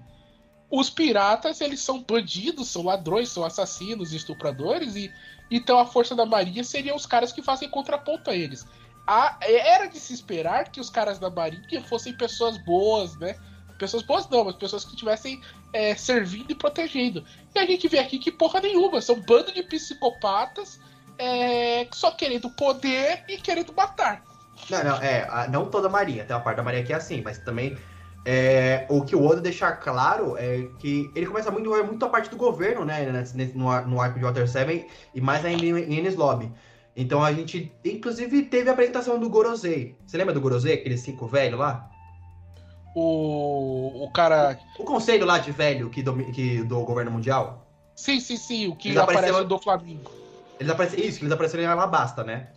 os 0.69 0.89
piratas, 0.89 1.61
eles 1.61 1.79
são 1.79 2.01
bandidos, 2.01 2.67
são 2.69 2.83
ladrões, 2.83 3.29
são 3.29 3.45
assassinos, 3.45 4.13
estupradores, 4.13 4.95
e 4.95 5.11
então 5.49 5.79
a 5.79 5.85
força 5.85 6.15
da 6.15 6.25
marinha 6.25 6.63
seriam 6.63 6.95
os 6.95 7.05
caras 7.05 7.31
que 7.31 7.41
fazem 7.41 7.69
contraponto 7.69 8.29
a 8.29 8.35
eles. 8.35 8.65
A, 9.07 9.37
era 9.41 9.85
de 9.85 9.99
se 9.99 10.13
esperar 10.13 10.71
que 10.71 10.79
os 10.79 10.89
caras 10.89 11.19
da 11.19 11.29
marinha 11.29 11.81
fossem 11.83 12.17
pessoas 12.17 12.57
boas, 12.57 13.15
né? 13.17 13.35
Pessoas 13.77 14.03
boas 14.03 14.29
não, 14.29 14.45
mas 14.45 14.55
pessoas 14.55 14.85
que 14.85 14.91
estivessem 14.91 15.41
é, 15.73 15.95
servindo 15.95 16.51
e 16.51 16.55
protegendo. 16.55 17.23
E 17.53 17.59
a 17.59 17.65
gente 17.65 17.87
vê 17.87 17.99
aqui 17.99 18.17
que 18.17 18.31
porra 18.31 18.61
nenhuma, 18.61 19.01
são 19.01 19.15
um 19.15 19.21
bando 19.21 19.51
de 19.51 19.63
psicopatas 19.63 20.79
é, 21.17 21.87
só 21.91 22.11
querendo 22.11 22.49
poder 22.51 23.23
e 23.27 23.37
querendo 23.37 23.73
matar. 23.73 24.23
Não, 24.69 24.83
não, 24.83 24.95
é, 24.97 25.47
não 25.49 25.69
toda 25.69 25.87
a 25.87 25.91
marinha, 25.91 26.23
tem 26.25 26.35
uma 26.35 26.41
parte 26.41 26.57
da 26.57 26.63
marinha 26.63 26.83
que 26.83 26.93
é 26.93 26.95
assim, 26.95 27.21
mas 27.21 27.37
também 27.37 27.77
é, 28.25 28.87
o 28.89 29.03
que 29.03 29.15
o 29.15 29.23
Oda 29.23 29.39
deixar 29.39 29.73
claro 29.73 30.35
é 30.35 30.67
que 30.79 31.11
ele 31.15 31.27
começa 31.27 31.51
muito, 31.51 31.73
é 31.75 31.83
muito 31.83 32.03
a 32.03 32.09
parte 32.09 32.29
do 32.29 32.35
governo, 32.35 32.83
né? 32.83 33.05
No, 33.53 33.81
no 33.81 34.01
arco 34.01 34.17
de 34.17 34.25
Water 34.25 34.47
7 34.47 34.87
e 35.13 35.21
mais 35.21 35.45
ainda 35.45 35.63
em, 35.63 35.97
Enies 35.97 36.15
Lobby. 36.15 36.51
Então 36.95 37.23
a 37.23 37.31
gente, 37.31 37.71
inclusive, 37.83 38.43
teve 38.43 38.69
a 38.69 38.73
apresentação 38.73 39.19
do 39.19 39.29
Gorosei. 39.29 39.95
Você 40.07 40.17
lembra 40.17 40.33
do 40.33 40.41
Gorosei, 40.41 40.73
aquele 40.73 40.97
cinco 40.97 41.27
velho 41.27 41.57
lá? 41.57 41.91
O, 42.95 44.05
o 44.05 44.11
cara. 44.11 44.57
O, 44.79 44.83
o 44.83 44.85
conselho 44.85 45.25
lá 45.25 45.37
de 45.37 45.51
velho 45.51 45.89
que 45.89 46.01
do, 46.01 46.15
que 46.31 46.63
do 46.63 46.81
governo 46.83 47.11
mundial? 47.11 47.69
Sim, 47.93 48.19
sim, 48.21 48.37
sim. 48.37 48.67
O 48.69 48.75
que 48.75 48.87
eles 48.87 48.97
aparece 48.97 49.25
apareceram... 49.25 49.47
do 49.47 49.59
Flamengo. 49.59 50.11
Eles 50.57 50.71
apareceram, 50.71 51.03
isso, 51.03 51.21
eles 51.21 51.31
apareceram 51.31 51.63
em 51.63 51.67
Alabasta, 51.67 52.23
né? 52.23 52.49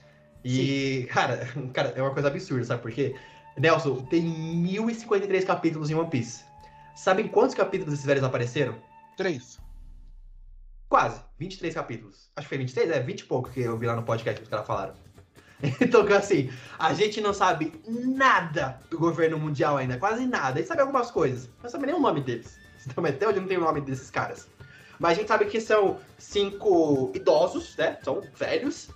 E, 0.45 1.09
cara, 1.11 1.49
cara, 1.74 1.93
é 1.97 2.01
uma 2.01 2.12
coisa 2.12 2.28
absurda, 2.28 2.64
sabe 2.64 2.82
por 2.82 2.93
quê? 2.93 3.16
Nelson, 3.57 3.97
tem 4.07 4.22
1053 4.22 5.45
capítulos 5.45 5.91
em 5.91 5.95
One 5.95 6.09
Piece. 6.09 6.45
Sabem 6.95 7.26
quantos 7.26 7.57
capítulos 7.57 7.95
esses 7.95 8.07
velhos 8.07 8.22
apareceram? 8.22 8.76
Três. 9.16 9.59
Quase. 10.89 11.20
23 11.39 11.74
capítulos. 11.74 12.30
Acho 12.34 12.47
que 12.47 12.49
foi 12.49 12.59
23? 12.59 12.91
É, 12.91 13.01
20 13.01 13.20
e 13.20 13.24
pouco 13.24 13.51
que 13.51 13.61
eu 13.61 13.76
vi 13.76 13.86
lá 13.86 13.95
no 13.95 14.03
podcast 14.05 14.41
que 14.41 14.45
os 14.45 14.49
caras 14.49 14.66
falaram. 14.66 14.95
Então, 15.80 16.06
assim, 16.16 16.50
a 16.78 16.94
gente 16.94 17.20
não 17.20 17.32
sabe 17.34 17.72
nada 17.86 18.80
do 18.90 18.98
governo 18.98 19.38
mundial 19.38 19.76
ainda, 19.76 19.98
quase 19.98 20.26
nada. 20.26 20.54
A 20.54 20.56
gente 20.59 20.68
sabe 20.68 20.82
algumas 20.82 21.11
coisas, 21.11 21.48
não 21.62 21.68
sabe 21.68 21.86
nem 21.86 21.94
o 21.94 22.00
nome 22.00 22.20
deles. 22.20 22.59
Então, 22.86 23.04
até 23.04 23.26
hoje 23.26 23.40
não 23.40 23.48
tem 23.48 23.59
o 23.59 23.62
nome 23.62 23.80
desses 23.80 24.11
caras. 24.11 24.48
Mas 24.98 25.12
a 25.12 25.14
gente 25.14 25.28
sabe 25.28 25.46
que 25.46 25.61
são 25.61 25.98
cinco 26.16 27.12
idosos, 27.14 27.76
né? 27.76 27.98
São 28.02 28.22
velhos, 28.34 28.90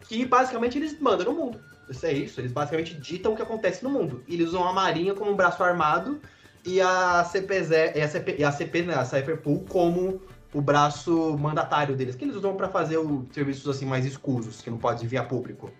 que 0.00 0.24
basicamente 0.24 0.78
eles 0.78 0.98
mandam 0.98 1.26
no 1.26 1.38
mundo. 1.38 1.60
Isso 1.88 2.04
é 2.04 2.12
isso, 2.12 2.40
eles 2.40 2.52
basicamente 2.52 2.94
ditam 2.94 3.32
o 3.32 3.36
que 3.36 3.42
acontece 3.42 3.82
no 3.82 3.90
mundo. 3.90 4.22
Eles 4.28 4.48
usam 4.48 4.66
a 4.66 4.72
Marinha 4.72 5.14
como 5.14 5.30
um 5.30 5.36
braço 5.36 5.62
armado 5.62 6.20
e 6.64 6.80
a 6.80 7.24
CPZ, 7.24 7.96
e 7.96 8.00
a 8.00 8.08
CP, 8.08 8.36
e 8.38 8.44
a 8.44 8.52
CP 8.52 8.82
né, 8.82 8.94
a 8.94 9.04
Cypherpool 9.04 9.64
como 9.68 10.20
o 10.52 10.60
braço 10.60 11.36
mandatário 11.38 11.96
deles, 11.96 12.14
que 12.14 12.24
eles 12.24 12.36
usam 12.36 12.56
para 12.56 12.68
fazer 12.68 12.98
os 12.98 13.24
serviços 13.32 13.68
assim 13.68 13.86
mais 13.86 14.04
escusos, 14.04 14.60
que 14.60 14.70
não 14.70 14.78
pode 14.78 15.06
vir 15.06 15.16
a 15.16 15.24
público. 15.24 15.70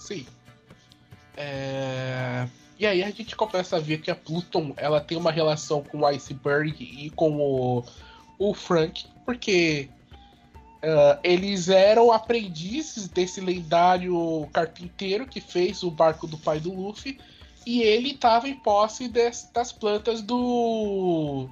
Sim. 0.00 0.26
É... 1.36 2.48
E 2.78 2.86
aí 2.86 3.02
a 3.02 3.10
gente 3.10 3.36
começa 3.36 3.76
a 3.76 3.80
ver 3.80 4.00
que 4.00 4.10
a 4.10 4.16
Pluton 4.16 4.72
ela 4.76 5.00
tem 5.00 5.18
uma 5.18 5.30
relação 5.30 5.82
com 5.82 5.98
o 5.98 6.06
Iceberg 6.06 6.82
e 6.82 7.10
com 7.10 7.36
o, 7.36 7.84
o 8.38 8.54
Frank, 8.54 9.06
porque 9.24 9.88
Uh, 10.80 11.20
eles 11.22 11.68
eram 11.68 12.10
aprendizes 12.10 13.06
desse 13.06 13.38
lendário 13.38 14.48
carpinteiro 14.50 15.26
que 15.26 15.38
fez 15.38 15.82
o 15.82 15.90
barco 15.90 16.26
do 16.26 16.38
pai 16.38 16.58
do 16.58 16.72
Luffy. 16.72 17.20
E 17.66 17.82
ele 17.82 18.12
estava 18.12 18.48
em 18.48 18.54
posse 18.54 19.06
des, 19.06 19.50
das 19.52 19.72
plantas 19.72 20.22
do. 20.22 21.50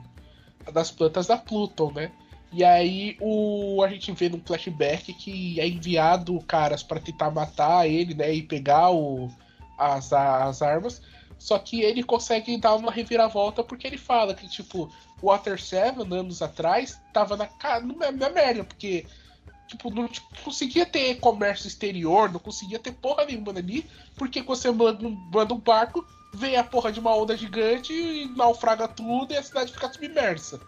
das 0.73 0.91
plantas 0.91 1.27
da 1.27 1.37
Pluton, 1.37 1.93
né? 1.93 2.11
E 2.53 2.65
aí 2.65 3.17
o, 3.21 3.83
a 3.83 3.89
gente 3.89 4.11
vê 4.13 4.29
num 4.29 4.41
flashback 4.41 5.13
que 5.13 5.61
é 5.61 5.69
enviado 5.69 6.41
caras 6.43 6.83
para 6.83 7.01
tentar 7.01 7.31
matar 7.31 7.87
ele, 7.87 8.15
né? 8.15 8.33
E 8.33 8.43
pegar 8.43 8.91
o, 8.91 9.31
as, 9.77 10.13
as 10.13 10.63
armas. 10.63 11.03
Só 11.39 11.59
que 11.59 11.83
ele 11.83 12.03
consegue 12.03 12.57
dar 12.57 12.75
uma 12.75 12.91
reviravolta 12.91 13.63
porque 13.63 13.87
ele 13.87 13.99
fala 13.99 14.35
que, 14.35 14.49
tipo, 14.49 14.91
o 15.23 15.27
Water 15.27 15.61
7, 15.61 16.01
anos 16.01 16.43
atrás, 16.43 17.01
tava 17.13 17.37
na, 17.37 17.49
na, 17.81 18.13
na 18.13 18.31
merda, 18.31 18.65
porque 18.65 19.07
tipo, 19.69 19.91
não 19.91 20.09
tipo, 20.09 20.27
conseguia 20.43 20.87
ter 20.87 21.17
comércio 21.21 21.69
exterior, 21.69 22.33
não 22.33 22.41
conseguia 22.41 22.79
ter 22.79 22.93
porra 22.93 23.27
nenhuma 23.27 23.53
ali, 23.53 23.85
porque 24.17 24.43
você 24.43 24.71
manda 24.71 25.07
um, 25.07 25.11
manda 25.33 25.53
um 25.53 25.59
barco, 25.59 26.05
vem 26.33 26.57
a 26.57 26.65
porra 26.65 26.91
de 26.91 26.99
uma 26.99 27.15
onda 27.15 27.37
gigante 27.37 27.93
e 27.93 28.27
naufraga 28.35 28.89
tudo 28.89 29.33
e 29.33 29.37
a 29.37 29.43
cidade 29.43 29.73
fica 29.73 29.93
submersa. 29.93 30.59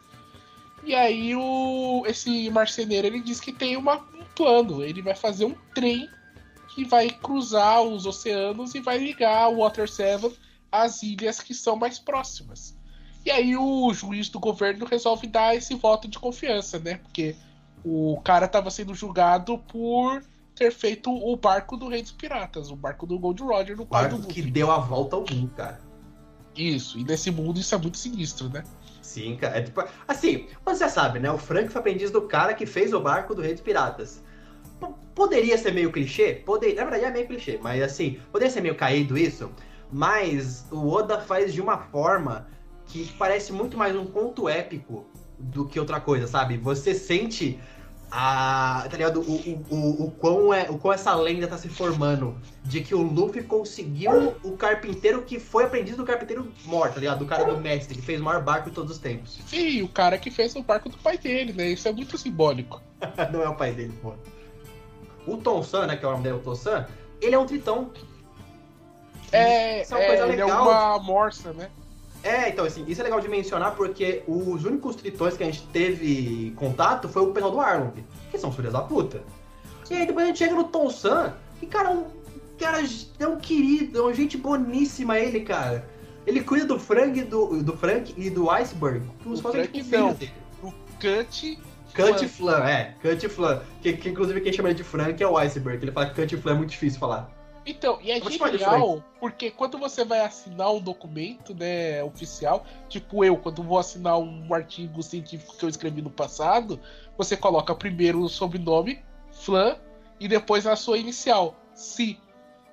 E 0.84 0.94
aí 0.94 1.34
o 1.36 2.04
esse 2.06 2.48
marceneiro 2.50 3.06
ele 3.06 3.20
diz 3.20 3.38
que 3.40 3.52
tem 3.52 3.76
uma, 3.76 3.96
um 3.96 4.24
plano, 4.34 4.82
ele 4.82 5.02
vai 5.02 5.14
fazer 5.14 5.44
um 5.44 5.54
trem 5.74 6.08
que 6.74 6.84
vai 6.84 7.10
cruzar 7.10 7.82
os 7.82 8.06
oceanos 8.06 8.74
e 8.74 8.80
vai 8.80 8.98
ligar 8.98 9.48
o 9.48 9.58
Water 9.58 9.88
7 9.88 10.32
às 10.70 11.02
ilhas 11.02 11.40
que 11.40 11.52
são 11.52 11.76
mais 11.76 11.98
próximas. 11.98 12.76
E 13.24 13.30
aí 13.30 13.56
o 13.56 13.92
juiz 13.92 14.28
do 14.28 14.40
governo 14.40 14.86
resolve 14.86 15.26
dar 15.26 15.54
esse 15.54 15.74
voto 15.74 16.08
de 16.08 16.18
confiança, 16.18 16.78
né? 16.78 16.94
Porque 16.96 17.36
o 17.84 18.20
cara 18.22 18.46
estava 18.46 18.70
sendo 18.70 18.94
julgado 18.94 19.58
por 19.58 20.22
ter 20.54 20.72
feito 20.72 21.10
o 21.10 21.36
barco 21.36 21.76
do 21.76 21.88
Rei 21.88 22.02
dos 22.02 22.12
Piratas, 22.12 22.70
o 22.70 22.76
barco 22.76 23.06
do 23.06 23.18
Gold 23.18 23.42
Roger 23.42 23.76
no 23.76 23.86
pai 23.86 24.08
do 24.08 24.16
Luffy. 24.16 24.34
que 24.34 24.42
deu 24.42 24.70
a 24.70 24.78
volta 24.78 25.16
ao 25.16 25.24
mundo, 25.30 25.50
cara. 25.54 25.80
Isso, 26.56 26.98
e 26.98 27.04
nesse 27.04 27.30
mundo 27.30 27.58
isso 27.60 27.74
é 27.74 27.78
muito 27.78 27.96
sinistro, 27.96 28.48
né? 28.48 28.64
Sim, 29.02 29.36
cara. 29.36 29.58
É 29.58 29.62
tipo, 29.62 29.82
assim, 30.06 30.46
você 30.64 30.88
sabe, 30.88 31.18
né? 31.18 31.30
O 31.30 31.38
Frank 31.38 31.68
foi 31.68 31.80
aprendiz 31.80 32.10
do 32.10 32.22
cara 32.22 32.54
que 32.54 32.66
fez 32.66 32.92
o 32.92 33.00
barco 33.00 33.34
do 33.34 33.42
Rei 33.42 33.52
dos 33.52 33.62
Piratas. 33.62 34.22
P 34.80 34.86
poderia 35.14 35.56
ser 35.58 35.72
meio 35.72 35.92
clichê? 35.92 36.34
Poderia, 36.34 36.76
na 36.76 36.82
verdade 36.82 37.04
é 37.04 37.10
meio 37.10 37.26
clichê, 37.26 37.58
mas 37.62 37.82
assim, 37.82 38.18
poderia 38.32 38.52
ser 38.52 38.60
meio 38.60 38.74
caído 38.74 39.18
isso, 39.18 39.50
mas 39.92 40.64
o 40.70 40.88
Oda 40.88 41.20
faz 41.20 41.52
de 41.52 41.60
uma 41.60 41.78
forma 41.78 42.46
que 42.86 43.12
parece 43.18 43.52
muito 43.52 43.76
mais 43.76 43.94
um 43.94 44.06
conto 44.06 44.48
épico 44.48 45.06
do 45.38 45.66
que 45.66 45.78
outra 45.78 46.00
coisa, 46.00 46.26
sabe? 46.26 46.56
Você 46.58 46.94
sente 46.94 47.58
a, 48.10 48.86
tá 48.90 48.96
ligado? 48.96 49.20
O, 49.20 49.34
o, 49.34 49.66
o, 49.70 50.04
o, 50.06 50.10
quão 50.10 50.52
é, 50.52 50.68
o 50.68 50.78
quão 50.78 50.92
essa 50.92 51.14
lenda 51.14 51.46
tá 51.46 51.56
se 51.56 51.68
formando 51.68 52.36
de 52.64 52.80
que 52.80 52.94
o 52.94 53.02
Luffy 53.02 53.42
conseguiu 53.42 54.34
o 54.42 54.56
carpinteiro 54.56 55.22
que 55.22 55.38
foi 55.38 55.64
aprendiz 55.64 55.96
do 55.96 56.04
carpinteiro 56.04 56.52
morto, 56.64 56.94
tá 56.94 57.00
ligado? 57.00 57.20
Do 57.20 57.26
cara 57.26 57.44
do 57.44 57.56
mestre, 57.58 57.94
que 57.94 58.02
fez 58.02 58.20
o 58.20 58.24
maior 58.24 58.42
barco 58.42 58.68
de 58.68 58.74
todos 58.74 58.92
os 58.92 58.98
tempos. 58.98 59.38
Sim, 59.46 59.82
o 59.82 59.88
cara 59.88 60.18
que 60.18 60.30
fez 60.30 60.54
o 60.56 60.62
barco 60.62 60.88
do 60.88 60.98
pai 60.98 61.16
dele, 61.16 61.52
né? 61.52 61.68
Isso 61.68 61.86
é 61.86 61.92
muito 61.92 62.18
simbólico. 62.18 62.82
Não 63.32 63.42
é 63.42 63.48
o 63.48 63.54
pai 63.54 63.72
dele, 63.72 63.94
pô. 64.02 64.14
O 65.26 65.36
Tom 65.36 65.62
San, 65.62 65.86
né, 65.86 65.96
que 65.96 66.04
é 66.04 66.08
o 66.08 66.12
nome 66.12 66.24
dele, 66.24 66.36
o 66.36 66.40
Tom 66.40 66.54
San, 66.54 66.86
ele 67.20 67.34
é 67.34 67.38
um 67.38 67.46
tritão. 67.46 67.90
É, 69.30 69.82
Isso 69.82 69.94
é, 69.94 69.96
uma 69.96 70.04
é, 70.04 70.06
coisa 70.08 70.24
legal. 70.26 70.48
ele 70.48 70.58
é 70.58 70.62
uma 70.62 70.98
morsa, 70.98 71.52
né? 71.52 71.70
É, 72.22 72.48
então, 72.48 72.64
assim, 72.64 72.84
isso 72.86 73.00
é 73.00 73.04
legal 73.04 73.20
de 73.20 73.28
mencionar 73.28 73.74
porque 73.74 74.22
os 74.26 74.64
únicos 74.64 74.96
tritões 74.96 75.36
que 75.36 75.42
a 75.42 75.46
gente 75.46 75.62
teve 75.68 76.52
contato 76.56 77.08
foi 77.08 77.22
o 77.22 77.32
pessoal 77.32 77.52
do 77.52 77.60
Arlong, 77.60 78.04
que 78.30 78.38
são 78.38 78.52
filhas 78.52 78.72
da 78.72 78.82
puta. 78.82 79.22
E 79.90 79.94
aí 79.94 80.06
depois 80.06 80.24
a 80.24 80.28
gente 80.28 80.38
chega 80.38 80.54
no 80.54 80.64
Tom 80.64 80.90
San, 80.90 81.34
e 81.62 81.66
cara, 81.66 81.90
um 81.90 82.04
cara 82.58 82.82
é 83.18 83.26
um 83.26 83.38
querido, 83.38 83.98
é 83.98 84.02
uma 84.02 84.14
gente 84.14 84.36
boníssima 84.36 85.18
ele, 85.18 85.40
cara. 85.40 85.88
Ele 86.26 86.42
cuida 86.42 86.66
do 86.66 86.78
Frank, 86.78 87.22
do, 87.22 87.62
do 87.62 87.76
Frank 87.76 88.14
e 88.16 88.28
do 88.28 88.50
Iceberg, 88.50 89.02
como 89.22 89.34
se 89.34 89.42
fosse 89.42 89.66
tipo 89.68 89.96
não. 89.96 90.12
dele. 90.12 90.32
O 90.62 90.70
Cut 91.00 91.58
Cut 91.94 92.28
Flan, 92.28 92.64
é, 92.64 92.94
Cut 93.02 93.28
Flan. 93.28 93.62
Que, 93.82 93.94
que, 93.94 94.10
inclusive 94.10 94.40
quem 94.40 94.52
chama 94.52 94.68
ele 94.68 94.76
de 94.76 94.84
Frank 94.84 95.20
é 95.22 95.26
o 95.26 95.36
Iceberg. 95.36 95.82
Ele 95.82 95.92
fala 95.92 96.06
que 96.06 96.20
Cut 96.20 96.36
Flan 96.36 96.52
é 96.52 96.54
muito 96.54 96.70
difícil 96.70 97.00
falar. 97.00 97.30
Então, 97.70 97.98
e 98.02 98.10
é 98.10 98.20
genial, 98.20 99.02
porque 99.20 99.50
quando 99.50 99.78
você 99.78 100.04
vai 100.04 100.20
assinar 100.20 100.72
um 100.74 100.80
documento, 100.80 101.54
né, 101.54 102.02
oficial, 102.02 102.64
tipo 102.88 103.24
eu, 103.24 103.36
quando 103.36 103.62
vou 103.62 103.78
assinar 103.78 104.18
um 104.18 104.52
artigo 104.52 105.00
científico 105.02 105.56
que 105.56 105.64
eu 105.64 105.68
escrevi 105.68 106.02
no 106.02 106.10
passado, 106.10 106.80
você 107.16 107.36
coloca 107.36 107.72
primeiro 107.74 108.20
o 108.20 108.28
sobrenome, 108.28 109.00
Flan, 109.32 109.76
e 110.18 110.26
depois 110.26 110.66
a 110.66 110.74
sua 110.74 110.98
inicial, 110.98 111.54
Si. 111.72 112.18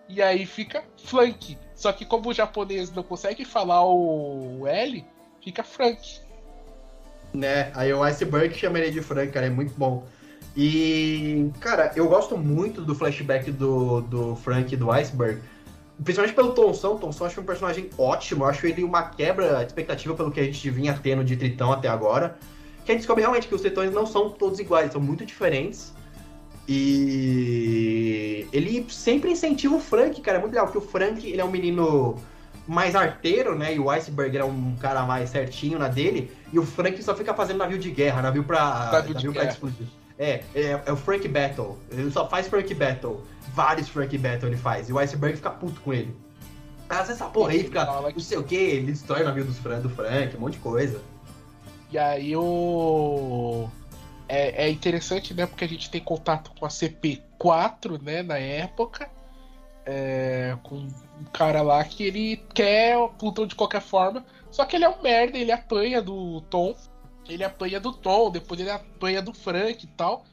E 0.10 0.22
aí 0.22 0.46
fica 0.46 0.84
Flank. 0.98 1.58
Só 1.76 1.92
que 1.92 2.04
como 2.04 2.30
o 2.30 2.34
japonês 2.34 2.92
não 2.92 3.04
consegue 3.04 3.46
falar 3.46 3.86
o 3.86 4.66
L, 4.66 5.06
fica 5.44 5.64
Frank. 5.64 6.22
Né, 7.34 7.72
aí 7.76 7.94
o 7.94 8.02
Iceberg 8.02 8.56
chama 8.56 8.80
ele 8.80 8.90
de 8.90 9.02
Frank, 9.02 9.32
cara, 9.32 9.46
é 9.46 9.50
muito 9.50 9.76
bom. 9.78 10.08
E, 10.60 11.52
cara, 11.60 11.92
eu 11.96 12.08
gosto 12.08 12.36
muito 12.36 12.82
do 12.82 12.96
flashback 12.96 13.52
do, 13.52 14.02
do 14.02 14.36
Frank 14.38 14.74
e 14.74 14.76
do 14.76 14.90
Iceberg. 14.90 15.40
Principalmente 16.04 16.36
pelo 16.36 16.52
Tonson. 16.54 16.96
O 16.96 16.98
Tonson 16.98 17.26
acho 17.26 17.42
um 17.42 17.44
personagem 17.44 17.92
ótimo. 17.96 18.44
Eu 18.44 18.50
acho 18.50 18.66
ele 18.66 18.84
uma 18.84 19.04
quebra 19.04 19.60
de 19.60 19.68
expectativa 19.68 20.16
pelo 20.16 20.32
que 20.32 20.40
a 20.40 20.44
gente 20.44 20.68
vinha 20.72 21.00
tendo 21.02 21.24
de 21.24 21.38
Tritão 21.38 21.72
até 21.72 21.88
agora. 21.88 22.40
Que 22.84 22.92
a 22.92 22.94
gente 22.94 23.02
descobre 23.02 23.22
realmente 23.22 23.48
que 23.48 23.54
os 23.54 23.62
Tritões 23.62 23.94
não 23.94 24.08
são 24.08 24.32
todos 24.32 24.60
iguais, 24.60 24.92
são 24.92 25.00
muito 25.00 25.24
diferentes. 25.28 25.94
E 26.68 28.48
ele 28.52 28.84
sempre 28.90 29.32
incentiva 29.32 29.76
o 29.76 29.80
Frank, 29.80 30.20
cara. 30.22 30.40
É 30.40 30.42
muito 30.42 30.54
legal, 30.54 30.66
porque 30.66 30.80
o 30.80 30.90
Frank 30.90 31.30
ele 31.30 31.40
é 31.40 31.46
um 31.46 31.52
menino 31.52 32.16
mais 32.68 32.96
arteiro, 32.96 33.56
né? 33.56 33.76
E 33.76 33.80
o 33.80 33.92
Iceberg 33.92 34.36
é 34.36 34.44
um 34.44 34.76
cara 34.78 35.04
mais 35.04 35.30
certinho 35.30 35.78
na 35.78 35.88
dele. 35.88 36.32
E 36.52 36.58
o 36.58 36.66
Frank 36.66 37.02
só 37.04 37.14
fica 37.14 37.32
fazendo 37.36 37.58
navio 37.58 37.78
de 37.78 37.92
guerra, 37.92 38.24
navio 38.24 38.44
pra, 38.44 38.90
Navio 38.92 39.10
de 39.10 39.14
navio 39.14 39.34
pra 39.34 39.42
guerra. 39.44 39.54
explodir. 39.54 39.88
É, 40.20 40.44
é, 40.56 40.82
é 40.86 40.92
o 40.92 40.98
Frank 40.98 41.28
Battle. 41.28 41.78
Ele 41.92 42.12
só 42.12 42.28
faz 42.28 42.48
Frank 42.48 42.74
Battle. 42.74 43.24
Vários 43.54 43.90
Frank 43.90 44.18
Battle 44.18 44.50
ele 44.50 44.58
faz. 44.58 44.90
E 44.90 44.94
o 44.94 45.00
Iceberg 45.00 45.38
fica 45.38 45.50
puto 45.50 45.80
com 45.82 45.94
ele. 45.94 46.16
Às 46.90 47.10
essa 47.10 47.26
porra 47.26 47.52
aí 47.52 47.64
fica, 47.64 47.86
não 47.86 48.20
sei 48.20 48.38
o 48.38 48.44
que, 48.44 48.56
ele 48.56 48.92
destrói 48.94 49.22
o 49.22 49.26
navio 49.26 49.44
dos 49.44 49.58
Fran, 49.58 49.82
do 49.82 49.90
Frank, 49.90 50.38
um 50.38 50.40
monte 50.40 50.54
de 50.54 50.60
coisa. 50.60 51.02
E 51.92 51.98
aí 51.98 52.36
o. 52.36 53.70
É, 54.28 54.66
é 54.66 54.70
interessante, 54.70 55.34
né? 55.34 55.46
Porque 55.46 55.66
a 55.66 55.70
gente 55.70 55.90
tem 55.90 56.02
contato 56.02 56.52
com 56.58 56.66
a 56.66 56.70
CP4, 56.70 58.02
né? 58.02 58.24
Na 58.24 58.38
época. 58.38 59.10
É, 59.86 60.58
com 60.64 60.76
um 60.76 61.24
cara 61.32 61.62
lá 61.62 61.82
que 61.84 62.04
ele 62.04 62.38
quer 62.54 62.98
o 62.98 63.08
Plutão 63.08 63.48
de 63.48 63.56
qualquer 63.56 63.82
forma. 63.82 64.26
Só 64.52 64.66
que 64.66 64.76
ele 64.76 64.86
é 64.86 64.90
um 64.90 65.02
merda, 65.02 65.38
ele 65.38 65.52
apanha 65.52 66.02
do 66.02 66.42
Tom. 66.42 66.76
Ele 67.30 67.44
apanha 67.44 67.80
do 67.80 67.92
Tom, 67.92 68.32
depois 68.32 68.60
ele 68.60 68.70
apanha 68.70 69.22
do 69.22 69.34
Frank 69.34 69.84
e 69.84 69.88
tal. 69.88 70.26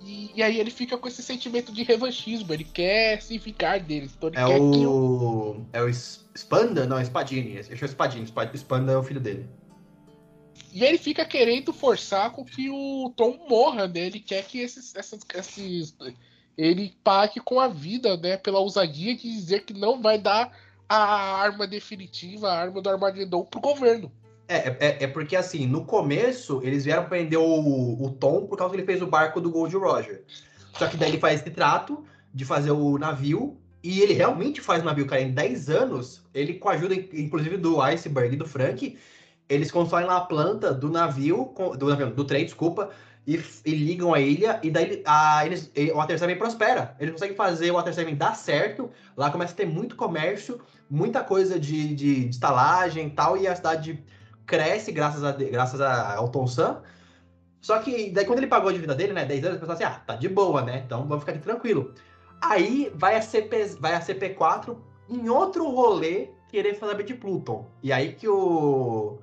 E, 0.00 0.32
e 0.34 0.42
aí 0.42 0.58
ele 0.58 0.70
fica 0.70 0.98
com 0.98 1.06
esse 1.06 1.22
sentimento 1.22 1.72
de 1.72 1.82
revanchismo. 1.82 2.52
Ele 2.52 2.64
quer 2.64 3.22
se 3.22 3.38
vingar 3.38 3.80
deles. 3.80 4.12
Então 4.16 4.28
ele 4.28 4.38
É 4.38 4.46
o. 4.46 5.64
É 5.72 5.82
o 5.82 5.88
Spanda? 5.88 6.86
Não, 6.86 6.98
é 6.98 7.04
Spadini. 7.04 7.56
Esse 7.56 7.72
é 7.72 7.86
o 7.86 7.88
Spadini. 7.88 8.26
Spad- 8.26 8.54
Spanda 8.54 8.92
é 8.92 8.96
o 8.96 9.02
filho 9.02 9.20
dele. 9.20 9.48
E 10.72 10.82
ele 10.84 10.98
fica 10.98 11.24
querendo 11.24 11.72
forçar 11.72 12.30
com 12.32 12.44
que 12.44 12.70
o 12.70 13.12
Tom 13.14 13.46
morra, 13.48 13.86
né? 13.86 14.00
Ele 14.00 14.18
quer 14.18 14.44
que 14.44 14.58
esses, 14.58 14.94
essas, 14.96 15.20
esses. 15.34 15.94
Ele 16.56 16.94
pague 17.04 17.40
com 17.40 17.60
a 17.60 17.68
vida, 17.68 18.16
né? 18.16 18.36
Pela 18.36 18.58
ousadia 18.58 19.14
de 19.14 19.22
dizer 19.22 19.64
que 19.64 19.74
não 19.74 20.00
vai 20.00 20.18
dar 20.18 20.50
a 20.88 20.96
arma 21.36 21.66
definitiva, 21.66 22.50
a 22.50 22.58
arma 22.58 22.80
do 22.80 22.90
Armagedon 22.90 23.44
pro 23.44 23.60
governo. 23.60 24.10
É, 24.52 24.76
é, 24.80 25.04
é 25.04 25.06
porque 25.06 25.34
assim, 25.34 25.66
no 25.66 25.84
começo, 25.84 26.60
eles 26.62 26.84
vieram 26.84 27.04
prender 27.04 27.38
o, 27.38 28.02
o 28.02 28.10
Tom 28.10 28.46
por 28.46 28.56
causa 28.56 28.74
que 28.74 28.80
ele 28.80 28.86
fez 28.86 29.00
o 29.00 29.06
barco 29.06 29.40
do 29.40 29.50
Gold 29.50 29.74
Roger. 29.76 30.22
Só 30.74 30.86
que 30.86 30.96
daí 30.96 31.10
ele 31.10 31.18
faz 31.18 31.40
esse 31.40 31.50
trato 31.50 32.04
de 32.32 32.44
fazer 32.44 32.70
o 32.70 32.98
navio. 32.98 33.58
E 33.82 34.00
ele 34.00 34.12
realmente 34.12 34.60
faz 34.60 34.82
o 34.82 34.84
navio, 34.84 35.06
cara. 35.06 35.22
Em 35.22 35.32
10 35.32 35.68
anos, 35.68 36.22
ele 36.32 36.54
com 36.54 36.68
a 36.68 36.72
ajuda, 36.72 36.94
inclusive, 36.94 37.56
do 37.56 37.80
Iceberg 37.80 38.34
e 38.34 38.38
do 38.38 38.46
Frank, 38.46 38.96
eles 39.48 39.70
constroem 39.70 40.06
lá 40.06 40.18
a 40.18 40.20
planta 40.20 40.72
do 40.72 40.88
navio, 40.88 41.52
do 41.76 41.88
navio, 41.88 42.10
do 42.10 42.24
trem, 42.24 42.44
desculpa, 42.44 42.90
e, 43.26 43.42
e 43.64 43.70
ligam 43.74 44.14
a 44.14 44.20
ilha, 44.20 44.58
e 44.62 44.70
daí 44.70 45.02
a, 45.04 45.44
eles, 45.44 45.70
o 45.92 45.96
Water 45.96 46.38
prospera. 46.38 46.96
Eles 46.98 47.12
conseguem 47.12 47.36
fazer 47.36 47.70
o 47.70 47.74
Water 47.74 48.16
dar 48.16 48.34
certo, 48.34 48.90
lá 49.16 49.30
começa 49.30 49.52
a 49.52 49.56
ter 49.56 49.66
muito 49.66 49.96
comércio, 49.96 50.60
muita 50.88 51.22
coisa 51.22 51.58
de, 51.58 51.94
de, 51.94 52.24
de 52.24 52.28
estalagem 52.30 53.08
e 53.08 53.10
tal, 53.10 53.36
e 53.36 53.46
a 53.46 53.54
cidade 53.54 54.02
cresce 54.46 54.92
graças, 54.92 55.22
a, 55.24 55.32
graças 55.32 55.80
a, 55.80 56.16
ao 56.16 56.28
Tom 56.28 56.46
Sam. 56.46 56.82
Só 57.60 57.78
que 57.78 58.10
daí 58.10 58.24
quando 58.24 58.38
ele 58.38 58.48
pagou 58.48 58.70
a 58.70 58.72
dívida 58.72 58.94
dele, 58.94 59.12
né, 59.12 59.24
10 59.24 59.44
anos, 59.44 59.56
o 59.56 59.60
pessoal 59.60 59.74
assim, 59.76 59.84
ah, 59.84 60.02
tá 60.04 60.16
de 60.16 60.28
boa, 60.28 60.62
né, 60.62 60.82
então 60.84 61.06
vamos 61.06 61.20
ficar 61.20 61.32
aqui 61.32 61.42
tranquilo. 61.42 61.94
Aí 62.40 62.90
vai 62.94 63.16
a, 63.16 63.22
CP, 63.22 63.76
vai 63.78 63.94
a 63.94 64.00
CP4 64.00 64.76
em 65.08 65.28
outro 65.28 65.68
rolê 65.68 66.30
querer 66.50 66.74
saber 66.74 67.04
de 67.04 67.14
Pluton. 67.14 67.66
E 67.82 67.92
aí 67.92 68.14
que 68.14 68.28
o, 68.28 69.18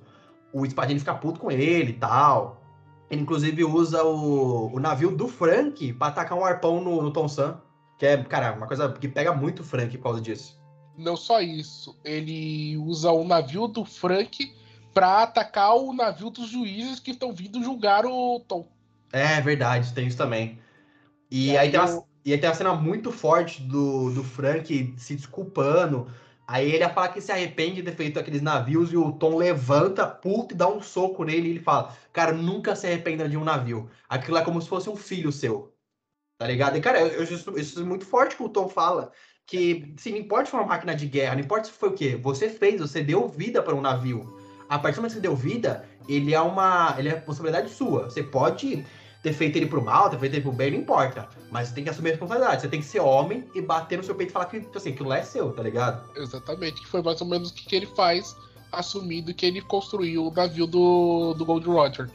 o 0.54 0.66
Spadini 0.66 1.00
fica 1.00 1.14
puto 1.14 1.40
com 1.40 1.52
ele 1.52 1.92
e 1.92 1.94
tal. 1.94 2.62
Ele 3.10 3.22
inclusive 3.22 3.64
usa 3.64 4.04
o, 4.04 4.74
o 4.74 4.80
navio 4.80 5.12
do 5.12 5.28
Frank 5.28 5.94
pra 5.94 6.08
atacar 6.08 6.38
um 6.38 6.46
arpão 6.46 6.82
no, 6.82 7.02
no 7.02 7.12
Tom 7.12 7.28
Sam. 7.28 7.60
Que 7.98 8.06
é, 8.06 8.24
cara, 8.24 8.54
uma 8.54 8.68
coisa 8.68 8.90
que 8.94 9.08
pega 9.08 9.34
muito 9.34 9.64
Frank 9.64 9.96
por 9.98 10.04
causa 10.04 10.22
disso. 10.22 10.58
Não 10.98 11.16
só 11.16 11.42
isso, 11.42 11.98
ele 12.04 12.78
usa 12.78 13.12
o 13.12 13.24
navio 13.26 13.68
do 13.68 13.86
Frank 13.86 14.54
pra 14.94 15.24
atacar 15.24 15.76
o 15.76 15.94
navio 15.94 16.30
dos 16.30 16.50
juízes 16.50 17.00
que 17.00 17.12
estão 17.12 17.34
vindo 17.34 17.64
julgar 17.64 18.06
o 18.06 18.40
Tom. 18.48 18.72
É 19.12 19.42
verdade, 19.42 19.94
tem 19.94 20.08
isso 20.08 20.18
também. 20.18 20.60
E, 21.32 21.52
E 21.52 21.58
aí, 21.58 21.70
aí 21.70 21.72
tem 21.72 21.80
uma, 21.80 21.88
eu- 21.88 22.08
e 22.26 22.34
aí 22.34 22.40
tem 22.40 22.50
uma 22.50 22.56
cena 22.56 22.76
muito 22.76 23.12
forte 23.12 23.62
do, 23.64 24.12
do 24.14 24.24
Frank 24.24 24.96
se 25.00 25.16
desculpando. 25.16 26.12
Aí 26.48 26.72
ele 26.72 26.88
fala 26.90 27.10
que 27.10 27.22
se 27.22 27.32
arrepende 27.32 27.78
de 27.78 27.84
ter 27.92 27.96
feito 27.98 28.20
aqueles 28.20 28.42
navios 28.42 28.94
e 28.94 28.98
o 28.98 29.14
Tom 29.14 29.38
levanta, 29.38 30.08
puto, 30.08 30.56
e 30.56 30.58
dá 30.58 30.68
um 30.70 30.82
soco 30.82 31.24
nele 31.26 31.50
e 31.50 31.52
ele 31.52 31.62
fala: 31.62 31.96
Cara, 32.14 32.34
nunca 32.34 32.76
se 32.76 32.88
arrependa 32.88 33.30
de 33.30 33.38
um 33.38 33.44
navio. 33.46 33.90
Aquilo 34.10 34.38
é 34.38 34.46
como 34.46 34.62
se 34.62 34.70
fosse 34.70 34.90
um 34.90 34.96
filho 34.98 35.32
seu. 35.32 35.76
Tá 36.38 36.48
ligado? 36.48 36.78
E, 36.78 36.82
cara, 36.82 37.02
eu, 37.02 37.24
isso, 37.24 37.58
isso 37.60 37.82
é 37.82 37.84
muito 37.86 38.06
forte 38.06 38.36
que 38.38 38.44
o 38.44 38.50
Tom 38.50 38.70
fala. 38.70 39.12
Que, 39.46 39.94
assim, 39.98 40.12
não 40.12 40.20
importa 40.20 40.46
se 40.46 40.52
foi 40.52 40.60
uma 40.62 40.68
máquina 40.70 40.96
de 40.96 41.08
guerra, 41.08 41.36
não 41.36 41.44
importa 41.44 41.66
se 41.68 41.72
foi 41.74 41.90
o 41.90 41.94
quê. 41.96 42.16
Você 42.18 42.50
fez, 42.50 42.80
você 42.82 43.04
deu 43.04 43.28
vida 43.28 43.64
para 43.64 43.76
um 43.76 43.82
navio. 43.82 44.39
A 44.70 44.78
partir 44.78 44.98
do 44.98 45.02
momento 45.02 45.14
que 45.14 45.18
você 45.18 45.22
deu 45.22 45.36
vida, 45.36 45.84
ele 46.08 46.34
é 46.34 46.40
uma. 46.40 46.96
Ele 46.98 47.10
é 47.10 47.14
responsabilidade 47.14 47.70
sua. 47.72 48.06
Você 48.06 48.22
pode 48.22 48.86
ter 49.22 49.34
feito 49.34 49.58
ele 49.58 49.66
pro 49.66 49.82
mal, 49.82 50.10
ter 50.10 50.20
feito 50.20 50.36
ele 50.36 50.42
pro 50.42 50.52
bem, 50.52 50.72
não 50.72 50.80
importa. 50.80 51.28
Mas 51.52 51.68
você 51.68 51.76
tem 51.76 51.84
que 51.84 51.90
assumir 51.90 52.10
a 52.10 52.12
responsabilidade. 52.12 52.62
Você 52.62 52.68
tem 52.68 52.80
que 52.80 52.86
ser 52.86 53.00
homem 53.00 53.50
e 53.54 53.62
bater 53.62 53.98
no 53.98 54.04
seu 54.04 54.16
peito 54.16 54.30
e 54.30 54.34
falar 54.34 54.46
que, 54.46 54.62
tipo 54.62 54.78
assim, 54.78 54.92
aquilo 54.92 55.10
lá 55.10 55.18
é 55.18 55.24
seu, 55.24 55.52
tá 55.52 55.64
ligado? 55.64 56.10
Exatamente, 56.16 56.82
que 56.82 56.88
foi 56.88 57.02
mais 57.02 57.20
ou 57.20 57.28
menos 57.28 57.50
o 57.50 57.54
que 57.54 57.76
ele 57.76 57.88
faz, 57.88 58.36
assumindo 58.72 59.34
que 59.34 59.46
ele 59.46 59.62
construiu 59.62 60.28
o 60.28 60.32
navio 60.32 60.68
do, 60.68 61.34
do 61.34 61.46
Gold 61.46 61.68
Roger. 61.68 62.10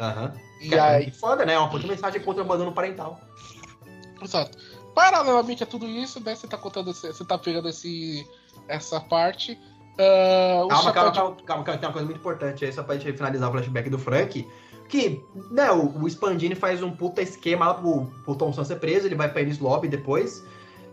Aham. 0.00 0.32
E 0.60 0.70
Cara, 0.70 0.96
aí, 0.96 1.06
que 1.06 1.10
foda, 1.10 1.44
né? 1.44 1.58
Uma 1.58 1.68
puta 1.68 1.86
mensagem 1.86 2.20
contra 2.22 2.42
o 2.42 2.46
abandono 2.46 2.72
parental. 2.72 3.20
Exato. 4.22 4.56
Paralelamente 4.94 5.62
a 5.62 5.66
tudo 5.66 5.86
isso, 5.86 6.20
né? 6.20 6.34
Você 6.34 6.46
tá 6.46 6.56
contando, 6.56 6.94
você 6.94 7.24
tá 7.24 7.36
pegando 7.36 7.68
esse, 7.68 8.26
essa 8.66 8.98
parte. 8.98 9.58
O 9.98 10.68
Calma, 10.68 10.84
chapéu 10.84 10.92
calma, 10.94 11.10
de- 11.10 11.16
calma, 11.18 11.36
calma, 11.44 11.64
calma, 11.64 11.78
tem 11.78 11.88
uma 11.88 11.92
coisa 11.92 12.06
muito 12.06 12.18
importante 12.18 12.64
aí, 12.64 12.72
só 12.72 12.82
pra 12.82 12.96
gente 12.96 13.16
finalizar 13.16 13.48
o 13.48 13.52
flashback 13.52 13.88
do 13.88 13.98
Frank. 13.98 14.46
Que, 14.88 15.20
né, 15.50 15.70
o, 15.72 16.02
o 16.02 16.06
Spandini 16.08 16.54
faz 16.54 16.82
um 16.82 16.90
puta 16.90 17.20
esquema 17.22 17.66
lá 17.66 17.74
pro, 17.74 18.06
pro 18.24 18.34
Tom 18.36 18.52
Sam 18.52 18.64
ser 18.64 18.76
preso, 18.76 19.06
ele 19.06 19.14
vai 19.14 19.30
pra 19.32 19.42
Ennis 19.42 19.58
Lobby 19.58 19.88
depois. 19.88 20.44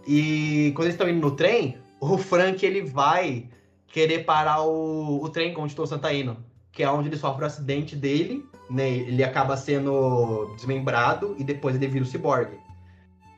E 0.08 0.72
quando 0.76 0.88
eles 0.88 0.96
estão 0.96 1.08
indo 1.10 1.20
no 1.22 1.32
trem, 1.36 1.78
o 2.00 2.18
Frank 2.18 2.66
ele 2.66 2.82
vai 2.82 3.48
querer 3.88 4.26
parar 4.26 4.62
o, 4.64 5.22
o 5.24 5.30
trem 5.30 5.54
onde 5.58 5.74
o 5.74 5.76
Tom 5.76 5.86
Sam 5.86 6.00
tá 6.00 6.14
indo. 6.14 6.38
Que 6.72 6.82
é 6.82 6.90
onde 6.90 7.08
ele 7.10 7.18
sofre 7.18 7.44
o 7.44 7.46
acidente 7.46 7.96
dele, 7.96 8.44
né? 8.70 8.90
Ele 8.90 9.24
acaba 9.24 9.56
sendo 9.56 10.52
desmembrado 10.56 11.36
e 11.38 11.44
depois 11.44 11.76
ele 11.76 11.88
vira 11.88 12.04
o 12.04 12.08
ciborgue. 12.08 12.58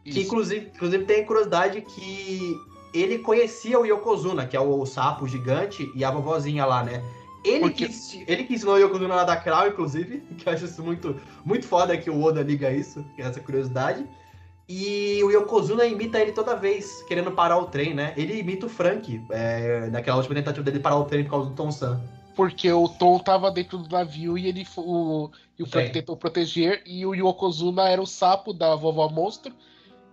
Que 0.05 0.21
inclusive, 0.21 0.71
inclusive 0.73 1.03
tem 1.03 1.25
curiosidade 1.25 1.81
que 1.81 2.55
ele 2.99 3.19
conhecia 3.19 3.79
o 3.79 3.85
Yokozuna, 3.85 4.45
que 4.45 4.55
é 4.55 4.59
o 4.59 4.85
sapo 4.85 5.27
gigante, 5.27 5.91
e 5.95 6.03
a 6.03 6.11
vovozinha 6.11 6.65
lá, 6.65 6.83
né? 6.83 7.03
Ele, 7.43 7.59
Porque- 7.59 7.87
que, 7.87 8.23
ele 8.27 8.43
que 8.43 8.53
ensinou 8.55 8.75
o 8.75 8.79
Yokozuna 8.79 9.21
a 9.21 9.23
dar 9.23 9.37
crawl, 9.37 9.67
inclusive, 9.67 10.21
que 10.37 10.47
eu 10.47 10.53
acho 10.53 10.65
isso 10.65 10.81
muito, 10.83 11.15
muito 11.43 11.67
foda 11.67 11.95
que 11.97 12.09
o 12.09 12.21
Oda 12.23 12.41
liga 12.41 12.71
isso, 12.71 13.05
é 13.17 13.21
essa 13.21 13.39
curiosidade. 13.39 14.05
E 14.67 15.21
o 15.23 15.29
Yokozuna 15.29 15.85
imita 15.85 16.19
ele 16.19 16.31
toda 16.31 16.55
vez, 16.55 17.03
querendo 17.03 17.31
parar 17.31 17.57
o 17.59 17.65
trem, 17.65 17.93
né? 17.93 18.13
Ele 18.17 18.39
imita 18.39 18.65
o 18.65 18.69
Frank, 18.69 19.21
é, 19.29 19.87
naquela 19.91 20.17
última 20.17 20.33
tentativa 20.33 20.63
dele 20.63 20.79
parar 20.79 20.97
o 20.97 21.05
trem 21.05 21.23
por 21.23 21.29
causa 21.29 21.49
do 21.49 21.55
Tom 21.55 21.71
San. 21.71 22.01
Porque 22.35 22.71
o 22.71 22.89
Tom 22.89 23.19
tava 23.19 23.51
dentro 23.51 23.77
do 23.77 23.87
navio 23.89 24.37
e 24.37 24.47
ele 24.47 24.65
o, 24.75 25.29
e 25.57 25.61
o 25.63 25.67
Frank 25.67 25.87
Sim. 25.87 25.93
tentou 25.93 26.17
proteger, 26.17 26.81
e 26.85 27.05
o 27.05 27.13
Yokozuna 27.13 27.87
era 27.87 28.01
o 28.01 28.07
sapo 28.07 28.51
da 28.51 28.75
vovó 28.75 29.07
monstro. 29.07 29.53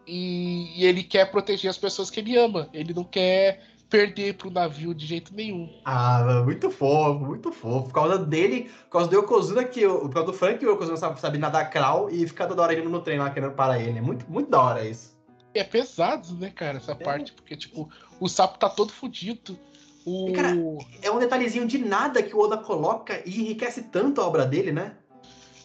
E, 0.06 0.80
e 0.80 0.84
ele 0.84 1.02
quer 1.02 1.30
proteger 1.30 1.70
as 1.70 1.78
pessoas 1.78 2.10
que 2.10 2.20
ele 2.20 2.36
ama. 2.36 2.68
Ele 2.72 2.92
não 2.92 3.04
quer 3.04 3.62
perder 3.88 4.34
pro 4.34 4.50
navio 4.50 4.94
de 4.94 5.04
jeito 5.06 5.34
nenhum. 5.34 5.70
Ah, 5.84 6.42
muito 6.44 6.70
fofo, 6.70 7.20
muito 7.20 7.52
fofo. 7.52 7.84
Por 7.88 7.92
causa 7.92 8.18
dele, 8.18 8.70
por 8.84 8.90
causa 8.92 9.08
do 9.08 9.16
Yokozuna, 9.16 9.64
que, 9.64 9.86
o- 9.86 10.00
por 10.00 10.14
causa 10.14 10.26
do 10.32 10.32
Frank, 10.32 10.64
o 10.64 10.70
Yokozuna 10.70 10.96
sabe, 10.96 11.20
sabe 11.20 11.36
nadar 11.38 11.68
crawl 11.70 12.08
e 12.10 12.26
fica 12.26 12.46
toda 12.46 12.62
hora 12.62 12.74
indo 12.78 12.88
no 12.88 13.00
trem 13.02 13.18
lá 13.18 13.28
querendo 13.30 13.52
parar 13.52 13.78
ele. 13.80 13.98
É 13.98 14.00
muito, 14.02 14.24
muito 14.30 14.50
da 14.50 14.62
hora 14.62 14.84
isso. 14.88 15.12
É 15.54 15.62
pesado, 15.62 16.32
né, 16.36 16.50
cara, 16.50 16.78
essa 16.78 16.94
parte, 16.96 17.32
porque, 17.34 17.54
tipo, 17.54 17.86
o 18.18 18.26
sapo 18.28 18.58
tá 18.58 18.70
todo 18.70 18.90
fudido. 18.90 19.58
O... 20.06 20.32
Cara, 20.32 20.56
É 21.02 21.10
um 21.10 21.18
detalhezinho 21.18 21.66
de 21.66 21.76
nada 21.76 22.22
que 22.22 22.34
o 22.34 22.40
Oda 22.40 22.56
coloca 22.56 23.22
e 23.26 23.42
enriquece 23.42 23.82
tanto 23.82 24.20
a 24.22 24.26
obra 24.26 24.46
dele, 24.46 24.72
né? 24.72 24.94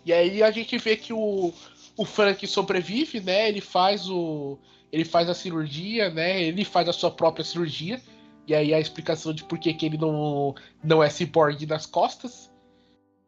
E 0.05 0.11
aí 0.11 0.43
a 0.43 0.51
gente 0.51 0.77
vê 0.77 0.95
que 0.97 1.14
o, 1.14 1.53
o 1.97 2.05
Frank 2.05 2.45
sobrevive, 2.45 3.19
né? 3.19 3.49
Ele 3.49 3.59
faz 3.59 4.07
o. 4.07 4.57
Ele 4.91 5.03
faz 5.03 5.27
a 5.27 5.33
cirurgia, 5.33 6.09
né? 6.09 6.41
Ele 6.41 6.63
faz 6.63 6.87
a 6.87 6.93
sua 6.93 7.11
própria 7.11 7.43
cirurgia. 7.43 7.99
E 8.47 8.55
aí 8.55 8.73
a 8.73 8.79
explicação 8.79 9.33
de 9.33 9.43
por 9.43 9.59
que, 9.59 9.73
que 9.73 9.85
ele 9.85 9.97
não, 9.97 10.55
não 10.81 11.03
é 11.03 11.09
ciborgue 11.09 11.65
nas 11.65 11.85
costas. 11.85 12.49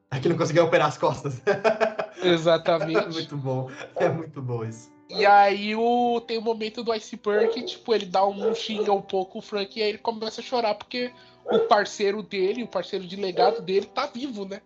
Aqui 0.09 0.29
não 0.29 0.37
conseguiu 0.37 0.63
operar 0.63 0.87
as 0.87 0.97
costas. 0.97 1.41
Exatamente. 2.23 3.09
muito 3.09 3.35
bom. 3.35 3.69
É 3.95 4.07
muito 4.07 4.41
bom 4.41 4.63
isso. 4.63 4.89
e 5.09 5.25
aí 5.25 5.75
o, 5.75 6.21
tem 6.21 6.37
o 6.37 6.41
momento 6.41 6.83
do 6.83 6.91
Iceberg, 6.91 7.53
que, 7.53 7.63
tipo, 7.63 7.93
ele 7.93 8.05
dá 8.05 8.25
um 8.25 8.55
xinga 8.55 8.93
um 8.93 9.01
pouco 9.01 9.39
o 9.39 9.41
Frank 9.41 9.77
e 9.77 9.83
aí 9.83 9.89
ele 9.89 9.97
começa 9.97 10.39
a 10.39 10.43
chorar, 10.43 10.75
porque 10.75 11.11
o 11.45 11.59
parceiro 11.59 12.23
dele, 12.23 12.63
o 12.63 12.67
parceiro 12.67 13.05
de 13.05 13.15
legado 13.15 13.61
dele, 13.61 13.87
tá 13.87 14.05
vivo, 14.07 14.45
né? 14.45 14.61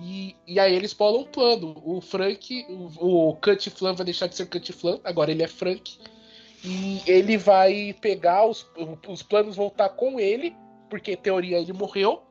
E, 0.00 0.34
e 0.46 0.58
aí 0.58 0.74
eles 0.74 0.92
bolam 0.92 1.22
um 1.22 1.24
plano. 1.24 1.80
O 1.84 2.00
Frank, 2.00 2.66
o, 2.68 3.28
o 3.30 3.36
Cantiflan 3.36 3.94
vai 3.94 4.04
deixar 4.04 4.26
de 4.26 4.34
ser 4.34 4.46
Cantiflan, 4.46 4.98
agora 5.04 5.30
ele 5.30 5.42
é 5.42 5.48
Frank. 5.48 5.98
E 6.64 7.02
ele 7.06 7.36
vai 7.36 7.94
pegar 8.00 8.46
os, 8.46 8.66
os 9.06 9.22
planos 9.22 9.56
vão 9.56 9.68
estar 9.68 9.88
com 9.90 10.18
ele. 10.18 10.54
porque 10.88 11.12
em 11.12 11.16
teoria 11.16 11.58
ele 11.58 11.72
morreu. 11.72 12.22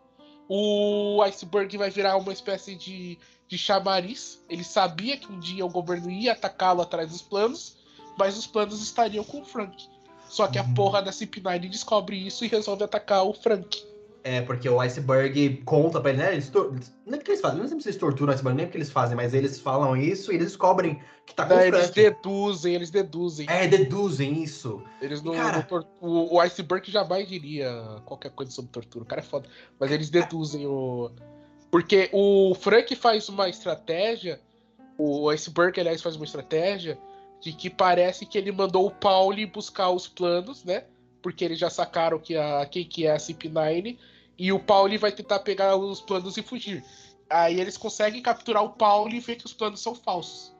O 0.50 1.22
Iceberg 1.24 1.78
vai 1.78 1.90
virar 1.90 2.18
uma 2.18 2.34
espécie 2.34 2.76
de, 2.76 3.18
de 3.48 3.58
chamariz. 3.58 4.44
Ele 4.50 4.64
sabia 4.64 5.18
que 5.18 5.32
um 5.32 5.40
dia 5.40 5.66
o 5.66 5.70
governo 5.70 6.10
ia 6.12 6.34
atacá-lo 6.34 6.82
atrás 6.82 7.10
dos 7.12 7.22
planos, 7.22 7.78
mas 8.18 8.38
os 8.38 8.46
planos 8.46 8.82
estariam 8.82 9.24
com 9.24 9.42
o 9.42 9.46
Frank. 9.46 9.88
Só 10.28 10.48
que 10.48 10.58
a 10.58 10.64
Uhum. 10.64 10.74
porra 10.74 11.02
da 11.02 11.12
CP9 11.12 11.70
descobre 11.70 12.18
isso 12.18 12.44
e 12.44 12.48
resolve 12.48 12.84
atacar 12.84 13.24
o 13.26 13.34
Frank. 13.34 13.84
É, 14.26 14.42
porque 14.42 14.70
o 14.70 14.80
Iceberg 14.80 15.62
conta 15.66 16.00
pra 16.00 16.12
ele, 16.12 16.20
né? 16.20 16.32
Eles 16.34 16.50
tor- 16.50 16.74
não 17.06 17.18
é 17.18 17.22
que 17.22 17.30
eles 17.30 17.42
fazem, 17.42 17.60
não 17.60 17.68
sei 17.68 17.80
se 17.82 17.90
eles 17.90 18.00
torturam 18.00 18.32
o 18.32 18.34
Iceberg, 18.34 18.56
nem 18.56 18.66
porque 18.66 18.78
eles 18.78 18.90
fazem, 18.90 19.18
mas 19.18 19.34
eles 19.34 19.60
falam 19.60 19.98
isso 19.98 20.32
e 20.32 20.36
eles 20.36 20.48
descobrem 20.48 21.02
que 21.26 21.36
tá 21.36 21.46
com 21.46 21.54
o 21.56 21.60
eles 21.60 21.90
deduzem, 21.90 22.74
eles 22.76 22.90
deduzem. 22.90 23.46
É, 23.50 23.68
deduzem 23.68 24.42
isso. 24.42 24.82
Eles 25.02 25.22
não, 25.22 25.34
Cara- 25.34 25.58
não 25.58 25.64
tor- 25.64 25.86
o, 26.00 26.36
o 26.36 26.40
Iceberg 26.40 26.90
jamais 26.90 27.28
diria 27.28 28.02
qualquer 28.06 28.32
coisa 28.32 28.50
sobre 28.52 28.72
tortura. 28.72 29.04
O 29.04 29.08
cara 29.08 29.20
é 29.20 29.26
foda. 29.26 29.46
Mas 29.78 29.92
eles 29.92 30.10
deduzem 30.10 30.66
o. 30.66 31.12
Porque 31.70 32.10
o 32.14 32.56
Frank 32.56 32.96
faz 32.96 33.28
uma 33.28 33.50
estratégia. 33.50 34.40
O 34.98 35.30
Iceberg, 35.30 35.78
aliás, 35.82 36.02
faz 36.02 36.16
uma 36.16 36.24
estratégia 36.26 36.98
de 37.42 37.52
que 37.52 37.70
parece 37.70 38.26
que 38.26 38.38
ele 38.38 38.54
mandou 38.54 38.86
o 38.86 38.92
Pauli 38.92 39.46
buscar 39.46 39.90
os 39.90 40.08
planos, 40.08 40.64
né? 40.64 40.86
Porque 41.22 41.44
eles 41.44 41.60
já 41.60 41.70
sacaram 41.70 42.20
que 42.20 42.38
a, 42.38 42.66
quem 42.66 42.86
que 42.86 43.06
é 43.06 43.12
a 43.12 43.18
CP9. 43.18 43.98
E 44.38 44.52
o 44.52 44.60
Pauli 44.60 44.98
vai 44.98 45.12
tentar 45.12 45.40
pegar 45.40 45.76
os 45.76 46.02
planos 46.02 46.38
e 46.38 46.42
fugir. 46.42 46.84
Aí 47.30 47.60
eles 47.60 47.78
conseguem 47.78 48.22
capturar 48.22 48.64
o 48.64 48.72
Pauli 48.72 49.18
e 49.18 49.20
ver 49.20 49.36
que 49.36 49.46
os 49.46 49.54
planos 49.54 49.82
são 49.82 49.96
falsos. 49.96 50.54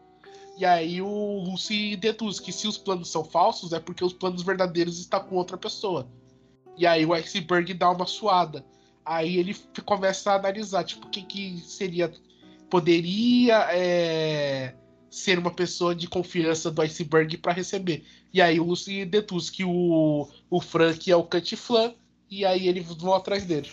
E 0.58 0.66
aí 0.66 1.02
o 1.02 1.44
Lucy 1.44 1.96
deduz 1.96 2.40
que 2.40 2.52
se 2.52 2.68
os 2.68 2.78
planos 2.78 3.10
são 3.10 3.24
falsos 3.24 3.74
é 3.74 3.80
porque 3.80 4.04
os 4.04 4.14
planos 4.14 4.44
verdadeiros 4.44 5.00
estão 5.00 5.24
com 5.24 5.36
outra 5.36 5.58
pessoa. 5.58 6.08
E 6.78 6.86
aí 6.86 7.06
o 7.06 7.14
Iceberg 7.14 7.74
dá 7.74 7.90
uma 7.90 8.06
suada. 8.06 8.66
Aí 9.06 9.38
ele 9.38 9.56
começa 9.86 10.32
a 10.32 10.36
analisar, 10.36 10.84
tipo, 10.84 11.10
quem 11.10 11.26
que 11.26 11.60
seria. 11.60 12.12
Poderia 12.70 13.68
é, 13.72 14.74
ser 15.10 15.38
uma 15.38 15.52
pessoa 15.52 15.94
de 15.94 16.08
confiança 16.08 16.72
do 16.72 16.82
Iceberg 16.82 17.38
para 17.38 17.54
receber. 17.54 18.04
E 18.34 18.42
aí 18.42 18.60
o 18.60 18.64
Lucy 18.64 19.06
deduz 19.06 19.50
que 19.50 19.64
o, 19.64 20.28
o 20.50 20.62
Frank 20.62 21.12
é 21.12 21.16
o 21.16 21.24
Cantiflan. 21.24 21.94
E 22.34 22.44
aí 22.44 22.68
eles 22.68 22.92
vão 22.96 23.14
atrás 23.14 23.46
dele. 23.46 23.70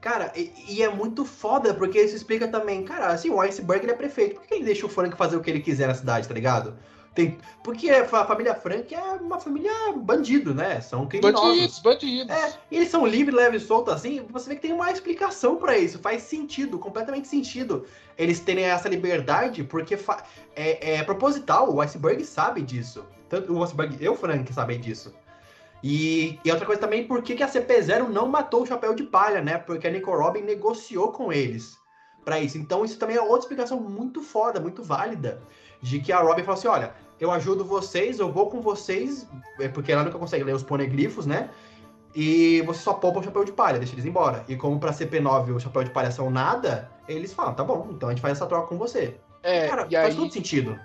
Cara, 0.00 0.32
e, 0.34 0.50
e 0.68 0.82
é 0.82 0.88
muito 0.88 1.22
foda, 1.22 1.74
porque 1.74 2.00
isso 2.00 2.16
explica 2.16 2.48
também, 2.48 2.82
cara, 2.82 3.08
assim, 3.08 3.28
o 3.28 3.38
Iceberg 3.42 3.84
ele 3.84 3.92
é 3.92 3.94
prefeito. 3.94 4.36
Por 4.36 4.46
que 4.46 4.54
ele 4.54 4.64
deixa 4.64 4.86
o 4.86 4.88
Frank 4.88 5.14
fazer 5.18 5.36
o 5.36 5.42
que 5.42 5.50
ele 5.50 5.60
quiser 5.60 5.88
na 5.88 5.94
cidade, 5.94 6.26
tá 6.26 6.32
ligado? 6.32 6.74
Tem, 7.14 7.36
porque 7.62 7.90
a 7.90 8.06
família 8.06 8.54
Frank 8.54 8.92
é 8.94 9.00
uma 9.20 9.38
família 9.38 9.70
bandido, 9.96 10.54
né? 10.54 10.80
São 10.80 11.06
criminosos. 11.06 11.46
Bandidos, 11.46 11.78
bandidos. 11.78 12.34
É, 12.34 12.54
e 12.70 12.76
eles 12.76 12.88
são 12.88 13.06
livres, 13.06 13.36
leves 13.36 13.62
e 13.62 13.66
soltos 13.66 13.92
assim, 13.92 14.26
você 14.30 14.48
vê 14.48 14.54
que 14.56 14.62
tem 14.62 14.72
uma 14.72 14.90
explicação 14.90 15.56
pra 15.56 15.76
isso, 15.76 15.98
faz 15.98 16.22
sentido, 16.22 16.78
completamente 16.78 17.28
sentido. 17.28 17.86
Eles 18.16 18.40
terem 18.40 18.64
essa 18.64 18.88
liberdade 18.88 19.62
porque 19.62 19.96
é, 20.56 20.94
é 20.96 21.04
proposital, 21.04 21.72
o 21.72 21.82
Iceberg 21.82 22.24
sabe 22.24 22.62
disso. 22.62 23.04
Tanto 23.28 23.52
o 23.52 23.62
Iceberg 23.62 23.96
e 24.00 24.08
o 24.08 24.16
Frank 24.16 24.50
sabem 24.52 24.80
disso. 24.80 25.12
E, 25.86 26.40
e 26.42 26.50
outra 26.50 26.64
coisa 26.64 26.80
também, 26.80 27.06
por 27.06 27.20
que, 27.20 27.34
que 27.34 27.42
a 27.42 27.46
CP0 27.46 28.08
não 28.08 28.26
matou 28.26 28.62
o 28.62 28.66
Chapéu 28.66 28.94
de 28.94 29.02
Palha, 29.02 29.42
né? 29.42 29.58
Porque 29.58 29.86
a 29.86 29.90
Nico 29.90 30.16
Robin 30.16 30.40
negociou 30.40 31.12
com 31.12 31.30
eles 31.30 31.78
pra 32.24 32.40
isso. 32.40 32.56
Então 32.56 32.86
isso 32.86 32.98
também 32.98 33.16
é 33.16 33.20
outra 33.20 33.40
explicação 33.40 33.78
muito 33.78 34.22
foda, 34.22 34.58
muito 34.58 34.82
válida, 34.82 35.42
de 35.82 36.00
que 36.00 36.10
a 36.10 36.20
Robin 36.20 36.42
falou 36.42 36.58
assim, 36.58 36.68
olha, 36.68 36.94
eu 37.20 37.30
ajudo 37.30 37.66
vocês, 37.66 38.18
eu 38.18 38.32
vou 38.32 38.48
com 38.48 38.62
vocês, 38.62 39.28
é 39.60 39.68
porque 39.68 39.92
ela 39.92 40.04
nunca 40.04 40.18
consegue 40.18 40.42
ler 40.42 40.54
os 40.54 40.62
poneglifos, 40.62 41.26
né? 41.26 41.50
E 42.14 42.62
você 42.62 42.80
só 42.80 42.94
poupa 42.94 43.20
o 43.20 43.22
chapéu 43.22 43.44
de 43.44 43.52
palha, 43.52 43.78
deixa 43.78 43.92
eles 43.92 44.06
embora. 44.06 44.42
E 44.48 44.56
como 44.56 44.80
pra 44.80 44.90
CP9 44.90 45.54
o 45.54 45.60
chapéu 45.60 45.84
de 45.84 45.90
palha 45.90 46.10
são 46.10 46.30
nada, 46.30 46.90
eles 47.06 47.34
falam, 47.34 47.52
tá 47.52 47.62
bom, 47.62 47.88
então 47.90 48.08
a 48.08 48.12
gente 48.12 48.22
faz 48.22 48.38
essa 48.38 48.46
troca 48.46 48.68
com 48.68 48.78
você. 48.78 49.20
É, 49.42 49.68
Cara, 49.68 49.86
e 49.90 49.92
faz 49.92 50.14
aí, 50.14 50.16
todo 50.16 50.32
sentido. 50.32 50.80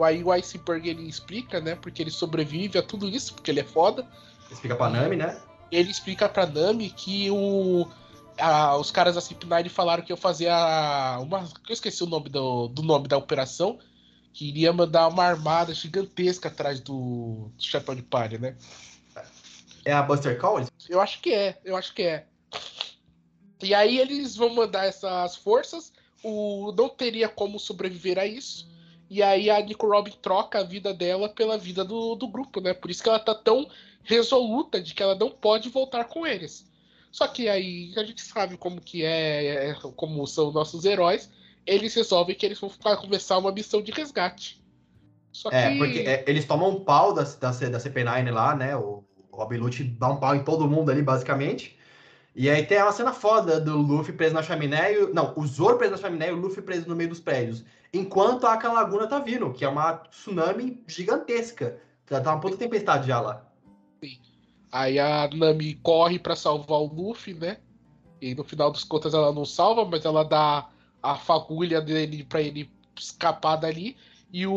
aí 0.00 0.22
o 0.22 0.30
Iceberg 0.30 0.88
ele 0.88 1.08
explica, 1.08 1.60
né? 1.60 1.74
Porque 1.74 2.00
ele 2.00 2.12
sobrevive 2.12 2.78
a 2.78 2.82
tudo 2.84 3.08
isso, 3.08 3.34
porque 3.34 3.50
ele 3.50 3.58
é 3.58 3.64
foda. 3.64 4.06
Explica 4.50 4.76
pra 4.76 4.88
Nami, 4.90 5.16
né? 5.16 5.40
Ele 5.70 5.90
explica 5.90 6.28
pra 6.28 6.46
Nami 6.46 6.90
que 6.90 7.30
o, 7.30 7.88
a- 8.38 8.76
os 8.76 8.90
caras 8.90 9.14
da 9.14 9.20
CP9 9.20 9.68
falaram 9.68 10.02
que 10.04 10.12
eu 10.12 10.16
fazer 10.16 10.48
a. 10.48 11.18
Uma, 11.20 11.40
eu 11.68 11.72
esqueci 11.72 12.02
o 12.02 12.06
nome 12.06 12.28
do, 12.28 12.68
do 12.68 12.82
nome 12.82 13.08
da 13.08 13.16
operação. 13.16 13.78
Que 14.32 14.48
iria 14.48 14.72
mandar 14.72 15.06
uma 15.06 15.22
armada 15.24 15.72
gigantesca 15.72 16.48
atrás 16.48 16.80
do, 16.80 17.52
do 17.56 17.62
Chapéu 17.62 17.94
de 17.94 18.02
Palha, 18.02 18.36
né? 18.36 18.56
É 19.84 19.92
a 19.92 20.02
Buster 20.02 20.36
Call? 20.38 20.64
Eu 20.88 21.00
acho 21.00 21.20
que 21.20 21.32
é, 21.32 21.60
eu 21.64 21.76
acho 21.76 21.94
que 21.94 22.02
é. 22.02 22.26
E 23.62 23.72
aí 23.72 23.98
eles 23.98 24.34
vão 24.34 24.52
mandar 24.52 24.86
essas 24.86 25.36
forças. 25.36 25.92
O 26.22 26.72
não 26.76 26.88
teria 26.88 27.28
como 27.28 27.60
sobreviver 27.60 28.18
a 28.18 28.26
isso. 28.26 28.68
E 29.08 29.22
aí 29.22 29.48
a 29.50 29.60
Nico 29.60 29.86
Robin 29.86 30.12
troca 30.20 30.58
a 30.58 30.64
vida 30.64 30.92
dela 30.92 31.28
pela 31.28 31.56
vida 31.56 31.84
do, 31.84 32.14
do 32.16 32.26
grupo, 32.26 32.60
né? 32.60 32.74
Por 32.74 32.90
isso 32.90 33.02
que 33.02 33.08
ela 33.08 33.20
tá 33.20 33.34
tão 33.34 33.68
resoluta 34.04 34.80
de 34.80 34.94
que 34.94 35.02
ela 35.02 35.14
não 35.14 35.30
pode 35.30 35.68
voltar 35.68 36.04
com 36.04 36.26
eles. 36.26 36.70
Só 37.10 37.28
que 37.28 37.48
aí 37.48 37.92
a 37.96 38.04
gente 38.04 38.22
sabe 38.22 38.56
como 38.56 38.80
que 38.80 39.04
é, 39.04 39.70
é, 39.70 39.74
como 39.96 40.26
são 40.26 40.52
nossos 40.52 40.84
heróis. 40.84 41.30
Eles 41.66 41.94
resolvem 41.94 42.34
que 42.34 42.44
eles 42.44 42.58
vão 42.58 42.70
começar 43.00 43.38
uma 43.38 43.52
missão 43.52 43.80
de 43.80 43.92
resgate. 43.92 44.62
Só 45.32 45.48
É, 45.50 45.70
que 45.72 45.78
porque 45.78 45.98
é, 46.00 46.24
eles 46.26 46.44
tomam 46.44 46.70
um 46.70 46.84
pau 46.84 47.12
da, 47.12 47.22
da, 47.22 47.50
da 47.50 47.78
CP9 47.78 48.30
lá, 48.30 48.54
né? 48.54 48.76
O, 48.76 49.04
o 49.30 49.36
Robin 49.36 49.56
Lute 49.56 49.84
dá 49.84 50.08
um 50.08 50.16
pau 50.16 50.34
em 50.34 50.44
todo 50.44 50.68
mundo 50.68 50.90
ali, 50.90 51.02
basicamente. 51.02 51.78
E 52.34 52.50
aí 52.50 52.66
tem 52.66 52.82
uma 52.82 52.90
cena 52.90 53.12
foda 53.12 53.60
do 53.60 53.76
Luffy 53.76 54.12
preso 54.12 54.34
na 54.34 54.42
chaminé 54.42 54.92
e 54.92 55.04
o, 55.04 55.14
Não, 55.14 55.32
o 55.36 55.46
Zoro 55.46 55.78
preso 55.78 55.92
na 55.92 55.98
chaminé 55.98 56.28
e 56.28 56.32
o 56.32 56.36
Luffy 56.36 56.62
preso 56.62 56.88
no 56.88 56.96
meio 56.96 57.08
dos 57.08 57.20
prédios. 57.20 57.64
Enquanto 57.92 58.44
a 58.44 58.56
Kalaguna 58.56 59.06
tá 59.06 59.20
vindo, 59.20 59.52
que 59.52 59.64
é 59.64 59.68
uma 59.68 59.98
tsunami 60.10 60.82
gigantesca. 60.86 61.78
Já 62.10 62.20
tá 62.20 62.32
uma 62.32 62.40
puta 62.40 62.56
tempestade 62.56 63.06
já 63.06 63.20
lá. 63.20 63.53
Aí 64.72 64.98
a 64.98 65.28
Nami 65.32 65.74
corre 65.82 66.18
pra 66.18 66.34
salvar 66.34 66.80
o 66.80 66.86
Luffy, 66.92 67.34
né? 67.34 67.58
E 68.20 68.34
no 68.34 68.42
final 68.44 68.70
dos 68.70 68.84
contas 68.84 69.14
ela 69.14 69.32
não 69.32 69.44
salva, 69.44 69.84
mas 69.84 70.04
ela 70.04 70.24
dá 70.24 70.68
a 71.02 71.14
fagulha 71.16 71.80
dele 71.80 72.24
pra 72.24 72.40
ele 72.40 72.70
escapar 72.98 73.56
dali. 73.56 73.96
E 74.32 74.46
o, 74.46 74.52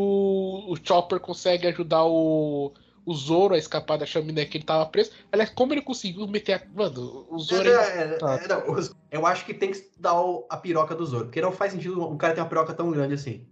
o 0.68 0.76
Chopper 0.82 1.20
consegue 1.20 1.68
ajudar 1.68 2.04
o, 2.06 2.72
o 3.06 3.14
Zoro 3.14 3.54
a 3.54 3.58
escapar 3.60 3.98
da 3.98 4.06
chaminé 4.08 4.44
que 4.46 4.58
ele 4.58 4.64
tava 4.64 4.86
preso. 4.88 5.12
Aliás, 5.32 5.52
como 5.52 5.74
ele 5.74 5.82
conseguiu 5.84 6.28
meter 6.28 6.54
a. 6.54 6.62
Mano, 6.76 7.28
o 7.30 7.38
Zoro. 7.38 7.70
É, 7.70 7.74
é- 7.74 8.02
é, 8.02 8.18
tá. 8.18 8.36
é, 8.36 8.48
não, 8.48 8.64
eu 9.12 9.26
acho 9.28 9.46
que 9.46 9.54
tem 9.54 9.70
que 9.70 9.78
estudar 9.78 10.20
o- 10.20 10.48
a 10.50 10.58
piroca 10.58 10.96
do 10.96 11.06
Zoro, 11.06 11.26
porque 11.26 11.42
não 11.42 11.52
faz 11.52 11.74
sentido 11.74 12.04
um 12.08 12.18
cara 12.18 12.34
ter 12.34 12.42
uma 12.42 12.48
piroca 12.50 12.74
tão 12.74 12.90
grande 12.90 13.14
assim. 13.14 13.46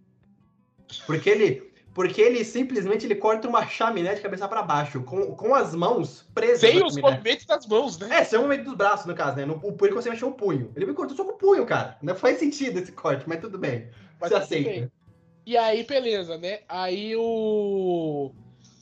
Porque 1.05 1.29
ele, 1.29 1.71
porque 1.95 2.21
ele 2.21 2.43
simplesmente 2.43 3.05
ele 3.05 3.15
corta 3.15 3.47
uma 3.47 3.65
chaminé 3.65 4.13
de 4.13 4.19
cabeça 4.19 4.45
pra 4.49 4.61
baixo, 4.61 5.01
com, 5.01 5.33
com 5.33 5.55
as 5.55 5.73
mãos 5.73 6.27
presas 6.35 6.59
Sem 6.59 6.83
os 6.83 6.97
movimentos 6.97 7.45
das 7.45 7.65
mãos, 7.65 7.97
né? 7.97 8.19
É, 8.19 8.23
sem 8.25 8.37
o 8.37 8.41
movimento 8.41 8.65
dos 8.65 8.75
braços, 8.75 9.05
no 9.05 9.15
caso, 9.15 9.37
né? 9.37 9.45
No, 9.45 9.53
o 9.53 9.71
punho 9.71 9.93
consegue 9.93 10.13
mexer 10.13 10.25
o 10.25 10.33
punho. 10.33 10.73
Ele 10.75 10.87
me 10.87 10.93
cortou 10.93 11.15
só 11.15 11.23
com 11.23 11.31
o 11.31 11.37
punho, 11.37 11.65
cara. 11.65 11.97
Não 12.01 12.13
faz 12.13 12.37
sentido 12.37 12.79
esse 12.79 12.91
corte, 12.91 13.23
mas 13.25 13.39
tudo 13.39 13.57
bem. 13.57 13.87
Mas 14.19 14.29
Você 14.29 14.35
aceita. 14.35 14.69
bem. 14.69 14.91
E 15.45 15.55
aí, 15.55 15.83
beleza, 15.83 16.37
né? 16.37 16.59
Aí 16.67 17.15
o. 17.15 18.33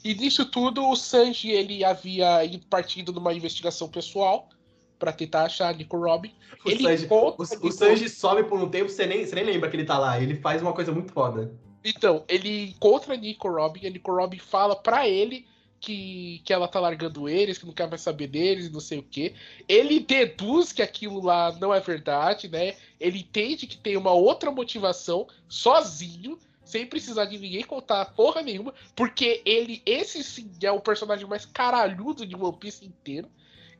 E 0.03 0.15
nisso 0.15 0.49
tudo, 0.49 0.89
o 0.89 0.95
Sanji 0.95 1.51
ele 1.51 1.85
havia 1.85 2.43
ido 2.43 2.65
partindo 2.65 3.13
numa 3.13 3.31
investigação 3.31 3.87
pessoal 3.87 4.49
pra 4.97 5.11
tentar 5.11 5.43
achar 5.43 5.69
a 5.69 5.73
Nico 5.73 5.97
Robin. 5.97 6.33
O 6.65 6.69
ele 6.71 6.81
Sanji, 6.81 7.05
encontra 7.05 7.59
o, 7.61 7.71
Sanji 7.71 8.09
sobe 8.09 8.43
por 8.45 8.59
um 8.59 8.67
tempo, 8.69 8.89
você 8.89 9.05
nem, 9.05 9.23
você 9.23 9.35
nem 9.35 9.45
lembra 9.45 9.69
que 9.69 9.75
ele 9.75 9.85
tá 9.85 9.99
lá. 9.99 10.19
Ele 10.19 10.33
faz 10.37 10.63
uma 10.63 10.73
coisa 10.73 10.91
muito 10.91 11.13
foda. 11.13 11.53
Então, 11.83 12.23
ele 12.27 12.69
encontra 12.69 13.13
a 13.13 13.17
Nico 13.17 13.49
Robin, 13.49 13.85
a 13.85 13.89
Nico 13.89 14.13
Robin 14.13 14.39
fala 14.39 14.75
pra 14.75 15.07
ele 15.07 15.45
que, 15.83 16.41
que 16.45 16.53
ela 16.53 16.67
tá 16.67 16.79
largando 16.79 17.27
eles, 17.27 17.57
que 17.57 17.65
não 17.65 17.73
quer 17.73 17.89
mais 17.89 17.99
saber 17.99 18.27
deles, 18.27 18.71
não 18.71 18.79
sei 18.79 18.99
o 18.99 19.03
quê. 19.03 19.33
Ele 19.67 19.99
deduz 19.99 20.71
que 20.71 20.81
aquilo 20.81 21.21
lá 21.21 21.51
não 21.59 21.73
é 21.73 21.79
verdade, 21.81 22.47
né? 22.47 22.75
Ele 22.97 23.19
entende 23.19 23.67
que 23.67 23.75
tem 23.77 23.97
uma 23.97 24.13
outra 24.13 24.49
motivação, 24.49 25.27
sozinho, 25.49 26.39
sem 26.63 26.85
precisar 26.85 27.25
de 27.25 27.37
ninguém 27.37 27.63
contar 27.63 28.05
porra 28.13 28.41
nenhuma, 28.41 28.73
porque 28.95 29.41
ele, 29.45 29.81
esse 29.85 30.23
sim, 30.23 30.49
é 30.63 30.71
o 30.71 30.79
personagem 30.79 31.27
mais 31.27 31.45
caralhudo 31.45 32.25
de 32.25 32.33
One 32.33 32.55
Piece 32.57 32.85
inteiro. 32.85 33.29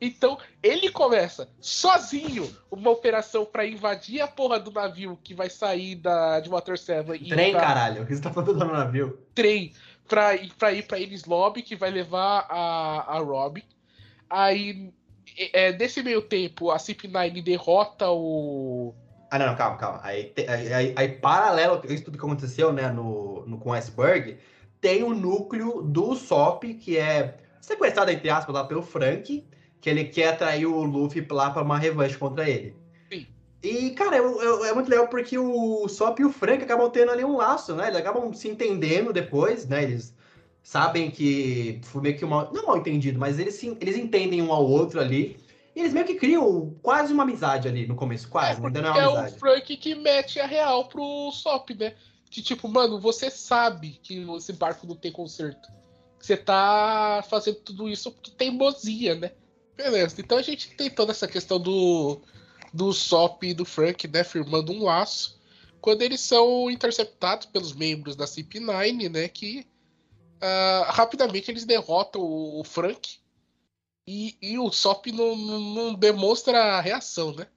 Então, 0.06 0.38
ele 0.62 0.90
começa 0.92 1.50
sozinho 1.62 2.54
uma 2.70 2.90
operação 2.92 3.46
pra 3.46 3.66
invadir 3.66 4.20
a 4.22 4.28
porra 4.28 4.60
do 4.60 4.70
navio 4.72 5.18
que 5.24 5.34
vai 5.34 5.50
sair 5.50 5.96
da, 5.96 6.40
de 6.42 6.50
Water 6.50 6.78
Seven 6.78 7.16
e 7.22 7.30
Trem, 7.30 7.52
pra- 7.52 7.62
caralho. 7.62 8.04
O 8.04 8.06
que 8.06 8.14
você 8.16 8.22
tá 8.22 8.32
falando 8.34 8.54
no 8.66 8.74
navio? 8.74 9.18
trem 9.34 9.72
pra, 10.08 10.36
ir- 10.36 10.54
pra 10.56 10.72
ir 10.74 10.84
pra 10.84 11.00
Elis 11.00 11.24
Lobby, 11.26 11.62
que 11.62 11.76
vai 11.76 11.90
levar 11.90 12.46
a, 12.50 13.16
a 13.16 13.20
Robin. 13.20 13.64
Aí, 14.30 14.92
é, 15.54 15.72
nesse 15.74 16.04
meio 16.04 16.22
tempo, 16.22 16.70
a 16.72 16.78
CP9 16.78 17.42
derrota 17.42 18.10
o. 18.12 18.94
Ah, 19.32 19.40
não, 19.40 19.48
não, 19.48 19.56
calma, 19.56 19.78
calma. 19.78 20.00
Aí, 20.04 20.34
aí, 20.48 20.94
aí, 20.96 21.10
paralelo 21.10 21.82
a 21.82 21.94
isso 21.94 22.04
tudo 22.06 22.18
que 22.18 22.24
aconteceu, 22.26 22.72
né, 22.74 22.90
no, 22.90 23.46
no, 23.48 23.58
com 23.58 23.70
o 23.70 23.74
Iceberg, 23.74 24.38
tem 24.82 25.02
o 25.02 25.14
núcleo 25.14 25.82
do 25.82 26.14
Sop, 26.16 26.64
que 26.76 26.98
é 26.98 27.38
sequestrado, 27.62 28.12
entre 28.12 28.30
aspas, 28.30 28.54
lá 28.54 28.64
pelo 28.66 28.84
Frank, 28.84 29.44
que 29.84 29.90
ele 29.90 30.06
quer 30.06 30.30
atrair 30.30 30.66
o 30.66 30.82
Luffy 30.82 31.28
lá 31.30 31.52
pra 31.52 31.62
uma 31.62 31.78
revanche 31.78 32.18
contra 32.18 32.50
ele. 32.50 32.74
Sim. 33.12 33.28
E, 33.62 33.90
cara, 33.90 34.16
eu, 34.16 34.42
eu- 34.42 34.64
é 34.64 34.74
muito 34.74 34.90
legal 34.90 35.10
porque 35.10 35.38
o 35.38 35.86
Sop 35.90 36.18
e 36.22 36.26
o 36.26 36.32
Frank 36.32 36.64
acabam 36.64 36.90
tendo 36.90 37.12
ali 37.12 37.26
um 37.26 37.36
laço, 37.36 37.76
né? 37.76 37.88
Eles 37.88 38.00
acabam 38.00 38.32
se 38.34 38.48
entendendo 38.48 39.12
depois, 39.12 39.68
né? 39.68 39.84
Eles 39.84 40.16
sabem 40.64 41.12
que 41.12 41.82
foi 41.84 42.02
meio 42.02 42.18
que 42.18 42.24
uma. 42.24 42.50
Não 42.54 42.66
mal 42.66 42.78
entendido, 42.78 43.20
mas 43.20 43.38
eles, 43.38 43.56
se, 43.56 43.78
eles 43.82 43.98
entendem 43.98 44.42
um 44.42 44.54
ao 44.54 44.66
outro 44.66 45.02
ali. 45.02 45.38
E 45.76 45.82
eles 45.82 45.92
meio 45.92 46.06
que 46.06 46.16
criam 46.16 46.74
quase 46.82 47.12
uma 47.12 47.24
amizade 47.24 47.68
ali 47.68 47.86
no 47.86 47.96
começo, 47.96 48.30
quase, 48.30 48.62
É, 48.62 48.66
ainda 48.66 48.82
não 48.82 48.96
é 48.96 49.00
é 49.00 49.08
uma 49.08 49.16
o 49.16 49.18
amizade. 49.18 49.40
Frank 49.40 49.76
que 49.76 49.96
mete 49.96 50.40
a 50.40 50.48
real 50.48 50.86
pro 50.86 51.30
Sop, 51.34 51.72
né? 51.72 51.94
Que 52.30 52.42
tipo, 52.42 52.70
mano, 52.70 53.02
você 53.02 53.30
sabe 53.30 54.00
que 54.02 54.26
esse 54.38 54.54
barco 54.54 54.88
não 54.88 54.96
tem 54.96 55.12
conserto. 55.12 55.68
Você 56.22 56.38
tá 56.38 57.22
fazendo 57.30 57.56
tudo 57.58 57.90
isso 57.90 58.10
porque 58.14 58.32
teimosia, 58.32 59.16
né? 59.16 59.32
Beleza, 59.76 60.16
então 60.20 60.38
a 60.38 60.42
gente 60.42 60.70
tem 60.76 60.90
toda 60.90 61.12
essa 61.12 61.28
questão 61.28 61.60
do, 61.60 62.22
do 62.74 62.94
Sop 62.94 63.44
e 63.44 63.54
do 63.54 63.66
Frank, 63.66 64.08
né? 64.08 64.24
Firmando 64.24 64.72
um 64.72 64.84
laço. 64.84 65.42
Quando 65.82 66.02
eles 66.02 66.22
são 66.22 66.70
interceptados 66.70 67.48
pelos 67.48 67.74
membros 67.74 68.16
da 68.16 68.26
CP9, 68.26 69.10
né? 69.10 69.28
Que 69.28 69.66
ah, 70.46 70.88
rapidamente 70.90 71.50
eles 71.50 71.64
derrotam 71.64 72.22
o, 72.22 72.60
o 72.60 72.64
Frank. 72.66 73.18
E, 74.06 74.36
e 74.42 74.60
o 74.60 74.70
Sop 74.70 75.08
não, 75.08 75.38
não, 75.38 75.60
não 75.60 75.94
demonstra 75.94 76.76
a 76.76 76.82
reação, 76.82 77.34
né? 77.34 77.48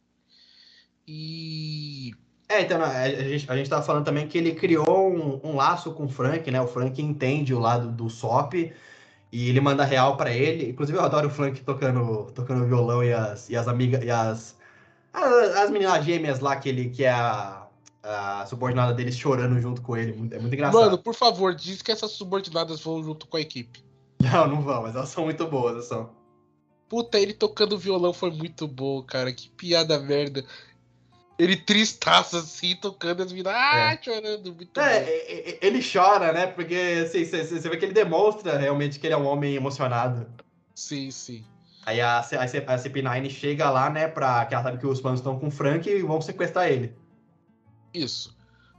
E. 1.06 2.12
É, 2.48 2.60
então, 2.60 2.80
a 2.80 3.08
gente, 3.08 3.50
a 3.50 3.56
gente 3.56 3.68
tava 3.68 3.82
falando 3.82 4.04
também 4.04 4.28
que 4.28 4.38
ele 4.38 4.54
criou 4.54 5.12
um, 5.12 5.40
um 5.42 5.56
laço 5.56 5.92
com 5.92 6.04
o 6.04 6.08
Frank, 6.08 6.48
né? 6.48 6.60
O 6.60 6.68
Frank 6.68 7.02
entende 7.02 7.52
o 7.52 7.58
lado 7.58 7.90
do 7.90 8.08
Sop 8.08 8.54
e 9.32 9.48
ele 9.48 9.60
manda 9.60 9.84
real 9.84 10.16
pra 10.16 10.32
ele. 10.32 10.70
Inclusive, 10.70 10.98
eu 10.98 11.04
adoro 11.04 11.28
o 11.28 11.30
Frank 11.30 11.60
tocando, 11.62 12.30
tocando 12.34 12.66
violão 12.66 13.02
e 13.02 13.12
as, 13.12 13.48
e 13.50 13.56
as 13.56 13.68
amigas. 13.68 14.02
E 14.04 14.10
as, 14.10 14.56
as, 15.12 15.56
as 15.56 15.70
meninas 15.70 16.04
gêmeas 16.04 16.40
lá, 16.40 16.56
que 16.56 16.68
ele 16.68 16.90
que 16.90 17.04
é 17.04 17.10
a, 17.10 17.66
a 18.02 18.46
subordinada 18.46 18.94
dele 18.94 19.12
chorando 19.12 19.60
junto 19.60 19.82
com 19.82 19.96
ele. 19.96 20.12
É 20.32 20.38
muito 20.38 20.54
engraçado. 20.54 20.80
Mano, 20.80 20.98
por 20.98 21.14
favor, 21.14 21.54
diz 21.54 21.82
que 21.82 21.92
essas 21.92 22.12
subordinadas 22.12 22.80
vão 22.80 23.02
junto 23.02 23.26
com 23.26 23.36
a 23.36 23.40
equipe. 23.40 23.84
Não, 24.20 24.48
não 24.48 24.62
vão, 24.62 24.82
mas 24.82 24.94
elas 24.94 25.08
são 25.08 25.24
muito 25.24 25.46
boas, 25.46 25.72
elas 25.72 25.86
são. 25.86 26.10
Puta, 26.88 27.18
ele 27.18 27.34
tocando 27.34 27.76
violão 27.76 28.12
foi 28.12 28.30
muito 28.30 28.66
bom, 28.68 29.02
cara. 29.02 29.32
Que 29.32 29.48
piada 29.50 29.98
merda. 29.98 30.44
Ele 31.38 31.56
tristaço 31.56 32.36
assim, 32.36 32.74
tocando 32.76 33.22
as 33.22 33.30
meninas. 33.30 33.52
Ah, 33.54 33.98
chorando. 34.00 34.54
Muito 34.54 34.80
É, 34.80 34.96
é, 34.96 35.50
é, 35.50 35.58
ele 35.60 35.80
chora, 35.82 36.32
né? 36.32 36.46
Porque 36.46 37.02
assim, 37.04 37.24
você 37.24 37.44
você 37.44 37.68
vê 37.68 37.76
que 37.76 37.84
ele 37.84 37.92
demonstra 37.92 38.56
realmente 38.56 38.98
que 38.98 39.06
ele 39.06 39.14
é 39.14 39.16
um 39.16 39.26
homem 39.26 39.54
emocionado. 39.54 40.26
Sim, 40.74 41.10
sim. 41.10 41.44
Aí 41.84 42.00
a, 42.00 42.22
C- 42.22 42.36
a, 42.36 42.48
C- 42.48 42.64
a 42.66 42.78
CP9 42.78 43.30
chega 43.30 43.70
lá, 43.70 43.88
né, 43.90 44.08
pra. 44.08 44.44
que 44.46 44.54
ela 44.54 44.62
sabe 44.64 44.78
que 44.78 44.86
os 44.86 45.00
planos 45.00 45.20
estão 45.20 45.38
com 45.38 45.48
o 45.48 45.50
Frank 45.50 45.88
e 45.88 46.02
vão 46.02 46.20
sequestrar 46.20 46.68
ele. 46.68 46.94
Isso. 47.94 48.34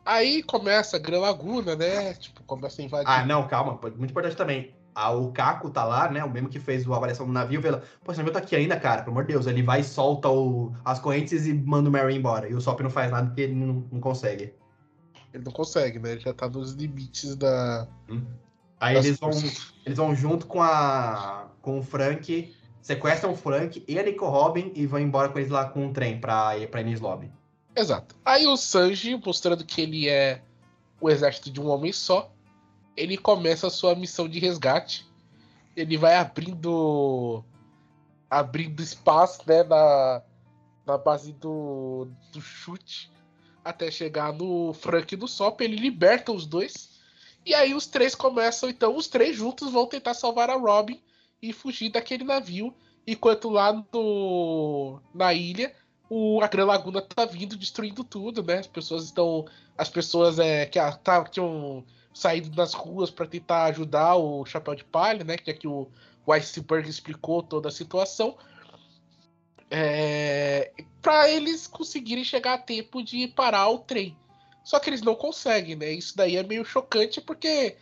Aí 0.06 0.42
começa 0.44 0.98
a 0.98 1.00
Gran 1.00 1.20
Laguna, 1.20 1.76
né? 1.76 2.14
Tipo, 2.16 2.44
começa 2.44 2.82
a 2.82 2.86
invadir. 2.86 3.08
Ah, 3.08 3.26
não, 3.26 3.48
calma, 3.48 3.80
muito 3.98 4.12
importante 4.12 4.36
também. 4.36 4.74
Ah, 5.00 5.12
o 5.12 5.32
Caco 5.32 5.70
tá 5.70 5.84
lá, 5.86 6.10
né? 6.10 6.24
O 6.24 6.30
mesmo 6.30 6.50
que 6.50 6.60
fez 6.60 6.90
a 6.90 6.96
avaliação 6.96 7.28
do 7.28 7.32
navio, 7.32 7.62
vê 7.62 7.70
lá, 7.70 7.82
pô, 8.04 8.12
esse 8.12 8.18
navio 8.18 8.34
tá 8.34 8.40
aqui 8.40 8.56
ainda, 8.56 8.80
cara, 8.80 9.04
pelo 9.04 9.12
amor 9.12 9.26
de 9.26 9.34
Deus. 9.34 9.46
Ele 9.46 9.62
vai 9.62 9.82
e 9.82 9.84
solta 9.84 10.28
o- 10.28 10.74
as 10.84 10.98
correntes 11.00 11.46
e 11.46 11.54
manda 11.54 11.88
o 11.88 11.92
Mary 11.92 12.16
embora. 12.16 12.50
E 12.50 12.56
o 12.56 12.60
Sop 12.60 12.80
não 12.82 12.90
faz 12.90 13.12
nada 13.12 13.28
porque 13.28 13.42
ele 13.42 13.54
não, 13.54 13.88
não 13.92 14.00
consegue. 14.00 14.56
Ele 15.32 15.44
não 15.44 15.52
consegue, 15.52 16.00
né? 16.00 16.14
Ele 16.14 16.20
já 16.22 16.34
tá 16.34 16.50
nos 16.50 16.74
limites 16.74 17.36
da. 17.36 17.88
Aí 18.80 18.96
das 18.96 19.06
eles 19.06 19.20
vão, 19.20 19.30
eles 19.86 19.98
vão 19.98 20.16
junto 20.16 20.48
com 20.48 20.62
a 20.64 21.48
com 21.62 21.78
o 21.80 21.84
Frank, 21.84 22.56
sequestram 22.82 23.34
o 23.34 23.36
Frank 23.36 23.84
e 23.88 24.00
a 24.00 24.04
Nico 24.04 24.26
Robin 24.26 24.72
e 24.74 24.88
vão 24.88 25.00
embora 25.00 25.30
com 25.30 25.38
eles 25.38 25.52
lá 25.52 25.66
com 25.66 25.86
um 25.86 25.94
trem 25.94 26.20
pra, 26.20 26.58
ir 26.58 26.70
pra 26.70 26.82
Enies 26.82 27.00
Lobby. 27.02 27.32
Exato. 27.76 28.16
Aí 28.26 28.48
o 28.48 28.58
Sanji, 28.58 29.16
mostrando 29.24 29.64
que 29.64 29.82
ele 29.82 30.10
é 30.10 30.42
o 31.00 31.08
exército 31.08 31.52
de 31.52 31.62
um 31.62 31.68
homem 31.70 31.92
só, 31.92 32.32
ele 32.98 33.16
começa 33.16 33.68
a 33.68 33.70
sua 33.70 33.96
missão 33.96 34.28
de 34.28 34.40
resgate. 34.40 35.06
Ele 35.76 35.98
vai 35.98 36.16
abrindo 36.16 37.44
abrindo 38.30 38.82
espaço, 38.82 39.42
né, 39.48 39.64
na, 39.64 40.22
na 40.86 40.98
base 40.98 41.32
do, 41.32 42.10
do 42.34 42.42
chute 42.42 43.10
até 43.64 43.90
chegar 43.90 44.34
no 44.34 44.74
Frank 44.74 45.16
no 45.16 45.28
Sop. 45.28 45.62
Ele 45.62 45.78
liberta 45.78 46.32
os 46.32 46.46
dois. 46.46 46.98
E 47.46 47.54
aí 47.54 47.74
os 47.74 47.86
três 47.86 48.16
começam, 48.16 48.68
então, 48.70 48.98
os 48.98 49.08
três 49.08 49.38
juntos 49.38 49.72
vão 49.72 49.86
tentar 49.86 50.14
salvar 50.14 50.50
a 50.50 50.58
Robin 50.58 51.02
e 51.42 51.54
fugir 51.54 51.90
daquele 51.90 52.26
navio. 52.26 52.74
Enquanto 53.06 53.50
lá 53.50 53.72
no, 53.94 55.00
na 55.14 55.34
ilha 55.34 55.74
o, 56.10 56.42
a 56.42 56.48
Gran 56.48 56.66
Laguna 56.66 57.02
tá 57.02 57.26
vindo 57.26 57.56
destruindo 57.56 58.04
tudo, 58.04 58.44
né? 58.44 58.60
As 58.60 58.68
pessoas 58.68 59.06
estão. 59.06 59.46
As 59.78 59.90
pessoas 59.90 60.40
é, 60.40 60.66
que 60.66 60.80
ah, 60.80 60.92
tá, 60.92 61.24
saído 62.18 62.50
das 62.50 62.74
ruas 62.74 63.10
para 63.10 63.28
tentar 63.28 63.66
ajudar 63.66 64.16
o 64.16 64.46
Chapéu 64.46 64.76
de 64.76 64.84
Palha, 64.84 65.24
né? 65.24 65.38
Que 65.38 65.68
o, 65.68 65.88
o 66.26 66.34
Iceberg 66.34 66.90
explicou 66.90 67.44
toda 67.44 67.70
a 67.70 67.72
situação. 67.72 68.38
É, 69.70 70.72
para 71.02 71.30
eles 71.30 71.68
conseguirem 71.68 72.24
chegar 72.24 72.54
a 72.54 72.58
tempo 72.58 73.04
de 73.04 73.28
parar 73.28 73.70
o 73.70 73.80
trem. 73.80 74.18
Só 74.64 74.80
que 74.80 74.90
eles 74.90 75.02
não 75.02 75.16
conseguem, 75.16 75.76
né? 75.76 75.92
Isso 75.92 76.16
daí 76.16 76.36
é 76.36 76.44
meio 76.44 76.66
chocante 76.66 77.22
porque 77.22 77.78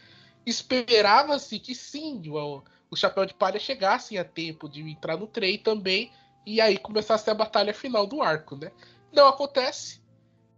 esperava-se 0.45 1.57
que 1.59 1.73
sim, 1.73 2.21
o, 2.29 2.63
o 2.91 2.95
Chapéu 2.95 3.25
de 3.25 3.33
Palha 3.33 3.59
chegasse 3.59 4.17
a 4.17 4.23
tempo 4.23 4.69
de 4.69 4.81
entrar 4.81 5.17
no 5.17 5.27
trem 5.27 5.57
também 5.57 6.11
e 6.45 6.61
aí 6.61 6.77
começasse 6.77 7.29
a 7.29 7.33
batalha 7.33 7.73
final 7.73 8.05
do 8.05 8.21
arco, 8.21 8.55
né? 8.55 8.71
Não 9.11 9.27
acontece. 9.27 9.99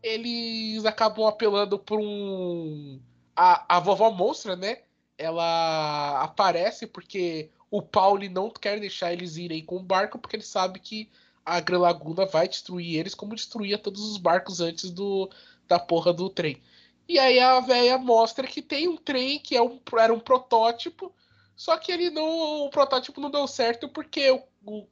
Eles 0.03 0.85
acabam 0.85 1.25
apelando 1.25 1.79
por 1.79 1.99
um. 1.99 2.99
A, 3.37 3.77
a 3.77 3.79
vovó 3.79 4.09
monstra, 4.09 4.55
né? 4.55 4.79
Ela 5.17 6.23
aparece 6.23 6.87
porque 6.87 7.51
o 7.69 7.81
Pauli 7.81 8.29
não 8.29 8.49
quer 8.49 8.79
deixar 8.79 9.13
eles 9.13 9.37
irem 9.37 9.63
com 9.63 9.77
o 9.77 9.83
barco, 9.83 10.17
porque 10.17 10.35
ele 10.35 10.43
sabe 10.43 10.79
que 10.79 11.09
a 11.45 11.59
Gran 11.59 11.79
Laguna 11.79 12.25
vai 12.25 12.47
destruir 12.47 12.99
eles, 12.99 13.15
como 13.15 13.35
destruía 13.35 13.77
todos 13.77 14.03
os 14.03 14.17
barcos 14.17 14.59
antes 14.59 14.89
do, 14.89 15.29
da 15.67 15.79
porra 15.79 16.11
do 16.11 16.29
trem. 16.29 16.61
E 17.07 17.17
aí 17.19 17.39
a 17.39 17.59
véia 17.59 17.97
mostra 17.97 18.47
que 18.47 18.61
tem 18.61 18.87
um 18.87 18.97
trem 18.97 19.39
que 19.39 19.55
é 19.55 19.61
um, 19.61 19.79
era 19.97 20.13
um 20.13 20.19
protótipo, 20.19 21.13
só 21.55 21.77
que 21.77 21.91
ele 21.91 22.09
não. 22.09 22.65
O 22.65 22.69
protótipo 22.69 23.21
não 23.21 23.31
deu 23.31 23.47
certo 23.47 23.87
porque 23.87 24.29
o, 24.31 24.43
o 24.65 24.87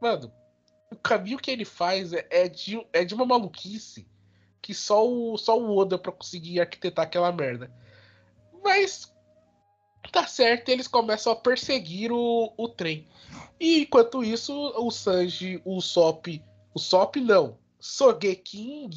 Mano, 0.00 0.32
o 0.90 0.96
caminho 0.96 1.38
que 1.38 1.50
ele 1.50 1.64
faz 1.64 2.12
é, 2.12 2.26
é 2.30 2.48
de, 2.48 2.84
é 2.92 3.04
de 3.04 3.14
uma 3.14 3.26
maluquice 3.26 4.08
que 4.60 4.74
só 4.74 5.06
o, 5.06 5.36
só 5.36 5.58
o 5.58 5.76
Oda 5.76 5.98
pra 5.98 6.12
conseguir 6.12 6.60
arquitetar 6.60 7.04
aquela 7.04 7.32
merda. 7.32 7.70
Mas 8.62 9.12
tá 10.12 10.26
certo, 10.26 10.68
eles 10.68 10.88
começam 10.88 11.32
a 11.32 11.36
perseguir 11.36 12.12
o, 12.12 12.52
o 12.56 12.68
trem. 12.68 13.06
E 13.58 13.82
enquanto 13.82 14.24
isso, 14.24 14.52
o 14.76 14.90
Sanji, 14.90 15.60
o 15.64 15.80
Sop. 15.80 16.42
O 16.74 16.78
Sop 16.78 17.16
não. 17.16 17.58
Sogeking. 17.78 18.90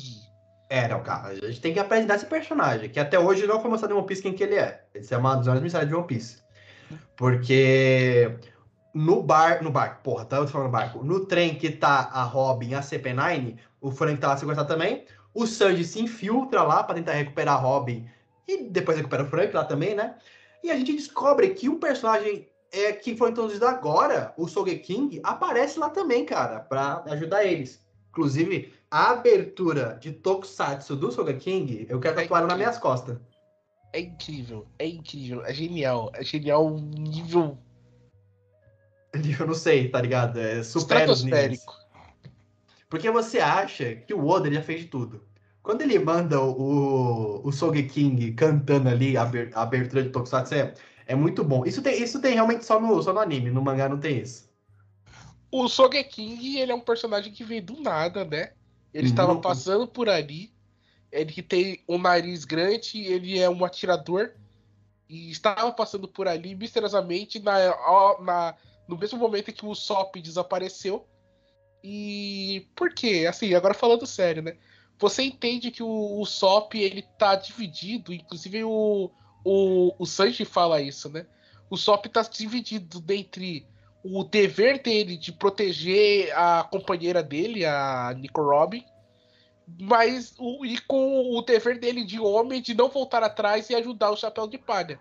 É, 0.70 0.88
não, 0.88 1.04
cara, 1.04 1.28
a 1.28 1.36
gente 1.36 1.62
tem 1.62 1.74
que 1.74 1.80
apresentar 1.80 2.16
esse 2.16 2.26
personagem, 2.26 2.90
que 2.90 3.00
até 3.00 3.20
hoje 3.20 3.46
não 3.46 3.62
foi 3.62 3.70
mostrado 3.70 3.94
em 3.94 3.98
One 3.98 4.08
Piece 4.08 4.22
quem 4.22 4.34
que 4.34 4.44
ele 4.44 4.56
é. 4.56 4.84
Esse 4.94 5.14
é 5.14 5.18
uma 5.18 5.36
das 5.36 5.46
maiores 5.46 5.64
mensagens 5.64 5.90
de 5.90 5.96
One 5.96 6.08
Piece. 6.08 6.42
Porque 7.16 8.38
no 8.94 9.22
bar, 9.24 9.64
no 9.64 9.72
barco, 9.72 10.02
porra, 10.04 10.26
tô 10.26 10.48
falando 10.48 10.72
barco, 10.72 11.04
no 11.04 11.26
trem 11.26 11.56
que 11.56 11.70
tá 11.70 12.10
a 12.12 12.24
Robin 12.24 12.74
a 12.74 12.82
CP9, 12.82 13.58
o 13.82 13.92
Frank 13.92 14.20
tá 14.20 14.30
lá 14.30 14.38
sequestrado 14.38 14.68
também, 14.68 15.06
o 15.34 15.48
Sanji 15.48 15.84
se 15.84 16.02
infiltra 16.02 16.64
lá 16.64 16.84
pra 16.84 16.96
tentar 16.96 17.14
recuperar 17.14 17.56
a 17.56 17.60
Robin 17.60 18.08
e 18.48 18.64
depois 18.64 18.98
recupera 18.98 19.24
o 19.24 19.28
Frank 19.28 19.54
lá 19.54 19.64
também, 19.64 19.96
né? 19.96 20.16
E 20.64 20.72
a 20.72 20.78
gente 20.78 20.94
descobre 20.94 21.50
que 21.50 21.68
um 21.68 21.80
personagem 21.80 22.48
é, 22.72 22.92
que 22.92 23.16
foi 23.16 23.32
introduzido 23.32 23.66
agora, 23.66 24.34
o 24.38 24.48
Sogeking, 24.48 25.20
aparece 25.24 25.80
lá 25.80 25.90
também, 25.90 26.26
cara, 26.26 26.60
pra 26.60 27.04
ajudar 27.08 27.46
eles. 27.46 27.82
Inclusive, 28.10 28.74
a 28.90 29.12
abertura 29.12 29.98
de 30.00 30.12
Tokusatsu 30.12 30.96
do 30.96 31.12
Sogeking, 31.12 31.86
eu 31.90 32.00
quero 32.00 32.16
tatuar 32.16 32.46
nas 32.46 32.58
minhas 32.58 32.78
costas. 32.78 33.18
É 33.92 34.00
incrível, 34.00 34.66
é 34.80 34.88
incrível, 34.88 35.46
é 35.46 35.54
genial. 35.54 36.12
É 36.14 36.24
genial 36.24 36.70
nível 36.70 37.58
Eu 39.40 39.48
não 39.48 39.54
sei, 39.54 39.90
tá 39.90 40.02
ligado? 40.02 40.40
É 40.40 40.64
super 40.64 40.98
estratosférico. 40.98 41.83
Porque 42.94 43.10
você 43.10 43.40
acha 43.40 43.96
que 43.96 44.14
o 44.14 44.28
Oda 44.28 44.54
já 44.54 44.62
fez 44.62 44.82
de 44.82 44.86
tudo. 44.88 45.26
Quando 45.64 45.82
ele 45.82 45.98
manda 45.98 46.40
o, 46.40 47.42
o 47.44 47.52
Sogeking 47.52 48.36
cantando 48.36 48.88
ali 48.88 49.18
a 49.18 49.24
a 49.56 49.62
abertura 49.64 50.04
de 50.04 50.12
Tokusatsu, 50.12 50.54
é, 50.54 50.76
é 51.08 51.16
muito 51.16 51.44
bom. 51.44 51.66
Isso 51.66 51.82
tem, 51.82 52.00
isso 52.00 52.22
tem 52.22 52.36
realmente 52.36 52.64
só 52.64 52.80
no, 52.80 53.02
só 53.02 53.12
no 53.12 53.20
anime, 53.20 53.50
no 53.50 53.64
mangá 53.64 53.90
não 53.90 54.00
tem 54.00 54.20
isso. 54.20 54.48
O 55.52 55.68
Sogeking, 55.68 56.60
ele 56.60 56.72
é 56.72 56.76
um 56.76 56.80
personagem 56.82 57.34
que 57.34 57.44
veio 57.44 57.64
do 57.64 57.82
nada, 57.82 58.24
né? 58.26 58.52
Ele 58.94 59.08
estava 59.08 59.34
Uhum. 59.34 59.42
passando 59.42 59.88
por 59.88 60.08
ali. 60.08 60.54
Ele 61.12 61.34
que 61.34 61.42
tem 61.42 61.84
um 61.90 61.98
nariz 61.98 62.46
grande, 62.46 63.02
ele 63.02 63.40
é 63.40 63.50
um 63.50 63.66
atirador. 63.66 64.34
E 65.10 65.32
estava 65.32 65.72
passando 65.72 66.08
por 66.08 66.28
ali 66.28 66.54
misteriosamente 66.54 67.40
na, 67.40 67.56
na, 68.22 68.56
no 68.88 68.96
mesmo 69.00 69.18
momento 69.18 69.50
em 69.50 69.54
que 69.54 69.66
o 69.66 69.74
Sop 69.74 70.16
desapareceu. 70.22 71.08
E 71.84 72.66
por 72.76 72.94
quê? 72.94 73.26
Assim, 73.28 73.54
agora 73.54 73.74
falando 73.74 74.08
sério, 74.08 74.42
né? 74.42 74.56
Você 74.98 75.24
entende 75.24 75.70
que 75.70 75.84
o, 75.84 76.22
o 76.22 76.26
Sop 76.26 76.76
ele 76.76 77.02
tá 77.18 77.36
dividido, 77.36 78.14
inclusive 78.14 78.64
o, 78.64 79.12
o, 79.44 79.94
o 80.00 80.06
Sanji 80.06 80.46
fala 80.46 80.82
isso, 80.82 81.10
né? 81.10 81.26
O 81.70 81.76
Sop 81.76 82.06
tá 82.06 82.22
dividido 82.22 83.02
dentre 83.02 83.68
o 84.04 84.24
dever 84.24 84.82
dele 84.82 85.18
de 85.18 85.32
proteger 85.32 86.32
a 86.38 86.64
companheira 86.64 87.22
dele, 87.22 87.66
a 87.66 88.14
Nico 88.18 88.42
Robin, 88.42 88.86
mas 89.80 90.36
o, 90.38 90.66
e 90.66 90.78
com 90.80 91.36
o 91.36 91.42
dever 91.42 91.80
dele 91.80 92.04
de 92.04 92.20
homem 92.20 92.62
de 92.62 92.74
não 92.74 92.90
voltar 92.90 93.24
atrás 93.24 93.70
e 93.70 93.76
ajudar 93.76 94.12
o 94.12 94.18
Chapéu 94.18 94.48
de 94.48 94.58
Palha. 94.58 95.00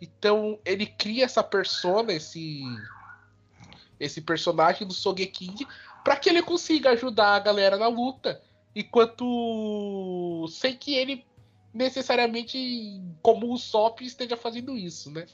Então 0.00 0.58
ele 0.64 0.86
cria 0.86 1.24
essa 1.24 1.42
persona, 1.42 2.12
esse 2.12 2.62
esse 3.98 4.22
personagem 4.22 4.86
do 4.86 4.94
Sogeking 4.94 5.54
para 6.04 6.16
que 6.16 6.28
ele 6.28 6.42
consiga 6.42 6.90
ajudar 6.90 7.34
a 7.34 7.40
galera 7.40 7.76
na 7.76 7.88
luta, 7.88 8.40
enquanto 8.74 10.46
sem 10.48 10.76
que 10.76 10.94
ele 10.94 11.24
necessariamente 11.72 13.00
como 13.22 13.52
o 13.52 13.58
Sop 13.58 14.00
esteja 14.00 14.36
fazendo 14.36 14.76
isso, 14.76 15.10
né? 15.10 15.26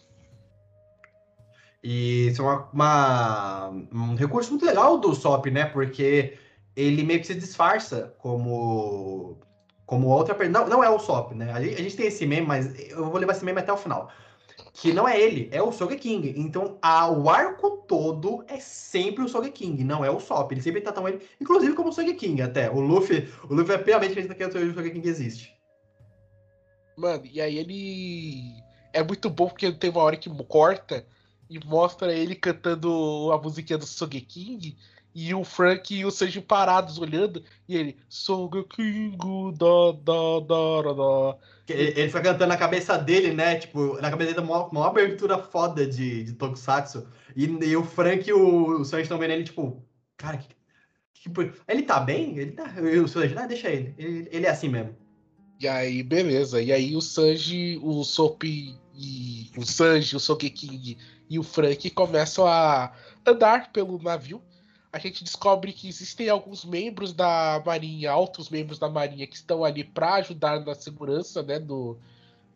E 1.82 2.28
isso 2.28 2.42
é 2.42 2.44
uma, 2.44 2.68
uma, 2.72 3.68
um 3.92 4.14
recurso 4.14 4.50
muito 4.50 4.66
legal 4.66 4.98
do 4.98 5.14
Sop, 5.14 5.46
né? 5.46 5.66
Porque 5.66 6.36
ele 6.74 7.04
meio 7.04 7.20
que 7.20 7.26
se 7.26 7.34
disfarça 7.34 8.14
como 8.18 9.38
como 9.86 10.08
outra 10.08 10.34
pessoa. 10.34 10.52
Não, 10.52 10.68
não 10.68 10.84
é 10.84 10.90
o 10.90 10.98
Sop, 10.98 11.32
né? 11.32 11.52
A 11.52 11.62
gente, 11.62 11.74
a 11.74 11.82
gente, 11.82 11.96
tem 11.96 12.06
esse 12.06 12.26
meme, 12.26 12.46
mas 12.46 12.90
eu 12.90 13.08
vou 13.08 13.18
levar 13.18 13.32
esse 13.32 13.44
meme 13.44 13.60
até 13.60 13.72
o 13.72 13.76
final. 13.76 14.10
Que 14.78 14.92
não 14.92 15.08
é 15.08 15.18
ele, 15.18 15.48
é 15.52 15.62
o 15.62 15.72
Sogeking. 15.72 16.34
Então, 16.36 16.76
a, 16.82 17.10
o 17.10 17.30
arco 17.30 17.82
todo 17.88 18.44
é 18.46 18.60
sempre 18.60 19.24
o 19.24 19.28
Sogeking, 19.28 19.82
não 19.82 20.04
é 20.04 20.10
o 20.10 20.20
Sop. 20.20 20.52
Ele 20.52 20.60
sempre 20.60 20.82
tratam 20.82 21.08
ele, 21.08 21.26
inclusive 21.40 21.72
como 21.72 21.88
o 21.88 21.92
Sogeking, 21.92 22.42
até. 22.42 22.70
O 22.70 22.78
Luffy, 22.78 23.26
o 23.48 23.54
Luffy 23.54 23.74
é 23.74 23.78
piamente 23.78 24.12
acredita 24.12 24.34
que 24.34 24.44
o 24.44 24.74
Sogeking 24.74 25.08
existe. 25.08 25.56
Mano, 26.94 27.24
e 27.24 27.40
aí 27.40 27.56
ele. 27.56 28.62
É 28.92 29.02
muito 29.02 29.30
bom 29.30 29.48
porque 29.48 29.72
tem 29.72 29.88
uma 29.88 30.02
hora 30.02 30.16
que 30.16 30.28
corta 30.44 31.06
e 31.48 31.58
mostra 31.64 32.12
ele 32.12 32.34
cantando 32.34 33.30
a 33.32 33.38
musiquinha 33.40 33.78
do 33.78 33.86
Sogeking 33.86 34.76
e 35.14 35.34
o 35.34 35.42
Frank 35.42 35.94
e 35.94 36.04
o 36.04 36.10
Sanji 36.10 36.42
parados 36.42 36.98
olhando 36.98 37.42
e 37.66 37.76
ele 37.76 37.96
Sogeking 38.10 39.16
da 39.56 39.92
da 39.92 40.40
da 40.40 40.92
da 40.92 40.92
ele, 40.92 41.36
ele 41.68 42.10
foi 42.10 42.22
cantando 42.22 42.46
na 42.46 42.56
cabeça 42.56 42.96
dele, 42.96 43.32
né? 43.32 43.56
Tipo, 43.56 44.00
na 44.00 44.10
cabeça 44.10 44.32
dele, 44.32 44.46
uma, 44.46 44.66
uma 44.66 44.86
abertura 44.86 45.38
foda 45.38 45.86
de, 45.86 46.24
de 46.24 46.32
Tokusatsu. 46.34 47.08
E, 47.34 47.44
e 47.44 47.76
o 47.76 47.84
Frank 47.84 48.28
e 48.28 48.32
o, 48.32 48.80
o 48.80 48.84
Sanji 48.84 49.02
estão 49.02 49.18
vendo 49.18 49.32
ele, 49.32 49.44
tipo, 49.44 49.84
cara, 50.16 50.38
que, 50.38 50.48
que, 51.14 51.30
ele 51.68 51.82
tá 51.82 52.00
bem? 52.00 52.38
Ele 52.38 52.52
tá. 52.52 52.74
O 53.02 53.08
Sanji, 53.08 53.34
ah, 53.36 53.46
deixa 53.46 53.68
ele. 53.68 53.94
ele. 53.98 54.28
Ele 54.30 54.46
é 54.46 54.50
assim 54.50 54.68
mesmo. 54.68 54.96
E 55.58 55.66
aí, 55.66 56.02
beleza. 56.02 56.60
E 56.60 56.72
aí 56.72 56.94
o 56.94 57.00
Sanji, 57.00 57.80
o 57.82 58.04
Sop 58.04 58.44
e 58.44 59.50
o 59.56 59.64
Sanji, 59.64 60.16
o 60.16 60.20
Sogeking 60.20 60.96
e 61.28 61.38
o 61.38 61.42
Frank 61.42 61.88
começam 61.90 62.46
a 62.46 62.92
andar 63.26 63.72
pelo 63.72 64.00
navio. 64.02 64.42
A 64.92 64.98
gente 64.98 65.22
descobre 65.22 65.72
que 65.72 65.88
existem 65.88 66.28
alguns 66.28 66.64
membros 66.64 67.12
da 67.12 67.62
Marinha, 67.64 68.10
altos 68.10 68.48
membros 68.48 68.78
da 68.78 68.88
Marinha, 68.88 69.26
que 69.26 69.36
estão 69.36 69.64
ali 69.64 69.84
para 69.84 70.14
ajudar 70.14 70.64
na 70.64 70.74
segurança, 70.74 71.42
né? 71.42 71.58
Do, 71.58 71.98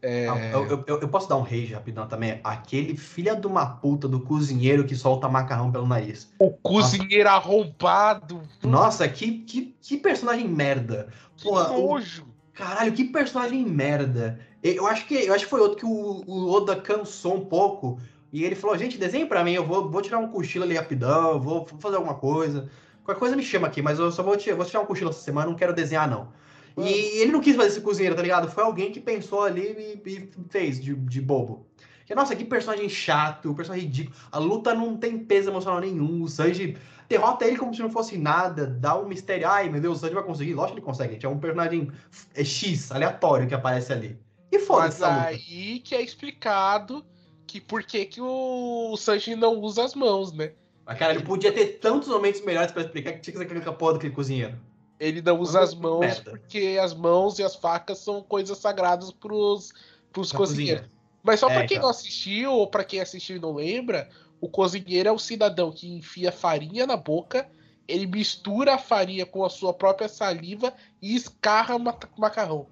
é... 0.03 0.29
Ah, 0.29 0.51
eu, 0.53 0.85
eu, 0.87 1.01
eu, 1.01 1.09
posso 1.09 1.29
dar 1.29 1.37
um 1.37 1.43
rage 1.43 1.75
rapidão 1.75 2.07
também? 2.07 2.41
Aquele 2.43 2.97
filha 2.97 3.37
de 3.37 3.47
uma 3.47 3.67
puta 3.67 4.09
do 4.09 4.21
cozinheiro 4.21 4.85
que 4.85 4.97
solta 4.97 5.29
macarrão 5.29 5.71
pelo 5.71 5.87
nariz. 5.87 6.33
O 6.39 6.51
cozinheiro 6.51 7.25
Nossa. 7.29 7.37
arrombado. 7.37 8.43
Nossa, 8.63 9.09
que, 9.09 9.41
que, 9.41 9.77
que 9.81 9.97
personagem 9.99 10.49
merda. 10.49 11.09
Que 11.37 11.51
nojo. 11.51 12.23
O... 12.23 12.31
Caralho, 12.55 12.93
que 12.93 13.05
personagem 13.05 13.65
merda. 13.65 14.41
Eu 14.63 14.87
acho 14.87 15.07
que, 15.07 15.15
eu 15.15 15.35
acho 15.35 15.45
que 15.45 15.51
foi 15.51 15.61
outro 15.61 15.79
que 15.79 15.87
o, 15.87 16.23
o 16.27 16.51
Oda 16.51 16.77
cansou 16.77 17.37
um 17.37 17.45
pouco 17.45 17.99
e 18.33 18.45
ele 18.45 18.55
falou, 18.55 18.77
gente, 18.79 18.97
desenhe 18.97 19.27
para 19.27 19.43
mim, 19.43 19.53
eu 19.53 19.67
vou, 19.67 19.91
vou 19.91 20.01
tirar 20.01 20.19
um 20.19 20.29
cochilo 20.29 20.65
ali 20.65 20.77
rapidão, 20.77 21.41
vou, 21.41 21.67
vou 21.67 21.81
fazer 21.81 21.97
alguma 21.97 22.15
coisa. 22.15 22.71
Qualquer 23.05 23.19
coisa 23.19 23.37
me 23.37 23.43
chama 23.43 23.67
aqui, 23.67 23.83
mas 23.83 23.99
eu 23.99 24.11
só 24.13 24.23
vou, 24.23 24.37
tirar, 24.37 24.57
vou 24.57 24.65
tirar 24.65 24.81
um 24.81 24.87
cochilo 24.87 25.11
essa 25.11 25.21
semana, 25.21 25.49
não 25.49 25.57
quero 25.57 25.73
desenhar, 25.73 26.09
não. 26.09 26.29
E 26.77 27.21
ele 27.21 27.33
não 27.33 27.41
quis 27.41 27.57
fazer 27.57 27.69
esse 27.69 27.81
cozinheiro, 27.81 28.15
tá 28.15 28.23
ligado? 28.23 28.49
Foi 28.49 28.63
alguém 28.63 28.93
que 28.93 29.01
pensou 29.01 29.43
ali 29.43 30.01
e, 30.07 30.09
e 30.09 30.31
fez 30.49 30.81
de, 30.81 30.95
de 30.95 31.21
bobo. 31.21 31.67
Que, 32.07 32.15
nossa, 32.15 32.35
que 32.35 32.45
personagem 32.45 32.89
chato, 32.89 33.55
personagem 33.55 33.87
ridículo. 33.87 34.17
A 34.33 34.39
luta 34.39 34.75
não 34.75 34.97
tem 34.97 35.19
peso 35.19 35.51
emocional 35.51 35.81
nenhum. 35.81 36.23
O 36.23 36.29
Sanji 36.29 36.77
derrota 37.09 37.45
ele 37.45 37.57
como 37.57 37.75
se 37.75 37.81
não 37.81 37.91
fosse 37.91 38.17
nada, 38.17 38.67
dá 38.67 38.99
um 38.99 39.07
mistério. 39.07 39.49
Ai, 39.49 39.69
meu 39.69 39.81
Deus, 39.81 39.99
o 39.99 40.01
Sanji 40.01 40.15
vai 40.15 40.25
conseguir. 40.25 40.55
Lógico 40.55 40.75
que 40.75 40.81
ele 40.81 40.87
consegue, 40.87 41.13
gente. 41.15 41.27
É 41.27 41.29
um 41.29 41.39
personagem 41.39 41.91
é 42.35 42.45
X, 42.45 42.91
aleatório, 42.91 43.47
que 43.47 43.55
aparece 43.55 43.93
ali. 43.93 44.19
E 44.51 44.59
foda-se. 44.59 45.01
Mas 45.01 45.27
aí 45.27 45.81
que 45.81 45.95
é 45.95 46.03
explicado 46.03 47.05
que 47.51 47.61
por 47.61 47.83
que, 47.83 48.07
que 48.07 48.21
o 48.21 48.97
Sanji 48.97 49.35
não 49.35 49.59
usa 49.59 49.85
as 49.85 49.95
mãos, 49.95 50.33
né? 50.33 50.53
Mas, 50.87 50.99
cara, 50.99 51.15
ele 51.15 51.25
podia 51.25 51.53
ter 51.53 51.79
tantos 51.79 52.09
momentos 52.09 52.41
melhores 52.43 52.71
para 52.71 52.83
explicar 52.83 53.13
que 53.15 53.21
tinha 53.21 53.37
que 53.37 53.43
aquele 53.43 53.61
capô 53.61 53.93
daquele 53.93 54.15
cozinheiro. 54.15 54.57
Ele 55.01 55.21
não 55.21 55.39
usa 55.41 55.61
as 55.61 55.75
mãos 55.75 56.01
merda. 56.01 56.31
porque 56.31 56.79
as 56.81 56.95
mãos 56.95 57.39
e 57.39 57.43
as 57.43 57.57
facas 57.57 57.99
são 57.99 58.23
coisas 58.23 58.57
sagradas 58.59 59.11
pros, 59.11 59.73
pros 60.13 60.31
cozinheiros. 60.31 60.83
Cozinha. 60.83 61.01
Mas 61.23 61.41
só 61.41 61.51
é, 61.51 61.55
pra 61.55 61.67
quem 61.67 61.77
então. 61.77 61.89
não 61.89 61.91
assistiu, 61.91 62.53
ou 62.53 62.67
pra 62.69 62.85
quem 62.85 63.01
assistiu 63.01 63.37
e 63.37 63.41
não 63.41 63.55
lembra, 63.55 64.09
o 64.41 64.49
cozinheiro 64.49 65.09
é 65.09 65.13
o 65.13 65.19
cidadão 65.19 65.73
que 65.73 65.93
enfia 65.93 66.31
farinha 66.31 66.87
na 66.87 66.97
boca, 66.97 67.51
ele 67.89 68.07
mistura 68.07 68.75
a 68.75 68.79
farinha 68.79 69.27
com 69.27 69.45
a 69.45 69.51
sua 69.51 69.75
própria 69.75 70.09
saliva 70.09 70.73
e 71.03 71.17
escarra 71.17 71.75
o 71.75 71.81
macarrão. 72.17 72.69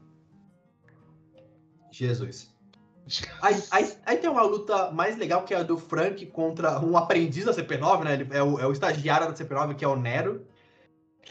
Jesus. 1.90 2.56
Aí, 3.40 3.62
aí, 3.70 3.92
aí, 4.04 4.16
tem 4.18 4.28
uma 4.28 4.42
luta 4.42 4.90
mais 4.90 5.16
legal 5.16 5.44
que 5.44 5.54
é 5.54 5.58
a 5.58 5.62
do 5.62 5.78
Frank 5.78 6.24
contra 6.26 6.78
um 6.80 6.96
aprendiz 6.96 7.44
da 7.44 7.54
CP9, 7.54 8.04
né? 8.04 8.14
Ele 8.14 8.28
é 8.30 8.42
o, 8.42 8.58
é 8.58 8.66
o 8.66 8.72
estagiário 8.72 9.28
da 9.28 9.34
CP9, 9.34 9.74
que 9.74 9.84
é 9.84 9.88
o 9.88 9.96
Nero. 9.96 10.46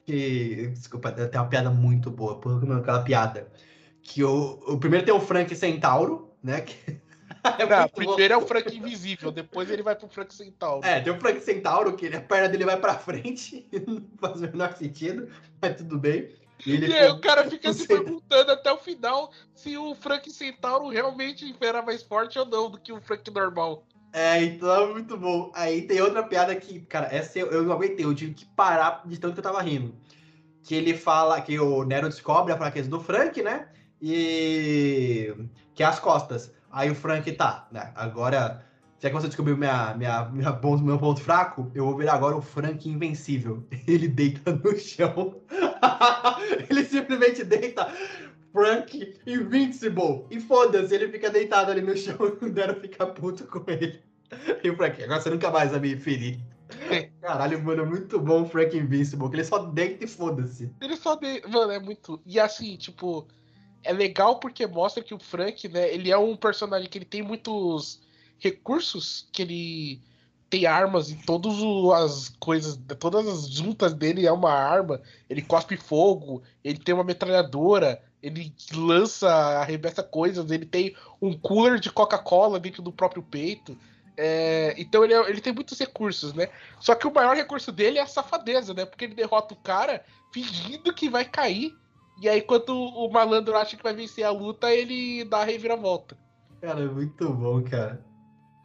Que. 0.06 0.68
Desculpa, 0.74 1.12
tem 1.12 1.40
uma 1.40 1.48
piada 1.48 1.70
muito 1.70 2.10
boa, 2.10 2.40
aquela 2.80 3.04
piada. 3.04 3.52
Que 4.02 4.24
o, 4.24 4.60
o 4.68 4.78
primeiro 4.78 5.06
tem 5.06 5.14
o 5.14 5.20
Frank 5.20 5.54
Centauro, 5.56 6.34
né? 6.42 6.62
Que, 6.62 7.00
é 7.60 7.66
Não, 7.66 7.90
primeiro 7.90 8.36
bom. 8.36 8.42
é 8.42 8.44
o 8.44 8.48
Frank 8.48 8.76
Invisível, 8.76 9.32
depois 9.32 9.70
ele 9.70 9.84
vai 9.84 9.96
pro 9.96 10.08
Frank 10.08 10.34
Centauro. 10.34 10.86
É, 10.86 11.00
tem 11.00 11.14
o 11.14 11.20
Frank 11.20 11.42
Centauro, 11.42 11.96
que 11.96 12.08
a 12.08 12.22
perna 12.22 12.50
dele 12.50 12.66
vai 12.66 12.78
pra 12.78 12.96
frente, 12.96 13.68
não 13.88 14.04
faz 14.18 14.38
o 14.38 14.42
menor 14.42 14.74
sentido, 14.76 15.30
mas 15.62 15.76
tudo 15.76 15.98
bem. 15.98 16.30
E, 16.66 16.76
e 16.76 16.94
aí 16.94 17.10
o 17.10 17.20
cara 17.20 17.50
fica 17.50 17.72
se 17.72 17.88
perguntando 17.88 18.52
até 18.52 18.72
o 18.72 18.78
final 18.78 19.32
se 19.54 19.78
o 19.78 19.94
Frank 19.96 20.30
Centauro 20.32 20.90
realmente 20.90 21.56
era 21.62 21.82
mais 21.82 22.02
forte 22.02 22.40
ou 22.40 22.46
não 22.46 22.70
do 22.70 22.80
que 22.80 22.92
o 22.92 23.02
Frank 23.02 23.30
normal. 23.32 23.84
É, 24.14 24.44
então 24.44 24.84
é 24.84 24.94
muito 24.94 25.18
bom. 25.18 25.52
Aí 25.54 25.84
tem 25.84 26.02
outra 26.02 26.24
piada 26.24 26.56
que, 26.56 26.80
cara, 26.82 27.08
essa 27.14 27.38
eu, 27.38 27.48
eu 27.52 27.64
não 27.64 27.74
aguentei, 27.74 28.06
eu 28.06 28.16
tive 28.16 28.34
que 28.34 28.46
parar 28.46 29.04
de 29.06 29.20
tanto 29.20 29.34
que 29.34 29.40
eu 29.40 29.44
tava 29.44 29.62
rindo. 29.62 29.94
Que 30.64 30.76
ele 30.76 30.98
fala 30.98 31.40
que 31.42 31.60
o 31.60 31.84
Nero 31.84 32.10
descobre 32.10 32.52
a 32.52 32.58
fraqueza 32.58 32.90
do 32.90 33.00
Frank, 33.00 33.42
né? 33.42 33.70
E. 34.02 35.34
que 35.74 35.84
é 35.84 35.86
as 35.86 36.00
costas. 36.00 36.52
Aí 36.72 36.90
o 36.90 36.96
Frank 36.96 37.32
tá, 37.34 37.68
né? 37.72 37.92
Agora 37.96 38.67
já 39.00 39.10
que 39.10 39.16
você 39.16 39.28
descobriu 39.28 39.56
minha, 39.56 39.94
minha, 39.96 40.26
minha 40.26 40.60
meu 40.82 40.98
ponto 40.98 41.22
fraco, 41.22 41.72
eu 41.76 41.86
vou 41.86 41.98
virar 41.98 42.14
agora 42.14 42.36
o 42.36 42.42
Frank 42.42 42.90
Invencível. 42.90 43.64
Ele 43.88 44.08
deita 44.08 44.54
no 44.54 44.78
chão. 44.78 45.36
ele 46.70 46.84
simplesmente 46.84 47.44
deita 47.44 47.88
Frank 48.52 49.20
Invincible. 49.26 50.26
E 50.32 50.40
foda-se, 50.40 50.96
ele 50.96 51.10
fica 51.10 51.30
deitado 51.30 51.72
ali 51.72 51.82
no 51.82 51.96
chão 51.96 52.18
e 52.42 52.46
o 52.46 52.52
Dero 52.52 52.80
fica 52.80 53.06
puto 53.06 53.46
com 53.46 53.64
ele. 53.70 54.02
E 54.64 54.70
o 54.70 54.76
Frank, 54.76 55.02
agora 55.04 55.22
você 55.22 55.30
nunca 55.30 55.52
mais 55.52 55.72
vai 55.72 55.80
me 55.80 55.96
ferir. 55.96 56.40
Caralho, 57.22 57.64
mano, 57.64 57.84
é 57.84 57.86
muito 57.86 58.20
bom 58.20 58.44
o 58.44 58.46
Frank 58.46 58.76
Invincible, 58.76 59.30
que 59.30 59.36
ele 59.36 59.44
só 59.44 59.60
deita 59.60 60.04
e 60.04 60.08
foda-se. 60.08 60.72
Ele 60.82 60.98
só 60.98 61.16
deita. 61.16 61.48
Mano, 61.48 61.72
é 61.72 61.80
muito. 61.80 62.20
E 62.26 62.40
assim, 62.40 62.76
tipo, 62.76 63.28
é 63.84 63.94
legal 63.94 64.40
porque 64.40 64.66
mostra 64.66 65.04
que 65.04 65.14
o 65.14 65.20
Frank, 65.20 65.68
né, 65.70 65.94
ele 65.94 66.12
é 66.12 66.18
um 66.18 66.36
personagem 66.36 66.90
que 66.90 66.98
ele 66.98 67.06
tem 67.06 67.22
muitos 67.22 68.02
recursos 68.40 69.28
que 69.32 69.42
ele 69.42 70.02
tem 70.50 70.66
armas 70.66 71.12
em 71.12 71.18
todas 71.18 71.54
as 72.02 72.30
coisas, 72.40 72.80
todas 73.00 73.28
as 73.28 73.50
juntas 73.50 73.94
dele 73.94 74.26
é 74.26 74.32
uma 74.32 74.52
arma. 74.52 75.02
Ele 75.30 75.42
cospe 75.42 75.76
fogo, 75.76 76.42
ele 76.64 76.78
tem 76.78 76.96
uma 76.96 77.04
metralhadora, 77.04 78.02
ele 78.22 78.54
lança, 78.74 79.30
arrebenta 79.30 80.02
coisas, 80.02 80.50
ele 80.50 80.66
tem 80.66 80.96
um 81.22 81.38
cooler 81.38 81.80
de 81.80 81.92
Coca-Cola 81.92 82.60
dentro 82.60 82.82
do 82.82 82.92
próprio 82.92 83.22
peito. 83.22 83.78
É, 84.16 84.74
então 84.78 85.04
ele, 85.04 85.14
é, 85.14 85.30
ele 85.30 85.42
tem 85.42 85.54
muitos 85.54 85.78
recursos, 85.78 86.34
né? 86.34 86.50
Só 86.80 86.96
que 86.96 87.06
o 87.06 87.14
maior 87.14 87.36
recurso 87.36 87.72
dele 87.72 88.00
é 88.00 88.02
a 88.02 88.08
safadeza, 88.08 88.74
né? 88.74 88.86
Porque 88.86 89.06
ele 89.06 89.14
derrota 89.14 89.54
o 89.54 89.58
cara 89.58 90.04
fingindo 90.34 90.94
que 90.94 91.10
vai 91.10 91.26
cair. 91.26 91.76
E 92.20 92.28
aí, 92.28 92.42
quando 92.42 92.70
o 92.70 93.12
malandro 93.12 93.56
acha 93.56 93.78
que 93.78 93.84
vai 93.84 93.94
vencer 93.94 94.24
a 94.24 94.32
luta, 94.32 94.74
ele 94.74 95.24
dá 95.24 95.42
a 95.42 95.44
reviravolta. 95.44 96.18
Cara, 96.60 96.82
é 96.82 96.88
muito 96.88 97.32
bom, 97.32 97.62
cara. 97.62 98.04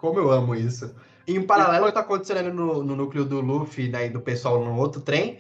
Como 0.02 0.18
eu 0.18 0.32
amo 0.32 0.56
isso. 0.56 0.92
Em 1.28 1.40
paralelo, 1.46 1.92
tá 1.92 2.00
acontecendo 2.00 2.52
no, 2.52 2.82
no 2.82 2.96
núcleo 2.96 3.24
do 3.24 3.40
Luffy 3.40 3.88
né, 3.88 4.06
e 4.06 4.10
do 4.10 4.20
pessoal 4.20 4.62
no 4.62 4.76
outro 4.76 5.00
trem. 5.00 5.38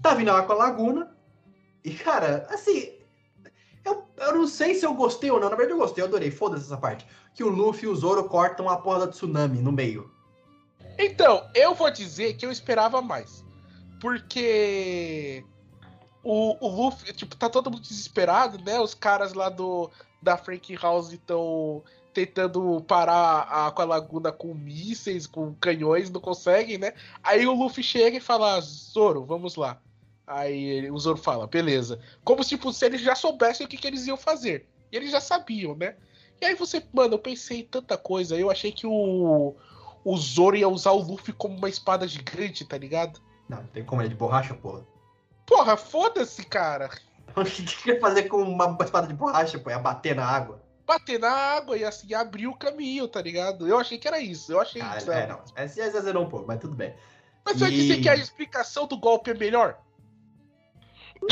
Tá 0.00 0.14
vindo 0.14 0.32
lá 0.32 0.42
com 0.44 0.52
a 0.54 0.56
Laguna. 0.56 1.14
E, 1.84 1.92
cara, 1.92 2.46
assim. 2.48 2.94
Eu, 3.84 4.04
eu 4.16 4.34
não 4.34 4.46
sei 4.46 4.74
se 4.74 4.86
eu 4.86 4.94
gostei 4.94 5.30
ou 5.30 5.38
não. 5.38 5.50
Na 5.50 5.56
verdade, 5.56 5.74
eu 5.74 5.78
gostei, 5.78 6.02
eu 6.02 6.08
adorei. 6.08 6.30
Foda-se 6.30 6.64
essa 6.64 6.78
parte. 6.78 7.06
Que 7.34 7.44
o 7.44 7.50
Luffy 7.50 7.84
e 7.86 7.92
o 7.92 7.94
Zoro 7.94 8.24
cortam 8.24 8.66
a 8.66 8.78
porra 8.78 9.00
da 9.00 9.08
tsunami 9.08 9.60
no 9.60 9.70
meio. 9.70 10.10
Então, 10.98 11.46
eu 11.54 11.74
vou 11.74 11.90
dizer 11.90 12.32
que 12.38 12.46
eu 12.46 12.50
esperava 12.50 13.02
mais. 13.02 13.44
Porque 14.00 15.44
o, 16.24 16.56
o 16.66 16.84
Luffy, 16.84 17.12
tipo, 17.12 17.36
tá 17.36 17.50
todo 17.50 17.70
mundo 17.70 17.82
desesperado, 17.82 18.56
né? 18.64 18.80
Os 18.80 18.94
caras 18.94 19.34
lá 19.34 19.50
do 19.50 19.90
da 20.22 20.38
Frank 20.38 20.74
House 20.76 21.12
estão 21.12 21.82
tentando 22.12 22.80
parar 22.82 23.46
a 23.48 23.66
Aqualaguna 23.66 24.30
com 24.30 24.54
mísseis, 24.54 25.26
com 25.26 25.54
canhões, 25.54 26.10
não 26.10 26.20
conseguem, 26.20 26.78
né? 26.78 26.92
Aí 27.22 27.46
o 27.46 27.54
Luffy 27.54 27.82
chega 27.82 28.16
e 28.16 28.20
fala: 28.20 28.60
Zoro, 28.60 29.24
vamos 29.24 29.56
lá. 29.56 29.80
Aí 30.26 30.64
ele, 30.64 30.90
o 30.90 30.98
Zoro 30.98 31.18
fala: 31.18 31.46
beleza. 31.46 32.00
Como 32.24 32.44
tipo, 32.44 32.72
se 32.72 32.86
eles 32.86 33.00
já 33.00 33.14
soubessem 33.14 33.66
o 33.66 33.68
que, 33.68 33.76
que 33.76 33.86
eles 33.86 34.06
iam 34.06 34.16
fazer. 34.16 34.66
E 34.90 34.96
eles 34.96 35.10
já 35.10 35.20
sabiam, 35.20 35.74
né? 35.74 35.96
E 36.40 36.44
aí 36.44 36.54
você, 36.54 36.82
mano, 36.92 37.14
eu 37.14 37.18
pensei 37.18 37.60
em 37.60 37.64
tanta 37.64 37.96
coisa. 37.96 38.36
Eu 38.36 38.50
achei 38.50 38.72
que 38.72 38.86
o, 38.86 39.54
o 40.04 40.16
Zoro 40.16 40.56
ia 40.56 40.68
usar 40.68 40.92
o 40.92 41.02
Luffy 41.02 41.32
como 41.32 41.56
uma 41.56 41.68
espada 41.68 42.06
gigante, 42.06 42.64
tá 42.64 42.76
ligado? 42.76 43.20
Não, 43.48 43.58
não 43.58 43.66
tem 43.68 43.84
como 43.84 44.00
ele 44.02 44.06
é 44.06 44.10
de 44.10 44.16
borracha, 44.16 44.54
porra. 44.54 44.86
Porra, 45.46 45.76
foda-se, 45.76 46.44
cara. 46.44 46.90
O 47.34 47.44
que 47.44 47.62
que 47.62 47.82
quer 47.84 47.98
fazer 47.98 48.24
com 48.24 48.42
uma 48.42 48.76
espada 48.84 49.06
de 49.06 49.14
borracha, 49.14 49.58
pô? 49.58 49.70
É 49.70 49.78
bater 49.78 50.14
na 50.14 50.26
água. 50.26 50.61
Bater 50.86 51.18
na 51.18 51.30
água 51.30 51.76
e 51.76 51.84
assim 51.84 52.12
abrir 52.12 52.46
o 52.46 52.56
caminho, 52.56 53.06
tá 53.06 53.22
ligado? 53.22 53.68
Eu 53.68 53.78
achei 53.78 53.98
que 53.98 54.08
era 54.08 54.20
isso. 54.20 54.52
Eu 54.52 54.60
achei 54.60 54.82
Ah, 54.82 54.96
isso. 54.96 55.10
é, 55.10 55.26
não. 55.26 55.40
É, 55.54 55.66
você 55.68 55.80
exagerou 55.80 56.24
um 56.24 56.28
pouco, 56.28 56.46
mas 56.46 56.58
tudo 56.60 56.74
bem. 56.74 56.94
Mas 57.44 57.54
você 57.54 57.60
vai 57.60 57.70
dizer 57.70 58.00
que 58.00 58.08
a 58.08 58.14
explicação 58.14 58.86
do 58.86 58.96
golpe 58.98 59.30
é 59.30 59.34
melhor? 59.34 59.78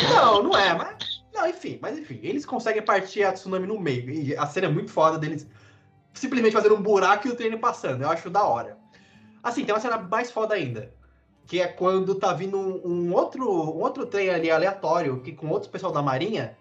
Não, 0.08 0.42
não 0.42 0.56
é, 0.56 0.72
mas. 0.74 1.20
Não, 1.32 1.48
enfim, 1.48 1.78
mas 1.80 1.98
enfim, 1.98 2.20
eles 2.22 2.44
conseguem 2.46 2.82
partir 2.82 3.24
a 3.24 3.32
tsunami 3.32 3.66
no 3.66 3.78
meio. 3.78 4.10
E 4.10 4.36
a 4.36 4.46
cena 4.46 4.66
é 4.66 4.70
muito 4.70 4.90
foda 4.90 5.18
deles 5.18 5.46
simplesmente 6.12 6.52
fazendo 6.52 6.74
um 6.74 6.82
buraco 6.82 7.26
e 7.26 7.30
o 7.30 7.36
trem 7.36 7.56
passando. 7.58 8.02
Eu 8.02 8.10
acho 8.10 8.30
da 8.30 8.44
hora. 8.44 8.78
Assim, 9.42 9.64
tem 9.64 9.74
uma 9.74 9.80
cena 9.80 9.98
mais 9.98 10.30
foda 10.30 10.54
ainda. 10.54 10.92
Que 11.46 11.60
é 11.60 11.66
quando 11.66 12.14
tá 12.14 12.32
vindo 12.32 12.56
um, 12.58 13.08
um 13.08 13.14
outro, 13.14 13.44
um 13.48 13.80
outro 13.80 14.06
trem 14.06 14.30
ali 14.30 14.50
aleatório, 14.50 15.20
que 15.20 15.32
com 15.32 15.48
outro 15.48 15.70
pessoal 15.70 15.92
da 15.92 16.02
Marinha, 16.02 16.56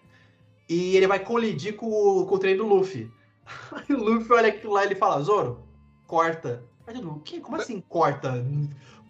e 0.70 0.96
ele 0.96 1.08
vai 1.08 1.20
colidir 1.20 1.76
com, 1.76 1.88
o- 1.88 2.26
com 2.26 2.36
o 2.36 2.40
trem 2.40 2.56
do 2.56 2.66
Luffy. 2.68 3.12
Aí 3.74 3.96
o 3.96 4.04
Luffy 4.04 4.32
olha 4.32 4.50
aquilo 4.50 4.74
lá 4.74 4.84
e 4.84 4.88
ele 4.88 4.96
fala, 4.96 5.22
Zoro, 5.24 5.64
corta. 6.08 6.64
Aí 6.88 6.94
todo 6.94 7.06
mundo, 7.08 7.18
"O 7.18 7.22
quê? 7.22 7.40
Como 7.40 7.58
assim 7.58 7.82
corta? 7.82 8.34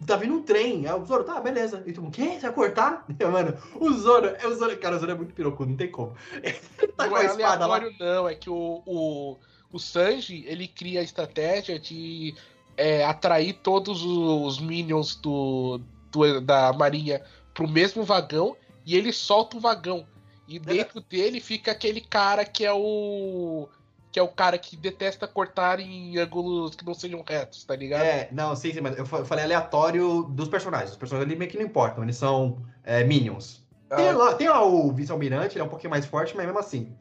Tá 0.06 0.16
vindo 0.16 0.34
um 0.34 0.42
trem. 0.42 0.86
Aí 0.86 0.94
o 0.98 1.04
Zoro, 1.04 1.24
tá, 1.24 1.38
beleza. 1.40 1.82
E 1.86 1.92
todo 1.92 2.04
mundo, 2.04 2.14
quê? 2.14 2.30
Você 2.32 2.40
vai 2.40 2.52
cortar? 2.52 3.04
Mano, 3.30 3.56
o 3.74 3.92
Zoro, 3.92 4.26
é 4.38 4.46
o 4.46 4.54
Zoro, 4.54 4.76
cara, 4.78 4.96
o 4.96 4.98
Zoro 4.98 5.12
é 5.12 5.14
muito 5.14 5.34
pirocudo, 5.34 5.70
não 5.70 5.76
tem 5.76 5.90
como. 5.90 6.14
Ele 6.42 6.54
tá 6.96 7.04
não 7.04 7.10
com 7.10 7.16
a 7.16 7.22
é 7.22 7.26
espada 7.26 7.66
lá. 7.66 7.80
não. 7.98 8.28
É 8.28 8.34
que 8.34 8.48
o, 8.48 8.82
o, 8.86 9.36
o 9.72 9.78
Sanji, 9.78 10.44
ele 10.46 10.66
cria 10.66 11.00
a 11.00 11.02
estratégia 11.02 11.78
de 11.78 12.34
é, 12.78 13.04
atrair 13.04 13.52
todos 13.62 14.02
os 14.02 14.58
minions 14.58 15.16
do, 15.16 15.80
do- 16.10 16.40
da 16.40 16.72
marinha 16.72 17.22
pro 17.52 17.68
mesmo 17.68 18.02
vagão 18.02 18.56
e 18.86 18.96
ele 18.96 19.12
solta 19.12 19.58
o 19.58 19.60
vagão. 19.60 20.06
E 20.50 20.58
dentro 20.58 21.00
dele 21.00 21.40
fica 21.40 21.72
aquele 21.72 22.00
cara 22.00 22.44
que 22.44 22.64
é 22.64 22.72
o. 22.72 23.68
Que 24.12 24.18
é 24.18 24.22
o 24.22 24.28
cara 24.34 24.58
que 24.58 24.76
detesta 24.76 25.28
cortar 25.28 25.78
em 25.80 26.18
ângulos 26.18 26.74
que 26.74 26.84
não 26.84 26.94
sejam 26.94 27.22
retos, 27.22 27.64
tá 27.64 27.76
ligado? 27.76 28.16
É, 28.16 28.32
não, 28.32 28.54
sim, 28.54 28.72
sim, 28.72 28.80
mas 28.80 28.96
eu 28.96 29.04
fa- 29.04 29.24
falei 29.24 29.44
aleatório 29.44 30.22
dos 30.24 30.48
personagens. 30.48 30.92
Os 30.92 30.96
personagens 30.96 31.28
ali 31.30 31.38
meio 31.38 31.50
que 31.50 31.58
não 31.58 31.64
importam, 31.66 32.02
eles 32.04 32.16
são 32.16 32.64
é, 32.84 33.02
minions. 33.04 33.68
Tem 33.94 34.12
Ah, 34.12 34.12
lá, 34.12 34.34
tem 34.34 34.48
lá 34.48 34.64
o 34.64 34.92
vice-almirante, 34.92 35.56
ele 35.56 35.62
é 35.62 35.64
um 35.64 35.68
pouquinho 35.68 35.90
mais 35.90 36.06
forte, 36.06 36.36
mas 36.36 36.46
mesmo 36.46 36.58
assim. 36.58 36.96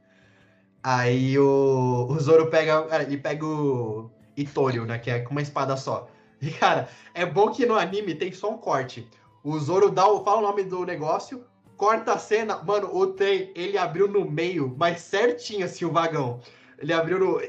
Aí 0.84 1.38
o, 1.40 2.08
o 2.10 2.20
Zoro 2.20 2.50
pega. 2.50 2.88
Ele 3.04 3.18
pega 3.18 3.46
o 3.46 4.12
Itorio, 4.38 4.86
né? 4.86 5.00
Que 5.00 5.12
é 5.12 5.20
com 5.22 5.32
uma 5.32 5.42
espada 5.42 5.78
só. 5.78 6.10
E, 6.42 6.52
cara, 6.52 6.90
é 7.14 7.26
bom 7.26 7.52
que 7.52 7.66
no 7.66 7.76
anime 7.78 8.16
tem 8.16 8.32
só 8.32 8.52
um 8.52 8.58
corte. 8.58 9.10
O 9.44 9.60
Zoro 9.60 9.92
dá 9.92 10.08
o, 10.08 10.24
fala 10.24 10.40
o 10.40 10.42
nome 10.42 10.64
do 10.64 10.86
negócio, 10.86 11.46
corta 11.80 12.14
a 12.14 12.20
cena. 12.20 12.62
Mano, 12.64 12.90
o 12.96 13.08
trem, 13.08 13.52
ele 13.56 13.78
abriu 13.78 14.08
no 14.08 14.30
meio, 14.30 14.76
mas 14.78 15.02
certinho 15.02 15.66
assim 15.66 15.86
o 15.86 15.92
vagão. 15.92 16.42
Ele 16.78 16.94
abriu 16.94 17.20
no, 17.20 17.42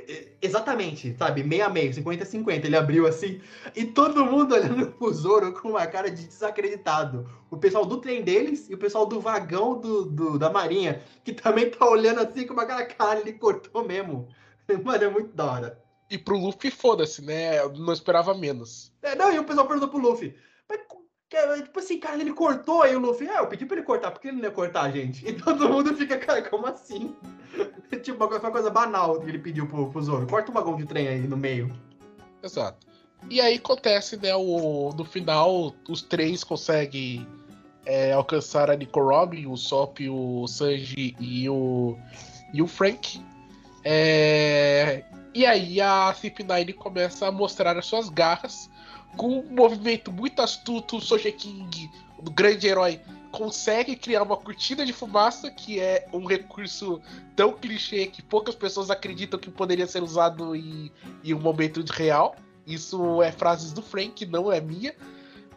exatamente, 0.43 1.15
sabe? 1.17 1.45
Meio 1.45 1.65
a 1.65 1.69
meio, 1.69 1.93
50 1.95 2.25
a 2.25 2.27
50. 2.27 2.67
Ele 2.67 2.77
abriu 2.77 3.07
assim. 3.07 3.41
E 3.77 3.85
todo 3.85 4.25
mundo 4.27 4.55
olhando 4.57 4.91
pro 4.93 5.13
Zoro 5.13 5.53
com 5.53 5.71
uma 5.71 5.87
cara 5.87 6.11
de 6.11 6.27
desacreditado. 6.27 7.29
O 7.51 7.57
pessoal 7.57 7.87
do 7.87 7.99
trem 8.01 8.23
deles 8.23 8.69
e 8.69 8.75
o 8.75 8.79
pessoal 8.79 9.07
do 9.07 9.21
vagão 9.21 9.79
do, 9.81 10.05
do- 10.07 10.39
da 10.39 10.51
Marinha, 10.51 11.03
que 11.25 11.33
também 11.33 11.71
tá 11.71 11.89
olhando 11.89 12.21
assim 12.21 12.47
com 12.47 12.55
uma 12.55 12.67
cara, 12.67 12.87
cara, 12.87 13.21
ele 13.21 13.35
cortou 13.35 13.85
mesmo. 13.85 14.29
Mano, 14.85 15.05
é 15.05 15.09
muito 15.11 15.35
da 15.35 15.45
hora. 15.53 15.85
E 16.11 16.19
pro 16.19 16.37
Luffy, 16.37 16.71
foda-se, 16.71 17.23
né? 17.23 17.61
Eu 17.61 17.73
não 17.73 17.93
esperava 17.93 18.35
menos. 18.35 18.93
É, 19.03 19.15
não, 19.15 19.33
e 19.33 19.39
o 19.39 19.45
pessoal 19.45 19.67
perguntou 19.67 19.89
pro 19.91 20.01
Luffy. 20.01 20.35
Mas, 20.69 20.81
tipo 21.63 21.79
assim, 21.79 21.99
cara, 21.99 22.21
ele 22.21 22.33
cortou 22.33 22.83
aí 22.83 22.97
o 22.97 22.99
Luffy. 22.99 23.29
Ah, 23.29 23.39
eu 23.39 23.47
pedi 23.47 23.65
pra 23.65 23.77
ele 23.77 23.87
cortar, 23.87 24.11
por 24.11 24.21
que 24.21 24.29
ele 24.29 24.39
não 24.39 24.45
ia 24.45 24.51
cortar, 24.51 24.91
gente? 24.91 25.27
E 25.27 25.33
todo 25.33 25.69
mundo 25.69 25.95
fica, 25.97 26.19
cara, 26.19 26.43
como 26.43 26.67
assim? 26.67 27.15
tipo, 28.03 28.17
uma 28.17 28.29
coisa, 28.29 28.45
uma 28.45 28.53
coisa 28.53 28.71
banal 28.71 29.21
que 29.21 29.29
ele 29.29 29.39
pediu 29.39 29.67
pro, 29.67 29.91
pro 29.91 30.03
Zoro. 30.03 30.27
Corta 30.27 30.51
um 30.51 30.55
vagão 30.55 30.77
de 30.77 30.87
trem 30.87 31.09
aí 31.09 31.21
no 31.21 31.37
meio. 31.37 31.73
Exato. 32.43 32.87
E 33.29 33.41
aí 33.41 33.57
acontece, 33.57 34.17
né? 34.17 34.35
O, 34.35 34.93
no 34.97 35.05
final, 35.05 35.75
os 35.89 36.03
três 36.03 36.43
conseguem 36.43 37.27
é, 37.85 38.13
alcançar 38.13 38.71
a 38.71 38.77
Nico 38.77 39.01
Robin, 39.01 39.47
o 39.47 39.57
Sop, 39.57 40.01
o 40.09 40.47
Sanji 40.47 41.15
e 41.21 41.49
o, 41.49 41.97
e 42.53 42.63
o 42.63 42.67
Frank. 42.67 43.23
É, 43.85 45.05
e 45.35 45.47
aí 45.47 45.81
a 45.81 46.15
CP9 46.15 46.75
começa 46.75 47.27
a 47.29 47.33
mostrar 47.33 47.77
as 47.77 47.87
suas 47.87 48.09
garras. 48.09 48.71
Com 49.17 49.41
um 49.41 49.55
movimento 49.55 50.13
muito 50.13 50.41
astuto, 50.41 50.97
o 50.97 51.01
Sogeking, 51.01 51.91
o 52.19 52.31
grande 52.31 52.67
herói, 52.67 53.01
consegue 53.31 53.97
criar 53.97 54.23
uma 54.23 54.37
cortina 54.37 54.85
de 54.85 54.93
fumaça, 54.93 55.51
que 55.51 55.81
é 55.81 56.09
um 56.13 56.25
recurso 56.25 57.01
tão 57.37 57.53
clichê 57.53 58.07
que 58.07 58.23
poucas 58.23 58.55
pessoas 58.55 58.91
acreditam 58.91 59.39
que 59.39 59.51
poderia 59.51 59.87
ser 59.87 60.03
usado 60.03 60.55
em, 60.55 60.91
em 61.25 61.35
um 61.35 61.41
momento 61.41 61.83
real. 61.93 62.37
Isso 62.67 63.23
é 63.23 63.33
frases 63.33 63.73
do 63.73 63.83
Frank, 63.83 64.25
não 64.27 64.53
é 64.53 64.61
minha. 64.61 64.95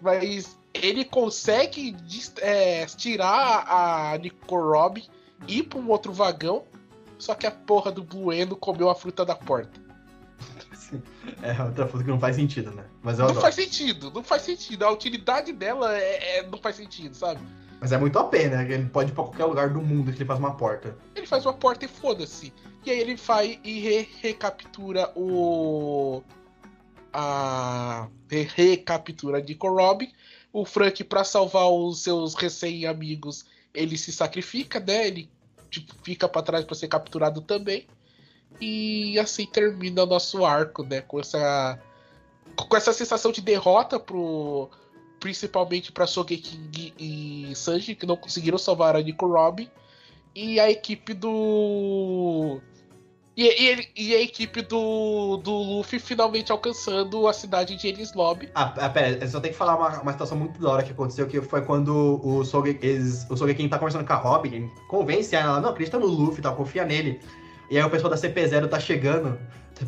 Mas 0.02 0.58
ele 0.74 1.06
consegue 1.06 1.96
é, 2.42 2.86
tirar 2.86 3.66
a 3.68 4.18
Nico 4.18 4.56
Robin 4.56 5.04
e 5.48 5.60
ir 5.60 5.64
para 5.64 5.80
um 5.80 5.90
outro 5.90 6.12
vagão. 6.12 6.64
Só 7.18 7.36
que 7.36 7.48
a 7.48 7.52
porra 7.52 7.92
do 7.92 8.04
Blue 8.04 8.34
Endo 8.34 8.56
comeu 8.56 8.90
a 8.90 8.96
fruta 8.96 9.24
da 9.26 9.36
porta. 9.36 9.83
É 11.42 11.62
outra 11.64 11.88
coisa 11.88 12.04
que 12.04 12.10
não 12.12 12.20
faz 12.20 12.36
sentido, 12.36 12.72
né? 12.72 12.86
Mas 13.02 13.20
eu 13.20 13.24
Não 13.26 13.32
adoro. 13.32 13.42
faz 13.42 13.56
sentido, 13.56 14.12
não 14.12 14.24
faz 14.24 14.42
sentido. 14.44 14.84
A 14.86 14.92
utilidade 14.92 15.52
dela 15.54 15.96
é, 15.98 16.40
é- 16.40 16.48
não 16.48 16.58
faz 16.58 16.76
sentido, 16.76 17.16
sabe? 17.16 17.40
Mas 17.80 17.92
é 17.92 17.98
muito 17.98 18.18
a 18.18 18.24
pena, 18.24 18.58
né? 18.64 18.74
Ele 18.74 18.86
pode 18.90 19.12
ir 19.12 19.14
pra 19.14 19.24
qualquer 19.26 19.46
lugar 19.46 19.70
do 19.70 19.82
mundo 19.82 20.12
que 20.12 20.18
ele 20.20 20.26
faz 20.26 20.40
uma 20.40 20.56
porta. 20.56 20.96
Ele 21.16 21.26
faz 21.28 21.46
uma 21.46 21.54
porta 21.54 21.84
e 21.86 21.88
foda-se. 21.88 22.54
E 22.86 22.92
aí 22.92 23.00
ele 23.00 23.16
vai 23.16 23.60
e 23.64 23.80
re- 23.80 24.08
recaptura 24.22 25.12
o. 25.16 26.24
A. 27.12 28.08
re- 28.30 28.48
recaptura 28.56 29.40
Nico 29.42 29.68
Robin. 29.70 30.12
O 30.52 30.66
Frank, 30.66 31.04
pra 31.04 31.24
salvar 31.24 31.68
os 31.70 32.02
seus 32.04 32.36
recém-amigos, 32.36 33.46
ele 33.74 33.98
se 33.98 34.12
sacrifica, 34.12 34.80
né? 34.80 35.08
Ele 35.08 35.30
tipo, 35.70 35.94
fica 36.04 36.28
pra 36.30 36.42
trás 36.44 36.64
pra 36.64 36.76
ser 36.76 36.88
capturado 36.88 37.42
também. 37.42 37.88
E 38.66 39.20
assim 39.20 39.46
termina 39.46 40.06
nosso 40.06 40.46
arco, 40.46 40.84
né? 40.84 41.02
Com 41.02 41.20
essa. 41.20 41.78
Com 42.56 42.78
essa 42.78 42.94
sensação 42.94 43.32
de 43.32 43.42
derrota 43.42 44.00
pro. 44.00 44.70
Principalmente 45.20 45.92
pra 45.92 46.08
Sogeking 46.08 46.94
e 47.00 47.52
Sanji, 47.56 47.96
que 47.96 48.06
não 48.06 48.16
conseguiram 48.16 48.58
salvar 48.58 48.96
a 48.96 49.02
Nico 49.02 49.26
Robin 49.28 49.70
e 50.36 50.60
a 50.60 50.70
equipe 50.70 51.14
do. 51.14 52.62
E, 53.36 53.48
e 53.48 53.90
e 53.96 54.16
a 54.16 54.22
equipe 54.22 54.62
do, 54.62 55.38
do 55.38 55.52
Luffy 55.52 56.00
finalmente 56.00 56.52
alcançando 56.52 57.28
a 57.28 57.34
cidade 57.34 57.76
de 57.76 57.88
Enies 57.88 58.14
Lobby. 58.14 58.50
Ah, 58.54 58.74
ah, 58.78 58.90
pera, 58.90 59.28
só 59.28 59.40
tenho 59.40 59.54
que 59.54 59.58
falar 59.58 59.76
uma, 59.76 60.02
uma 60.02 60.12
situação 60.12 60.38
muito 60.38 60.62
da 60.62 60.70
hora 60.70 60.84
que 60.84 60.92
aconteceu, 60.92 61.26
que 61.26 61.42
foi 61.42 61.62
quando 61.64 62.22
o 62.24 62.44
Soge, 62.44 62.78
eles, 62.82 63.26
o 63.30 63.36
Sogeking 63.36 63.70
tá 63.70 63.80
conversando 63.80 64.06
com 64.06 64.14
a 64.14 64.18
Robin, 64.18 64.70
convence 64.88 65.36
ela, 65.36 65.60
não, 65.60 65.70
acredita 65.70 65.98
no 65.98 66.06
Luffy, 66.06 66.42
tá, 66.42 66.52
confia 66.52 66.86
nele. 66.86 67.20
E 67.70 67.78
aí 67.78 67.84
o 67.84 67.90
pessoal 67.90 68.10
da 68.12 68.18
CP0 68.18 68.70
tá 68.70 68.80
chegando, 68.80 69.40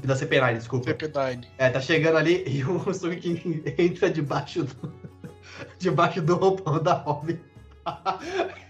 da 0.04 0.16
CP9, 0.16 0.58
desculpa. 0.58 0.94
CP9. 0.94 1.46
É, 1.58 1.70
tá 1.70 1.80
chegando 1.82 2.18
ali 2.18 2.44
e 2.48 2.64
o 2.64 2.94
Sogeking 2.94 3.64
entra 3.78 4.10
debaixo 4.10 4.64
do, 4.64 4.94
debaixo 5.78 6.22
do 6.22 6.36
roupão 6.36 6.82
da 6.82 6.94
Robin. 6.94 7.40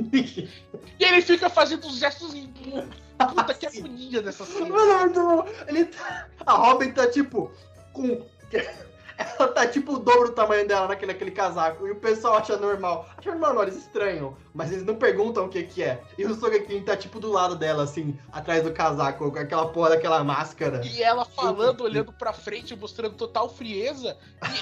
E 0.00 1.04
ele 1.04 1.20
fica 1.20 1.50
fazendo 1.50 1.86
uns 1.88 1.98
gestos. 1.98 2.32
Puta 3.34 3.52
que 3.54 3.66
agonia 3.66 4.22
dessa 4.22 4.44
cena. 4.44 4.68
Mano, 4.68 5.44
ele 5.66 5.86
tá- 5.86 6.28
a 6.46 6.52
Robin 6.52 6.92
tá 6.92 7.10
tipo 7.10 7.50
com 7.92 8.24
Ela 9.18 9.48
tá 9.48 9.66
tipo 9.66 9.94
o 9.94 9.98
dobro 9.98 10.28
do 10.28 10.34
tamanho 10.34 10.66
dela 10.66 10.86
naquele, 10.86 11.12
naquele 11.12 11.30
casaco. 11.32 11.86
E 11.86 11.90
o 11.90 11.96
pessoal 11.96 12.36
acha 12.36 12.56
normal. 12.56 13.08
Acha 13.16 13.30
normal, 13.30 13.54
não, 13.54 13.62
eles 13.62 13.76
estranham. 13.76 14.36
Mas 14.54 14.70
eles 14.70 14.84
não 14.84 14.94
perguntam 14.94 15.46
o 15.46 15.48
que 15.48 15.64
que 15.64 15.82
é. 15.82 16.00
E 16.16 16.24
o 16.24 16.34
Sogeking 16.34 16.82
tá 16.82 16.96
tipo 16.96 17.18
do 17.18 17.30
lado 17.30 17.56
dela, 17.56 17.82
assim, 17.82 18.16
atrás 18.32 18.62
do 18.62 18.72
casaco, 18.72 19.30
com 19.30 19.38
aquela 19.38 19.68
porra 19.68 19.90
daquela 19.90 20.22
máscara. 20.22 20.80
E 20.84 21.02
ela 21.02 21.24
falando, 21.24 21.82
olhando 21.82 22.12
pra 22.12 22.32
frente, 22.32 22.76
mostrando 22.76 23.16
total 23.16 23.48
frieza. 23.48 24.16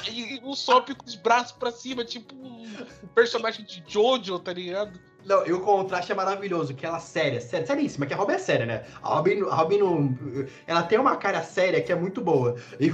E, 0.09 0.11
e, 0.11 0.37
e 0.37 0.41
o 0.43 0.55
Sop 0.55 0.89
com 0.95 1.07
os 1.07 1.17
braços 1.17 1.53
pra 1.53 1.71
cima, 1.71 2.05
tipo 2.05 2.35
um 2.35 3.09
personagem 3.15 3.65
de 3.65 3.85
Jojo, 3.87 4.39
tá 4.39 4.53
ligado? 4.53 4.99
Não, 5.27 5.45
e 5.45 5.53
o 5.53 5.61
contraste 5.61 6.13
é 6.13 6.15
maravilhoso, 6.15 6.73
que 6.73 6.87
ela 6.87 7.01
séria, 7.01 7.41
séria, 7.41 7.67
seríssima, 7.67 8.07
que 8.07 8.15
a 8.15 8.17
Robin 8.17 8.35
é 8.35 8.39
séria, 8.39 8.65
né? 8.65 8.85
A 9.03 9.17
Robin, 9.17 9.43
a 9.43 9.55
Robin 9.57 9.79
não, 9.79 10.17
ela 10.69 10.85
tem 10.85 11.01
uma 11.01 11.17
cara 11.17 11.43
séria 11.43 11.83
que 11.83 11.91
é 11.91 11.97
muito 11.97 12.21
boa. 12.21 12.55
E, 12.79 12.93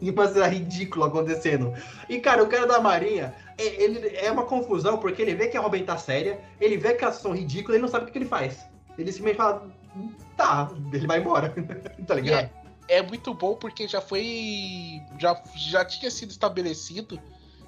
e 0.00 0.10
uma 0.10 0.28
cena 0.28 0.46
ridícula 0.46 1.08
acontecendo. 1.08 1.74
E, 2.08 2.18
cara, 2.18 2.42
o 2.42 2.46
cara 2.46 2.66
da 2.66 2.80
Marinha, 2.80 3.34
ele 3.58 4.16
é 4.16 4.30
uma 4.30 4.44
confusão, 4.44 4.96
porque 4.96 5.20
ele 5.20 5.34
vê 5.34 5.48
que 5.48 5.56
a 5.56 5.60
Robin 5.60 5.84
tá 5.84 5.98
séria, 5.98 6.40
ele 6.60 6.78
vê 6.78 6.94
que 6.94 7.04
elas 7.04 7.16
são 7.16 7.32
ridículas, 7.32 7.74
ele 7.74 7.82
não 7.82 7.88
sabe 7.88 8.04
o 8.04 8.06
que, 8.06 8.12
que 8.12 8.18
ele 8.18 8.24
faz. 8.24 8.64
Ele 8.96 9.12
simplesmente 9.12 9.36
fala, 9.36 9.68
tá, 10.36 10.70
ele 10.92 11.06
vai 11.06 11.18
embora, 11.18 11.52
tá 12.06 12.14
ligado? 12.14 12.48
É, 12.88 12.98
é 12.98 13.02
muito 13.02 13.34
bom 13.34 13.54
porque 13.54 13.86
já 13.86 14.00
foi. 14.00 15.02
Já, 15.18 15.42
já 15.54 15.84
tinha 15.84 16.10
sido 16.10 16.30
estabelecido 16.30 17.20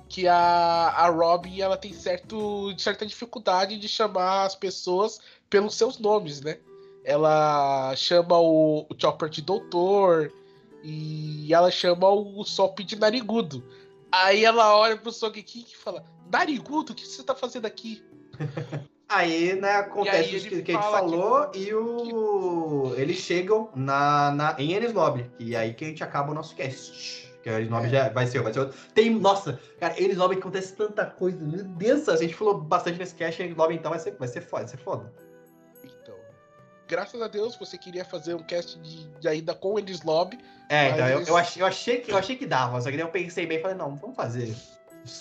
que 0.09 0.27
a, 0.27 0.35
a 0.35 1.09
Robin 1.09 1.61
ela 1.61 1.77
tem 1.77 1.93
certo, 1.93 2.75
certa 2.79 3.05
dificuldade 3.05 3.79
de 3.79 3.89
chamar 3.89 4.45
as 4.47 4.55
pessoas 4.55 5.21
pelos 5.51 5.75
seus 5.75 5.99
nomes, 5.99 6.41
né? 6.41 6.59
Ela 7.05 7.95
chama 7.97 8.39
o, 8.39 8.87
o 8.89 8.95
Chopper 8.99 9.29
de 9.29 9.43
doutor 9.43 10.33
e 10.83 11.53
ela 11.53 11.71
chama 11.71 12.09
o 12.09 12.45
Sop 12.45 12.81
de 12.81 12.97
narigudo. 12.97 13.63
Aí 14.11 14.45
ela 14.45 14.77
olha 14.77 14.97
pro 14.97 15.13
Sogeking 15.13 15.67
e 15.71 15.77
fala: 15.77 16.05
Narigudo, 16.31 16.93
o 16.93 16.95
que 16.95 17.07
você 17.07 17.23
tá 17.23 17.35
fazendo 17.35 17.67
aqui? 17.67 18.03
Aí, 19.09 19.55
né, 19.55 19.77
acontece 19.77 20.37
o 20.37 20.41
que, 20.43 20.63
que, 20.63 20.73
a 20.73 20.75
gente 20.75 20.91
falou 20.91 21.49
que... 21.49 21.61
e 21.61 21.75
o... 21.75 22.93
eles 22.95 23.17
chegam 23.17 23.71
na, 23.75 24.31
na, 24.33 24.55
em 24.59 24.75
Ennis 24.75 24.93
Lobby. 24.93 25.31
E 25.39 25.57
aí 25.57 25.73
que 25.73 25.87
a 25.87 25.89
gente 25.89 26.05
acaba 26.05 26.31
o 26.31 26.35
nosso 26.35 26.55
cast. 26.55 27.28
Que 27.49 27.75
a 27.75 27.81
é. 27.81 27.89
já 27.89 28.09
vai 28.11 28.27
ser, 28.27 28.43
vai 28.43 28.53
ser 28.53 28.61
outro. 28.61 28.79
Tem, 28.95 29.11
nossa, 29.11 29.59
cara, 29.81 29.95
Elis 30.01 30.17
Lobby 30.17 30.37
acontece 30.37 30.75
tanta 30.75 31.07
coisa. 31.07 31.39
Meu 31.41 31.65
Deus, 31.65 32.09
a 32.09 32.17
gente 32.17 32.35
falou 32.35 32.61
bastante 32.61 32.99
nesse 32.99 33.15
cast, 33.15 33.43
Elis 33.43 33.57
Lobby 33.57 33.75
então 33.75 33.91
vai 33.91 33.99
ser, 33.99 34.13
vai 34.13 34.29
ser 34.29 34.43
foda, 34.43 34.65
vai 34.65 34.71
ser 34.71 34.77
foda. 34.79 35.13
Então, 35.83 36.15
graças 36.87 37.21
a 37.23 37.29
Deus 37.29 37.57
você 37.57 37.79
queria 37.79 38.05
fazer 38.05 38.35
um 38.35 38.43
cast 38.43 38.79
de, 38.81 39.09
de 39.19 39.29
ainda 39.29 39.55
com 39.55 39.79
Elis 39.79 40.03
Lobby. 40.03 40.39
É, 40.69 40.91
então, 40.91 41.09
eu, 41.09 41.23
eu, 41.23 41.37
achei, 41.37 41.63
eu, 41.63 41.67
achei 41.67 42.01
que, 42.01 42.13
eu 42.13 42.19
achei 42.19 42.37
que 42.37 42.47
dava, 42.47 42.81
só 42.81 42.91
que 42.91 42.97
daí 42.97 43.07
eu 43.07 43.11
pensei 43.11 43.47
bem 43.47 43.59
e 43.59 43.63
falei, 43.63 43.77
não, 43.77 43.97
vamos 43.97 44.17
fazer. 44.17 44.55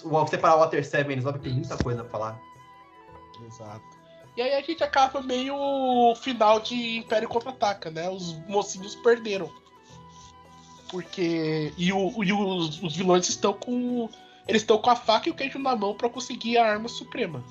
Vou 0.04 0.28
separar 0.28 0.56
o 0.56 0.60
Water 0.60 0.86
7 0.86 1.08
e 1.08 1.14
Elis 1.14 1.24
Lobby, 1.24 1.40
tem 1.40 1.54
muita 1.54 1.78
coisa 1.78 2.04
pra 2.04 2.12
falar. 2.12 2.40
Exato. 3.46 3.98
E 4.36 4.42
aí 4.42 4.54
a 4.54 4.62
gente 4.62 4.84
acaba 4.84 5.22
meio 5.22 6.14
final 6.22 6.60
de 6.60 6.98
Império 6.98 7.28
Contra-Ataca, 7.28 7.90
né? 7.90 8.08
Os 8.08 8.34
mocinhos 8.48 8.96
perderam. 8.96 9.52
Porque. 10.90 11.74
E, 11.78 11.92
o, 11.92 12.24
e 12.24 12.32
os, 12.32 12.82
os 12.82 12.96
vilões 12.96 13.28
estão 13.30 13.54
com. 13.54 14.10
Eles 14.48 14.62
estão 14.62 14.78
com 14.78 14.90
a 14.90 14.96
faca 14.96 15.28
e 15.28 15.32
o 15.32 15.36
queijo 15.36 15.60
na 15.60 15.76
mão 15.76 15.94
para 15.94 16.10
conseguir 16.10 16.58
a 16.58 16.72
arma 16.72 16.88
suprema. 16.88 17.44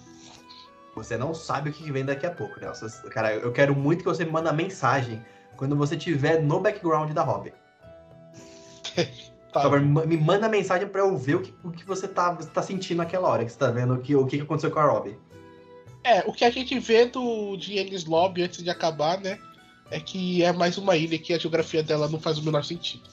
Você 0.95 1.17
não 1.19 1.35
sabe 1.35 1.69
o 1.69 1.73
que 1.73 1.93
vem 1.93 2.07
daqui 2.07 2.25
a 2.25 2.31
pouco, 2.31 2.59
né? 2.59 2.73
Cara, 3.11 3.35
eu 3.35 3.53
quero 3.53 3.77
muito 3.77 3.99
que 3.99 4.09
você 4.09 4.25
me 4.25 4.31
mande 4.31 4.51
mensagem 4.55 5.23
quando 5.57 5.77
você 5.77 5.95
estiver 5.95 6.43
no 6.43 6.59
background 6.59 7.13
da 7.13 7.23
Robin. 7.23 7.53
tá. 9.53 9.61
Favor, 9.61 9.79
me 9.81 10.17
manda 10.17 10.49
mensagem 10.49 10.89
para 10.89 11.03
eu 11.03 11.15
ver 11.19 11.35
o 11.35 11.43
que, 11.43 11.55
o 11.63 11.71
que 11.71 11.85
você, 11.85 12.09
tá, 12.09 12.33
você 12.33 12.49
tá 12.49 12.63
sentindo 12.63 12.99
naquela 12.99 13.29
hora, 13.29 13.45
que 13.45 13.53
você 13.53 13.59
tá 13.59 13.71
vendo 13.71 13.93
o 13.93 14.01
que, 14.01 14.17
o 14.17 14.27
que 14.27 14.41
aconteceu 14.41 14.71
com 14.71 14.79
a 14.79 14.87
Robin. 14.87 15.19
É, 16.03 16.21
o 16.21 16.33
que 16.33 16.47
a 16.47 16.51
gente 16.51 16.79
vê 16.79 17.05
do, 17.05 17.59
de 17.59 17.79
Ennis 17.79 18.07
Lobby 18.07 18.45
antes 18.45 18.63
de 18.63 18.71
acabar, 18.71 19.21
né? 19.21 19.39
é 19.91 20.01
que 20.01 20.43
é 20.43 20.53
mais 20.53 20.79
uma 20.79 20.97
ilha 20.97 21.19
que 21.19 21.33
a 21.33 21.39
geografia 21.39 21.83
dela 21.83 22.09
não 22.09 22.21
faz 22.21 22.39
o 22.39 22.43
menor 22.43 22.65
sentido. 22.65 23.05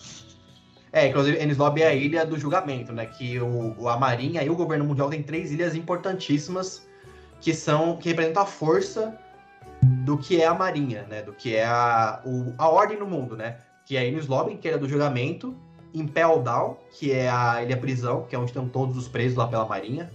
É, 0.94 1.08
inclusive, 1.08 1.44
Ennis 1.44 1.58
Lobby 1.58 1.82
é 1.82 1.88
a 1.88 1.96
ilha 1.96 2.24
do 2.24 2.38
julgamento, 2.38 2.94
né? 2.94 3.08
Que 3.08 3.40
o, 3.40 3.90
a 3.90 3.98
Marinha 3.98 4.44
e 4.44 4.50
o 4.50 4.56
governo 4.56 4.86
mundial 4.86 5.10
têm 5.10 5.24
três 5.24 5.52
ilhas 5.52 5.74
importantíssimas 5.74 6.88
que 7.42 7.52
são 7.52 7.98
que 7.98 8.10
representam 8.10 8.44
a 8.44 8.46
força 8.46 9.18
do 9.82 10.20
que 10.20 10.40
é 10.40 10.46
a 10.46 10.54
Marinha, 10.54 11.04
né? 11.10 11.24
Do 11.24 11.34
que 11.34 11.56
é 11.56 11.66
a, 11.66 12.22
o, 12.24 12.54
a 12.60 12.70
ordem 12.70 13.00
no 13.00 13.08
mundo, 13.08 13.36
né? 13.36 13.58
Que 13.88 13.98
é 13.98 14.08
Ennis 14.08 14.28
Lobby, 14.28 14.56
que 14.56 14.70
é 14.70 14.76
a 14.76 14.78
do 14.78 14.88
julgamento, 14.88 15.56
Impel 15.96 16.44
Down, 16.44 16.78
que 16.92 17.12
é 17.12 17.28
a 17.28 17.64
ilha 17.64 17.76
prisão, 17.76 18.28
que 18.30 18.36
é 18.36 18.40
onde 18.40 18.52
estão 18.52 18.70
todos 18.70 18.96
os 18.96 19.08
presos 19.08 19.36
lá 19.36 19.48
pela 19.48 19.66
Marinha, 19.66 20.14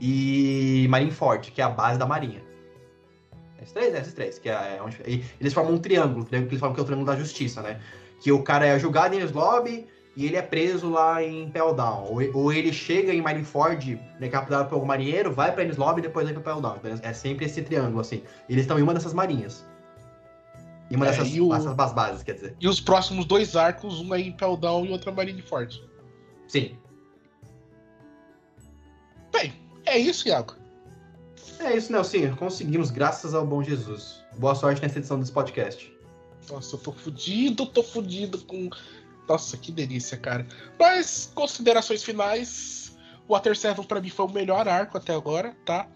e 0.00 0.86
Marineford, 0.88 1.50
que 1.50 1.60
é 1.60 1.64
a 1.64 1.68
base 1.68 1.98
da 1.98 2.06
Marinha. 2.06 2.42
Esses 3.60 3.72
três, 3.72 3.92
né? 3.92 4.00
Esses 4.00 4.14
três. 4.14 4.38
Que 4.38 4.48
é, 4.48 4.76
é 4.76 4.82
onde, 4.82 4.98
eles 5.40 5.52
formam 5.52 5.74
um 5.74 5.78
triângulo, 5.78 6.24
que 6.24 6.36
eles 6.36 6.60
falam 6.60 6.74
que 6.74 6.80
é 6.80 6.82
o 6.84 6.86
triângulo 6.86 7.10
da 7.10 7.18
justiça, 7.18 7.60
né? 7.60 7.80
Que 8.20 8.30
o 8.30 8.40
cara 8.44 8.66
é 8.66 8.78
julgado 8.78 9.16
em 9.16 9.18
Slobby 9.18 9.90
e 10.16 10.26
ele 10.26 10.36
é 10.36 10.42
preso 10.42 10.90
lá 10.90 11.22
em 11.22 11.50
Peldown. 11.50 12.04
Ou, 12.04 12.20
ou 12.34 12.52
ele 12.52 12.72
chega 12.72 13.12
em 13.12 13.20
Marineford, 13.20 14.00
né, 14.20 14.28
capturado 14.28 14.68
por 14.68 14.74
algum 14.76 14.86
marinheiro, 14.86 15.32
vai 15.32 15.52
pra 15.52 15.64
Slobby 15.64 16.00
e 16.00 16.02
depois 16.02 16.24
vai 16.26 16.34
pra 16.34 16.42
Peldown. 16.42 16.80
É 17.02 17.12
sempre 17.12 17.46
esse 17.46 17.62
triângulo, 17.62 18.00
assim. 18.00 18.22
Eles 18.48 18.62
estão 18.62 18.78
em 18.78 18.82
uma 18.82 18.94
dessas 18.94 19.14
marinhas. 19.14 19.64
Em 20.90 20.96
uma 20.96 21.06
é, 21.06 21.10
dessas 21.10 21.32
o... 21.38 21.54
essas 21.54 21.92
bases, 21.92 22.22
quer 22.22 22.34
dizer. 22.34 22.56
E 22.60 22.68
os 22.68 22.80
próximos 22.80 23.24
dois 23.24 23.56
arcos, 23.56 24.00
um 24.00 24.14
é 24.14 24.20
em 24.20 24.32
Peldown 24.32 24.84
e 24.84 24.90
outro 24.90 25.10
é 25.10 25.12
Marineford. 25.12 25.82
Sim. 26.48 26.76
Bem, 29.32 29.54
é 29.86 29.96
isso, 29.96 30.28
Iago. 30.28 30.54
É 31.58 31.76
isso, 31.76 31.92
Nelson. 31.92 32.36
Conseguimos, 32.36 32.90
graças 32.90 33.34
ao 33.34 33.46
bom 33.46 33.62
Jesus. 33.62 34.22
Boa 34.36 34.54
sorte 34.54 34.82
nessa 34.82 34.98
edição 34.98 35.18
desse 35.18 35.32
podcast. 35.32 35.92
Nossa, 36.50 36.74
eu 36.74 36.80
tô 36.80 36.92
fudido, 36.92 37.66
tô 37.66 37.82
fudido 37.82 38.38
com. 38.38 38.68
Nossa, 39.28 39.56
que 39.56 39.70
delícia, 39.70 40.16
cara. 40.16 40.46
Mas, 40.78 41.30
considerações 41.34 42.02
finais. 42.02 42.96
O 43.28 43.34
Water 43.34 43.56
7 43.56 43.86
pra 43.86 44.00
mim 44.00 44.10
foi 44.10 44.26
o 44.26 44.28
melhor 44.28 44.66
arco 44.68 44.98
até 44.98 45.14
agora, 45.14 45.56
tá? 45.64 45.88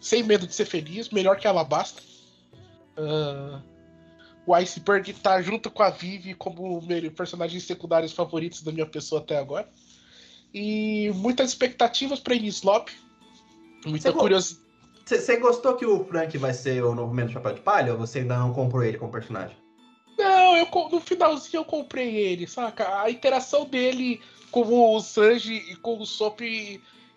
Sem 0.00 0.22
medo 0.22 0.46
de 0.46 0.54
ser 0.54 0.64
feliz, 0.64 1.10
melhor 1.10 1.36
que 1.36 1.46
Alabasta. 1.46 2.02
Uh, 2.96 3.62
o 4.46 4.54
Iceberg 4.54 5.12
tá 5.14 5.40
junto 5.40 5.70
com 5.70 5.82
a 5.82 5.90
Vivi 5.90 6.34
como 6.34 6.80
personagens 7.16 7.64
secundários 7.64 8.12
favoritos 8.12 8.62
da 8.62 8.72
minha 8.72 8.86
pessoa 8.86 9.20
até 9.20 9.38
agora. 9.38 9.68
E 10.52 11.10
muitas 11.14 11.50
expectativas 11.50 12.20
pra 12.20 12.34
Inislop. 12.34 12.88
Muita 13.86 14.12
curiosidade. 14.12 14.64
Você 15.04 15.36
gostou 15.36 15.76
que 15.76 15.84
o 15.84 16.04
Frank 16.04 16.36
vai 16.38 16.54
ser 16.54 16.82
o 16.82 16.94
novo 16.94 17.12
Menos 17.12 17.32
Chapéu 17.32 17.52
de 17.52 17.60
Palha 17.60 17.92
ou 17.92 17.98
você 17.98 18.20
ainda 18.20 18.38
não 18.38 18.54
comprou 18.54 18.82
ele 18.82 18.96
como 18.96 19.12
personagem? 19.12 19.63
Não, 20.16 20.56
eu, 20.56 20.68
no 20.90 21.00
finalzinho 21.00 21.60
eu 21.60 21.64
comprei 21.64 22.16
ele, 22.16 22.46
saca? 22.46 23.02
A 23.02 23.10
interação 23.10 23.64
dele 23.64 24.20
com 24.50 24.62
o 24.94 25.00
Sanji 25.00 25.56
e 25.70 25.76
com 25.76 25.98
o 25.98 26.06
Sop, 26.06 26.40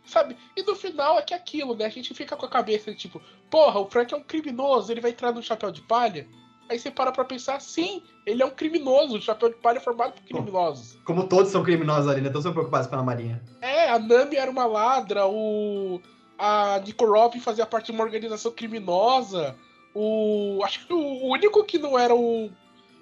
sabe? 0.06 0.36
E 0.56 0.64
no 0.64 0.76
final 0.76 1.20
é 1.20 1.22
que 1.22 1.34
é 1.34 1.38
aquilo, 1.38 1.76
né? 1.76 1.86
A 1.86 1.90
gente 1.90 2.14
fica 2.14 2.36
com 2.36 2.46
a 2.46 2.50
cabeça 2.50 2.92
de 2.92 2.98
tipo, 2.98 3.22
porra, 3.50 3.80
o 3.80 3.90
Frank 3.90 4.14
é 4.14 4.18
um 4.18 4.24
criminoso, 4.24 4.92
ele 4.92 5.02
vai 5.02 5.12
entrar 5.12 5.32
no 5.32 5.44
Chapéu 5.44 5.72
de 5.72 5.82
Palha? 5.82 6.28
Aí 6.70 6.78
você 6.78 6.92
para 6.92 7.12
pra 7.12 7.24
pensar, 7.24 7.62
sim, 7.62 8.04
ele 8.26 8.44
é 8.44 8.46
um 8.46 8.50
criminoso, 8.50 9.18
o 9.18 9.22
Chapéu 9.22 9.50
de 9.50 9.56
Palha 9.56 9.78
é 9.78 9.82
formado 9.82 10.14
por 10.14 10.24
criminosos. 10.24 10.98
Como 11.06 11.28
todos 11.28 11.52
são 11.52 11.64
criminosos 11.64 12.10
ali, 12.10 12.22
né? 12.22 12.30
Todos 12.30 12.44
são 12.44 12.52
preocupados 12.52 12.88
pela 12.88 13.04
Marinha. 13.04 13.42
É, 13.62 13.90
a 13.90 14.00
Nami 14.00 14.36
era 14.36 14.52
uma 14.52 14.66
ladra, 14.66 15.26
o 15.28 16.02
a 16.38 16.80
Nico 16.86 17.06
Robin 17.06 17.40
fazia 17.40 17.66
parte 17.66 17.88
de 17.88 17.92
uma 17.94 18.04
organização 18.04 18.52
criminosa. 18.52 19.56
O. 19.94 20.60
Acho 20.64 20.86
que 20.86 20.94
o 20.94 21.32
único 21.32 21.64
que 21.64 21.80
não 21.80 21.98
era 21.98 22.16
o. 22.16 22.52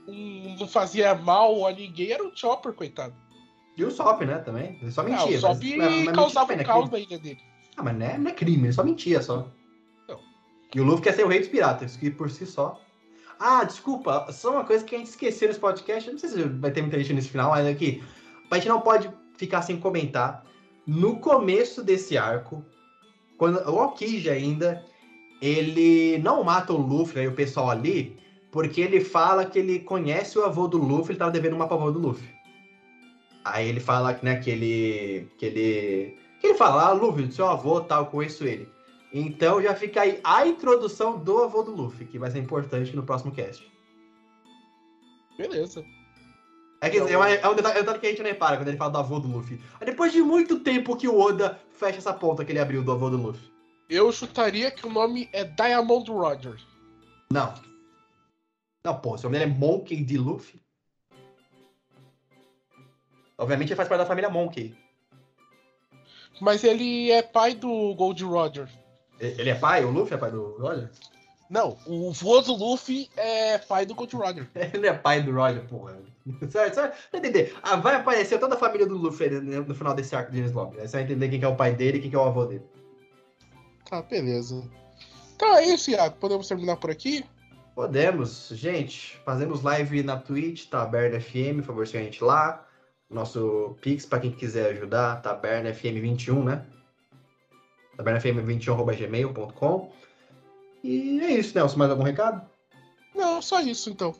Um, 0.07 0.55
não 0.59 0.67
fazia 0.67 1.15
mal 1.15 1.65
a 1.65 1.71
ninguém 1.71 2.11
era 2.11 2.23
o 2.23 2.31
Chopper, 2.35 2.73
coitado. 2.73 3.15
E 3.77 3.83
o 3.83 3.91
Sop, 3.91 4.21
né, 4.21 4.37
também. 4.37 4.77
Ele 4.81 4.91
só 4.91 5.03
mentia. 5.03 5.35
Ah, 5.35 5.37
o 5.37 5.39
Sop 5.39 5.63
mas, 5.77 6.05
mas 6.05 6.15
causava 6.15 6.53
um 6.53 6.63
caos 6.63 6.89
na 6.89 6.99
ilha 6.99 7.19
dele. 7.19 7.39
Ah, 7.75 7.83
mas 7.83 7.97
não 7.97 8.05
é, 8.05 8.17
não 8.17 8.31
é 8.31 8.33
crime, 8.33 8.63
ele 8.63 8.73
só 8.73 8.83
mentia 8.83 9.21
só. 9.21 9.49
Não. 10.07 10.19
E 10.73 10.79
o 10.79 10.83
Luffy 10.83 11.03
quer 11.03 11.13
ser 11.13 11.25
o 11.25 11.27
rei 11.27 11.39
dos 11.39 11.49
piratas, 11.49 11.97
que 11.97 12.09
por 12.09 12.29
si 12.31 12.45
só. 12.45 12.79
Ah, 13.37 13.65
desculpa, 13.65 14.31
só 14.31 14.51
uma 14.51 14.63
coisa 14.63 14.85
que 14.85 14.95
a 14.95 14.97
gente 14.97 15.09
esqueceu 15.09 15.49
nesse 15.49 15.59
podcast. 15.59 16.09
Não 16.09 16.17
sei 16.17 16.29
se 16.29 16.43
vai 16.43 16.71
ter 16.71 16.81
muita 16.81 16.97
gente 16.97 17.13
nesse 17.13 17.29
final, 17.29 17.49
mas 17.51 17.67
aqui. 17.67 18.01
A 18.49 18.55
gente 18.55 18.69
não 18.69 18.79
pode 18.79 19.11
ficar 19.37 19.61
sem 19.61 19.77
comentar. 19.77 20.45
No 20.87 21.19
começo 21.19 21.83
desse 21.83 22.17
arco, 22.17 22.63
quando 23.37 23.57
o 23.67 23.83
Okiji 23.83 24.29
ainda, 24.29 24.85
ele 25.41 26.17
não 26.19 26.43
mata 26.43 26.71
o 26.71 26.77
Luffy 26.77 27.23
e 27.23 27.27
o 27.27 27.33
pessoal 27.33 27.71
ali, 27.71 28.17
porque 28.55 28.79
ele 28.79 29.01
fala 29.01 29.43
que 29.43 29.59
ele 29.59 29.79
conhece 29.81 30.39
o 30.39 30.45
avô 30.45 30.65
do 30.65 30.77
Luffy, 30.77 31.11
ele 31.11 31.19
tava 31.19 31.29
devendo 31.29 31.57
uma 31.57 31.67
pra 31.67 31.75
avô 31.75 31.91
do 31.91 31.99
Luffy. 31.99 32.25
Aí 33.43 33.67
ele 33.67 33.81
fala 33.81 34.17
né, 34.23 34.37
que 34.37 34.49
ele. 34.49 35.29
que 35.37 35.45
ele. 35.45 36.17
que 36.39 36.47
ele 36.47 36.53
fala, 36.53 36.87
ah, 36.87 36.93
Luffy, 36.93 37.29
seu 37.33 37.49
avô 37.49 37.81
tal, 37.81 38.05
conheço 38.05 38.45
ele. 38.45 38.65
Então 39.13 39.61
já 39.61 39.75
fica 39.75 40.03
aí 40.03 40.21
a 40.23 40.47
introdução 40.47 41.19
do 41.19 41.43
avô 41.43 41.63
do 41.63 41.75
Luffy, 41.75 42.05
que 42.05 42.17
vai 42.17 42.31
ser 42.31 42.39
importante 42.39 42.95
no 42.95 43.03
próximo 43.03 43.33
cast. 43.33 43.69
Beleza. 45.37 45.83
É, 46.79 46.89
que, 46.89 46.97
é, 46.97 47.17
uma- 47.17 47.29
é 47.29 47.49
um 47.49 47.55
detalhe, 47.55 47.77
é 47.77 47.81
um 47.81 47.83
detalhe 47.83 47.99
que 47.99 48.05
a 48.07 48.09
gente 48.09 48.21
não 48.23 48.29
repara 48.29 48.55
quando 48.55 48.69
ele 48.69 48.77
fala 48.77 48.91
do 48.91 48.99
avô 48.99 49.19
do 49.19 49.27
Luffy. 49.27 49.59
É 49.81 49.85
depois 49.85 50.13
de 50.13 50.21
muito 50.21 50.61
tempo 50.61 50.95
que 50.95 51.09
o 51.09 51.19
Oda 51.19 51.59
fecha 51.73 51.97
essa 51.97 52.13
ponta 52.13 52.45
que 52.45 52.53
ele 52.53 52.59
abriu 52.59 52.81
do 52.81 52.93
avô 52.93 53.09
do 53.09 53.17
Luffy. 53.17 53.51
Eu 53.89 54.09
chutaria 54.13 54.71
que 54.71 54.87
o 54.87 54.89
nome 54.89 55.27
é 55.33 55.43
Diamond 55.43 56.09
Roger. 56.09 56.55
Não. 57.33 57.53
Não, 58.85 58.95
porra, 58.95 59.17
seu 59.17 59.31
nome 59.31 59.43
é 59.43 59.47
Monkey 59.47 60.03
D. 60.03 60.15
Luffy. 60.15 60.61
Obviamente 63.35 63.69
ele 63.69 63.75
faz 63.75 63.89
parte 63.89 64.01
da 64.01 64.05
família 64.05 64.29
Monkey. 64.29 64.77
Mas 66.39 66.63
ele 66.63 67.09
é 67.09 67.23
pai 67.23 67.55
do 67.55 67.95
Gold 67.95 68.23
Roger. 68.23 68.69
Ele 69.19 69.49
é 69.49 69.55
pai? 69.55 69.83
O 69.83 69.89
Luffy 69.89 70.13
é 70.13 70.17
pai 70.17 70.29
do 70.29 70.55
Roger? 70.59 70.91
Não, 71.49 71.75
o 71.87 72.11
vô 72.11 72.41
do 72.41 72.53
Luffy 72.53 73.09
é 73.17 73.57
pai 73.57 73.87
do 73.87 73.95
Gold 73.95 74.15
Roger. 74.15 74.47
Ele 74.73 74.87
é 74.87 74.93
pai 74.93 75.21
do 75.21 75.31
Roger, 75.31 75.63
porra. 75.67 75.97
Certo, 76.49 76.73
certo? 76.73 76.97
Vai 77.11 77.21
entender. 77.21 77.55
Ah, 77.61 77.75
vai 77.75 77.95
aparecer 77.95 78.39
toda 78.39 78.55
a 78.55 78.57
família 78.57 78.85
do 78.87 78.97
Luffy 78.97 79.29
né, 79.29 79.59
no 79.59 79.75
final 79.75 79.93
desse 79.93 80.15
arco 80.15 80.31
de 80.31 80.41
Lobby. 80.49 80.79
Aí 80.79 80.87
você 80.87 80.97
vai 80.97 81.03
entender 81.03 81.29
quem 81.29 81.39
que 81.39 81.45
é 81.45 81.47
o 81.47 81.55
pai 81.55 81.73
dele 81.73 81.97
e 81.97 82.01
quem 82.01 82.09
que 82.09 82.15
é 82.15 82.19
o 82.19 82.23
avô 82.23 82.45
dele. 82.45 82.65
Tá, 83.87 84.01
beleza. 84.01 84.63
Então 85.35 85.55
é 85.55 85.65
isso, 85.65 85.91
Iago. 85.91 86.17
Podemos 86.17 86.47
terminar 86.47 86.77
por 86.77 86.89
aqui? 86.89 87.23
Podemos, 87.75 88.47
gente. 88.53 89.17
Fazemos 89.25 89.61
live 89.61 90.01
na 90.01 90.17
Twitch, 90.17 90.69
Taberna 90.69 91.19
FM, 91.19 91.57
por 91.57 91.65
favor, 91.65 91.85
siga 91.85 91.99
a 91.99 92.03
gente 92.03 92.23
lá. 92.23 92.65
Nosso 93.09 93.75
Pix, 93.81 94.05
pra 94.05 94.21
quem 94.21 94.31
quiser 94.31 94.71
ajudar, 94.71 95.21
tabernafm21, 95.21 96.43
né? 96.43 96.65
tabernafm21.gmail.com 97.97 99.91
E 100.83 101.19
é 101.19 101.31
isso, 101.33 101.53
Nelson. 101.53 101.77
Mais 101.77 101.91
algum 101.91 102.03
recado? 102.03 102.49
Não, 103.13 103.41
só 103.41 103.59
isso 103.59 103.89
então. 103.89 104.15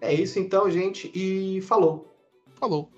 É 0.00 0.12
isso 0.12 0.38
então, 0.38 0.70
gente. 0.70 1.12
E 1.14 1.60
falou. 1.60 2.16
Falou. 2.54 2.90